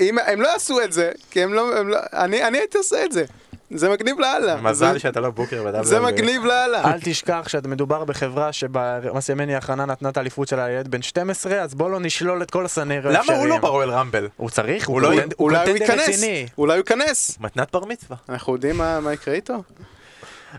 אם 0.00 0.18
הם 0.26 0.40
לא 0.40 0.54
עשו 0.54 0.80
את 0.80 0.92
זה, 0.92 1.12
כי 1.30 1.42
הם 1.42 1.54
לא... 1.54 1.78
הם 1.78 1.88
לא 1.88 1.98
אני, 2.12 2.44
אני 2.44 2.58
הייתי 2.58 2.78
עושה 2.78 3.04
את 3.04 3.12
זה. 3.12 3.24
זה 3.70 3.88
מגניב 3.90 4.18
לאללה. 4.18 4.56
מזל 4.60 4.92
זה- 4.92 4.98
שאתה 4.98 5.20
לא 5.20 5.30
בוקר 5.30 5.62
ב-WWE. 5.64 5.82
זה 5.82 6.00
מגניב 6.00 6.44
לאללה. 6.44 6.84
אל 6.84 7.00
תשכח 7.00 7.44
שמדובר 7.48 8.04
בחברה 8.04 8.52
שבמסיימני 8.52 9.54
האחרונה 9.54 9.84
נתנה 9.86 10.08
את 10.08 10.16
האליפות 10.16 10.48
שלה 10.48 10.66
לילד 10.68 10.88
בן 10.88 11.02
12, 11.02 11.60
אז 11.60 11.74
בוא 11.74 11.90
לא 11.90 12.00
נשלול 12.00 12.42
את 12.42 12.50
כל 12.50 12.64
הסנריו 12.64 13.10
למה 13.12 13.32
הוא 13.36 13.46
לא 13.46 13.58
ברואל 13.58 13.90
רמבל? 13.90 14.28
הוא 14.36 14.50
צריך, 14.50 14.88
הוא 14.88 14.94
הוא 14.94 15.00
לא- 15.02 15.08
הוא 15.08 15.16
אולי 15.40 15.56
הוא 15.58 15.66
קונטנדר 15.66 15.82
ייכנס, 15.92 16.08
רציני. 16.08 16.46
אולי 16.58 16.72
הוא 16.72 16.78
ייכנס. 16.78 17.38
מתנת 17.40 17.72
בר 17.72 17.84
מצווה. 17.84 18.16
אנחנו 18.28 18.52
יודעים 18.52 18.76
מה 18.78 19.00
מה 19.00 19.12
יקרה 19.12 19.34
איתו? 19.34 19.62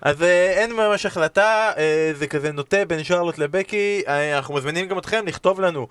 אז 0.01 0.23
אה, 0.23 0.51
אין 0.51 0.73
ממש 0.73 1.05
החלטה, 1.05 1.71
אה, 1.77 2.11
זה 2.13 2.27
כזה 2.27 2.51
נוטה 2.51 2.85
בין 2.85 3.03
שרלוט 3.03 3.37
לבקי, 3.37 4.01
אה, 4.07 4.37
אנחנו 4.37 4.53
מזמינים 4.53 4.87
גם 4.87 4.97
אתכם 4.97 5.27
לכתוב 5.27 5.59
לנו 5.61 5.87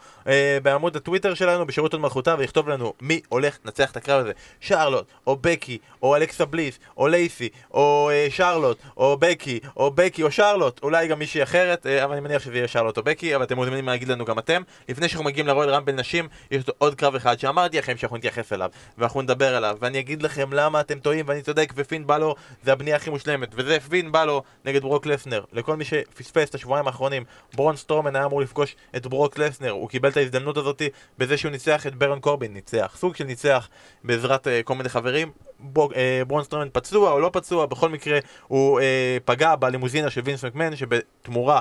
בעמוד 0.62 0.96
הטוויטר 0.96 1.34
שלנו, 1.34 1.66
בשירות 1.66 1.92
עוד 1.92 2.02
מלכותה, 2.02 2.34
ולכתוב 2.38 2.68
לנו 2.68 2.92
מי 3.00 3.20
הולך 3.28 3.58
לנצח 3.64 3.90
את 3.90 3.96
הקרב 3.96 4.20
הזה, 4.20 4.32
שרלוט, 4.60 5.06
או 5.26 5.36
בקי, 5.40 5.78
או 6.02 6.16
אלכסה 6.16 6.44
בליס, 6.44 6.78
או 6.96 7.08
לייסי, 7.08 7.48
או 7.70 8.10
שרלוט, 8.30 8.78
או 8.96 9.16
בקי, 9.20 9.60
או 9.76 9.90
בקי, 9.90 10.22
או 10.22 10.30
שרלוט, 10.30 10.80
אולי 10.82 11.08
גם 11.08 11.18
מישהי 11.18 11.42
אחרת, 11.42 11.86
אבל 11.86 12.12
אני 12.12 12.20
מניח 12.20 12.42
שזה 12.42 12.56
יהיה 12.56 12.68
שרלוט 12.68 12.96
או 12.96 13.02
בקי, 13.02 13.36
אבל 13.36 13.44
אתם 13.44 13.56
מוזמנים 13.56 13.86
להגיד 13.86 14.08
לנו 14.08 14.24
גם 14.24 14.38
אתם. 14.38 14.62
לפני 14.88 15.08
שאנחנו 15.08 15.24
מגיעים 15.24 15.46
לרואל 15.46 15.70
רמבל 15.70 15.92
נשים, 15.92 16.28
יש 16.50 16.64
עוד 16.78 16.94
קרב 16.94 17.14
אחד 17.14 17.38
שאמרתי 17.38 17.78
לכם 17.78 17.96
שאנחנו 17.96 18.16
נתייחס 18.16 18.52
אליו, 18.52 18.70
ואנחנו 18.98 19.22
נדבר 19.22 19.56
עליו, 19.56 19.76
ואני 19.80 19.98
אגיד 19.98 20.22
לכם 20.22 20.52
למה 20.52 20.80
אתם 20.80 20.98
טועים, 20.98 21.24
ואני 21.28 21.42
צודק, 21.42 21.72
ופין 21.76 22.06
בלור 22.06 22.36
זה 22.64 22.72
הבנייה 22.72 22.96
הכי 22.96 23.10
מושלמת, 23.10 23.48
וזה 23.54 23.76
פין 23.90 24.12
בלור 24.12 24.42
נגד 24.64 24.82
ברוק 24.82 25.06
לסנר. 25.06 25.44
לכל 25.52 25.76
מי 25.76 25.84
שפספס 25.84 26.48
את 26.50 26.54
השבועיים 26.54 26.86
האחרונים, 26.86 27.24
ברון 27.54 27.76
סטרומן 27.76 28.16
היה 28.16 28.24
אמור 28.24 28.40
לפגוש 28.40 28.76
את 28.96 29.06
ברוק 29.06 29.38
לסנר, 29.38 29.70
הוא 29.70 29.88
קיבל 29.88 30.08
את 30.08 30.16
ההזדמנות 30.16 30.56
הזאת 30.56 30.82
בזה 31.18 31.36
שהוא 31.36 31.52
ניצח 31.52 31.86
את 31.86 31.94
ברון 31.94 32.20
קורבין, 32.20 32.52
ניצח. 32.52 32.94
סוג 32.96 33.16
של 33.16 33.24
ניצח 33.24 33.68
בעזרת 34.04 34.46
uh, 34.46 34.50
כל 34.64 34.74
מיני 34.74 34.88
חברים. 34.88 35.30
בו, 35.60 35.88
uh, 35.90 35.94
ברון 36.26 36.44
סטרומן 36.44 36.68
פצוע 36.72 37.12
או 37.12 37.20
לא 37.20 37.30
פצוע, 37.32 37.66
בכל 37.66 37.88
מקרה 37.88 38.18
הוא 38.48 38.80
uh, 38.80 38.82
פגע 39.24 39.56
בלימוזינה 39.56 40.10
של 40.10 40.20
וינס 40.24 40.44
מקמן, 40.44 40.76
שבתמורה 40.76 41.60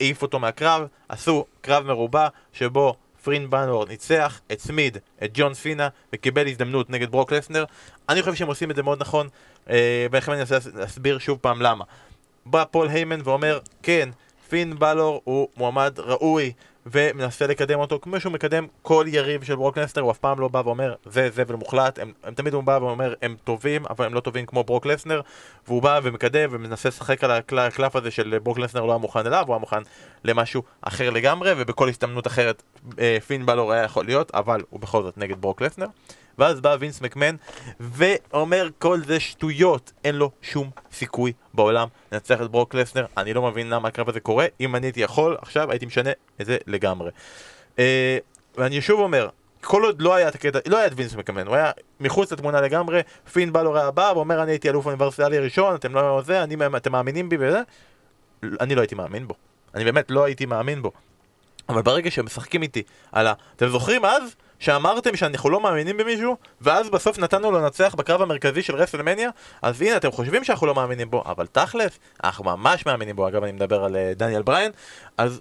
העיף 0.00 0.22
אותו 0.22 0.38
מהקרב, 0.38 0.86
עשו 1.08 1.44
קרב 1.60 1.86
מרובע 1.86 2.28
שבו 2.52 2.94
פין 3.24 3.50
בלור 3.50 3.84
ניצח, 3.86 4.40
הצמיד 4.50 4.98
את 5.24 5.30
ג'ון 5.34 5.54
סינה 5.54 5.88
וקיבל 6.12 6.48
הזדמנות 6.48 6.90
נגד 6.90 7.10
ברוק 7.10 7.32
לסנר. 7.32 7.64
אני 8.08 8.22
חושב 8.22 8.34
שהם 8.34 8.48
עושים 8.48 8.70
את 8.70 8.76
זה 8.76 8.82
מאוד 8.82 9.00
נכון, 9.00 9.28
אה, 9.70 10.06
ולכן 10.10 10.32
אני 10.32 10.40
אנסה 10.40 10.58
להסביר 10.74 11.18
שוב 11.18 11.38
פעם 11.38 11.62
למה. 11.62 11.84
בא 12.46 12.64
פול 12.70 12.88
היימן 12.88 13.20
ואומר, 13.24 13.58
כן, 13.82 14.08
פין 14.48 14.78
בלור 14.78 15.20
הוא 15.24 15.48
מועמד 15.56 15.94
ראוי 15.98 16.52
ומנסה 16.86 17.46
לקדם 17.46 17.78
אותו 17.78 17.98
כמו 18.02 18.20
שהוא 18.20 18.32
מקדם 18.32 18.66
כל 18.82 19.04
יריב 19.08 19.44
של 19.44 19.56
ברוק 19.56 19.78
לסנר, 19.78 20.02
הוא 20.02 20.10
אף 20.10 20.18
פעם 20.18 20.40
לא 20.40 20.48
בא 20.48 20.62
ואומר 20.64 20.94
זה 21.06 21.30
זבל 21.30 21.54
מוחלט, 21.54 21.98
הם, 21.98 22.12
הם 22.24 22.34
תמיד 22.34 22.54
הוא 22.54 22.62
בא 22.62 22.78
ואומר 22.82 23.14
הם 23.22 23.36
טובים, 23.44 23.86
אבל 23.90 24.04
הם 24.04 24.14
לא 24.14 24.20
טובים 24.20 24.46
כמו 24.46 24.64
ברוק 24.64 24.86
לסנר, 24.86 25.20
והוא 25.66 25.82
בא 25.82 26.00
ומקדם 26.02 26.48
ומנסה 26.52 26.88
לשחק 26.88 27.24
על 27.24 27.58
הקלף 27.58 27.96
הזה 27.96 28.10
של 28.10 28.38
ברוק 28.42 28.58
לסנר 28.58 28.84
לא 28.84 28.92
היה 28.92 28.98
מוכן 28.98 29.26
אליו, 29.26 29.44
הוא 29.46 29.54
היה 29.54 29.60
מוכן 29.60 29.82
למשהו 30.24 30.62
אחר 30.82 31.10
לגמרי, 31.10 31.52
ובכל 31.56 31.88
הזדמנות 31.88 32.26
אחרת 32.26 32.62
אה, 32.98 33.18
פין 33.26 33.46
בלור 33.46 33.72
היה 33.72 33.82
יכול 33.82 34.04
להיות, 34.04 34.30
אבל 34.34 34.60
הוא 34.70 34.80
בכל 34.80 35.02
זאת 35.02 35.18
נגד 35.18 35.40
ברוק 35.40 35.62
לסנר. 35.62 35.86
ואז 36.38 36.60
בא 36.60 36.76
וינס 36.80 37.00
מקמן 37.00 37.36
ואומר 37.80 38.68
כל 38.78 39.00
זה 39.00 39.20
שטויות, 39.20 39.92
אין 40.04 40.14
לו 40.14 40.30
שום 40.42 40.70
סיכוי 40.92 41.32
בעולם 41.54 41.88
לנצח 42.12 42.42
את 42.42 42.50
ברוק 42.50 42.74
לסנר, 42.74 43.06
אני 43.16 43.34
לא 43.34 43.42
מבין 43.42 43.70
למה 43.70 43.88
הקרב 43.88 44.08
הזה 44.08 44.20
קורה, 44.20 44.46
אם 44.60 44.76
אני 44.76 44.86
הייתי 44.86 45.00
יכול, 45.00 45.36
עכשיו 45.40 45.70
הייתי 45.70 45.86
משנה 45.86 46.10
את 46.40 46.46
זה 46.46 46.56
לגמרי. 46.66 47.10
אה, 47.78 48.18
ואני 48.56 48.80
שוב 48.80 49.00
אומר, 49.00 49.28
כל 49.60 49.84
עוד 49.84 50.02
לא 50.02 50.14
היה 50.14 50.28
את 50.28 50.34
הקטע, 50.34 50.58
לא 50.66 50.76
היה 50.76 50.86
את 50.86 50.92
וינס 50.96 51.14
מקמן, 51.14 51.46
הוא 51.46 51.56
היה 51.56 51.70
מחוץ 52.00 52.32
לתמונה 52.32 52.60
לגמרי, 52.60 53.00
פין 53.32 53.52
בא 53.52 53.62
לו 53.62 53.72
רע 53.72 53.84
הבא 53.84 54.12
ואומר 54.14 54.42
אני 54.42 54.50
הייתי 54.50 54.70
אלוף 54.70 54.86
אוניברסיטלי 54.86 55.38
ראשון, 55.38 55.74
אתם 55.74 55.94
לא 55.94 56.22
זה, 56.24 56.42
אני, 56.42 56.56
אתם 56.76 56.92
מאמינים 56.92 57.28
בי 57.28 57.36
וזה, 57.40 57.60
אני 58.60 58.74
לא 58.74 58.80
הייתי 58.80 58.94
מאמין 58.94 59.28
בו, 59.28 59.34
אני 59.74 59.84
באמת 59.84 60.10
לא 60.10 60.24
הייתי 60.24 60.46
מאמין 60.46 60.82
בו. 60.82 60.92
אבל 61.68 61.82
ברגע 61.82 62.10
שהם 62.10 62.24
משחקים 62.24 62.62
איתי 62.62 62.82
על 63.12 63.26
ה... 63.26 63.32
אתם 63.56 63.68
זוכרים 63.68 64.04
אז? 64.04 64.36
שאמרתם 64.62 65.16
שאנחנו 65.16 65.50
לא 65.50 65.60
מאמינים 65.60 65.96
במישהו, 65.96 66.36
ואז 66.60 66.90
בסוף 66.90 67.18
נתנו 67.18 67.50
לו 67.50 67.58
לנצח 67.58 67.94
בקרב 67.94 68.22
המרכזי 68.22 68.62
של 68.62 68.74
רסלמניה, 68.76 69.30
אז 69.62 69.82
הנה, 69.82 69.96
אתם 69.96 70.10
חושבים 70.10 70.44
שאנחנו 70.44 70.66
לא 70.66 70.74
מאמינים 70.74 71.10
בו, 71.10 71.22
אבל 71.26 71.46
תכלס, 71.46 71.98
אנחנו 72.24 72.44
ממש 72.44 72.86
מאמינים 72.86 73.16
בו, 73.16 73.28
אגב, 73.28 73.42
אני 73.42 73.52
מדבר 73.52 73.84
על 73.84 73.96
uh, 73.96 74.18
דניאל 74.18 74.42
בריין, 74.42 74.72
אז 75.18 75.40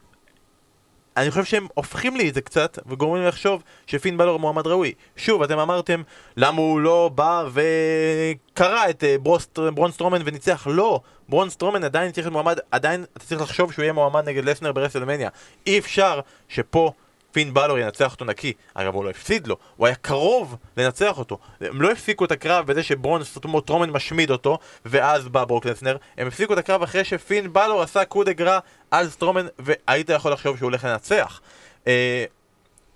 אני 1.17 1.31
חושב 1.31 1.43
שהם 1.43 1.67
הופכים 1.73 2.15
לי 2.15 2.29
את 2.29 2.33
זה 2.33 2.41
קצת, 2.41 2.79
וגורמים 2.85 3.23
לחשוב 3.27 3.63
שפין 3.87 4.17
בלור 4.17 4.39
מועמד 4.39 4.67
ראוי. 4.67 4.93
שוב, 5.15 5.43
אתם 5.43 5.59
אמרתם, 5.59 6.01
למה 6.37 6.61
הוא 6.61 6.81
לא 6.81 7.11
בא 7.15 7.43
וקרא 7.53 8.89
את 8.89 9.03
ברוק 9.21 9.40
לסט, 9.40 9.59
ברון 9.59 9.91
סטרומן 9.91 10.21
וניצח? 10.25 10.67
לא, 10.69 10.99
ברון 11.29 11.49
סטרומן 11.49 11.83
עדיין 11.83 12.11
צריך 12.11 12.27
להיות 12.27 12.33
מועמד, 12.33 12.57
עדיין 12.71 13.05
אתה 13.17 13.25
צריך 13.25 13.41
לחשוב 13.41 13.71
שהוא 13.71 13.83
יהיה 13.83 13.93
מועמד 13.93 14.29
נגד 14.29 14.45
לסנר 14.45 14.71
ברסלמניה. 14.71 15.29
אי 15.67 15.79
אפשר 15.79 16.19
שפה 16.49 16.91
פין 17.31 17.53
בלור 17.53 17.79
ינצח 17.79 18.11
אותו 18.11 18.25
נקי. 18.25 18.53
אגב, 18.73 18.95
הוא 18.95 19.05
לא 19.05 19.09
הפסיד 19.09 19.47
לו, 19.47 19.57
הוא 19.75 19.87
היה 19.87 19.95
קרוב 19.95 20.55
לנצח 20.77 21.17
אותו. 21.17 21.37
הם 21.61 21.81
לא 21.81 21.91
הפסיקו 21.91 22.25
את 22.25 22.31
הקרב 22.31 22.65
בזה 22.65 22.83
שברון 22.83 23.23
סטרומן 23.23 23.89
משמיד 23.89 24.31
אותו, 24.31 24.59
ואז 24.85 25.27
בא 25.27 25.45
ברוק 25.45 25.65
לסנר. 25.65 25.97
הם 26.17 26.27
הפסיקו 26.27 26.53
את 26.53 26.57
הקרב 26.57 26.83
אחרי 26.83 27.03
שפין 27.03 27.53
בלור 27.53 27.81
עשה 27.81 28.05
coup 28.05 28.23
de 28.23 28.33
grace 28.33 28.59
על 28.91 29.09
סטרומן, 29.09 29.47
והיית 29.59 30.09
יכול 30.09 30.31
לחשוב 30.31 30.57
שהוא 30.57 30.67
הולך 30.67 30.83
לנצח. 30.83 31.41
אה, 31.87 32.25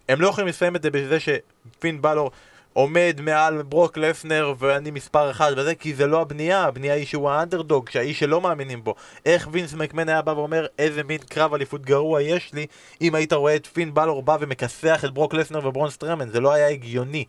הם 0.10 0.22
לא 0.22 0.28
יכולים 0.28 0.48
לסיים 0.48 0.76
את 0.76 0.84
זה 0.84 0.92
בזה 0.92 1.18
שפין 1.20 2.02
בלור 2.02 2.32
עומד 2.78 3.19
מעל 3.21 3.61
ברוק 3.61 3.97
לסנר 3.97 4.53
ואני 4.59 4.91
מספר 4.91 5.32
אחד 5.32 5.51
וזה 5.57 5.76
כי 5.76 5.93
זה 5.93 6.07
לא 6.07 6.21
הבנייה, 6.21 6.63
הבנייה 6.63 6.93
היא 6.93 7.05
שהוא 7.05 7.30
האנדרדוג, 7.30 7.89
שהאיש 7.89 8.19
שלא 8.19 8.41
מאמינים 8.41 8.84
בו. 8.84 8.95
איך 9.26 9.47
וינס 9.51 9.73
מקמן 9.73 10.09
היה 10.09 10.21
בא 10.21 10.32
ואומר 10.32 10.65
איזה 10.80 11.03
מין 11.03 11.17
קרב 11.17 11.53
אליפות 11.53 11.82
גרוע 11.82 12.21
יש 12.21 12.53
לי 12.53 12.67
אם 13.01 13.15
היית 13.15 13.34
רואה 13.34 13.55
את 13.55 13.65
פין 13.67 13.93
בלור 13.93 14.23
בא 14.23 14.38
ומכסח 14.39 15.05
את 15.05 15.13
ברוק 15.13 15.34
לסנר 15.34 15.68
וברון 15.67 15.89
סטרומן, 15.89 16.30
זה 16.30 16.39
לא 16.39 16.53
היה 16.53 16.67
הגיוני. 16.67 17.26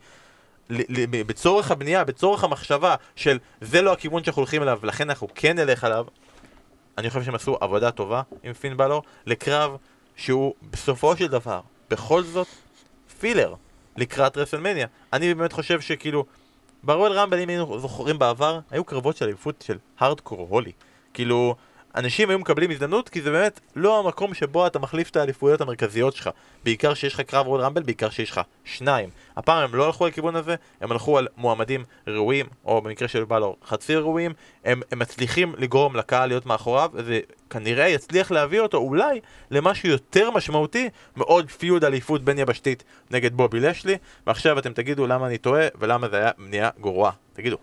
בצורך 1.11 1.71
הבנייה, 1.71 2.05
בצורך 2.05 2.45
המחשבה 2.45 2.95
של 3.17 3.39
זה 3.61 3.83
לא 3.83 3.93
הכיוון 3.93 4.25
שאנחנו 4.25 4.41
הולכים 4.41 4.63
אליו 4.63 4.79
ולכן 4.83 5.09
אנחנו 5.11 5.29
כן 5.35 5.59
נלך 5.59 5.85
עליו, 5.85 6.07
אני 6.99 7.11
חושב 7.11 7.23
שהם 7.23 7.35
עשו 7.35 7.57
עבודה 7.61 7.91
טובה 7.91 8.23
עם 8.43 8.53
פין 8.53 8.77
בלור 8.77 9.03
לקרב 9.27 9.77
שהוא 10.17 10.55
בסופו 10.71 11.17
של 11.17 11.27
דבר, 11.27 11.61
בכל 11.91 12.23
זאת, 12.23 12.49
filler. 13.21 13.55
לקראת 13.97 14.37
רסלמניה. 14.37 14.87
אני 15.13 15.35
באמת 15.35 15.53
חושב 15.53 15.81
שכאילו, 15.81 16.25
ברואל 16.83 17.13
רמבל, 17.13 17.39
אם 17.39 17.49
היינו 17.49 17.79
זוכרים 17.79 18.19
בעבר, 18.19 18.61
היו 18.71 18.85
קרבות 18.85 19.17
של 19.17 19.25
אליפות 19.25 19.65
של 19.67 19.79
הארדקור 19.99 20.47
הולי. 20.51 20.73
כאילו, 21.15 21.55
אנשים 21.97 22.31
היו 22.31 22.39
מקבלים 22.39 22.71
הזדמנות 22.71 23.09
כי 23.09 23.23
זה 23.23 23.31
באמת 23.31 23.61
לא 23.77 23.99
המקום 23.99 24.35
שבו 24.35 24.67
אתה 24.67 24.79
מחליף 24.79 25.11
את 25.11 25.17
האליפויות 25.17 25.61
המרכזיות 25.61 26.17
שלך. 26.17 26.31
בעיקר 26.65 26.95
שיש 26.95 27.15
לך 27.15 27.21
קרב 27.21 27.47
רול 27.47 27.61
רמבל, 27.61 27.83
בעיקר 27.83 28.11
שיש 28.11 28.31
לך 28.31 28.41
שניים. 28.65 29.09
הפעם 29.37 29.65
הם 29.65 29.75
לא 29.75 29.87
הלכו 29.87 30.07
לכיוון 30.07 30.37
הזה, 30.37 30.55
הם 30.81 30.93
הלכו 30.93 31.19
על 31.19 31.29
מועמדים 31.37 31.85
ראויים, 32.07 32.47
או 32.65 32.83
במקרה 32.83 33.09
של 33.09 33.25
בלור 33.25 33.57
חצי 33.67 33.97
ראויים, 33.97 34.33
הם, 34.65 34.83
הם 34.93 34.99
מצליחים 34.99 35.55
לגרום 35.59 35.97
לקהל 35.97 36.29
להיות 36.29 36.47
מאחוריו, 36.47 36.91
וזה 36.95 37.21
כנראה 37.51 37.89
יצליח 37.89 38.31
להביא 38.31 38.61
אותו 38.61 38.79
אולי 38.79 39.21
למשהו 39.51 39.89
יותר 39.89 40.31
משמעותי 40.31 40.89
מעוד 41.17 41.51
פיוד 41.51 41.85
אליפות 41.85 42.25
בין 42.25 42.39
יבשתית 42.39 42.85
נגד 43.11 43.35
בובי 43.35 43.61
לשלי, 43.61 43.97
ועכשיו 44.27 44.59
אתם 44.59 44.73
תגידו 44.73 45.07
למה 45.07 45.27
אני 45.27 45.39
טועה 45.39 45.67
ולמה 45.79 46.09
זה 46.09 46.17
היה 46.17 46.31
בנייה 46.39 46.71
גרועה. 46.81 47.11
תגידו. 47.33 47.57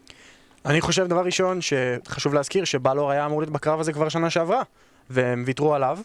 אני 0.65 0.81
חושב 0.81 1.07
דבר 1.07 1.25
ראשון 1.25 1.59
שחשוב 1.61 2.33
להזכיר 2.33 2.65
שבלור 2.65 3.11
היה 3.11 3.25
אמור 3.25 3.41
להיות 3.41 3.53
בקרב 3.53 3.79
הזה 3.79 3.93
כבר 3.93 4.09
שנה 4.09 4.29
שעברה 4.29 4.61
והם 5.09 5.43
ויתרו 5.45 5.73
עליו 5.75 5.99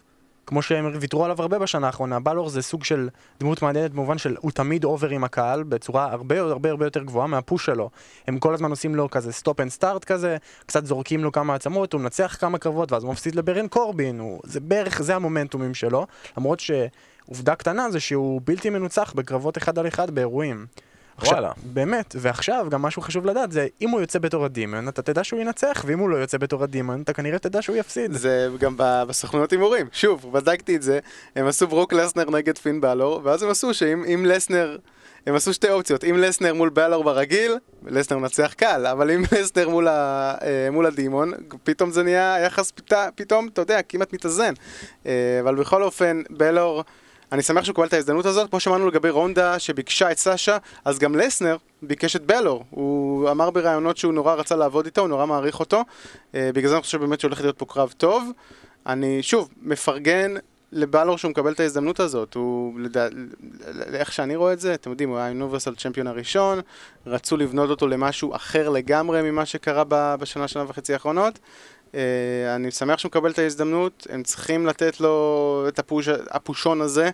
כמו 0.47 0.63
שהם 0.63 0.93
ויתרו 1.01 1.25
עליו 1.25 1.43
הרבה 1.43 1.59
בשנה 1.59 1.87
האחרונה. 1.87 2.21
בלור 2.21 2.49
זה 2.49 2.63
סוג 2.63 2.85
של 2.85 3.09
דמות 3.41 3.63
מעניינת 3.63 3.91
במובן 3.91 4.19
של 4.19 4.37
הוא 4.41 4.51
תמיד 4.51 4.85
over 4.85 5.09
עם 5.09 5.25
הקהל 5.25 5.63
בצורה 5.63 6.13
הרבה 6.13 6.41
הרבה 6.41 6.71
הרבה 6.71 6.87
יותר 6.87 7.03
גבוהה 7.03 7.27
מה 7.27 7.40
push 7.40 7.67
שלו. 7.67 7.91
הם 8.27 8.39
כל 8.39 8.55
הזמן 8.55 8.71
עושים 8.71 8.95
לו 8.95 9.11
כזה 9.11 9.33
stop 9.33 9.61
and 9.61 9.71
start 9.71 10.05
כזה, 10.05 10.37
קצת 10.67 10.87
זורקים 10.87 11.25
לו 11.25 11.33
כמה 11.33 11.55
עצמות, 11.55 11.93
הוא 11.93 12.01
מנצח 12.01 12.37
כמה 12.41 12.59
קרבות 12.59 12.93
ואז 12.93 13.05
הוא 13.05 13.13
מפסיד 13.13 13.35
לברון 13.35 13.69
קורבין, 13.69 14.21
הוא... 14.21 14.41
זה 14.45 14.61
בערך, 14.61 15.03
זה 15.03 15.17
המומנטומים 15.17 15.75
שלו. 15.75 16.07
למרות 16.37 16.61
שעובדה 16.61 17.55
קטנה 17.55 17.91
זה 17.91 18.01
שהוא 18.01 18.41
בלתי 18.45 18.71
מנוצח 18.71 19.13
בקרבות 19.17 19.59
אחד 19.59 19.79
על 19.79 19.89
אחד 19.89 20.11
באירועים. 20.11 20.67
וואלה. 21.27 21.53
באמת, 21.63 22.17
ועכשיו 22.19 22.67
גם 22.71 22.83
משהו 22.83 23.03
חשוב 23.03 23.27
לדעת 23.27 23.53
זה 23.53 23.67
אם 23.81 23.91
הוא 23.91 24.01
יוצא 24.01 24.19
בתור 24.19 24.45
הדימון 24.45 24.89
אתה 24.89 25.03
תדע 25.03 25.25
שהוא 25.25 25.41
ינצח 25.41 25.85
ואם 25.87 25.99
הוא 25.99 26.09
לא 26.09 26.17
יוצא 26.17 26.39
בתור 26.39 26.63
הדימון 26.65 27.03
אתה 27.03 27.13
כנראה 27.13 27.39
תדע 27.39 27.63
שהוא 27.63 27.77
יפסיד. 27.77 28.13
זה 28.13 28.49
גם 28.59 28.75
בסוכנויות 28.79 29.51
הימורים, 29.51 29.87
שוב, 29.93 30.33
בדקתי 30.33 30.77
את 30.77 30.83
זה, 30.83 30.99
הם 31.37 31.47
עשו 31.47 31.67
ברוק 31.67 31.93
לסנר 31.93 32.31
נגד 32.31 32.59
פין 32.59 32.81
בלור 32.81 33.21
ואז 33.25 33.43
הם 33.43 33.51
עשו 33.51 33.75
שאם 33.75 34.27
לסנר, 34.27 34.79
הם 35.27 35.35
עשו 35.35 35.55
שתי 35.55 35.71
אופציות, 35.71 36.05
אם 36.05 36.17
לסנר 36.19 36.55
מול 36.55 36.69
בלור 36.69 37.05
ברגיל, 37.05 37.57
לסנר 37.87 38.19
מנצח 38.19 38.53
קל, 38.57 38.87
אבל 38.87 39.11
אם 39.11 39.23
לסנר 39.33 39.69
מול, 39.69 39.89
ה, 39.89 40.35
אה, 40.43 40.71
מול 40.71 40.87
הדימון, 40.87 41.33
פתאום 41.65 41.91
זה 41.91 42.03
נהיה 42.03 42.37
יחס 42.47 42.73
פתאום, 43.15 43.49
אתה 43.53 43.63
יודע, 43.63 43.83
כמעט 43.83 44.13
מתאזן. 44.13 44.55
אה, 45.07 45.39
אבל 45.41 45.55
בכל 45.55 45.83
אופן, 45.83 46.23
בלור... 46.31 46.85
אני 47.33 47.43
שמח 47.43 47.65
שהוא 47.65 47.75
קיבל 47.75 47.87
את 47.87 47.93
ההזדמנות 47.93 48.27
הזאת, 48.27 48.51
כמו 48.51 48.61
שאמרנו 48.61 48.89
לגבי 48.89 49.11
רונדה 49.11 49.59
שביקשה 49.59 50.13
את 50.13 50.19
סאשה, 50.19 50.57
אז 50.85 50.99
גם 50.99 51.17
לסנר 51.17 51.57
ביקש 51.83 52.17
את 52.17 52.27
בלור. 52.27 52.65
הוא 52.71 53.31
אמר 53.31 53.51
בראיונות 53.51 53.97
שהוא 53.97 54.13
נורא 54.13 54.35
רצה 54.35 54.57
לעבוד 54.57 54.85
איתו, 54.85 55.01
הוא 55.01 55.09
נורא 55.09 55.27
מעריך 55.27 55.61
אותו. 55.61 55.83
אה, 56.35 56.51
בגלל 56.55 56.69
זה 56.69 56.75
אני 56.75 56.83
חושב 56.83 57.01
באמת 57.01 57.21
שהולך 57.21 57.41
להיות 57.41 57.59
פה 57.59 57.67
קרב 57.67 57.95
טוב. 57.97 58.31
אני, 58.87 59.23
שוב, 59.23 59.49
מפרגן 59.63 60.35
לבלור 60.73 61.19
שהוא 61.19 61.31
מקבל 61.31 61.53
את 61.53 61.61
ההזדמנות 61.61 62.01
הזאת. 62.01 62.35
הוא, 62.35 62.81
לדע... 62.81 63.09
איך 63.95 64.13
שאני 64.13 64.37
רואה 64.37 64.53
את 64.53 64.61
זה, 64.61 64.75
אתם 64.75 64.91
יודעים, 64.91 65.09
הוא 65.09 65.19
היה 65.19 65.29
יוניברסל 65.29 65.75
צ'מפיון 65.75 66.07
הראשון, 66.07 66.61
רצו 67.07 67.37
לבנות 67.37 67.71
אותו 67.71 67.87
למשהו 67.89 68.37
אחר 68.37 68.69
לגמרי 68.69 69.31
ממה 69.31 69.47
שקרה 69.47 69.85
בשנה, 70.17 70.49
שנה 70.49 70.65
וחצי 70.69 70.93
האחרונות. 70.93 71.39
אה, 71.95 72.55
אני 72.55 72.71
שמח 72.71 72.99
שהוא 72.99 73.09
מקבל 73.09 73.31
את 73.31 73.39
ההזדמנות, 73.39 74.07
הם 74.11 74.23
צריכים 74.23 74.67
לתת 74.67 75.01
לו 75.01 75.65
את 75.69 75.79
הפוש, 75.79 76.09
הפושון 76.09 76.81
הזה, 76.81 77.11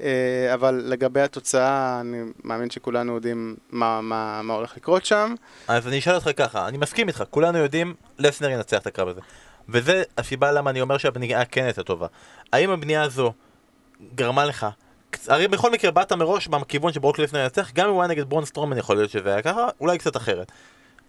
אה, 0.00 0.54
אבל 0.54 0.82
לגבי 0.84 1.20
התוצאה, 1.20 2.00
אני 2.00 2.18
מאמין 2.44 2.70
שכולנו 2.70 3.14
יודעים 3.14 3.56
מה, 3.70 4.00
מה, 4.00 4.40
מה 4.42 4.54
הולך 4.54 4.76
לקרות 4.76 5.04
שם. 5.04 5.34
אז 5.68 5.88
אני 5.88 5.98
אשאל 5.98 6.14
אותך 6.14 6.30
ככה, 6.36 6.68
אני 6.68 6.78
מסכים 6.78 7.08
איתך, 7.08 7.24
כולנו 7.30 7.58
יודעים, 7.58 7.94
לסנר 8.18 8.50
ינצח 8.50 8.78
את 8.78 8.86
הקרב 8.86 9.08
הזה. 9.08 9.20
וזה 9.68 10.02
הסיבה 10.18 10.52
למה 10.52 10.70
אני 10.70 10.80
אומר 10.80 10.98
שהבנייה 10.98 11.44
כן 11.44 11.64
הייתה 11.64 11.82
טובה. 11.82 12.06
האם 12.52 12.70
הבנייה 12.70 13.02
הזו 13.02 13.32
גרמה 14.14 14.44
לך 14.44 14.66
הרי 15.28 15.48
בכל 15.48 15.70
מקרה 15.70 15.90
באת 15.90 16.12
מראש 16.12 16.48
בכיוון 16.48 16.92
שברוק 16.92 17.18
לפנר 17.18 17.40
ינצח, 17.40 17.72
גם 17.72 17.88
אם 17.88 17.94
הוא 17.94 18.02
היה 18.02 18.08
נגד 18.08 18.28
ברון 18.28 18.44
סטרומן 18.44 18.78
יכול 18.78 18.96
להיות 18.96 19.10
שזה 19.10 19.32
היה 19.32 19.42
ככה, 19.42 19.68
אולי 19.80 19.98
קצת 19.98 20.16
אחרת. 20.16 20.52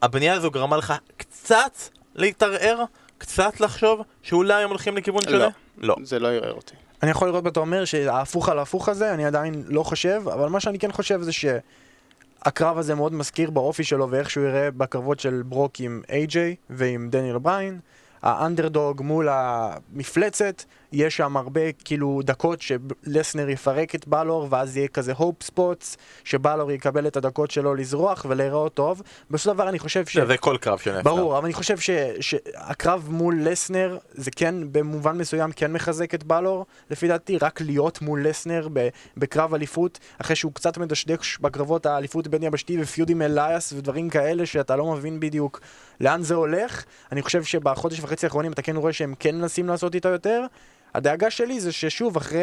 הבנייה 0.01 0.34
הזו 0.34 0.51
גרמה 0.51 0.78
לך 0.78 0.93
קצת 1.18 1.78
להתערער 2.16 2.84
קצת 3.24 3.59
לחשוב 3.59 4.01
שאולי 4.24 4.63
הם 4.63 4.69
הולכים 4.69 4.97
לכיוון 4.97 5.21
לא. 5.26 5.32
שונה? 5.32 5.47
לא. 5.78 5.95
זה 6.03 6.19
לא 6.19 6.28
ערער 6.28 6.53
אותי. 6.53 6.76
אני 7.03 7.11
יכול 7.11 7.28
לראות 7.28 7.43
ואתה 7.45 7.59
אומר 7.59 7.86
שההפוך 7.86 8.49
על 8.49 8.59
ההפוך 8.59 8.89
הזה, 8.89 9.13
אני 9.13 9.26
עדיין 9.26 9.63
לא 9.67 9.84
חושב, 9.84 10.21
אבל 10.34 10.49
מה 10.49 10.59
שאני 10.59 10.80
כן 10.80 10.91
חושב 10.91 11.21
זה 11.21 11.32
שהקרב 11.32 12.78
הזה 12.78 12.95
מאוד 12.95 13.13
מזכיר 13.13 13.49
באופי 13.49 13.84
שלו 13.84 14.09
ואיך 14.09 14.30
שהוא 14.30 14.45
יראה 14.45 14.71
בקרבות 14.71 15.19
של 15.19 15.41
ברוק 15.45 15.80
עם 15.80 16.01
איי-ג'יי 16.09 16.55
ועם 16.69 17.09
דניאל 17.09 17.38
בריין. 17.38 17.80
האנדרדוג 18.21 19.01
מול 19.01 19.28
המפלצת, 19.32 20.63
יש 20.93 21.17
שם 21.17 21.37
הרבה 21.37 21.71
כאילו 21.85 22.21
דקות 22.23 22.59
שלסנר 22.61 23.49
יפרק 23.49 23.95
את 23.95 24.07
בלור 24.07 24.47
ואז 24.49 24.77
יהיה 24.77 24.87
כזה 24.87 25.13
הופ 25.13 25.43
ספוטס 25.43 25.97
שבלור 26.23 26.71
יקבל 26.71 27.07
את 27.07 27.17
הדקות 27.17 27.51
שלו 27.51 27.75
לזרוח 27.75 28.25
ולהיראות 28.29 28.73
טוב. 28.73 29.01
בסופו 29.29 29.37
של 29.37 29.53
דבר 29.53 29.69
אני 29.69 29.79
חושב 29.79 30.05
ש... 30.05 30.17
זה 30.17 30.37
כל 30.37 30.57
קרב 30.61 30.79
נפטר. 30.79 31.01
ברור, 31.01 31.37
אבל 31.37 31.45
אני 31.45 31.53
חושב 31.53 31.77
ש- 31.77 31.89
שהקרב 32.19 33.07
מול 33.09 33.41
לסנר 33.43 33.97
זה 34.11 34.31
כן 34.35 34.55
במובן 34.71 35.17
מסוים 35.17 35.51
כן 35.51 35.73
מחזק 35.73 36.13
את 36.13 36.23
בלור 36.23 36.65
לפי 36.89 37.07
דעתי, 37.07 37.37
רק 37.37 37.61
להיות 37.61 38.01
מול 38.01 38.27
לסנר 38.27 38.67
ב- 38.73 38.87
בקרב 39.17 39.53
אליפות 39.53 39.99
אחרי 40.21 40.35
שהוא 40.35 40.53
קצת 40.53 40.77
מדשדש 40.77 41.37
בקרבות 41.41 41.85
האליפות 41.85 42.27
בין 42.27 42.43
יבשתי 42.43 42.81
ופיוד 42.81 43.09
עם 43.09 43.21
אלייס 43.21 43.73
ודברים 43.73 44.09
כאלה 44.09 44.45
שאתה 44.45 44.75
לא 44.75 44.91
מבין 44.91 45.19
בדיוק 45.19 45.59
לאן 46.01 46.21
זה 46.21 46.35
הולך 46.35 46.83
אני 47.11 47.21
חושב 47.21 47.43
שבחודש 47.43 47.99
וחצי 47.99 48.25
האחרונים 48.25 48.51
אתה 48.51 48.61
כן 48.61 48.75
רואה 48.75 48.93
שהם 48.93 49.13
כן 49.19 49.35
מנסים 49.35 49.67
לעשות 49.67 49.95
איתו 49.95 50.09
יותר 50.09 50.45
הדאגה 50.93 51.29
שלי 51.29 51.59
זה 51.59 51.71
ששוב, 51.71 52.17
אחרי 52.17 52.39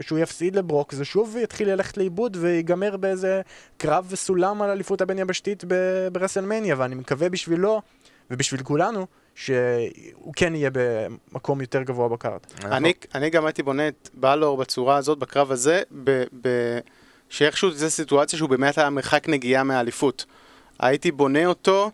שהוא 0.00 0.18
יפסיד 0.18 0.56
לברוק, 0.56 0.92
זה 0.92 1.04
שוב 1.04 1.36
יתחיל 1.40 1.70
ללכת 1.70 1.96
לאיבוד 1.96 2.36
ויגמר 2.40 2.96
באיזה 2.96 3.40
קרב 3.76 4.06
וסולם 4.10 4.62
על 4.62 4.70
אליפות 4.70 5.00
הבין 5.00 5.18
יבשתית 5.18 5.64
ברסלמניה, 6.12 6.74
ואני 6.78 6.94
מקווה 6.94 7.28
בשבילו 7.28 7.82
ובשביל 8.30 8.62
כולנו, 8.62 9.06
שהוא 9.34 10.34
כן 10.36 10.54
יהיה 10.54 10.70
במקום 10.72 11.60
יותר 11.60 11.82
גבוה 11.82 12.08
בקארט. 12.08 12.52
אני, 12.64 12.92
אני 13.14 13.30
גם 13.30 13.46
הייתי 13.46 13.62
בונה 13.62 13.88
את 13.88 14.08
בלור 14.14 14.56
בצורה 14.56 14.96
הזאת, 14.96 15.18
בקרב 15.18 15.52
הזה, 15.52 15.82
ב, 16.04 16.24
ב, 16.42 16.78
שאיכשהו 17.28 17.70
זו 17.70 17.90
סיטואציה 17.90 18.38
שהוא 18.38 18.48
באמת 18.48 18.78
היה 18.78 18.90
מרחק 18.90 19.28
נגיעה 19.28 19.62
מהאליפות. 19.62 20.24
הייתי 20.78 21.12
בונה 21.12 21.46
אותו 21.46 21.90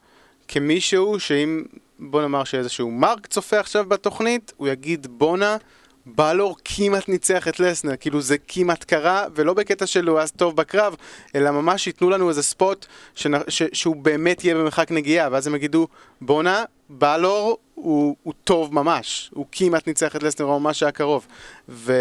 כמישהו 0.48 1.20
שאם, 1.20 1.64
בוא 1.98 2.22
נאמר 2.22 2.44
שאיזשהו 2.44 2.90
מרק 2.90 3.26
צופה 3.26 3.60
עכשיו 3.60 3.84
בתוכנית, 3.88 4.52
הוא 4.56 4.68
יגיד 4.68 5.06
בואנה, 5.10 5.56
בלור 6.16 6.56
כמעט 6.64 7.08
ניצח 7.08 7.48
את 7.48 7.60
לסנר, 7.60 7.96
כאילו 7.96 8.20
זה 8.20 8.36
כמעט 8.48 8.84
קרה, 8.84 9.24
ולא 9.34 9.54
בקטע 9.54 9.86
של 9.86 10.08
הוא 10.08 10.20
אז 10.20 10.32
טוב 10.32 10.56
בקרב, 10.56 10.94
אלא 11.34 11.50
ממש 11.50 11.86
ייתנו 11.86 12.10
לנו 12.10 12.28
איזה 12.28 12.42
ספוט 12.42 12.86
שנ, 13.14 13.32
ש, 13.48 13.62
שהוא 13.72 13.96
באמת 13.96 14.44
יהיה 14.44 14.54
במרחק 14.54 14.90
נגיעה, 14.90 15.28
ואז 15.32 15.46
הם 15.46 15.54
יגידו, 15.54 15.88
בואנה, 16.20 16.64
בלור 16.88 17.58
הוא, 17.74 18.16
הוא 18.22 18.34
טוב 18.44 18.74
ממש, 18.74 19.30
הוא 19.34 19.46
כמעט 19.52 19.86
ניצח 19.86 20.16
את 20.16 20.22
לסנר, 20.22 20.46
הוא 20.46 20.60
ממש 20.60 20.82
היה 20.82 20.92
קרוב. 20.92 21.26
ו, 21.68 21.92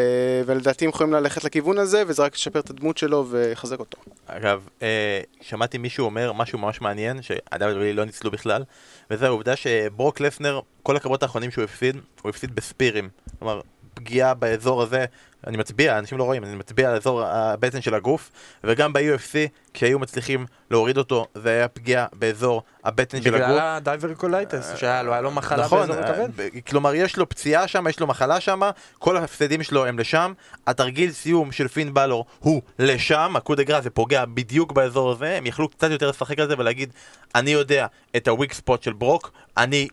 ולדעתי 0.45 0.85
הם 0.85 0.89
יכולים 0.89 1.13
ללכת 1.13 1.43
לכיוון 1.43 1.77
הזה, 1.77 2.03
וזה 2.07 2.23
רק 2.23 2.35
ישפר 2.35 2.59
את 2.59 2.69
הדמות 2.69 2.97
שלו 2.97 3.27
ויחזק 3.29 3.79
אותו. 3.79 3.97
אגב, 4.27 4.67
אה, 4.81 5.21
שמעתי 5.41 5.77
מישהו 5.77 6.05
אומר 6.05 6.33
משהו 6.33 6.59
ממש 6.59 6.81
מעניין, 6.81 7.21
שה-WWE 7.21 7.93
לא 7.93 8.05
ניצלו 8.05 8.31
בכלל, 8.31 8.63
וזה 9.11 9.25
העובדה 9.25 9.55
שברוק 9.55 10.19
לפנר, 10.19 10.59
כל 10.83 10.95
הקרבות 10.95 11.23
האחרונים 11.23 11.51
שהוא 11.51 11.63
הפסיד, 11.63 11.95
הוא 12.21 12.29
הפסיד 12.29 12.55
בספירים. 12.55 13.09
כלומר, 13.39 13.61
פגיעה 14.07 14.33
באזור 14.33 14.81
הזה, 14.81 15.05
אני 15.47 15.57
מצביע, 15.57 15.99
אנשים 15.99 16.17
לא 16.17 16.23
רואים, 16.23 16.43
אני 16.43 16.55
מצביע 16.55 16.89
על 16.89 16.95
אזור 16.95 17.23
הבטן 17.23 17.81
של 17.81 17.93
הגוף, 17.93 18.31
וגם 18.63 18.93
ב-UFC, 18.93 19.33
כשהיו 19.73 19.99
מצליחים 19.99 20.45
להוריד 20.71 20.97
אותו, 20.97 21.27
זה 21.35 21.49
היה 21.49 21.67
פגיעה 21.67 22.05
באזור 22.13 22.63
הבטן 22.83 23.21
של 23.21 23.35
הגוף. 23.35 23.47
בגלל 23.47 23.59
ה 23.59 23.66
diverticulitis, 23.66 24.73
שהיה 24.75 25.03
לו, 25.03 25.11
היה 25.11 25.21
לו 25.21 25.31
מחלה 25.31 25.63
נכון, 25.65 25.87
באזור 25.87 26.03
הכבד. 26.03 26.19
אה, 26.19 26.27
ב- 26.35 26.59
כלומר 26.69 26.95
יש 26.95 27.17
לו 27.17 27.29
פציעה 27.29 27.67
שם, 27.67 27.87
יש 27.89 27.99
לו 27.99 28.07
מחלה 28.07 28.39
שם, 28.39 28.61
כל 28.99 29.17
ההפסדים 29.17 29.63
שלו 29.63 29.85
הם 29.85 29.99
לשם, 29.99 30.33
התרגיל 30.67 31.11
סיום 31.11 31.51
של 31.51 31.67
פין 31.67 31.93
בלור 31.93 32.25
הוא 32.39 32.61
לשם, 32.79 33.33
ה 33.35 33.39
coup 33.39 33.54
de 33.54 33.61
grâce 33.61 33.83
זה 33.83 33.89
פוגע 33.89 34.25
בדיוק 34.25 34.71
באזור 34.71 35.11
הזה, 35.11 35.37
הם 35.37 35.45
יכלו 35.45 35.69
קצת 35.69 35.91
יותר 35.91 36.09
לשחק 36.09 36.39
על 36.39 36.47
זה 36.47 36.55
ולהגיד, 36.57 36.93
אני 37.35 37.51
יודע 37.51 37.87
את 38.15 38.27
ה 38.27 38.32
weak 38.32 38.53
spot 38.53 38.83
של 38.83 38.93
ברוק, 38.93 39.31
אני... 39.57 39.87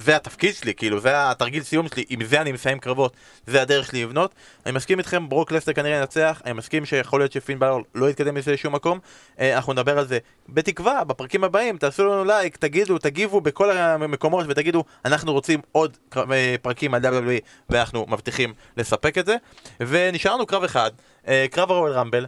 זה 0.00 0.16
התפקיד 0.16 0.54
שלי, 0.54 0.74
כאילו, 0.74 1.00
זה 1.00 1.30
התרגיל 1.30 1.62
סיום 1.62 1.88
שלי, 1.88 2.04
עם 2.08 2.24
זה 2.24 2.40
אני 2.40 2.52
מסיים 2.52 2.78
קרבות, 2.78 3.12
זה 3.46 3.62
הדרך 3.62 3.86
שלי 3.86 4.04
לבנות. 4.04 4.34
אני 4.66 4.72
מסכים 4.72 4.98
איתכם, 4.98 5.28
ברוק 5.28 5.52
לסטר 5.52 5.72
כנראה 5.72 5.96
ינצח, 5.96 6.42
אני 6.44 6.52
מסכים 6.52 6.84
שיכול 6.84 7.20
להיות 7.20 7.32
שפין 7.32 7.58
בלור 7.58 7.82
לא 7.94 8.10
יתקדם 8.10 8.34
מזה 8.34 8.52
לשום 8.52 8.74
מקום, 8.74 8.98
אה, 9.40 9.56
אנחנו 9.56 9.72
נדבר 9.72 9.98
על 9.98 10.06
זה 10.06 10.18
בתקווה, 10.48 11.04
בפרקים 11.04 11.44
הבאים, 11.44 11.78
תעשו 11.78 12.04
לנו 12.04 12.24
לייק, 12.24 12.56
תגידו, 12.56 12.98
תגיבו 12.98 13.40
בכל 13.40 13.70
המקומות 13.70 14.46
ותגידו, 14.48 14.84
אנחנו 15.04 15.32
רוצים 15.32 15.60
עוד 15.72 15.96
אה, 16.16 16.54
פרקים 16.62 16.94
על 16.94 17.02
WWE 17.04 17.40
ואנחנו 17.70 18.06
מבטיחים 18.08 18.54
לספק 18.76 19.18
את 19.18 19.26
זה. 19.26 19.36
ונשארנו 19.80 20.46
קרב 20.46 20.64
אחד, 20.64 20.90
אה, 21.28 21.46
קרב 21.50 21.70
הרואל 21.70 21.92
רמבל, 21.92 22.26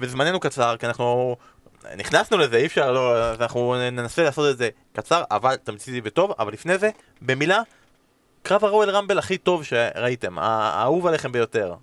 וזמננו 0.00 0.40
קצר, 0.40 0.76
כי 0.76 0.86
אנחנו 0.86 1.36
נכנסנו 1.96 2.38
לזה, 2.38 2.56
אי 2.56 2.66
אפשר, 2.66 2.92
לא, 2.92 3.16
אז 3.16 3.40
אנחנו 3.40 3.74
ננסה 3.90 4.22
לעשות 4.22 4.50
את 4.50 4.58
זה 4.58 4.68
קצר, 4.92 5.22
אבל 5.30 5.56
תמציתי 5.56 6.00
וטוב, 6.04 6.32
אבל 6.38 6.52
לפני 6.52 6.78
זה, 6.78 6.90
במילה, 7.22 7.60
קרב 8.42 8.64
הרואל 8.64 8.90
רמבל 8.90 9.18
הכי 9.18 9.38
טוב 9.38 9.64
שראיתם, 9.64 10.38
האהוב 10.38 11.06
עליכם 11.06 11.32
ביותר. 11.32 11.74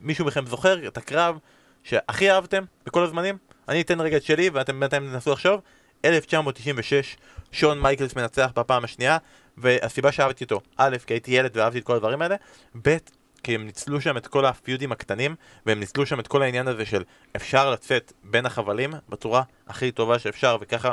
מישהו 0.00 0.24
מכם 0.24 0.46
זוכר 0.46 0.88
את 0.88 0.96
הקרב 0.96 1.38
שהכי 1.84 2.30
אהבתם 2.30 2.64
בכל 2.86 3.02
הזמנים? 3.02 3.38
אני 3.68 3.80
אתן 3.80 4.00
רגע 4.00 4.16
את 4.16 4.22
שלי 4.22 4.50
ואתם 4.50 4.80
בינתיים 4.80 5.10
תנסו 5.12 5.32
לחשוב. 5.32 5.60
1996, 6.04 7.16
שון 7.52 7.80
מייקלס 7.80 8.16
מנצח 8.16 8.50
בפעם 8.56 8.84
השנייה, 8.84 9.18
והסיבה 9.56 10.12
שאהבתי 10.12 10.44
אותו, 10.44 10.60
א', 10.76 10.96
כי 11.06 11.14
הייתי 11.14 11.30
ילד 11.30 11.56
ואהבתי 11.56 11.78
את 11.78 11.84
כל 11.84 11.96
הדברים 11.96 12.22
האלה, 12.22 12.36
ב', 12.82 12.96
כי 13.42 13.54
הם 13.54 13.66
ניצלו 13.66 14.00
שם 14.00 14.16
את 14.16 14.26
כל 14.26 14.46
הפיודים 14.46 14.92
הקטנים, 14.92 15.34
והם 15.66 15.80
ניצלו 15.80 16.06
שם 16.06 16.20
את 16.20 16.28
כל 16.28 16.42
העניין 16.42 16.68
הזה 16.68 16.86
של 16.86 17.04
אפשר 17.36 17.70
לצאת 17.70 18.12
בין 18.24 18.46
החבלים 18.46 18.90
בצורה 19.08 19.42
הכי 19.68 19.92
טובה 19.92 20.18
שאפשר, 20.18 20.56
וככה 20.60 20.92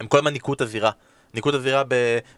הם 0.00 0.06
כל 0.06 0.18
הזמן 0.18 0.32
ניקו 0.32 0.52
את 0.52 0.60
הזירה. 0.60 0.90
ניקו 1.34 1.50
את 1.50 1.54
הזירה 1.54 1.82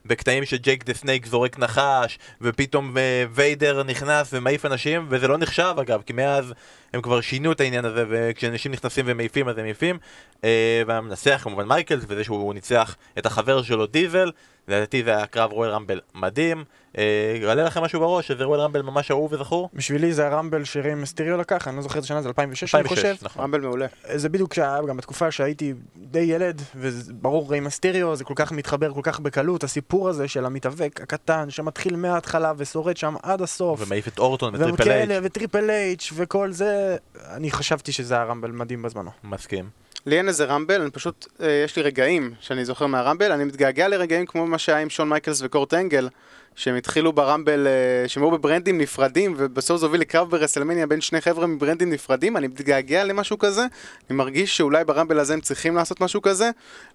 בקטעים 0.04 0.44
שג'ייק 0.44 0.84
דה 0.84 0.94
סנייק 0.94 1.26
זורק 1.26 1.58
נחש, 1.58 2.18
ופתאום 2.40 2.98
אה, 2.98 3.24
ויידר 3.30 3.82
נכנס 3.82 4.30
ומעיף 4.32 4.66
אנשים, 4.66 5.06
וזה 5.08 5.28
לא 5.28 5.38
נחשב 5.38 5.74
אגב, 5.80 6.02
כי 6.06 6.12
מאז 6.12 6.52
הם 6.92 7.02
כבר 7.02 7.20
שינו 7.20 7.52
את 7.52 7.60
העניין 7.60 7.84
הזה, 7.84 8.04
וכשאנשים 8.08 8.72
נכנסים 8.72 9.04
ומעיפים 9.08 9.48
אז 9.48 9.58
הם 9.58 9.64
מעיפים. 9.64 9.98
אה, 10.44 10.82
והמנצח 10.86 11.40
כמובן 11.44 11.68
מייקלס, 11.68 12.04
וזה 12.08 12.24
שהוא 12.24 12.54
ניצח 12.54 12.96
את 13.18 13.26
החבר 13.26 13.62
שלו 13.62 13.86
דיזל, 13.86 14.30
לדעתי 14.68 15.04
זה 15.04 15.16
היה 15.16 15.26
קרב 15.26 15.52
Royal 15.52 15.70
Rumble 15.70 16.00
מדהים. 16.14 16.64
אה, 16.98 17.36
יעלה 17.42 17.64
לכם 17.64 17.82
משהו 17.82 18.00
בראש, 18.00 18.28
שזה 18.28 18.44
Royal 18.44 18.60
Rumble 18.60 18.82
ממש 18.82 19.10
אהוב 19.10 19.32
וזכור? 19.32 19.68
בשבילי 19.74 20.12
זה 20.12 20.26
ה 20.26 20.32
Rumble 20.32 20.64
שריי 20.64 21.00
מיסטריו 21.00 21.36
לקח, 21.36 21.68
אני 21.68 21.76
לא 21.76 21.82
זוכר 21.82 21.98
את 21.98 22.04
השנה, 22.04 22.22
זה 22.22 22.28
2006 22.28 22.74
אני 22.74 22.88
חושב. 22.88 23.14
נכון. 23.22 23.42
Rumble 23.42 23.60
מעולה. 23.60 23.86
זה 24.14 24.28
בדיוק 24.28 24.54
שהיה 24.54 24.78
גם 24.88 24.96
בתקופה 24.96 25.30
שהייתי 25.30 25.74
די 25.96 26.18
ילד, 26.18 26.62
וברור 26.76 27.50
ריי 27.50 27.60
מסטיריו 27.60 28.16
זה 28.16 28.24
כל 28.24 28.34
כך 28.36 28.52
מתחבר 28.52 28.94
כל 28.94 29.00
כך 29.02 29.20
בקלות, 29.20 29.64
הסיפור 29.64 30.08
הזה 30.08 30.28
של 30.28 30.46
המתאבק 30.46 31.00
הקטן 31.02 31.50
שמתחיל 31.50 31.96
מההתחלה 31.96 32.52
ושורד 32.56 32.96
שם 32.96 33.14
עד 33.22 33.42
הסוף. 33.42 33.80
ומעיף 33.86 34.08
את 34.08 34.18
אורטון 34.18 34.54
וטריפל 34.54 34.82
וכאלה, 34.82 35.14
אייץ'. 35.14 35.24
וטריפל 35.24 35.70
אייץ' 35.70 36.12
וכל 36.14 36.52
זה, 36.52 36.96
אני 37.26 37.50
חשבתי 37.50 37.92
שזה 37.92 38.14
היה 38.14 38.24
Rumble 38.24 38.50
מדהים 38.50 38.82
בזמנו. 38.82 39.10
מסכים. 39.24 39.80
לי 40.06 40.18
אין 40.18 40.28
איזה 40.28 40.44
Rumble, 40.44 40.80
אני 40.80 40.90
פשוט, 40.90 41.26
אה, 41.42 41.62
יש 41.64 41.76
לי 41.76 41.82
רגעים 41.82 42.34
שאני 42.40 42.64
זוכר 42.64 42.86
מה 42.86 42.97
Rumble, 42.97 43.32
אני 43.32 43.44
מתגעגע 43.44 43.88
לרגעים 43.88 44.26
כמו 44.26 44.46
מה 44.46 44.58
שהיה 44.58 44.78
עם 44.78 44.90
שון 44.90 45.08
מייקלס 45.08 45.42
וקורט 45.42 45.74
אנגל, 45.74 46.08
שהם 46.56 46.76
התחילו 46.76 47.12
ב 47.12 47.19
Rumble, 47.19 47.66
אה, 47.66 48.08
שהם 48.08 48.22
היו 48.22 48.30
בברנדים 48.30 48.78
נפרדים, 48.78 49.34
ובסוף 49.36 49.80
זה 49.80 49.86
הוביל 49.86 50.00
לקרב 50.00 50.30
ב 50.30 50.35
WrestleMania 50.35 50.86
בין 50.86 51.00
שני 51.00 51.20
חבר'ה 51.20 51.46
מברנדים 51.46 51.90
נפרדים, 51.90 52.36
אני 52.36 52.46
מתגעגע 52.46 53.04
למשהו 53.04 53.38
כזה, 53.38 53.66
אני 54.10 54.16
מרגיש 54.16 54.56
שאולי 54.56 54.84
ברמבל 54.84 55.18
הזה 55.18 55.34
הם 55.34 55.40
צריכים 55.40 55.76
לעשות 55.76 56.00
משהו 56.00 56.22
כזה, 56.22 56.50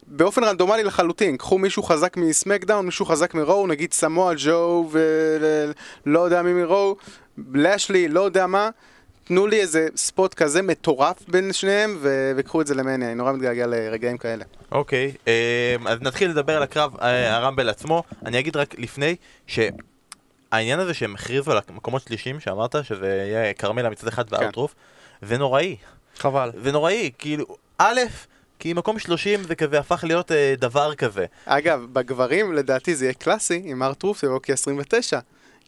באופן 0.07 0.43
רנדומלי 0.43 0.83
לחלוטין, 0.83 1.37
קחו 1.37 1.57
מישהו 1.57 1.83
חזק 1.83 2.17
מסמקדאון, 2.17 2.85
מישהו 2.85 3.05
חזק 3.05 3.33
מרואו, 3.33 3.67
נגיד 3.67 3.93
סמואל 3.93 4.35
ג'ו 4.37 4.89
ולא 4.91 6.19
יודע 6.19 6.41
מי 6.41 6.53
מרואו, 6.53 6.95
לשלי, 7.53 8.07
לא 8.07 8.21
יודע 8.21 8.47
מה, 8.47 8.69
תנו 9.27 9.47
לי 9.47 9.61
איזה 9.61 9.87
ספוט 9.95 10.33
כזה 10.33 10.61
מטורף 10.61 11.17
בין 11.27 11.53
שניהם 11.53 11.97
ו- 12.01 12.31
וקחו 12.37 12.61
את 12.61 12.67
זה 12.67 12.75
למניה, 12.75 13.07
אני 13.07 13.15
נורא 13.15 13.31
מתגעגע 13.31 13.67
לרגעים 13.67 14.17
כאלה. 14.17 14.45
אוקיי, 14.71 15.11
אה, 15.27 15.75
אז 15.85 16.01
נתחיל 16.01 16.29
לדבר 16.29 16.57
על 16.57 16.63
הקרב 16.63 16.99
אה, 17.01 17.35
הרמבל 17.35 17.69
עצמו. 17.69 18.03
אני 18.25 18.39
אגיד 18.39 18.57
רק 18.57 18.79
לפני, 18.79 19.15
שהעניין 19.47 20.79
הזה 20.79 20.93
שהם 20.93 21.15
הכריזו 21.15 21.51
על 21.51 21.59
המקומות 21.67 22.01
שלישים, 22.01 22.39
שאמרת, 22.39 22.75
שזה 22.83 23.07
יהיה 23.07 23.53
כרמלה 23.53 23.89
מצד 23.89 24.07
אחד 24.07 24.23
ואוטרוף, 24.29 24.75
זה 25.21 25.37
נוראי. 25.37 25.75
חבל. 26.17 26.51
זה 26.63 26.71
נוראי, 26.71 27.11
כאילו, 27.17 27.45
א', 27.77 27.99
כי 28.59 28.73
מקום 28.73 28.99
30 28.99 29.43
זה 29.43 29.55
כזה 29.55 29.79
הפך 29.79 30.03
להיות 30.07 30.31
אה, 30.31 30.53
דבר 30.57 30.95
כזה. 30.95 31.25
אגב, 31.45 31.85
בגברים 31.93 32.53
לדעתי 32.53 32.95
זה 32.95 33.05
יהיה 33.05 33.13
קלאסי 33.13 33.61
עם 33.65 33.83
ארטרוף 33.83 34.19
של 34.21 34.27
אוקי 34.27 34.53
29. 34.53 35.19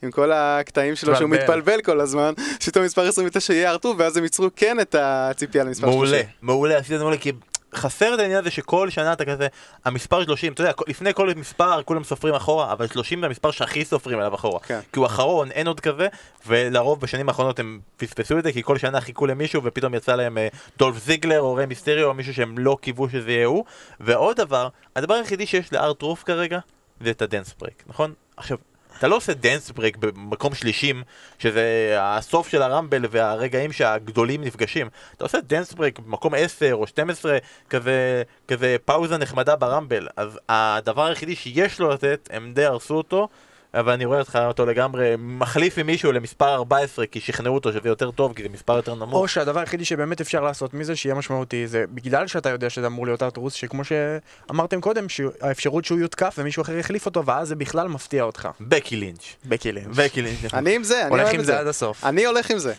עם 0.03 0.11
כל 0.11 0.31
הקטעים 0.31 0.95
שלו 0.95 1.15
שהוא 1.15 1.29
מתבלבל. 1.29 1.81
כל 1.81 1.99
הזמן, 1.99 2.33
שפתאום 2.59 2.85
מספר 2.85 3.07
29 3.07 3.53
יהיה 3.53 3.71
ארטוב, 3.71 3.99
ואז 3.99 4.17
הם 4.17 4.23
ייצרו 4.23 4.47
כן 4.55 4.79
את 4.79 4.95
הציפייה 4.99 5.63
למספר 5.63 5.91
30. 5.91 6.01
מעולה, 6.01 6.21
מעולה, 6.41 6.77
עשית 6.77 6.91
את 6.91 6.97
זה 6.97 7.03
מעולה, 7.03 7.17
כי 7.17 7.31
חסר 7.75 8.13
את 8.13 8.19
העניין 8.19 8.39
הזה 8.39 8.51
שכל 8.51 8.89
שנה 8.89 9.13
אתה 9.13 9.25
כזה, 9.25 9.47
המספר 9.85 10.23
30, 10.23 10.53
אתה 10.53 10.61
יודע, 10.61 10.71
לפני 10.87 11.13
כל 11.13 11.33
מספר 11.35 11.83
כולם 11.83 12.03
סופרים 12.03 12.33
אחורה, 12.33 12.71
אבל 12.71 12.87
30 12.87 13.19
זה 13.19 13.25
המספר 13.25 13.51
שהכי 13.51 13.85
סופרים 13.85 14.19
עליו 14.19 14.35
אחורה. 14.35 14.59
כן. 14.59 14.79
כי 14.93 14.99
הוא 14.99 15.05
אחרון, 15.05 15.51
אין 15.51 15.67
עוד 15.67 15.79
כזה, 15.79 16.07
ולרוב 16.47 17.01
בשנים 17.01 17.29
האחרונות 17.29 17.59
הם 17.59 17.79
פספסו 17.97 18.37
את 18.37 18.43
זה, 18.43 18.51
כי 18.51 18.63
כל 18.63 18.77
שנה 18.77 19.01
חיכו 19.01 19.25
למישהו 19.25 19.63
ופתאום 19.63 19.93
יצא 19.93 20.15
להם 20.15 20.37
אה, 20.37 20.47
דולף 20.77 20.97
זיגלר 20.97 21.39
או 21.39 21.53
ריי 21.53 21.65
מיסטריו 21.65 22.07
או 22.07 22.13
מישהו 22.13 22.33
שהם 22.33 22.57
לא 22.57 22.77
קיוו 22.81 23.09
שזה 23.09 23.31
יהיה 23.31 23.45
הוא. 23.45 23.65
ועוד 23.99 24.37
דבר, 24.37 24.67
הדבר 24.95 25.13
היחידי 25.13 25.45
שיש 25.45 25.73
לאר-טרות' 25.73 26.23
כרגע, 26.23 26.59
זה 27.01 27.09
את 27.09 27.21
ה 27.21 27.27
dance 27.27 27.55
break, 27.59 27.83
נכון? 27.87 28.13
עכשיו, 28.37 28.57
אתה 28.97 29.07
לא 29.07 29.15
עושה 29.15 29.33
dance 29.33 29.71
break 29.71 29.97
במקום 29.97 30.55
שלושים, 30.55 31.03
שזה 31.39 31.95
הסוף 31.99 32.47
של 32.47 32.61
ה 32.61 32.68
Rumble 32.68 33.05
והרגעים 33.11 33.71
שהגדולים 33.71 34.43
נפגשים. 34.43 34.89
אתה 35.15 35.25
עושה 35.25 35.37
dance 35.41 35.73
break 35.73 35.99
במקום 35.99 36.33
10 36.33 36.73
או 36.73 36.87
12, 36.87 37.37
כזה, 37.69 38.23
כזה 38.47 38.75
פאוזה 38.85 39.17
נחמדה 39.17 39.55
ב 39.55 39.62
Rumble. 39.62 40.07
אז 40.17 40.39
הדבר 40.49 41.05
היחידי 41.05 41.35
שיש 41.35 41.79
לו 41.79 41.89
לתת, 41.89 42.29
הם 42.33 42.51
די 42.53 42.65
הרסו 42.65 42.95
אותו. 42.95 43.27
אבל 43.73 43.93
אני 43.93 44.05
רואה 44.05 44.19
אותך 44.19 44.39
אותו 44.47 44.65
לגמרי 44.65 45.15
מחליף 45.17 45.77
עם 45.77 45.85
מישהו 45.85 46.11
למספר 46.11 46.53
14 46.53 47.05
כי 47.05 47.19
שכנעו 47.21 47.55
אותו 47.55 47.73
שזה 47.73 47.89
יותר 47.89 48.11
טוב 48.11 48.33
כי 48.33 48.43
זה 48.43 48.49
מספר 48.49 48.75
יותר 48.75 48.95
נמוך. 48.95 49.13
או 49.13 49.27
שהדבר 49.27 49.59
היחידי 49.59 49.85
שבאמת 49.85 50.21
אפשר 50.21 50.41
לעשות 50.41 50.73
מזה 50.73 50.95
שיהיה 50.95 51.15
משמעותי 51.15 51.67
זה 51.67 51.85
בגלל 51.93 52.27
שאתה 52.27 52.49
יודע 52.49 52.69
שזה 52.69 52.87
אמור 52.87 53.05
להיות 53.05 53.23
ארתרוס 53.23 53.53
שכמו 53.53 53.81
שאמרתם 53.83 54.81
קודם 54.81 55.09
שהאפשרות 55.09 55.85
שהוא 55.85 55.99
יותקף 55.99 56.35
ומישהו 56.37 56.61
אחר 56.61 56.77
יחליף 56.77 57.05
אותו 57.05 57.25
ואז 57.25 57.47
זה 57.47 57.55
בכלל 57.55 57.87
מפתיע 57.87 58.23
אותך. 58.23 58.49
בקי 58.61 58.95
לינץ'. 58.95 59.35
בקי 59.45 59.71
לינץ'. 59.71 59.95
בקי 59.95 60.21
לינץ'. 60.21 60.53
אני 60.53 60.75
עם 60.75 60.83
זה, 60.83 61.05
אני 61.05 61.09
הולך 61.09 61.33
עם 61.33 61.43
זה. 61.43 61.59
עד 61.59 61.67
הסוף. 61.67 62.05
אני 62.05 62.25
הולך 62.25 62.51
עם 62.51 62.59
זה. 62.59 62.73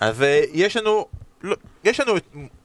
אז 0.00 0.22
אה, 0.22 0.42
יש 0.52 0.76
לנו, 0.76 1.06
לא, 1.42 1.56
יש 1.84 2.00
לנו 2.00 2.12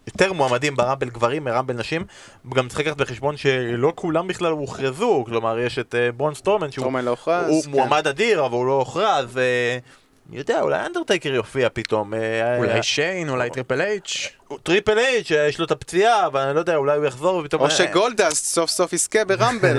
יותר 0.07 0.33
מועמדים 0.33 0.75
ברמבל 0.75 1.09
גברים 1.09 1.43
מרמבל 1.43 1.73
נשים, 1.75 2.05
גם 2.53 2.67
צריך 2.67 2.79
לקחת 2.79 2.97
בחשבון 2.97 3.37
שלא 3.37 3.91
כולם 3.95 4.27
בכלל 4.27 4.51
הוכרזו, 4.51 5.23
כלומר 5.25 5.59
יש 5.59 5.79
את 5.79 5.95
אה, 5.95 6.11
ברון 6.11 6.33
סטורמן 6.33 6.71
שהוא 6.71 6.99
לא 7.01 7.09
הוכרז. 7.09 7.49
הוא 7.49 7.63
כן. 7.63 7.69
מועמד 7.71 8.07
אדיר 8.07 8.45
אבל 8.45 8.53
הוא 8.53 8.65
לא 8.65 8.73
הוכרז, 8.73 9.37
אה, 9.37 9.77
יודע, 10.39 10.61
אולי 10.61 10.85
אנדרטייקר 10.85 11.33
יופיע 11.33 11.67
פתאום. 11.73 12.13
אה, 12.13 12.57
אולי 12.57 12.83
שיין, 12.83 13.29
אולי 13.29 13.49
טריפל 13.49 13.81
אייץ'. 13.81 14.27
טריפל 14.63 14.97
אייץ' 14.97 15.27
שיש 15.27 15.59
לו 15.59 15.65
את 15.65 15.71
הפציעה, 15.71 16.25
אבל 16.25 16.39
אני 16.41 16.55
לא 16.55 16.59
יודע, 16.59 16.75
אולי 16.75 16.97
הוא 16.97 17.05
יחזור 17.05 17.35
ופתאום... 17.35 17.61
או 17.61 17.69
שגולדאסט 17.71 18.45
סוף 18.45 18.69
סוף 18.69 18.93
יזכה 18.93 19.25
ב 19.25 19.32
Rumble. 19.32 19.77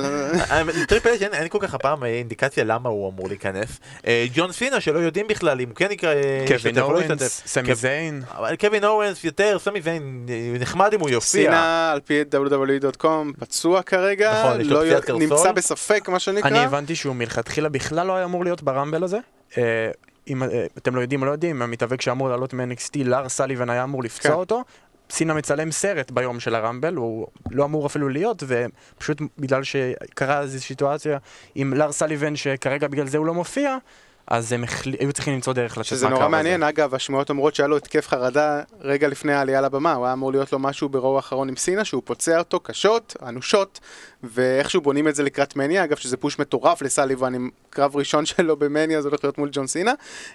אה, 0.51 0.63
טריפל 0.89 1.09
אייץ' 1.09 1.23
אין 1.23 1.49
כל 1.49 1.59
כך 1.61 1.75
הפעם 1.75 2.05
אה, 2.05 2.09
אינדיקציה 2.09 2.65
למה 2.65 2.89
הוא 2.89 3.11
אמור 3.11 3.29
להיכנס. 3.29 3.69
אה, 4.07 4.27
ג'ון 4.35 4.53
סינה 4.53 4.81
שלא 4.81 4.99
יודעים 4.99 5.27
בכלל 5.29 5.61
אם 5.61 5.69
הוא 5.69 5.77
כן 5.77 5.91
יקרא... 5.91 6.15
אה, 6.15 6.45
קווין 6.49 6.75
לא 6.77 6.83
אוונס. 6.83 7.43
סמי 7.47 7.75
זיין. 7.75 8.23
קווין 8.61 8.85
אוונס 8.85 9.25
יותר, 9.25 9.59
סמי 9.59 9.83
זיין 9.83 10.27
אה, 10.29 10.59
נחמד 10.61 10.95
אם 10.95 11.01
הוא 11.01 11.11
יופיע. 11.11 11.43
סינה 11.45 11.93
על 11.93 12.01
פי 12.01 12.23
WWE.com 12.33 13.07
פצוע 13.41 13.83
כרגע, 13.83 14.43
נכון, 14.45 14.61
יש 14.61 14.67
לו 14.67 14.75
לא 14.81 14.85
פציעת 14.85 15.03
י- 15.03 15.07
קרסול. 15.07 15.23
נמצא 15.23 15.53
בספק 15.53 16.09
מה 16.09 16.19
שנקרא. 16.19 16.49
אני 16.51 16.59
הבנתי 16.59 16.95
שהוא 16.97 17.15
מלכתחילה 17.17 17.69
בכלל 17.69 18.07
לא 18.07 18.17
היה 18.17 18.25
אמור 18.25 18.45
להיות 18.45 18.63
ברמבל 18.63 19.05
הזה. 19.05 19.19
אם 20.29 20.43
אה, 20.43 20.67
אתם 20.79 20.97
לא 20.97 21.01
יודעים 21.01 21.23
או 21.23 21.27
לא 21.27 21.31
יודעים, 21.31 21.63
המתאבק 21.63 22.01
שאמור 22.01 22.29
לעלות 22.29 22.55
מ-NXT, 22.55 23.05
לאר 23.05 23.29
סליבן 23.29 23.71
היה 23.71 23.85
אמור 23.85 24.03
לפצוע 24.03 24.31
כן. 24.31 24.37
אותו. 24.37 24.63
סינה 25.11 25.35
מצלם 25.35 25.73
סרט 25.73 26.11
ביום 26.11 26.41
של 26.41 26.55
הרמבל, 26.55 26.95
הוא 26.95 27.27
לא 27.51 27.65
אמור 27.65 27.87
אפילו 27.87 28.09
להיות, 28.09 28.43
ופשוט 28.47 29.23
בגלל 29.39 29.63
שקרה 29.63 30.41
איזו 30.41 30.61
סיטואציה 30.61 31.19
עם 31.55 31.75
לאר 31.75 31.93
סליבן, 31.93 32.37
שכרגע 32.37 32.89
בגלל 32.89 33.07
זה 33.07 33.19
הוא 33.19 33.27
לא 33.27 33.35
מופיע, 33.35 33.77
אז 34.27 34.53
הם 34.53 34.65
החל... 34.65 34.95
היו 35.01 35.13
צריכים 35.13 35.35
למצוא 35.35 35.53
דרך 35.53 35.79
לצאת 35.79 35.85
שזה 35.87 36.05
מהקרב 36.05 36.19
נורא 36.19 36.27
הזה. 36.27 36.37
מעניין, 36.37 36.63
אגב, 36.63 36.95
השמועות 36.95 37.31
אומרות 37.31 37.55
שהיה 37.55 37.67
לו 37.67 37.77
התקף 37.77 38.09
חרדה 38.09 38.63
רגע 38.81 39.09
לפני 39.09 39.33
העלייה 39.33 39.61
לבמה, 39.61 39.93
הוא 39.93 40.05
היה 40.05 40.13
אמור 40.13 40.33
להיות 40.33 40.53
לו 40.53 40.59
משהו 40.59 40.89
ברואו 40.89 41.17
האחרון 41.17 41.49
עם 41.49 41.57
סינה, 41.57 41.85
שהוא 41.85 42.03
פוצע 42.05 42.39
אותו 42.39 42.61
קשות, 42.61 43.17
אנושות, 43.23 43.81
ואיכשהו 44.23 44.81
בונים 44.81 45.09
את 45.09 45.15
זה 45.15 45.23
לקראת 45.23 45.57
מניה, 45.57 45.85
אגב 45.85 45.97
שזה 45.97 46.17
push 46.17 46.39
מטורף 46.39 46.83
לסאליבן 46.83 47.35
עם 47.35 47.51
קרב 47.71 47.97
ראשון 47.97 48.27
שלו 48.31 48.57
במניה, 48.57 49.03
זה 49.03 49.09
הולך 49.09 49.25
להיות 49.25 49.39
מול 49.39 49.49
ג'ון 49.53 49.67
סינה, 49.67 49.93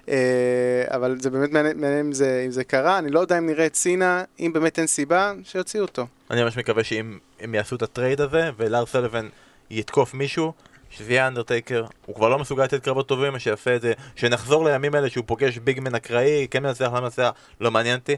אה, 0.09 0.83
אבל 0.87 1.17
זה 1.19 1.29
באמת 1.29 1.51
מעניין 1.51 1.79
מעניין 1.81 2.05
אם 2.05 2.13
זה, 2.13 2.43
אם 2.45 2.51
זה 2.51 2.63
קרה, 2.63 2.97
אני 2.97 3.11
לא 3.11 3.19
יודע 3.19 3.37
אם 3.37 3.45
נראה 3.45 3.65
את 3.65 3.75
סינה, 3.75 4.23
אם 4.39 4.53
באמת 4.53 4.79
אין 4.79 4.87
סיבה, 4.87 5.33
שיוציאו 5.43 5.81
אותו. 5.81 6.07
אני 6.31 6.43
ממש 6.43 6.57
מקווה 6.57 6.83
שאם 6.83 7.17
הם 7.39 7.55
יעשו 7.55 7.75
את 7.75 7.81
ה 7.81 7.88
trade 7.88 8.21
הזה, 8.21 8.49
ולארס 8.57 8.85
סאליבן 8.85 9.29
יתקוף 9.69 10.13
מישהו, 10.13 10.53
שזה 10.89 11.13
יהיה 11.13 11.27
אנדרטייקר, 11.27 11.85
הוא 12.05 12.15
כבר 12.15 12.29
לא 12.29 12.39
מסוגל 12.39 12.63
לתת 12.63 12.83
קרבות 12.83 13.07
טובים, 13.07 13.39
שיעשה 13.39 13.75
את 13.75 13.81
זה, 13.81 13.93
שנחזור 14.15 14.65
לימים 14.65 14.95
האלה 14.95 15.09
שהוא 15.09 15.23
פוגש 15.27 15.57
big 15.57 15.76
man 15.76 15.95
אקראי, 15.95 16.47
כן 16.51 16.63
מנצח, 16.63 16.91
לא 16.93 17.01
מנצח, 17.01 17.29
לא 17.61 17.71
מעניין 17.71 17.99
אותי. 17.99 18.15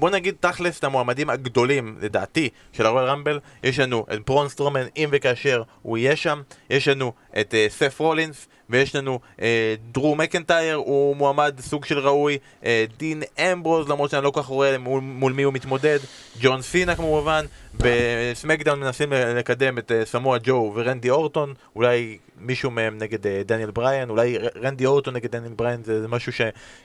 בוא 0.00 0.10
נגיד 0.10 0.34
תכלס 0.40 0.78
את 0.78 0.84
המועמדים 0.84 1.30
הגדולים, 1.30 1.96
לדעתי, 2.00 2.48
של 2.72 2.86
ה 2.86 2.89
Royal 2.89 3.04
Rumble, 3.04 3.40
יש 3.62 3.78
לנו 3.78 4.06
את 4.12 4.18
בראון 4.26 4.48
סטרומן, 4.48 4.86
אם 4.96 5.08
וכאשר 5.12 5.62
הוא 5.82 5.98
יהיה 5.98 6.16
שם, 6.16 6.42
יש 6.70 6.88
לנו 6.88 7.12
את 7.40 7.54
אה, 7.54 7.66
סת' 7.68 8.00
רולינס, 8.00 8.48
ויש 8.70 8.96
לנו 8.96 9.20
אה, 9.42 9.74
דרו 9.92 10.14
מקנטייר, 10.14 10.74
הוא 10.74 11.16
מועמד 11.16 11.60
סוג 11.60 11.84
של 11.84 11.98
ראוי, 11.98 12.38
אה, 12.64 12.84
דין 12.98 13.22
אמברוז, 13.38 13.88
למרות 13.88 14.10
שאני 14.10 14.24
לא 14.24 14.30
כל 14.30 14.42
כך 14.42 14.46
רואה 14.46 14.78
מול, 14.78 15.00
מול 15.00 15.32
מי 15.32 15.42
הוא 15.42 15.52
מתמודד, 15.52 15.98
ג'ון 16.40 16.62
סינה 16.62 16.96
כמובן, 16.96 17.44
ב 17.74 17.85
SmackDown 17.85 18.80
מנסים 18.80 19.12
לקדם 19.12 19.78
את 19.78 19.92
אה, 19.92 20.04
סמואה 20.04 20.40
ג'ו 20.42 20.72
ורנדי 20.74 21.10
אורטון, 21.10 21.54
אולי 21.76 22.18
מישהו 22.40 22.70
מהם 22.70 22.98
נגד 22.98 23.26
אה, 23.26 23.42
דניאל 23.46 23.70
בריין, 23.70 24.10
אולי 24.10 24.38
רנדי 24.62 24.86
אורטון 24.86 25.14
נגד 25.14 25.30
דניאל 25.30 25.52
בריין 25.52 25.84
זה, 25.84 26.00
זה 26.00 26.08
משהו 26.08 26.32
ש... 26.32 26.40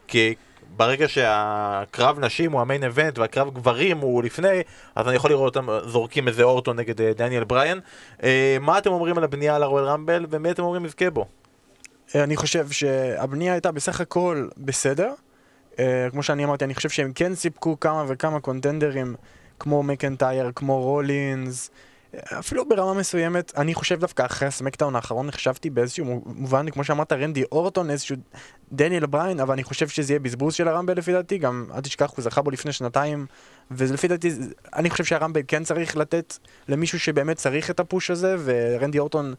כי 0.07 0.35
ברגע 0.69 1.07
שהקרב 1.07 2.19
נשים 2.19 2.51
הוא 2.51 2.61
המיין 2.61 2.83
אבנט 2.83 3.19
והקרב 3.19 3.53
גברים 3.53 3.97
הוא 3.97 4.23
לפני, 4.23 4.61
אז 4.95 5.07
אני 5.07 5.15
יכול 5.15 5.29
לראות 5.29 5.55
אותם 5.55 5.69
זורקים 5.85 6.27
איזה 6.27 6.43
אורטון 6.43 6.79
נגד 6.79 7.01
אה, 7.01 7.11
דניאל 7.13 7.43
בריין. 7.43 7.79
אה, 8.23 8.57
מה 8.61 8.77
אתם 8.77 8.91
אומרים 8.91 9.17
על 9.17 9.23
הבנייה 9.23 9.55
על 9.55 9.63
הרואל 9.63 9.83
רמבל, 9.83 10.25
ומי 10.29 10.51
אתם 10.51 10.63
אומרים 10.63 10.85
יזכה 10.85 11.09
בו? 11.09 11.25
אה, 12.15 12.23
אני 12.23 12.35
חושב 12.35 12.71
שהבנייה 12.71 13.53
הייתה 13.53 13.71
בסך 13.71 14.01
הכל 14.01 14.47
בסדר. 14.57 15.13
כמו 16.11 16.23
שאני 16.23 16.45
אמרתי, 16.45 16.65
אני 16.65 16.75
חושב 16.75 16.89
שהם 16.89 17.11
כן 17.15 17.35
סיפקו 17.35 17.79
כמה 17.79 18.03
וכמה 18.07 18.39
קונטנדרים, 18.39 19.15
כמו 19.59 19.83
מקנטייר, 19.83 20.51
כמו 20.55 20.81
רולינס, 20.81 21.69
אפילו 22.39 22.69
ברמה 22.69 22.93
מסוימת, 22.93 23.53
אני 23.57 23.73
חושב 23.73 23.99
דווקא 23.99 24.25
אחרי 24.25 24.47
הסמקדאון 24.47 24.95
האחרון, 24.95 25.31
חשבתי 25.31 25.69
באיזשהו 25.69 26.05
מו- 26.05 26.21
מובן, 26.25 26.69
כמו 26.69 26.83
שאמרת, 26.83 27.13
רנדי 27.13 27.43
אורטון, 27.51 27.89
איזשהו 27.89 28.15
דניאל 28.71 29.05
בריין, 29.05 29.39
אבל 29.39 29.53
אני 29.53 29.63
חושב 29.63 29.87
שזה 29.87 30.13
יהיה 30.13 30.19
בזבוז 30.19 30.53
של 30.53 30.67
הרמבל 30.67 30.97
לפי 30.97 31.11
דעתי, 31.11 31.37
גם 31.37 31.65
אל 31.75 31.81
תשכח, 31.81 32.11
הוא 32.15 32.23
זכה 32.23 32.41
בו 32.41 32.51
לפני 32.51 32.71
שנתיים, 32.71 33.25
ולפי 33.71 34.07
דעתי, 34.07 34.31
אני 34.75 34.89
חושב 34.89 35.03
שהרמבל 35.03 35.41
כן 35.47 35.63
צריך 35.63 35.97
לתת 35.97 36.37
למישהו 36.67 36.99
שבאמת 36.99 37.37
צריך 37.37 37.69
את 37.69 37.79
הפוש 37.79 38.11
הזה, 38.11 38.35
ורנדי 38.45 38.99
אורטון 38.99 39.33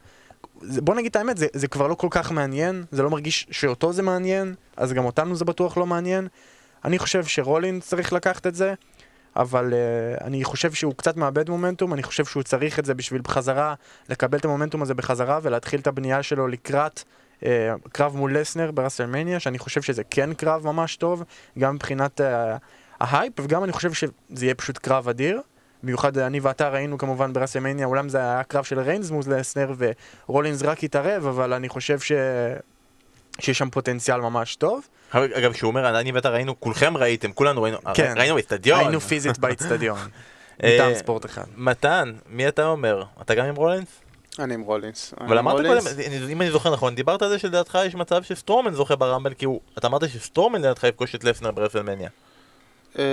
בוא 0.62 0.94
נגיד 0.94 1.10
את 1.10 1.16
האמת, 1.16 1.36
זה, 1.36 1.46
זה 1.52 1.68
כבר 1.68 1.86
לא 1.86 1.94
כל 1.94 2.08
כך 2.10 2.32
מעניין, 2.32 2.84
זה 2.90 3.02
לא 3.02 3.10
מרגיש 3.10 3.46
שאותו 3.50 3.92
זה 3.92 4.02
מעניין, 4.02 4.54
אז 4.76 4.92
גם 4.92 5.04
אותנו 5.04 5.36
זה 5.36 5.44
בטוח 5.44 5.76
לא 5.76 5.86
מעניין. 5.86 6.28
אני 6.84 6.98
חושב 6.98 7.24
שרולין 7.24 7.80
צריך 7.80 8.12
לקחת 8.12 8.46
את 8.46 8.54
זה, 8.54 8.74
אבל 9.36 9.72
uh, 9.72 10.24
אני 10.24 10.44
חושב 10.44 10.72
שהוא 10.72 10.94
קצת 10.96 11.16
מאבד 11.16 11.50
מומנטום, 11.50 11.92
אני 11.92 12.02
חושב 12.02 12.24
שהוא 12.24 12.42
צריך 12.42 12.78
את 12.78 12.84
זה 12.84 12.94
בשביל 12.94 13.20
בחזרה, 13.20 13.74
לקבל 14.08 14.38
את 14.38 14.44
המומנטום 14.44 14.82
הזה 14.82 14.94
בחזרה 14.94 15.38
ולהתחיל 15.42 15.80
את 15.80 15.86
הבנייה 15.86 16.22
שלו 16.22 16.48
לקראת 16.48 17.02
אה, 17.40 17.44
קרב 17.92 18.16
מול 18.16 18.38
לסנר 18.38 18.70
ב 18.70 18.75
WrestleMania, 18.75 19.40
שאני 19.40 19.58
חושב 19.58 19.82
שזה 19.82 20.02
כן 20.10 20.34
קרב 20.34 20.66
ממש 20.66 20.96
טוב, 20.96 21.24
גם 21.58 21.74
מבחינת 21.74 22.20
אה, 22.20 22.24
ה 23.00 23.06
hype, 23.06 23.32
וגם 23.40 23.64
אני 23.64 23.72
חושב 23.72 23.92
שזה 23.92 24.44
יהיה 24.44 24.54
פשוט 24.54 24.78
קרב 24.78 25.08
אדיר. 25.08 25.40
במיוחד 25.82 26.18
אני 26.18 26.40
ואתה 26.40 26.68
ראינו 26.68 26.98
כמובן 26.98 27.32
ב 27.32 27.36
WrestleMania, 27.36 27.86
אמנם 27.86 28.08
זה 28.08 28.18
היה 28.18 28.42
קרב 28.42 28.64
של 28.64 28.80
ריינס 28.80 29.10
מול 29.10 29.22
לסנר 29.26 29.72
ורולינס 30.28 30.62
רק 30.62 30.84
התערב, 30.84 31.26
אבל 31.26 31.52
אני 31.52 31.68
חושב 31.68 32.00
ש... 32.00 32.12
שיש 33.40 33.58
שם 33.58 33.70
פוטנציאל 33.70 34.20
ממש 34.20 34.56
טוב. 34.56 34.88
אגב, 35.10 35.52
כשהוא 35.52 35.68
אומר, 35.68 36.00
אני 36.00 36.12
ואתה 36.12 36.28
ראינו, 36.28 36.60
כולכם 36.60 36.96
ראיתם, 36.96 37.32
כולנו 37.32 37.62
ראינו, 37.62 37.78
כן. 37.94 38.14
ראינו 38.16 38.34
באצטדיון. 38.34 38.78
היינו 38.78 39.00
פיזית 39.00 39.38
באיצטדיון, 39.38 39.98
אה, 40.62 40.74
מטעם 40.74 40.94
ספורט 40.94 41.24
אחד. 41.24 41.44
מתן, 41.56 42.12
מי 42.28 42.48
אתה 42.48 42.66
אומר? 42.66 43.02
אתה 43.20 43.34
גם 43.34 43.46
עם 43.46 43.56
רולינס? 43.56 43.88
אני 44.38 44.54
עם 44.54 44.60
רולינס. 44.60 45.14
אבל 45.20 45.38
אמרת 45.38 45.54
רולינס. 45.54 45.94
קודם, 45.94 46.28
אם 46.30 46.42
אני 46.42 46.50
זוכר 46.50 46.72
נכון, 46.72 46.94
דיברת 46.94 47.22
על 47.22 47.28
זה 47.28 47.38
שלדעתך 47.38 47.78
יש 47.86 47.94
מצב 47.94 48.22
שסטרומן 48.22 48.72
זוכה 48.74 48.96
ברמבל, 48.96 49.34
כי 49.34 49.44
הוא, 49.44 49.60
אתה 49.78 49.86
אמרת 49.86 50.08
שסטרומן 50.08 50.58
לדעתך 50.58 50.84
יפגוש 50.84 51.14
את 51.14 51.24
לפנר 51.24 51.50
ברסלמניה. 51.50 52.08
אה, 52.98 53.04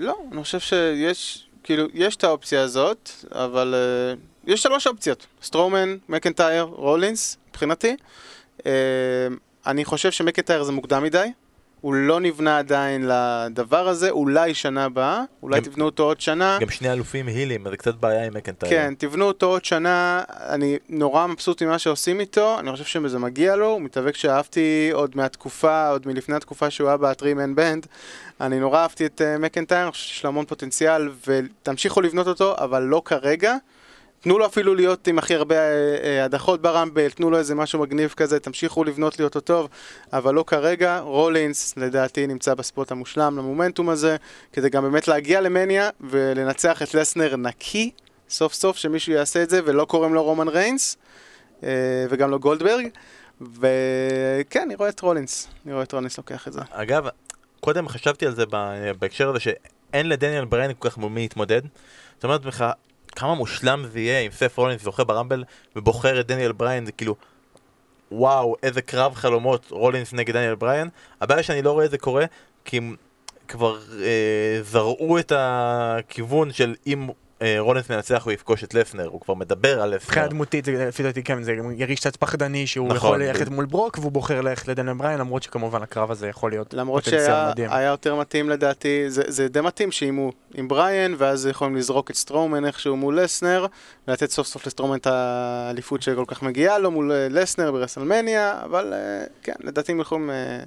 לא, 0.00 0.16
אני 0.32 0.42
חושב 0.42 0.60
שיש, 0.60 1.46
כאילו, 1.64 1.86
יש 1.94 2.16
את 2.16 2.24
האופציה 2.24 2.62
הזאת, 2.62 3.10
אבל 3.32 3.74
אה, 3.74 4.14
יש 4.52 4.62
שלוש 4.62 4.86
אופציות. 4.86 5.26
סטרומן, 5.42 5.96
מקנטייר, 6.08 6.62
רולינס, 6.62 7.36
מבחינתי. 7.50 7.96
אה, 9.66 9.70
אני 9.70 9.84
חושב 9.84 10.10
שמקנטייר 10.10 10.62
זה 10.62 10.72
מוקדם 10.72 11.02
מדי. 11.02 11.32
הוא 11.80 11.94
לא 11.94 12.20
נבנה 12.20 12.58
עדיין 12.58 13.08
לדבר 13.08 13.88
הזה, 13.88 14.10
אולי 14.10 14.54
שנה 14.54 14.84
הבאה, 14.84 15.22
אולי 15.42 15.58
גם- 15.60 15.64
תבנו 15.64 15.84
אותו 15.84 16.02
עוד 16.02 16.20
שנה. 16.20 16.58
גם 16.60 16.70
שני 16.70 16.92
אלופים 16.92 17.26
הילים, 17.26 17.66
זה 17.70 17.76
קצת 17.76 17.94
בעיה 17.94 18.24
עם 18.26 18.34
מקנטייר. 18.34 18.70
כן, 18.72 18.94
תבנו 18.98 19.24
אותו 19.24 19.46
עוד 19.46 19.64
שנה, 19.64 20.22
אני 20.48 20.76
נורא 20.88 21.26
מבסוט 21.26 21.62
ממה 21.62 21.78
שעושים 21.78 22.20
איתו, 22.20 22.58
אני 22.58 22.72
חושב 22.72 22.84
שזה 22.84 23.18
מגיע 23.18 23.56
לו, 23.56 23.66
הוא 23.66 23.80
מתאבק 23.82 24.16
שאהבתי 24.16 24.90
עוד 24.92 25.10
מהתקופה, 25.16 25.88
עוד 25.88 26.06
מלפני 26.06 26.36
התקופה 26.36 26.70
שהוא 26.70 26.88
היה 26.88 26.96
ב-3 26.96 27.12
man 27.20 27.58
band, 27.58 27.86
אני 28.40 28.60
נורא 28.60 28.78
אהבתי 28.78 29.06
את 29.06 29.20
uh, 29.20 29.38
מקנטייר, 29.42 29.82
אני 29.82 29.90
חושב 29.90 30.04
שיש 30.08 30.24
לו 30.24 30.28
המון 30.28 30.44
פוטנציאל, 30.44 31.08
ותמשיכו 31.26 32.00
לבנות 32.00 32.26
אותו, 32.26 32.54
אבל 32.58 32.82
לא 32.82 33.02
כרגע. 33.04 33.56
תנו 34.24 34.38
לו 34.38 34.46
אפילו 34.46 34.74
להיות 34.74 35.08
עם 35.08 35.18
הכי 35.18 35.34
הרבה 35.34 35.56
אה, 35.56 35.96
אה, 36.04 36.24
הדחות 36.24 36.62
ברמבל, 36.62 37.10
תנו 37.10 37.30
לו 37.30 37.38
איזה 37.38 37.54
משהו 37.54 37.80
מגניב 37.80 38.14
כזה, 38.16 38.40
תמשיכו 38.40 38.84
לבנות 38.84 39.18
לי 39.18 39.24
אותו 39.24 39.40
טוב, 39.40 39.68
אבל 40.12 40.34
לא 40.34 40.44
כרגע. 40.46 40.98
רולינס, 40.98 41.76
לדעתי, 41.76 42.26
נמצא 42.26 42.54
בספוט 42.54 42.92
המושלם 42.92 43.38
למומנטום 43.38 43.88
הזה, 43.88 44.16
כדי 44.52 44.68
גם 44.68 44.82
באמת 44.82 45.08
להגיע 45.08 45.40
למניה 45.40 45.90
ולנצח 46.00 46.82
את 46.82 46.94
לסנר 46.94 47.36
נקי, 47.36 47.90
סוף 48.28 48.54
סוף 48.54 48.76
שמישהו 48.76 49.12
יעשה 49.12 49.42
את 49.42 49.50
זה, 49.50 49.60
ולא 49.64 49.84
קוראים 49.84 50.14
לו 50.14 50.22
רומן 50.22 50.48
ריינס, 50.48 50.96
אה, 51.62 51.68
וגם 52.10 52.30
לא 52.30 52.38
גולדברג. 52.38 52.88
וכן, 53.40 54.60
אני 54.66 54.74
רואה 54.74 54.88
את 54.88 55.00
רולינס, 55.00 55.48
אני 55.66 55.72
רואה 55.72 55.84
את 55.84 55.92
רולינס 55.92 56.18
לוקח 56.18 56.48
את 56.48 56.52
זה. 56.52 56.60
אגב, 56.70 57.08
קודם 57.60 57.88
חשבתי 57.88 58.26
על 58.26 58.34
זה 58.34 58.44
בהקשר 58.98 59.28
הזה 59.28 59.40
שאין 59.40 60.08
לדניאל 60.08 60.44
בריין 60.44 60.72
כל 60.78 60.90
כך 60.90 60.98
מול 60.98 61.10
מי 61.10 61.20
להתמודד. 61.20 61.62
זאת 62.14 62.24
אומרת 62.24 62.44
לך, 62.44 62.64
כמה 63.16 63.34
מושלם 63.34 63.84
זה 63.92 64.00
יהיה 64.00 64.20
אם 64.20 64.30
סת' 64.30 64.58
רולינס 64.58 64.82
זוכה 64.82 65.04
ב 65.04 65.10
Rumble 65.10 65.44
ובוחר 65.76 66.20
את 66.20 66.26
דניאל 66.26 66.52
בריין, 66.52 66.86
זה 66.86 66.92
כאילו, 66.92 67.16
וואו, 68.12 68.56
איזה 68.62 68.82
קרב 68.82 69.14
חלומות 69.14 69.66
רולינס 69.70 70.12
נגד 70.12 70.34
דניאל 70.34 70.54
בריין. 70.54 70.88
הבעיה 71.20 71.42
שאני 71.42 71.62
לא 71.62 71.72
רואה 71.72 71.84
את 71.84 71.90
זה 71.90 71.98
קורה, 71.98 72.24
כי 72.64 72.76
הם 72.76 72.96
כבר 73.48 73.78
אה, 74.02 74.62
זרעו 74.62 75.18
את 75.18 75.32
הכיוון 75.36 76.52
של 76.52 76.74
אם 76.86 77.08
רולינס 77.58 77.90
מנצח 77.90 78.22
הוא 78.24 78.32
יפגוש 78.32 78.64
את 78.64 78.74
לסנר, 78.74 79.06
הוא 79.06 79.20
כבר 79.20 79.34
מדבר 79.34 79.82
על 79.82 79.88
לסנר. 79.88 79.96
מבחינה 80.06 80.26
דמותית, 80.28 80.64
זה- 80.64 80.84
לפי 80.88 81.02
דעתי 81.02 81.22
כן, 81.22 81.42
זה 81.42 81.52
ירגיש 81.76 82.00
קצת 82.00 82.16
פחדני 82.16 82.66
שהוא 82.66 82.86
נכון. 82.88 82.96
יכול 82.96 83.22
ללכת 83.22 83.48
מול 83.48 83.64
ברוק 83.66 83.98
והוא 83.98 84.12
בוחר 84.12 84.40
ללכת 84.40 84.68
לדניאל 84.68 84.94
בריין, 84.96 85.18
למרות 85.20 85.42
שכמובן 85.42 85.82
הקרב 85.82 86.10
הזה 86.10 86.28
יכול 86.28 86.50
להיות 86.50 86.74
למרות 86.74 87.04
פוטנציאל 87.04 87.26
שהיה 87.26 87.48
מדהים. 87.50 87.70
היה 87.72 87.88
יותר 87.90 88.14
מתאים 88.16 88.50
לדעתי, 88.50 89.10
זה, 89.10 89.22
זה 89.26 89.48
די 89.48 89.60
מתאים 89.60 89.90
שאם 89.92 90.14
הוא 90.16 90.32
עם 90.54 90.68
בריאן, 90.68 91.14
ואז 91.18 91.46
יכולים 91.46 91.76
לזרוק 91.76 92.10
את 92.10 92.16
סטרומן 92.16 92.64
איכשהו 92.64 92.96
מול 92.96 93.20
לסנר, 93.20 93.66
ולתת 94.08 94.30
סוף 94.30 94.46
סוף 94.46 94.66
לסטרומן 94.66 94.96
את 94.96 95.06
האליפות 95.06 96.02
שכל 96.02 96.24
כך 96.28 96.42
מגיעה 96.42 96.78
לו 96.78 96.90
מול 96.90 97.12
אה, 97.12 97.26
לסנר 97.30 97.72
ב 97.72 97.78
WrestleMania, 97.78 98.60
אבל 98.64 98.92
אה, 98.92 99.24
כן, 99.42 99.52
לדעתי 99.60 99.92
הם 99.92 100.00
יכולים 100.00 100.30
אה, 100.30 100.58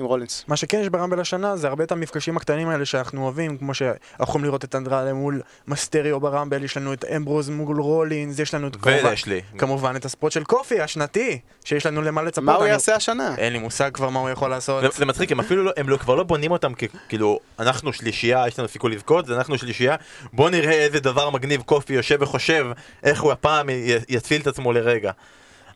עם 0.00 0.06
רולינס. 0.06 0.44
מה 0.48 0.56
שכן 0.56 0.78
יש 0.80 0.88
ברמבל 0.88 1.20
השנה 1.20 1.56
זה 1.56 1.68
הרבה 1.68 1.84
את 1.84 1.92
המפגשים 1.92 2.36
הקטנים 2.36 2.68
האלה 2.68 2.84
שאנחנו 2.84 3.22
אוהבים, 3.24 3.58
כמו 3.58 3.74
שאנחנו 3.74 3.98
יכולים 4.24 4.44
לראות 4.44 4.64
את 4.64 4.74
אנדרלה 4.74 5.12
מול 5.12 5.40
מסטריו 5.68 6.20
ברמבל, 6.20 6.64
יש 6.64 6.76
לנו 6.76 6.92
את 6.92 7.04
אמברוז 7.04 7.48
מול 7.50 7.80
רולינס, 7.80 8.38
יש 8.38 8.54
לנו 8.54 8.68
את 8.68 8.76
כמובן. 8.76 9.14
כמובן 9.58 9.96
את 9.96 10.04
הספוט 10.04 10.32
של 10.32 10.44
קופי 10.44 10.80
השנתי, 10.80 11.38
שיש 11.64 11.86
לנו 11.86 12.02
למה 12.02 12.22
לצפות. 12.22 12.44
מה 12.44 12.54
הוא 12.54 12.62
אני- 12.62 12.70
יעשה 12.70 12.94
השנה? 12.94 13.34
אין 13.38 13.52
לי 13.52 13.58
מושג 13.58 13.90
כבר 13.94 14.08
מה 14.08 14.20
הוא 14.20 14.30
יכול 14.30 14.50
לעשות. 14.50 14.82
זה, 14.82 14.88
זה 14.98 15.06
מצחיק, 15.06 15.32
הם 15.32 15.40
אפילו 15.40 15.64
לא, 15.64 15.72
הם 15.76 15.88
לא, 15.88 15.96
כבר 15.96 16.14
לא 16.14 16.22
בונים 16.22 16.50
אותם 16.50 16.72
ככאילו, 16.74 17.38
אנחנו 17.58 17.92
שלישייה, 17.92 18.44
יש 18.48 18.58
לנו 18.58 18.68
סיכוי 18.68 18.90
לבכות, 18.94 19.30
אנחנו 19.30 19.58
שלישייה, 19.58 19.96
בוא 20.32 20.50
נראה 20.50 20.72
איזה 20.72 21.00
דבר 21.00 21.30
מגניב 21.30 21.62
קופי 21.62 21.92
יושב 21.94 22.16
וחושב 22.20 22.66
איך 23.02 23.20
הוא 23.22 23.32
הפעם 23.32 23.68
י- 23.70 23.74
יציל 24.08 24.40
את 24.40 24.46
עצמו 24.46 24.72
לרגע. 24.72 25.10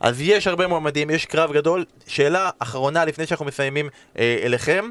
אז 0.05 0.21
יש 0.21 0.47
הרבה 0.47 0.67
מועמדים, 0.67 1.09
יש 1.09 1.25
קרב 1.25 1.53
גדול. 1.53 1.85
שאלה 2.07 2.49
אחרונה 2.59 3.05
לפני 3.05 3.25
שאנחנו 3.25 3.45
מסיימים 3.45 3.89
אה, 4.19 4.39
אליכם, 4.43 4.89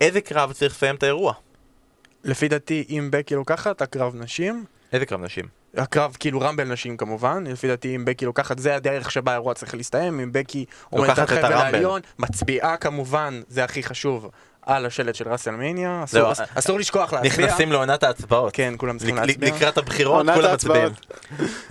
איזה 0.00 0.20
קרב 0.20 0.52
צריך 0.52 0.72
לסיים 0.72 0.94
את 0.94 1.02
האירוע? 1.02 1.32
לפי 2.24 2.48
דעתי, 2.48 2.84
אם 2.90 3.08
בקי 3.12 3.34
לוקחת, 3.34 3.82
הקרב 3.82 4.14
נשים, 4.14 4.64
איזה 4.92 5.06
קרב 5.06 5.20
נשים? 5.20 5.44
הקרב 5.76 6.16
כאילו 6.20 6.40
רמבל 6.40 6.64
נשים 6.64 6.96
כמובן, 6.96 7.44
לפי 7.46 7.68
דעתי 7.68 7.96
אם 7.96 8.04
בקי 8.04 8.24
לוקחת, 8.24 8.58
זה 8.58 8.76
הדרך 8.76 9.10
שבה 9.10 9.32
האירוע 9.32 9.54
צריך 9.54 9.74
להסתיים, 9.74 10.20
אם 10.20 10.32
בקי 10.32 10.64
עומדת 10.90 11.18
על 11.18 11.24
את 11.24 11.30
חבל. 11.30 11.52
העליון, 11.52 12.00
מצביעה 12.18 12.76
כמובן, 12.76 13.40
זה 13.48 13.64
הכי 13.64 13.82
חשוב, 13.82 14.30
על 14.66 14.86
השלט 14.86 15.14
של 15.14 15.28
ראסלמניה, 15.28 16.00
אסור, 16.04 16.32
אס- 16.32 16.40
אסור 16.54 16.78
לשכוח 16.78 17.12
להצביע. 17.12 17.46
נכנסים 17.46 17.72
לעונת 17.72 18.02
ההצבעות. 18.02 18.52
כן, 18.52 18.74
כולם 18.76 18.98
צריכים 18.98 19.16
להצביע. 19.16 19.54
לקראת 19.54 19.78
הבחירות 19.78 20.26
כולם. 20.34 20.54
מצביעים. 20.54 20.88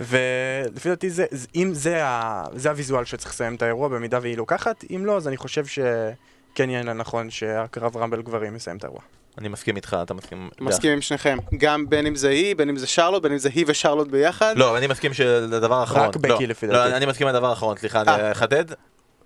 ולפי 0.00 0.88
דעתי 0.88 1.10
זה, 1.10 1.24
זה- 1.30 1.46
אם 1.56 1.74
זה, 1.74 2.04
ה, 2.04 2.44
זה 2.54 2.68
הוויזואל 2.70 3.04
שצריך 3.04 3.30
לסיים 3.32 3.54
את 3.54 3.62
האירוע 3.62 3.88
במידה 3.88 4.18
והיא 4.22 4.36
לוקחת, 4.36 4.84
אם 4.96 5.06
לא 5.06 5.16
אז 5.16 5.28
אני 5.28 5.36
חושב 5.36 5.66
שכן 5.66 6.70
יהיה 6.70 6.82
נכון 6.82 7.30
שהקרב 7.30 7.96
רמבל 7.96 8.22
גברים 8.22 8.56
יסיים 8.56 8.76
את 8.76 8.84
האירוע. 8.84 9.00
אני 9.38 9.48
מסכים 9.48 9.76
איתך, 9.76 9.96
אתה 10.02 10.14
מסכים? 10.14 10.50
מסכים 10.60 10.92
עם 10.92 11.00
שניכם. 11.00 11.38
גם 11.58 11.88
בין 11.88 12.06
אם 12.06 12.14
זה 12.14 12.28
היא, 12.28 12.56
בין 12.56 12.68
אם 12.68 12.76
זה 12.76 12.86
שרלוט, 12.86 13.22
בין 13.22 13.32
אם 13.32 13.38
זה 13.38 13.48
היא 13.54 13.64
ושרלוט 13.68 14.08
ביחד. 14.08 14.54
לא, 14.56 14.78
אני 14.78 14.86
מסכים 14.86 15.14
שלדבר 15.14 15.74
האחרון. 15.74 16.08
בקי 16.20 16.28
לא, 16.28 16.50
לפי 16.50 16.66
לא, 16.66 16.72
דעתי. 16.72 16.96
אני 16.96 17.06
מסכים 17.06 17.26
לדבר 17.28 17.50
האחרון, 17.50 17.76
סליחה, 17.76 18.02
אה. 18.08 18.14
אני 18.14 18.32
אחדד. 18.32 18.64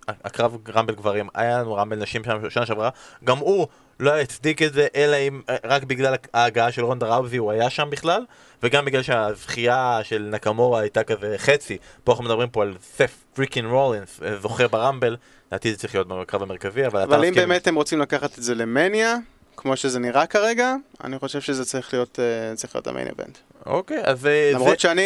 הקרב 0.07 0.57
רמבל 0.75 0.95
גברים, 0.95 1.27
היה 1.33 1.59
לנו 1.59 1.73
רמבל 1.73 1.97
נשים 1.97 2.21
שנה 2.49 2.65
שעברה, 2.65 2.89
גם 3.23 3.37
הוא 3.37 3.67
לא 3.99 4.19
הצדיק 4.19 4.61
את 4.61 4.73
זה, 4.73 4.87
אלא 4.95 5.15
אם 5.15 5.41
רק 5.63 5.83
בגלל 5.83 6.15
ההגעה 6.33 6.71
של 6.71 6.83
רונדה 6.83 7.15
ראוזי 7.15 7.37
הוא 7.37 7.51
היה 7.51 7.69
שם 7.69 7.89
בכלל, 7.89 8.25
וגם 8.63 8.85
בגלל 8.85 9.01
שהזכייה 9.01 9.99
של 10.03 10.29
נקמורה 10.31 10.79
הייתה 10.79 11.03
כזה 11.03 11.35
חצי. 11.37 11.77
פה 12.03 12.11
אנחנו 12.11 12.25
מדברים 12.25 12.49
פה 12.49 12.61
על 12.61 12.73
סף 12.81 13.23
פריקין 13.33 13.65
רולינס, 13.65 14.19
אה, 14.23 14.37
זוכה 14.37 14.67
ברמבל, 14.67 15.17
לדעתי 15.47 15.71
זה 15.71 15.77
צריך 15.77 15.95
להיות 15.95 16.07
בקרב 16.07 16.43
המרכזי, 16.43 16.87
אבל 16.87 17.01
אבל 17.01 17.25
אם. 17.25 17.33
באמת 17.33 17.67
הם 17.67 17.75
רוצים 17.75 17.99
לקחת 17.99 18.37
את 18.37 18.43
זה 18.43 18.55
למניה, 18.55 19.15
כמו 19.61 19.75
שזה 19.75 19.99
נראה 19.99 20.25
כרגע, 20.25 20.75
אני 21.03 21.19
חושב 21.19 21.41
שזה 21.41 21.65
צריך 21.65 21.93
להיות, 21.93 22.19
אה, 22.19 22.55
צריך 22.55 22.75
להיות 22.75 22.87
המיין 22.87 23.07
איבנט. 23.07 23.37
אוקיי, 23.65 24.01
אז 24.03 24.25
אה, 24.25 24.49
זה... 24.51 24.51
למרות 24.53 24.79
שאני 24.79 25.01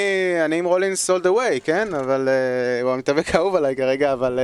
אני 0.46 0.60
עם 0.60 0.66
רולינס 0.66 1.10
all 1.10 1.24
the 1.24 1.28
way, 1.28 1.60
כן? 1.64 1.94
אבל 1.94 2.30
אה, 2.30 2.82
הוא 2.82 2.92
המתאבק 2.92 3.36
האהוב 3.36 3.56
עליי 3.56 3.76
כרגע, 3.76 4.14
אבל 4.14 4.40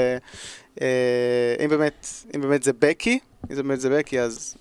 אם 1.59 1.69
באמת, 1.69 2.07
אם 2.35 2.41
באמת 2.41 2.63
זה 2.63 2.71
בקי, 2.79 3.19
אם 3.51 3.55
זה 3.55 3.63
באמת 3.63 3.79
זה 3.79 3.89
בקי, 3.89 4.19
אז 4.19 4.55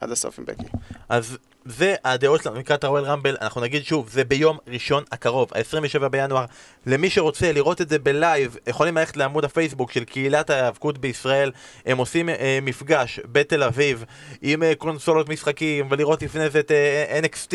עד 0.00 0.10
הסוף 0.10 0.38
עם 0.38 0.44
בקי. 0.44 0.66
אז 1.08 1.38
זה 1.64 1.94
הדעות 2.04 2.42
שלנו 2.42 2.56
לקראת 2.56 2.84
הרואל 2.84 3.04
רמבל, 3.04 3.36
אנחנו 3.40 3.60
נגיד 3.60 3.84
שוב, 3.84 4.08
זה 4.08 4.24
ביום 4.24 4.58
ראשון 4.68 5.04
הקרוב, 5.12 5.50
ה-27 5.54 6.08
בינואר. 6.08 6.44
למי 6.86 7.10
שרוצה 7.10 7.52
לראות 7.52 7.80
את 7.80 7.88
זה 7.88 7.98
בלייב, 7.98 8.56
יכולים 8.66 8.96
ללכת 8.96 9.16
לעמוד 9.16 9.44
הפייסבוק 9.44 9.92
של 9.92 10.04
קהילת 10.04 10.50
ההיאבקות 10.50 10.98
בישראל. 10.98 11.50
הם 11.86 11.98
עושים 11.98 12.28
אה, 12.28 12.58
מפגש 12.62 13.20
בתל 13.32 13.62
אביב 13.62 14.04
עם 14.42 14.62
אה, 14.62 14.74
קונסולות 14.74 15.28
משחקים, 15.28 15.86
ולראות 15.90 16.22
לפני 16.22 16.50
זה 16.50 16.60
את 16.60 16.70
אה, 16.70 17.20
NXT 17.20 17.54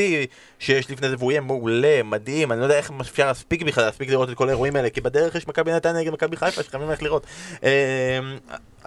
שיש 0.60 0.92
לפני 0.92 1.10
זה, 1.10 1.16
והוא 1.20 1.32
יהיה 1.32 1.42
מעולה, 1.42 2.04
מדהים, 2.04 2.52
אני 2.52 2.60
לא 2.60 2.66
יודע 2.66 2.78
איך 2.78 2.92
אפשר 3.02 3.26
להספיק 3.26 3.64
בכלל 3.64 3.84
להספיק 3.86 4.10
לראות 4.10 4.30
את 4.30 4.36
כל 4.36 4.48
האירועים 4.48 4.76
האלה, 4.76 4.90
כי 4.90 5.02
בדרך 5.02 5.36
יש 5.36 5.48
מכבי 5.48 5.72
נתניה 5.72 6.02
נגד 6.02 6.14
מכבי 6.14 6.38
חיפה 6.38 6.64
שחייבים 6.64 6.90
ללכת 6.90 7.02
לראות. 7.02 7.26
אה, 7.64 8.20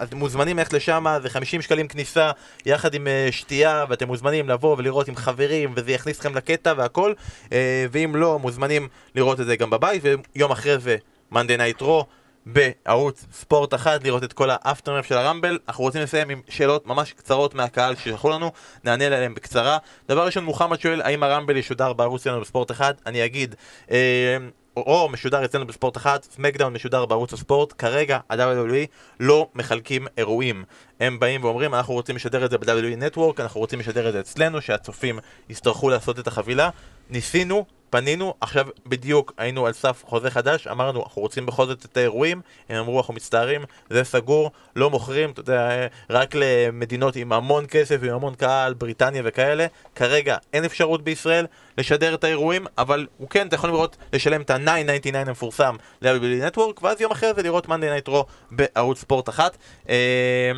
אתם 0.03 0.17
מוזמנים 0.17 0.57
ללכת 0.57 0.73
לשם, 0.73 1.05
זה 1.21 1.29
50 1.29 1.61
שקלים 1.61 1.87
כניסה 1.87 2.31
יחד 2.65 2.93
עם 2.93 3.07
אה, 3.07 3.27
שתייה, 3.31 3.85
ואתם 3.89 4.07
מוזמנים 4.07 4.49
לבוא 4.49 4.75
ולראות 4.77 5.07
עם 5.07 5.15
חברים, 5.15 5.73
וזה 5.75 5.91
יכניס 5.91 6.17
אתכם 6.17 6.35
לקטע 6.35 6.73
והכל, 6.77 7.13
אה, 7.51 7.85
ואם 7.91 8.15
לא, 8.15 8.39
מוזמנים 8.39 8.87
לראות 9.15 9.39
את 9.39 9.45
זה 9.45 9.55
גם 9.55 9.69
בבית, 9.69 10.03
ויום 10.35 10.51
אחרי 10.51 10.77
זה, 10.77 10.97
Monday 11.31 11.57
Night 11.57 11.81
Raw. 11.81 12.05
בערוץ 12.45 13.25
ספורט 13.31 13.73
אחת, 13.73 14.03
לראות 14.03 14.23
את 14.23 14.33
כל 14.33 14.49
ה 14.51 14.56
aftermath 14.56 15.05
של 15.05 15.17
ה 15.17 15.22
Rumble. 15.22 15.59
אנחנו 15.67 15.83
רוצים 15.83 16.01
לסיים 16.01 16.29
עם 16.29 16.41
שאלות 16.49 16.87
ממש 16.87 17.13
קצרות 17.13 17.55
מהקהל 17.55 17.95
ששלחו 17.95 18.29
לנו, 18.29 18.51
נענה 18.83 19.05
עליהן 19.05 19.33
בקצרה. 19.33 19.77
דבר 20.09 20.25
ראשון, 20.25 20.43
מוחמד 20.43 20.79
שואל, 20.79 21.01
האם 21.01 21.23
ה 21.23 21.28
Rumble 21.28 21.57
ישודר 21.57 21.93
בערוץ 21.93 22.23
שלנו 22.23 22.41
בספורט 22.41 22.71
אחד? 22.71 22.93
אני 23.05 23.25
אגיד, 23.25 23.55
אה, 23.91 24.37
או 24.77 25.09
משודר 25.11 25.45
אצלנו 25.45 25.67
בספורט 25.67 25.97
אחת, 25.97 26.23
סמקדאון 26.23 26.73
משודר 26.73 27.05
בערוץ 27.05 27.33
הספורט, 27.33 27.73
כרגע 27.77 28.19
ה-WWE 28.29 28.87
לא 29.19 29.47
מחלקים 29.55 30.07
אירועים. 30.17 30.63
הם 30.99 31.19
באים 31.19 31.43
ואומרים, 31.43 31.73
אנחנו 31.73 31.93
רוצים 31.93 32.15
לשדר 32.15 32.45
את 32.45 32.51
זה 32.51 32.57
ב-WWE 32.57 33.11
Network, 33.11 33.41
אנחנו 33.41 33.59
רוצים 33.59 33.79
לשדר 33.79 34.07
את 34.07 34.13
זה 34.13 34.19
אצלנו, 34.19 34.61
שהצופים 34.61 35.19
יצטרכו 35.49 35.89
לעשות 35.89 36.19
את 36.19 36.27
החבילה. 36.27 36.69
ניסינו, 37.09 37.65
פנינו, 37.93 38.33
עכשיו 38.41 38.67
בדיוק 38.85 39.33
היינו 39.37 39.65
על 39.65 39.73
סף 39.73 40.03
חוזה 40.05 40.31
חדש, 40.31 40.67
אמרנו, 40.67 41.03
אנחנו 41.03 41.21
רוצים 41.21 41.45
בכל 41.45 41.65
זאת 41.65 41.85
את 41.85 41.97
האירועים, 41.97 42.41
הם 42.69 42.75
אמרו, 42.79 42.99
אנחנו 42.99 43.13
מצטערים, 43.13 43.61
זה 43.89 44.03
סגור, 44.03 44.51
לא 44.75 44.89
מוכרים, 44.89 45.29
אתה 45.29 45.39
יודע, 45.39 45.87
רק 46.09 46.35
למדינות 46.35 47.15
עם 47.15 47.33
המון 47.33 47.65
כסף 47.67 47.97
ועם 47.99 48.13
המון 48.13 48.35
קהל, 48.35 48.73
בריטניה 48.73 49.21
וכאלה. 49.25 49.65
כרגע 49.95 50.37
אין 50.53 50.65
אפשרות 50.65 51.03
בישראל 51.03 51.45
לשדר 51.77 52.13
את 52.13 52.23
האירועים, 52.23 52.65
אבל 52.77 53.07
הוא 53.17 53.29
כן, 53.29 53.47
אתה 53.47 53.55
יכול 53.55 53.69
לראות, 53.69 53.97
לשלם 54.13 54.41
את 54.41 54.49
ה-9.99 54.49 55.17
המפורסם 55.17 55.75
ל-WWE 56.01 56.51
Network, 56.51 56.79
ואז 56.81 57.01
יום 57.01 57.11
אחרי 57.11 57.33
זה 57.33 57.43
לראות 57.43 57.67
Monday 57.67 57.89
Night 57.89 58.07
Raw 58.07 58.25
בערוץ 58.51 58.99
ספורט 58.99 59.29
אחת. 59.29 59.57
אה, 59.89 60.51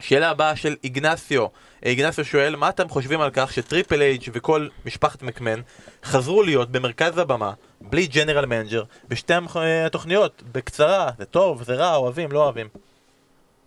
שאלה 0.00 0.30
הבאה 0.30 0.56
של 0.56 0.76
איגנסיו. 0.84 1.46
איגנסיו 1.82 2.24
שואל, 2.24 2.56
מה 2.56 2.68
אתם 2.68 2.88
חושבים 2.88 3.20
על 3.20 3.30
כך 3.32 3.52
שטריפל 3.52 4.02
אייץ' 4.02 4.22
וכל 4.32 4.68
משפחת 4.86 5.22
מקמן 5.22 5.60
חזרו 6.04 6.42
להיות 6.42 6.70
במרכז 6.70 7.18
הבמה, 7.18 7.52
בלי 7.80 8.06
general 8.06 8.46
manager, 8.46 8.82
בשתי 9.08 9.32
אה, 9.56 9.86
התוכניות, 9.86 10.42
בקצרה, 10.52 11.10
זה 11.18 11.24
טוב, 11.24 11.62
זה 11.62 11.74
רע, 11.74 11.94
אוהבים, 11.94 12.32
לא 12.32 12.44
אוהבים. 12.44 12.66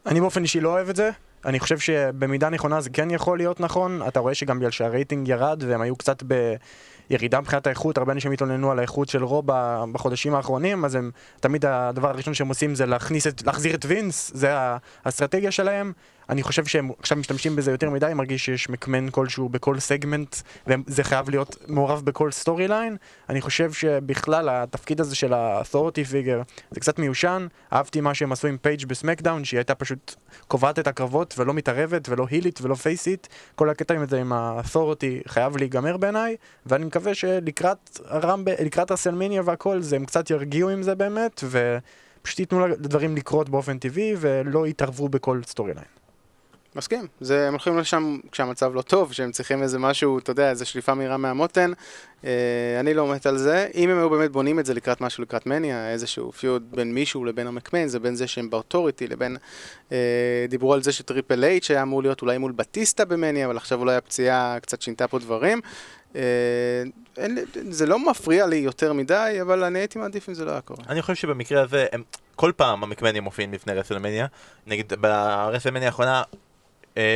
אני 0.05 0.19
באופן 0.21 0.43
אישי 0.43 0.59
לא 0.59 0.69
אוהב 0.69 0.89
את 0.89 0.95
זה, 0.95 1.09
אני 1.45 1.59
חושב 1.59 1.79
שבמידה 1.79 2.49
נכונה 2.49 2.81
זה 2.81 2.89
כן 2.89 3.11
יכול 3.11 3.37
להיות 3.37 3.59
נכון, 3.59 4.01
אתה 4.07 4.19
רואה 4.19 4.33
שגם 4.33 4.59
בגלל 4.59 4.71
שהרייטינג 4.71 5.27
ירד 5.27 5.63
והם 5.67 5.81
היו 5.81 5.95
קצת 5.95 6.23
בירידה 7.09 7.41
מבחינת 7.41 7.67
האיכות, 7.67 7.97
הרבה 7.97 8.11
אנשים 8.11 8.31
התלוננו 8.31 8.71
על 8.71 8.79
האיכות 8.79 9.09
של 9.09 9.23
Raw 9.23 9.43
ב- 9.45 9.83
בחודשים 9.91 10.35
האחרונים, 10.35 10.85
אז 10.85 10.95
הם, 10.95 11.11
תמיד 11.39 11.65
הדבר 11.65 12.09
הראשון 12.09 12.33
שהם 12.33 12.47
עושים 12.47 12.75
זה 12.75 12.85
להכניס 12.85 13.27
את, 13.27 13.43
להחזיר 13.45 13.75
את 13.75 13.85
וינס, 13.85 14.31
זה 14.33 14.51
האסטרטגיה 15.05 15.51
שלהם. 15.51 15.93
אני 16.31 16.43
חושב 16.43 16.65
שהם 16.65 16.89
עכשיו 16.99 17.17
משתמשים 17.17 17.55
בזה 17.55 17.71
יותר 17.71 17.89
מדי, 17.89 18.11
מרגיש 18.15 18.45
שיש 18.45 18.69
מקמן 18.69 19.09
כלשהו 19.09 19.49
בכל 19.49 19.79
סגמנט, 19.79 20.35
וזה 20.67 21.03
חייב 21.03 21.29
להיות 21.29 21.55
מעורב 21.67 22.01
בכל 22.05 22.31
storyline. 22.31 22.97
אני 23.29 23.41
חושב 23.41 23.71
שבכלל 23.71 24.49
התפקיד 24.49 25.01
הזה 25.01 25.15
של 25.15 25.33
ה-authority 25.33 26.11
figure 26.11 26.53
זה 26.71 26.79
קצת 26.79 26.99
מיושן. 26.99 27.47
אהבתי 27.73 28.01
מה 28.01 28.13
שהם 28.13 28.31
עשו 28.31 28.47
עם 28.47 28.57
פייג' 28.57 28.85
ב 28.85 28.91
SmackDown, 28.91 29.43
שהיא 29.43 29.57
הייתה 29.57 29.75
פשוט 29.75 30.15
קובעת 30.47 30.79
את 30.79 30.87
הקרבות 30.87 31.33
ולא 31.37 31.53
מתערבת 31.53 32.09
ולא 32.09 32.25
הילית 32.29 32.61
ולא 32.61 32.75
פייסית. 32.75 33.27
כל 33.55 33.69
הקטע 33.69 33.93
עם 33.93 34.09
זה 34.09 34.21
עם 34.21 34.33
ה-authority 34.33 35.27
חייב 35.27 35.57
להיגמר 35.57 35.97
בעיניי, 35.97 36.35
ואני 36.65 36.85
מקווה 36.85 37.13
שלקראת 37.13 37.99
ה 38.05 38.11
Rumble, 38.11 38.53
לקראת 38.59 38.91
WrestleMania 38.91 39.41
והכל, 39.45 39.81
זה 39.81 39.95
הם 39.95 40.05
קצת 40.05 40.29
ירגיעו 40.29 40.69
עם 40.69 40.83
זה 40.83 40.95
באמת, 40.95 41.43
ופשוט 41.43 42.39
ייתנו 42.39 42.67
לדברים 42.67 43.15
לקרות 43.15 43.49
באופן 43.49 43.77
טבעי 43.77 44.13
ולא 44.17 44.67
יתערבו 44.67 45.09
בכל 45.09 45.41
storyline. 45.45 46.00
מסכים. 46.75 47.07
זה, 47.21 47.47
הם 47.47 47.53
הולכים 47.53 47.77
לשם 47.77 48.17
כשהמצב 48.31 48.75
לא 48.75 48.81
טוב, 48.81 49.13
שהם 49.13 49.31
צריכים 49.31 49.63
איזה 49.63 49.79
משהו, 49.79 50.19
אתה 50.19 50.31
יודע, 50.31 50.49
איזה 50.49 50.65
שליפה 50.65 50.93
מהירה 50.93 51.17
מהמותן. 51.17 51.71
אה, 52.25 52.29
אני 52.79 52.93
לא 52.93 53.07
מת 53.07 53.25
על 53.25 53.37
זה. 53.37 53.67
אם 53.75 53.89
הם 53.89 53.97
היו 53.97 54.09
באמת 54.09 54.31
בונים 54.31 54.59
את 54.59 54.65
זה 54.65 54.73
לקראת 54.73 55.01
משהו, 55.01 55.23
לקראת 55.23 55.45
מניה, 55.45 55.91
איזשהו 55.91 56.31
feud 56.31 56.63
בין 56.71 56.93
מישהו 56.93 57.25
לבין 57.25 57.47
המקמן, 57.47 57.87
זה 57.87 57.99
בין 57.99 58.15
זה 58.15 58.27
שהם 58.27 58.49
ב 58.49 58.55
authority 58.55 59.07
לבין... 59.07 59.37
אה, 59.91 60.45
דיברו 60.49 60.73
על 60.73 60.83
זה 60.83 60.91
שטריפל 60.91 61.43
אייץ' 61.43 61.71
היה 61.71 61.81
אמור 61.81 62.01
להיות 62.01 62.21
אולי 62.21 62.37
מול 62.37 62.51
בטיסטה 62.51 63.05
במניה, 63.05 63.45
אבל 63.45 63.57
עכשיו 63.57 63.79
אולי 63.79 63.95
הפציעה 63.95 64.57
קצת 64.61 64.81
שינתה 64.81 65.07
פה 65.07 65.19
דברים. 65.19 65.61
אה, 66.15 66.21
אין, 67.17 67.37
זה 67.69 67.85
לא 67.85 68.09
מפריע 68.09 68.47
לי 68.47 68.55
יותר 68.55 68.93
מדי, 68.93 69.37
אבל 69.41 69.63
אני 69.63 69.79
הייתי 69.79 69.99
מעדיף 69.99 70.29
אם 70.29 70.33
זה 70.33 70.45
לא 70.45 70.51
היה 70.51 70.61
קורה. 70.61 70.83
אני 70.89 71.01
חושב 71.01 71.15
שבמקרה 71.15 71.61
הזה, 71.61 71.85
הם, 71.91 72.03
כל 72.35 72.51
פעם 72.55 72.83
המקמנים 72.83 73.23
מופיעים 73.23 73.53
לפני 73.53 73.73
WrestleMania. 73.73 74.27
נגיד 74.67 74.93
ב 74.99 75.06
WrestleMania 75.06 75.87
האחרונה, 75.87 76.23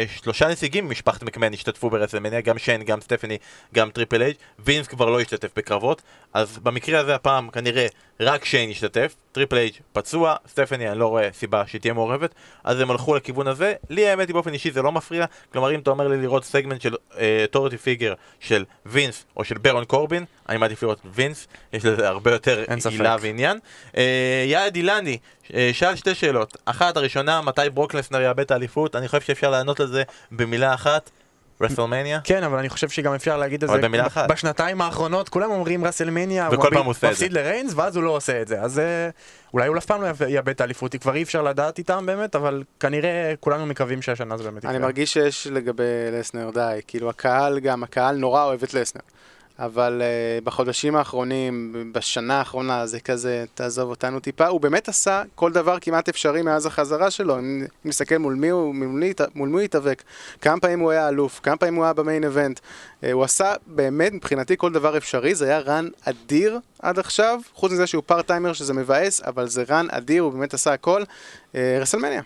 שלושה 0.08 0.48
נציגים 0.48 0.86
ממשפחת 0.86 1.24
מקמן 1.24 1.54
השתתפו 1.54 1.90
ב 1.90 1.93
WrestleMania, 1.93 2.42
גם 2.42 2.58
שיין, 2.58 2.84
גם 2.84 3.02
סטפני, 3.02 3.38
גם 3.74 3.90
טריפל 3.90 4.22
אייץ'. 4.22 4.36
וינס 4.60 4.88
כבר 4.88 5.10
לא 5.10 5.22
השתתף 5.22 5.50
בקרבות, 5.56 6.02
אז 6.34 6.58
במקרה 6.58 7.00
הזה 7.00 7.16
הפעם 7.16 7.50
כנראה 7.50 7.88
רק 8.20 8.46
שיין 8.46 8.70
השתתף, 8.70 9.16
טריפל 9.32 9.58
אייץ' 9.58 9.74
פצוע, 9.94 10.36
סטפני 10.48 10.90
אני 10.90 11.00
לא 11.00 11.08
רואה 11.08 11.30
סיבה 11.34 11.64
שהיא 11.68 11.82
תהיה 11.82 11.94
מעורבת, 11.94 12.36
אז 12.64 12.80
הם 12.80 12.92
הלכו 12.92 13.16
לכיוון 13.16 13.48
הזה. 13.48 13.74
לי 13.90 14.08
האמת 14.08 14.28
היא 14.28 14.34
באופן 14.34 14.54
אישי 14.54 14.72
זה 14.72 14.82
לא 14.82 14.92
מפריע, 14.92 15.26
כלומר 15.52 15.76
אם 15.76 15.80
אתה 15.80 15.90
אומר 15.90 16.08
לי 16.08 16.22
לראות 16.22 16.46
סגמנט 16.46 16.82
של 16.82 16.96
authority 17.44 17.78
figure 17.78 18.14
של 18.40 18.66
וינס 18.86 19.26
או 19.38 19.44
של 19.44 19.58
ברון 19.58 19.86
קורבין, 19.86 20.26
אני 20.50 20.58
מעדיף 20.58 20.84
לראות 20.84 21.00
וינס, 21.06 21.48
יש 21.74 21.86
לזה 21.86 22.08
הרבה 22.08 22.32
יותר. 22.32 22.64
עילה 22.90 23.16
ועניין. 23.22 23.60
אה, 23.98 24.46
יעד 24.48 24.76
אילני, 24.76 25.18
אה, 25.54 25.70
שאל 25.74 25.96
שתי 25.96 26.16
שאלות. 26.16 26.58
אחת, 26.66 26.98
הראשונה, 26.98 27.42
מתי 27.42 27.62
ברוק 27.74 27.94
לסנר 27.94 28.22
יאבד 28.22 28.40
את 28.40 28.52
האליפות? 28.52 28.96
אני 28.96 29.08
חושב 29.08 29.22
שאפשר 29.22 29.50
לענות 29.50 29.80
על 29.80 29.88
זה 29.88 30.04
במילה 30.32 30.74
אחת, 30.74 31.10
רסלמניה. 31.62 32.20
כן, 32.24 32.44
אבל 32.44 32.58
אני 32.58 32.70
חושב 32.70 32.90
שגם 32.90 33.14
אפשר 33.14 33.38
להגיד 33.38 33.64
את 33.64 33.70
אבל 33.70 33.82
זה. 33.82 33.88
במילה 33.88 34.08
אחת. 34.08 34.32
בשנתיים 34.32 34.82
האחרונות 34.82 35.30
כולם 35.30 35.52
אומרים 35.52 35.86
ראסלמניה, 35.86 36.50
וכל 36.52 36.70
פעם 36.74 36.84
הוא 36.84 36.92
עושה 36.92 37.08
את 37.08 37.12
מפסיד 37.12 37.32
זה. 37.32 37.40
לריינס, 37.42 37.74
ואז 37.76 37.96
הוא 37.96 38.04
לא 38.04 38.10
עושה 38.12 38.42
את 38.42 38.48
זה. 38.48 38.62
אז 38.62 38.80
אה, 38.80 39.10
אולי 39.54 39.68
הוא 39.68 39.78
אף 39.78 39.86
פעם 39.86 40.02
לא 40.02 40.08
יאבד- 40.28 40.50
את 40.50 40.62
האליפות, 40.62 40.94
היא 40.94 41.02
כבר 41.02 41.16
אי 41.16 41.24
אפשר 41.24 41.42
לדעת 41.42 41.78
איתם 41.78 42.06
באמת, 42.06 42.36
אבל 42.36 42.64
כנראה 42.80 43.34
כולנו 43.40 43.66
מקווים 43.66 44.02
שהשנה 44.02 44.38
זה 44.38 44.44
באמת 44.44 44.58
יקרה. 44.58 44.72
אני 44.72 44.80
מרגיש 44.80 45.14
שיש 45.14 45.48
לגבי 45.48 45.84
לסנר 46.12 46.50
די, 46.54 46.80
כאילו 46.88 47.10
הקהל 47.10 47.60
גם, 47.60 47.84
הקהל 47.84 48.16
נורא 48.18 48.44
אוהב 48.44 48.64
את 48.64 48.74
לסנר. 48.74 49.02
אבל 49.60 50.02
uh, 50.02 50.46
בחודשים 50.46 50.96
האחרונים, 50.96 51.74
בשנה 51.92 52.40
האחרונה, 52.40 52.86
זה 52.86 53.00
כזה, 53.00 53.46
תעזוב 53.54 53.90
אותנו 53.90 54.20
טיפה. 54.20 54.48
הוא 54.48 54.62
באמת 54.62 54.88
עשה 54.88 55.24
כל 55.36 55.52
דבר 55.52 55.78
כמעט 55.82 56.10
אפשרי 56.10 56.42
מאז 56.42 56.66
החזרה 56.66 57.12
שלו. 57.12 57.40
אם 57.40 57.66
נסתכל 57.86 58.18
מול 58.18 58.34
מי 58.34 58.50
הוא, 58.50 58.76
מול 58.76 59.50
מי, 59.50 59.54
הוא 59.54 59.62
התאבק, 59.62 60.04
כמה 60.42 60.60
פעמים 60.60 60.80
הוא 60.80 60.92
היה 60.92 61.10
אלוף, 61.10 61.40
כמה 61.44 61.58
פעמים 61.58 61.76
הוא 61.76 61.84
היה 61.84 61.94
ב 61.94 62.00
main 62.00 62.24
event. 62.24 62.60
אה, 62.60 63.08
הוא 63.12 63.24
עשה 63.24 63.54
באמת, 63.68 64.14
מבחינתי, 64.14 64.58
כל 64.58 64.72
דבר 64.72 64.98
אפשרי. 64.98 65.36
זה 65.36 65.46
היה 65.46 65.60
run 65.60 65.88
אדיר 66.04 66.60
עד 66.82 67.00
עכשיו, 67.00 67.40
חוץ 67.54 67.72
מזה 67.72 67.88
שהוא 67.88 68.04
part-timer 68.06 68.54
שזה 68.54 68.74
מבאס, 68.74 69.22
אבל 69.22 69.48
זה 69.48 69.64
run 69.70 69.88
אדיר, 69.92 70.24
הוא 70.24 70.32
באמת 70.32 70.54
עשה 70.54 70.74
הכל. 70.74 71.04
אה, 71.04 71.58
WrestleMania. 71.82 72.22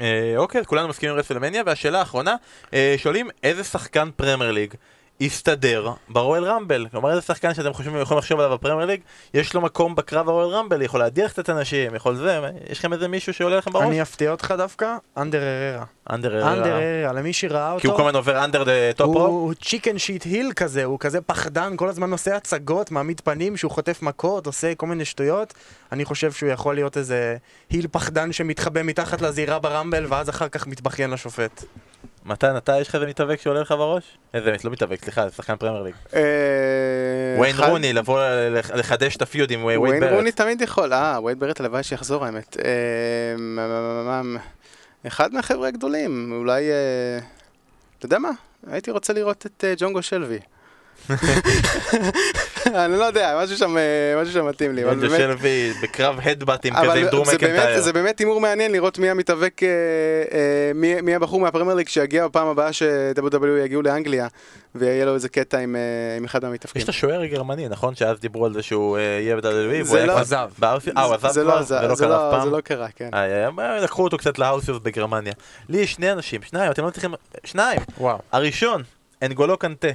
אה, 0.00 0.34
אוקיי, 0.36 0.64
כולנו 0.64 0.88
מסכימים 0.88 1.14
עם 1.14 1.18
WrestleMania, 1.20 1.62
והשאלה 1.66 1.98
האחרונה, 1.98 2.36
אה, 2.74 2.94
שואלים 2.96 3.28
איזה 3.42 3.64
שחקן 3.64 4.08
Premier 4.16 4.50
League 4.50 4.74
יסתדר 5.20 5.90
ב 6.08 6.14
Royal 6.14 6.44
Rumble? 6.44 6.86
כלומר 6.90 7.10
איזה 7.10 7.20
שחקן 7.20 7.54
שאתם 7.54 7.72
חושבים 7.72 8.00
יכולים 8.00 8.18
לחשוב 8.18 8.40
עליו 8.40 8.58
ב 8.58 8.61
Premier 8.61 8.86
League, 8.86 9.00
יש 9.34 9.54
לו 9.54 9.60
מקום 9.60 9.94
בקרב 9.94 10.28
ה 10.28 10.31
Royal 10.31 10.48
Rumble, 10.48 10.82
יכול 10.82 11.00
להדיח 11.00 11.32
קצת 11.32 11.50
אנשים, 11.50 11.94
יכול 11.94 12.14
זה, 12.16 12.40
יש 12.70 12.78
לכם 12.78 12.92
איזה 12.92 13.08
מישהו 13.08 13.34
שעולה 13.34 13.56
לכם 13.56 13.70
בראש? 13.70 13.84
אני 13.84 14.02
אפתיע 14.02 14.30
אותך 14.30 14.54
דווקא, 14.56 14.96
אנדר 15.16 15.38
הררה. 15.38 15.84
אנדר 16.10 16.48
אנדר 16.48 16.48
אררה. 16.48 16.78
הררה, 16.78 17.12
למי 17.12 17.32
שראה 17.32 17.72
אותו. 17.72 17.80
כי 17.80 17.86
הוא 17.86 17.96
כל 17.96 18.02
הזמן 18.02 18.16
over 18.16 18.44
under 18.44 18.64
the 18.64 18.92
top 18.96 19.06
rope? 19.06 19.28
הוא 19.28 19.54
chicken 19.54 19.98
shit 19.98 20.24
heel 20.24 20.52
כזה, 20.56 20.84
הוא 20.84 20.98
כזה 20.98 21.20
פחדן, 21.20 21.76
כל 21.76 21.88
הזמן 21.88 22.12
עושה 22.12 22.36
הצגות, 22.36 22.90
מעמיד 22.90 23.20
פנים 23.20 23.56
שהוא 23.56 23.70
חוטף 23.70 24.02
מכות, 24.02 24.46
עושה 24.46 24.74
כל 24.74 24.86
מיני 24.86 25.04
שטויות. 25.04 25.54
אני 25.92 26.04
חושב 26.04 26.32
שהוא 26.32 26.48
יכול 26.50 26.74
להיות 26.74 26.96
איזה 26.96 27.36
heel 27.70 27.86
פחדן 27.92 28.32
שמתחבא 28.32 28.82
מתחת 28.82 29.20
לזירה 29.20 29.58
ב 29.58 29.64
Rumble, 29.64 30.06
ואז 30.08 30.28
אחר 30.28 30.48
כך 30.48 30.66
מתבכיין 30.66 31.10
לשופט. 31.10 31.64
מתן, 32.24 32.56
אתה 32.56 32.80
יש 32.80 32.88
לך 32.88 32.94
איזה 32.94 33.06
מתאבק 33.06 33.40
שעולה 33.40 33.60
לך 33.60 33.70
בראש? 33.72 34.04
איזה, 34.34 34.52
לא 34.64 34.70
מתאבק, 34.70 35.04
סליחה, 35.04 35.28
זה 35.28 35.34
שחקן 35.34 35.56
Premier 35.56 35.82
League. 35.82 35.94
אה, 36.14 36.20
וויין 37.38 37.56
רוני, 37.58 37.92
לבוא 37.92 38.20
לח- 38.50 38.70
לחדש 38.70 39.16
את 39.16 39.22
הפיוד 39.22 39.50
עם 39.50 39.64
וויין 39.64 39.80
וויין 39.80 40.00
ברט. 40.00 40.12
רוני 40.12 40.32
תמיד 40.32 40.60
יכול, 40.60 40.92
אה, 40.92 41.16
ווייד 41.20 41.40
ברט 41.40 41.60
הלוואי 41.60 41.82
שיחזור 41.82 42.24
האמת. 42.24 42.56
אה, 42.64 42.64
אחד 45.06 45.34
מהחבר'ה 45.34 45.68
הגדולים, 45.68 46.32
אולי, 46.36 46.70
אה, 46.70 47.18
אתה 47.98 48.06
יודע 48.06 48.18
מה? 48.18 48.30
הייתי 48.70 48.90
רוצה 48.90 49.12
לראות 49.12 49.46
את 49.46 49.64
אה, 49.64 49.74
ג'ונגו 49.78 50.02
שלוי. 50.02 50.38
אני 52.74 52.98
לא 52.98 53.04
יודע, 53.04 53.40
משהו 53.42 53.56
שם, 53.56 53.76
אה, 53.76 53.82
משהו 54.22 54.34
שם 54.34 54.46
מתאים 54.46 54.74
לי, 54.74 54.84
אבל 54.84 54.94
באמת, 54.94 55.18
שלוי 55.18 55.72
בקרב 55.82 56.18
הדבטים 56.22 56.74
כזה 56.74 56.92
עם 56.92 57.06
דרום 57.06 57.24
זה 57.24 57.38
באמת, 57.38 57.52
מקנטייר. 57.52 57.80
זה 57.80 57.92
באמת 57.92 58.18
הימור 58.18 58.40
מעניין 58.40 58.72
לראות 58.72 58.98
מי 58.98 59.10
המתאבק, 59.10 59.62
אה, 59.62 59.68
אה, 59.68 60.72
מי 60.74 61.00
מי 61.00 61.14
הבחור 61.14 61.40
מהפרמייר 61.40 61.74
ליג 61.76 61.88
שיגיע 61.88 62.28
בפעם 62.28 62.46
הבאה 62.46 62.72
ש-WW 62.72 63.46
יגיעו 63.64 63.82
לאנגליה, 63.82 64.28
ויהיה 64.74 65.04
לו 65.04 65.14
איזה 65.14 65.28
קטע 65.28 65.58
עם 65.58 65.76
עם 66.16 66.24
אחד 66.24 66.44
מהמתאבקים. 66.44 66.78
יש 66.78 66.84
את 66.84 66.88
השוער 66.88 67.20
הגרמני, 67.20 67.68
נכון? 67.68 67.94
שאז 67.94 68.20
דיברו 68.20 68.46
על 68.46 68.52
זה 68.52 68.62
שהוא 68.62 68.98
יהיה 68.98 69.36
ב-WWE? 69.36 69.82
זה 69.82 70.06
לא- 70.06 70.18
עזב. 70.18 70.50
אה, 70.62 70.70
הוא 71.04 71.14
עזב 71.14 71.28
זה 71.28 71.40
כבר? 71.42 71.54
לא 71.54 71.58
עזב, 71.58 71.80
זה 71.80 71.88
לא 71.88 71.94
זה 71.94 72.04
קרה 72.04 72.16
אף 72.16 72.32
לא- 72.32 72.38
פעם? 72.38 72.48
זה 72.50 72.56
לא 72.56 72.60
קרה, 72.60 72.88
כן. 72.96 73.10
לקחו 73.82 74.04
אותו 74.04 74.18
קצת 74.18 74.38
להאוסיוס 74.38 74.78
בגרמניה. 74.82 75.32
לי 75.68 75.78
יש 75.78 75.92
שני 75.92 76.12
אנשים, 76.12 76.42
שניים, 76.42 76.70
אתם 76.70 76.84
לא 76.84 76.90
צריכים... 76.90 77.14
שניים. 77.44 77.80
וואו. 77.98 78.18
הראשון, 78.32 78.82
אנגולו 79.22 79.58
קנטה. 79.58 79.88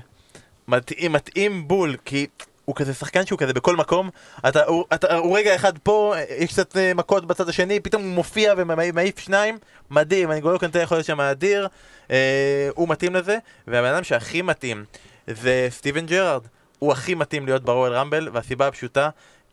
מתאים, 0.68 1.14
מתאים 1.14 1.68
בול, 1.68 1.96
כי 2.06 2.28
הוא 2.66 2.76
כזה 2.76 2.94
שחקן 2.94 3.26
שהוא 3.26 3.40
כזה 3.40 3.54
בכל 3.54 3.76
מקום. 3.76 4.10
אתה, 4.48 4.64
הוא, 4.64 4.86
אתה, 4.94 5.16
הוא 5.16 5.38
רגע 5.38 5.56
אחד 5.56 5.78
פה, 5.78 6.14
יש 6.38 6.52
קצת 6.52 6.78
אה, 6.78 6.94
מכות 6.94 7.26
בצד 7.26 7.50
השני, 7.50 7.80
פתאום 7.80 8.04
הוא 8.04 8.12
מופיע 8.12 8.54
ומעיף 8.58 9.20
שניים. 9.20 9.58
מדהים, 9.92 10.32
אנגולו 10.32 10.60
קנטה 10.60 10.80
יכול 10.80 10.98
להיות 10.98 11.08
שם 11.08 11.22
אדיר. 11.22 11.68
אה, 12.12 12.70
הוא 12.76 12.90
מתאים 12.90 13.16
לזה. 13.16 13.38
והבן 13.68 13.94
אדם 13.94 14.04
שהכי 14.04 14.42
מתאים 14.42 14.86
זה 15.28 15.68
סטיבן 15.70 16.06
ג'רארד. 16.06 16.42
הוא 16.80 16.92
הכי 16.92 17.16
מתאים 17.16 17.46
להיות 17.46 17.64
ב 17.64 17.69
Royal 17.69 17.94
Rumble, 17.94 18.30
והסיבה 18.34 18.68
הפשוטה, 18.68 19.10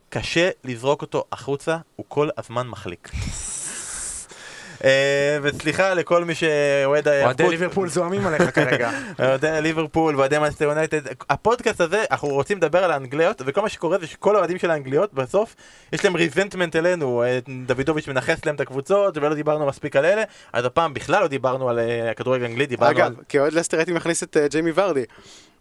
קשה 0.09 0.49
לזרוק 0.63 1.01
אותו 1.01 1.23
החוצה, 1.31 1.77
הוא 1.95 2.05
כל 2.09 2.29
הזמן 2.37 2.67
מחליק. 2.67 3.11
אה, 4.83 5.37
וסליחה 5.41 5.93
לכל 5.93 6.25
מי 6.25 6.35
שאוהד 6.35 6.85
אוהדי 6.85 7.09
ההיאבקות. 7.09 7.49
ליברפול 7.49 7.89
זועמים 7.89 8.27
עליך 8.27 8.55
כרגע. 8.55 8.91
אוהדי 9.19 9.61
ליברפול 9.61 10.15
ואוהדי 10.15 10.37
מנצ'סטר 10.37 10.65
יונייטד, 10.65 11.01
הפודקאסט 11.29 11.81
הזה, 11.81 12.03
אנחנו 12.11 12.27
רוצים 12.27 12.57
לדבר 12.57 12.83
על 12.83 12.91
האנגליות, 12.91 13.41
וכל 13.45 13.61
מה 13.61 13.69
שקורה 13.69 13.97
זה 13.99 14.07
שכל 14.07 14.35
האוהדים 14.35 14.57
של 14.57 14.71
האנגליות, 14.71 15.13
בסוף, 15.13 15.55
יש 15.93 16.05
להם 16.05 16.15
ריזנטמנט 16.15 16.75
אלינו, 16.75 17.23
אה, 17.23 17.39
דוידוביץ' 17.65 18.07
מנכס 18.07 18.45
להם 18.45 18.55
את 18.55 18.61
הקבוצות, 18.61 19.17
ולא 19.17 19.35
דיברנו 19.35 19.65
מספיק 19.65 19.95
על 19.95 20.05
אלה, 20.05 20.23
אז 20.53 20.65
הפעם 20.65 20.93
בכלל 20.93 21.21
לא 21.21 21.27
דיברנו 21.27 21.69
על 21.69 21.79
אה, 21.79 22.11
הכדורגל 22.11 22.43
האנגלי, 22.43 22.65
דיברנו 22.65 22.91
אגב, 22.91 23.05
על... 23.05 23.13
כאוהד 23.29 23.53
לסטר 23.53 23.77
הייתי 23.77 23.91
מכניס 23.91 24.23
את 24.23 24.37
ג'יימי 24.51 24.71
ורדי. 24.75 25.03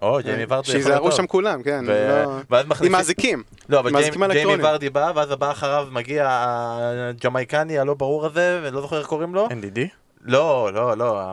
או, 0.03 0.19
ג'יימי 0.23 0.45
ורדי 0.49 0.79
יכול 0.79 0.91
להיות 0.91 1.03
טוב. 1.03 1.13
שם 1.13 1.27
כולם, 1.27 1.63
כן. 1.63 1.85
ו- 1.87 2.09
לא- 2.25 2.37
ואז 2.51 2.65
עם 2.65 2.71
מכניסים... 2.71 2.95
האזיקים. 2.95 3.43
לא, 3.69 3.79
אבל 3.81 3.91
ג'יימי-. 4.33 4.65
ורדי 4.65 4.91
בא, 4.91 5.13
ואז 5.15 5.31
הבא 5.31 5.51
אחריו 5.51 5.89
מגיע 5.91 6.27
הג'מייקני 6.31 7.79
הלא 7.79 7.95
ברור 7.95 8.27
הזה, 8.27 8.61
ולא 8.63 8.81
זוכר 8.81 8.99
איך 8.99 9.07
קוראים 9.07 9.35
לו. 9.35 9.49
NDD? 9.49 9.81
לא, 10.25 10.71
לא, 10.75 10.97
לא, 10.97 11.33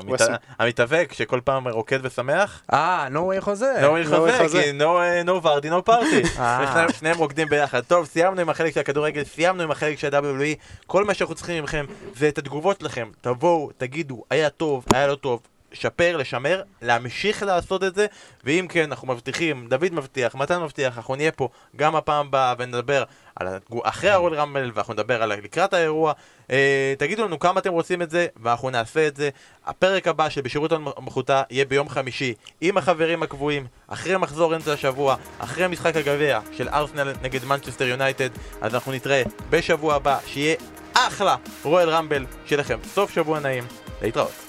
המתאבק 0.60 1.14
שכל 1.14 1.40
פעם 1.44 1.68
רוקד 1.68 2.00
ושמח. 2.04 2.62
אה, 2.74 3.08
נו 3.12 3.24
ווי 3.24 3.42
חוזה. 3.42 3.74
נו 3.82 3.88
הוא 3.88 3.98
no 4.00 4.02
way 4.02 4.32
חזק, 4.32 4.44
חזה. 4.44 4.64
כי 4.64 4.72
נו 4.72 5.00
נו 5.26 5.44
ורדי 5.44 5.70
נו 5.70 5.86
פארטי. 5.86 6.22
אה. 6.40 6.86
שניהם 7.00 7.18
רוקדים 7.18 7.48
ביחד. 7.50 7.82
טוב, 7.82 8.06
סיימנו 8.06 8.42
עם 8.42 8.50
החלק 8.50 8.74
של 8.74 8.80
הכדורגל, 8.80 9.24
סיימנו 9.24 9.64
עם 9.64 9.72
החלק 9.72 10.00
של 10.00 10.16
ה-WWE. 10.16 10.56
כל 10.88 11.06
מה 11.06 11.14
שאנחנו 11.14 11.36
צריכים 11.36 11.64
מכם 11.64 11.86
זה 12.16 12.28
את 12.28 12.38
התגובות 12.38 12.80
שלכם. 12.80 13.08
תבואו, 13.22 13.70
תגידו, 13.78 14.24
היה 14.30 14.50
טוב, 14.50 14.86
היה 14.94 15.08
לא 15.08 15.16
טוב. 15.16 15.42
לשפר, 15.78 16.18
לשמר, 16.18 16.62
להמשיך 16.82 17.44
לעשות 17.44 17.84
את 17.84 17.96
זה, 17.96 18.06
ואם 18.44 18.66
כן, 18.70 18.84
אנחנו 18.84 19.08
מבטיחים, 19.08 19.68
דוד 19.70 19.94
מבטיח, 19.94 20.36
מתן 20.36 20.62
מבטיח, 20.64 20.98
אנחנו 20.98 21.16
נהיה 21.16 21.32
פה 21.32 21.50
גם 21.76 21.96
הפעם 21.96 22.28
הבאה 22.28 22.54
ונדבר 22.58 23.04
על 23.36 23.48
אחרי 23.84 24.10
הרול 24.10 24.36
רמבל, 24.36 24.72
ואנחנו 24.74 24.94
נדבר 24.94 25.24
על 25.24 25.30
לקראת 25.30 25.74
האירוע. 25.74 26.14
אה, 26.52 26.94
תגידו 26.98 27.26
לנו 27.26 27.40
כמה 27.40 27.60
אתם 27.60 27.72
רוצים 27.72 28.02
את 28.02 28.10
זה, 28.10 28.28
ואנחנו 28.44 28.70
נעשה 28.70 29.08
את 29.08 29.16
זה. 29.16 29.30
הפרק 29.66 30.08
הבא 30.08 30.30
של 30.30 30.42
בשירות 30.42 30.72
המחותה 30.72 31.44
יהיה 31.50 31.66
ביום 31.66 31.90
חמישי, 31.90 32.34
עם 32.62 32.78
החברים 32.78 33.24
הקבועים, 33.24 33.68
אחרי 33.88 34.18
מחזור 34.18 34.56
אמצע 34.56 34.74
השבוע, 34.74 35.16
אחרי 35.40 35.68
משחק 35.68 35.96
הגביע 35.96 36.40
של 36.52 36.70
ארסנל 36.70 37.14
נגד 37.22 37.46
מנצ'סטר 37.46 37.86
יונייטד, 37.86 38.30
אז 38.62 38.76
אנחנו 38.76 38.92
נתראה 38.92 39.24
בשבוע 39.50 39.96
הבא, 39.96 40.18
שיהיה 40.26 40.56
אחלה 40.94 41.36
רואל 41.64 41.90
רמבל, 41.90 42.26
שיהיה 42.46 42.62
לכם 42.62 42.80
סוף 42.94 43.14
שבוע 43.14 43.40
נעים, 43.40 43.64
להתראות. 44.02 44.47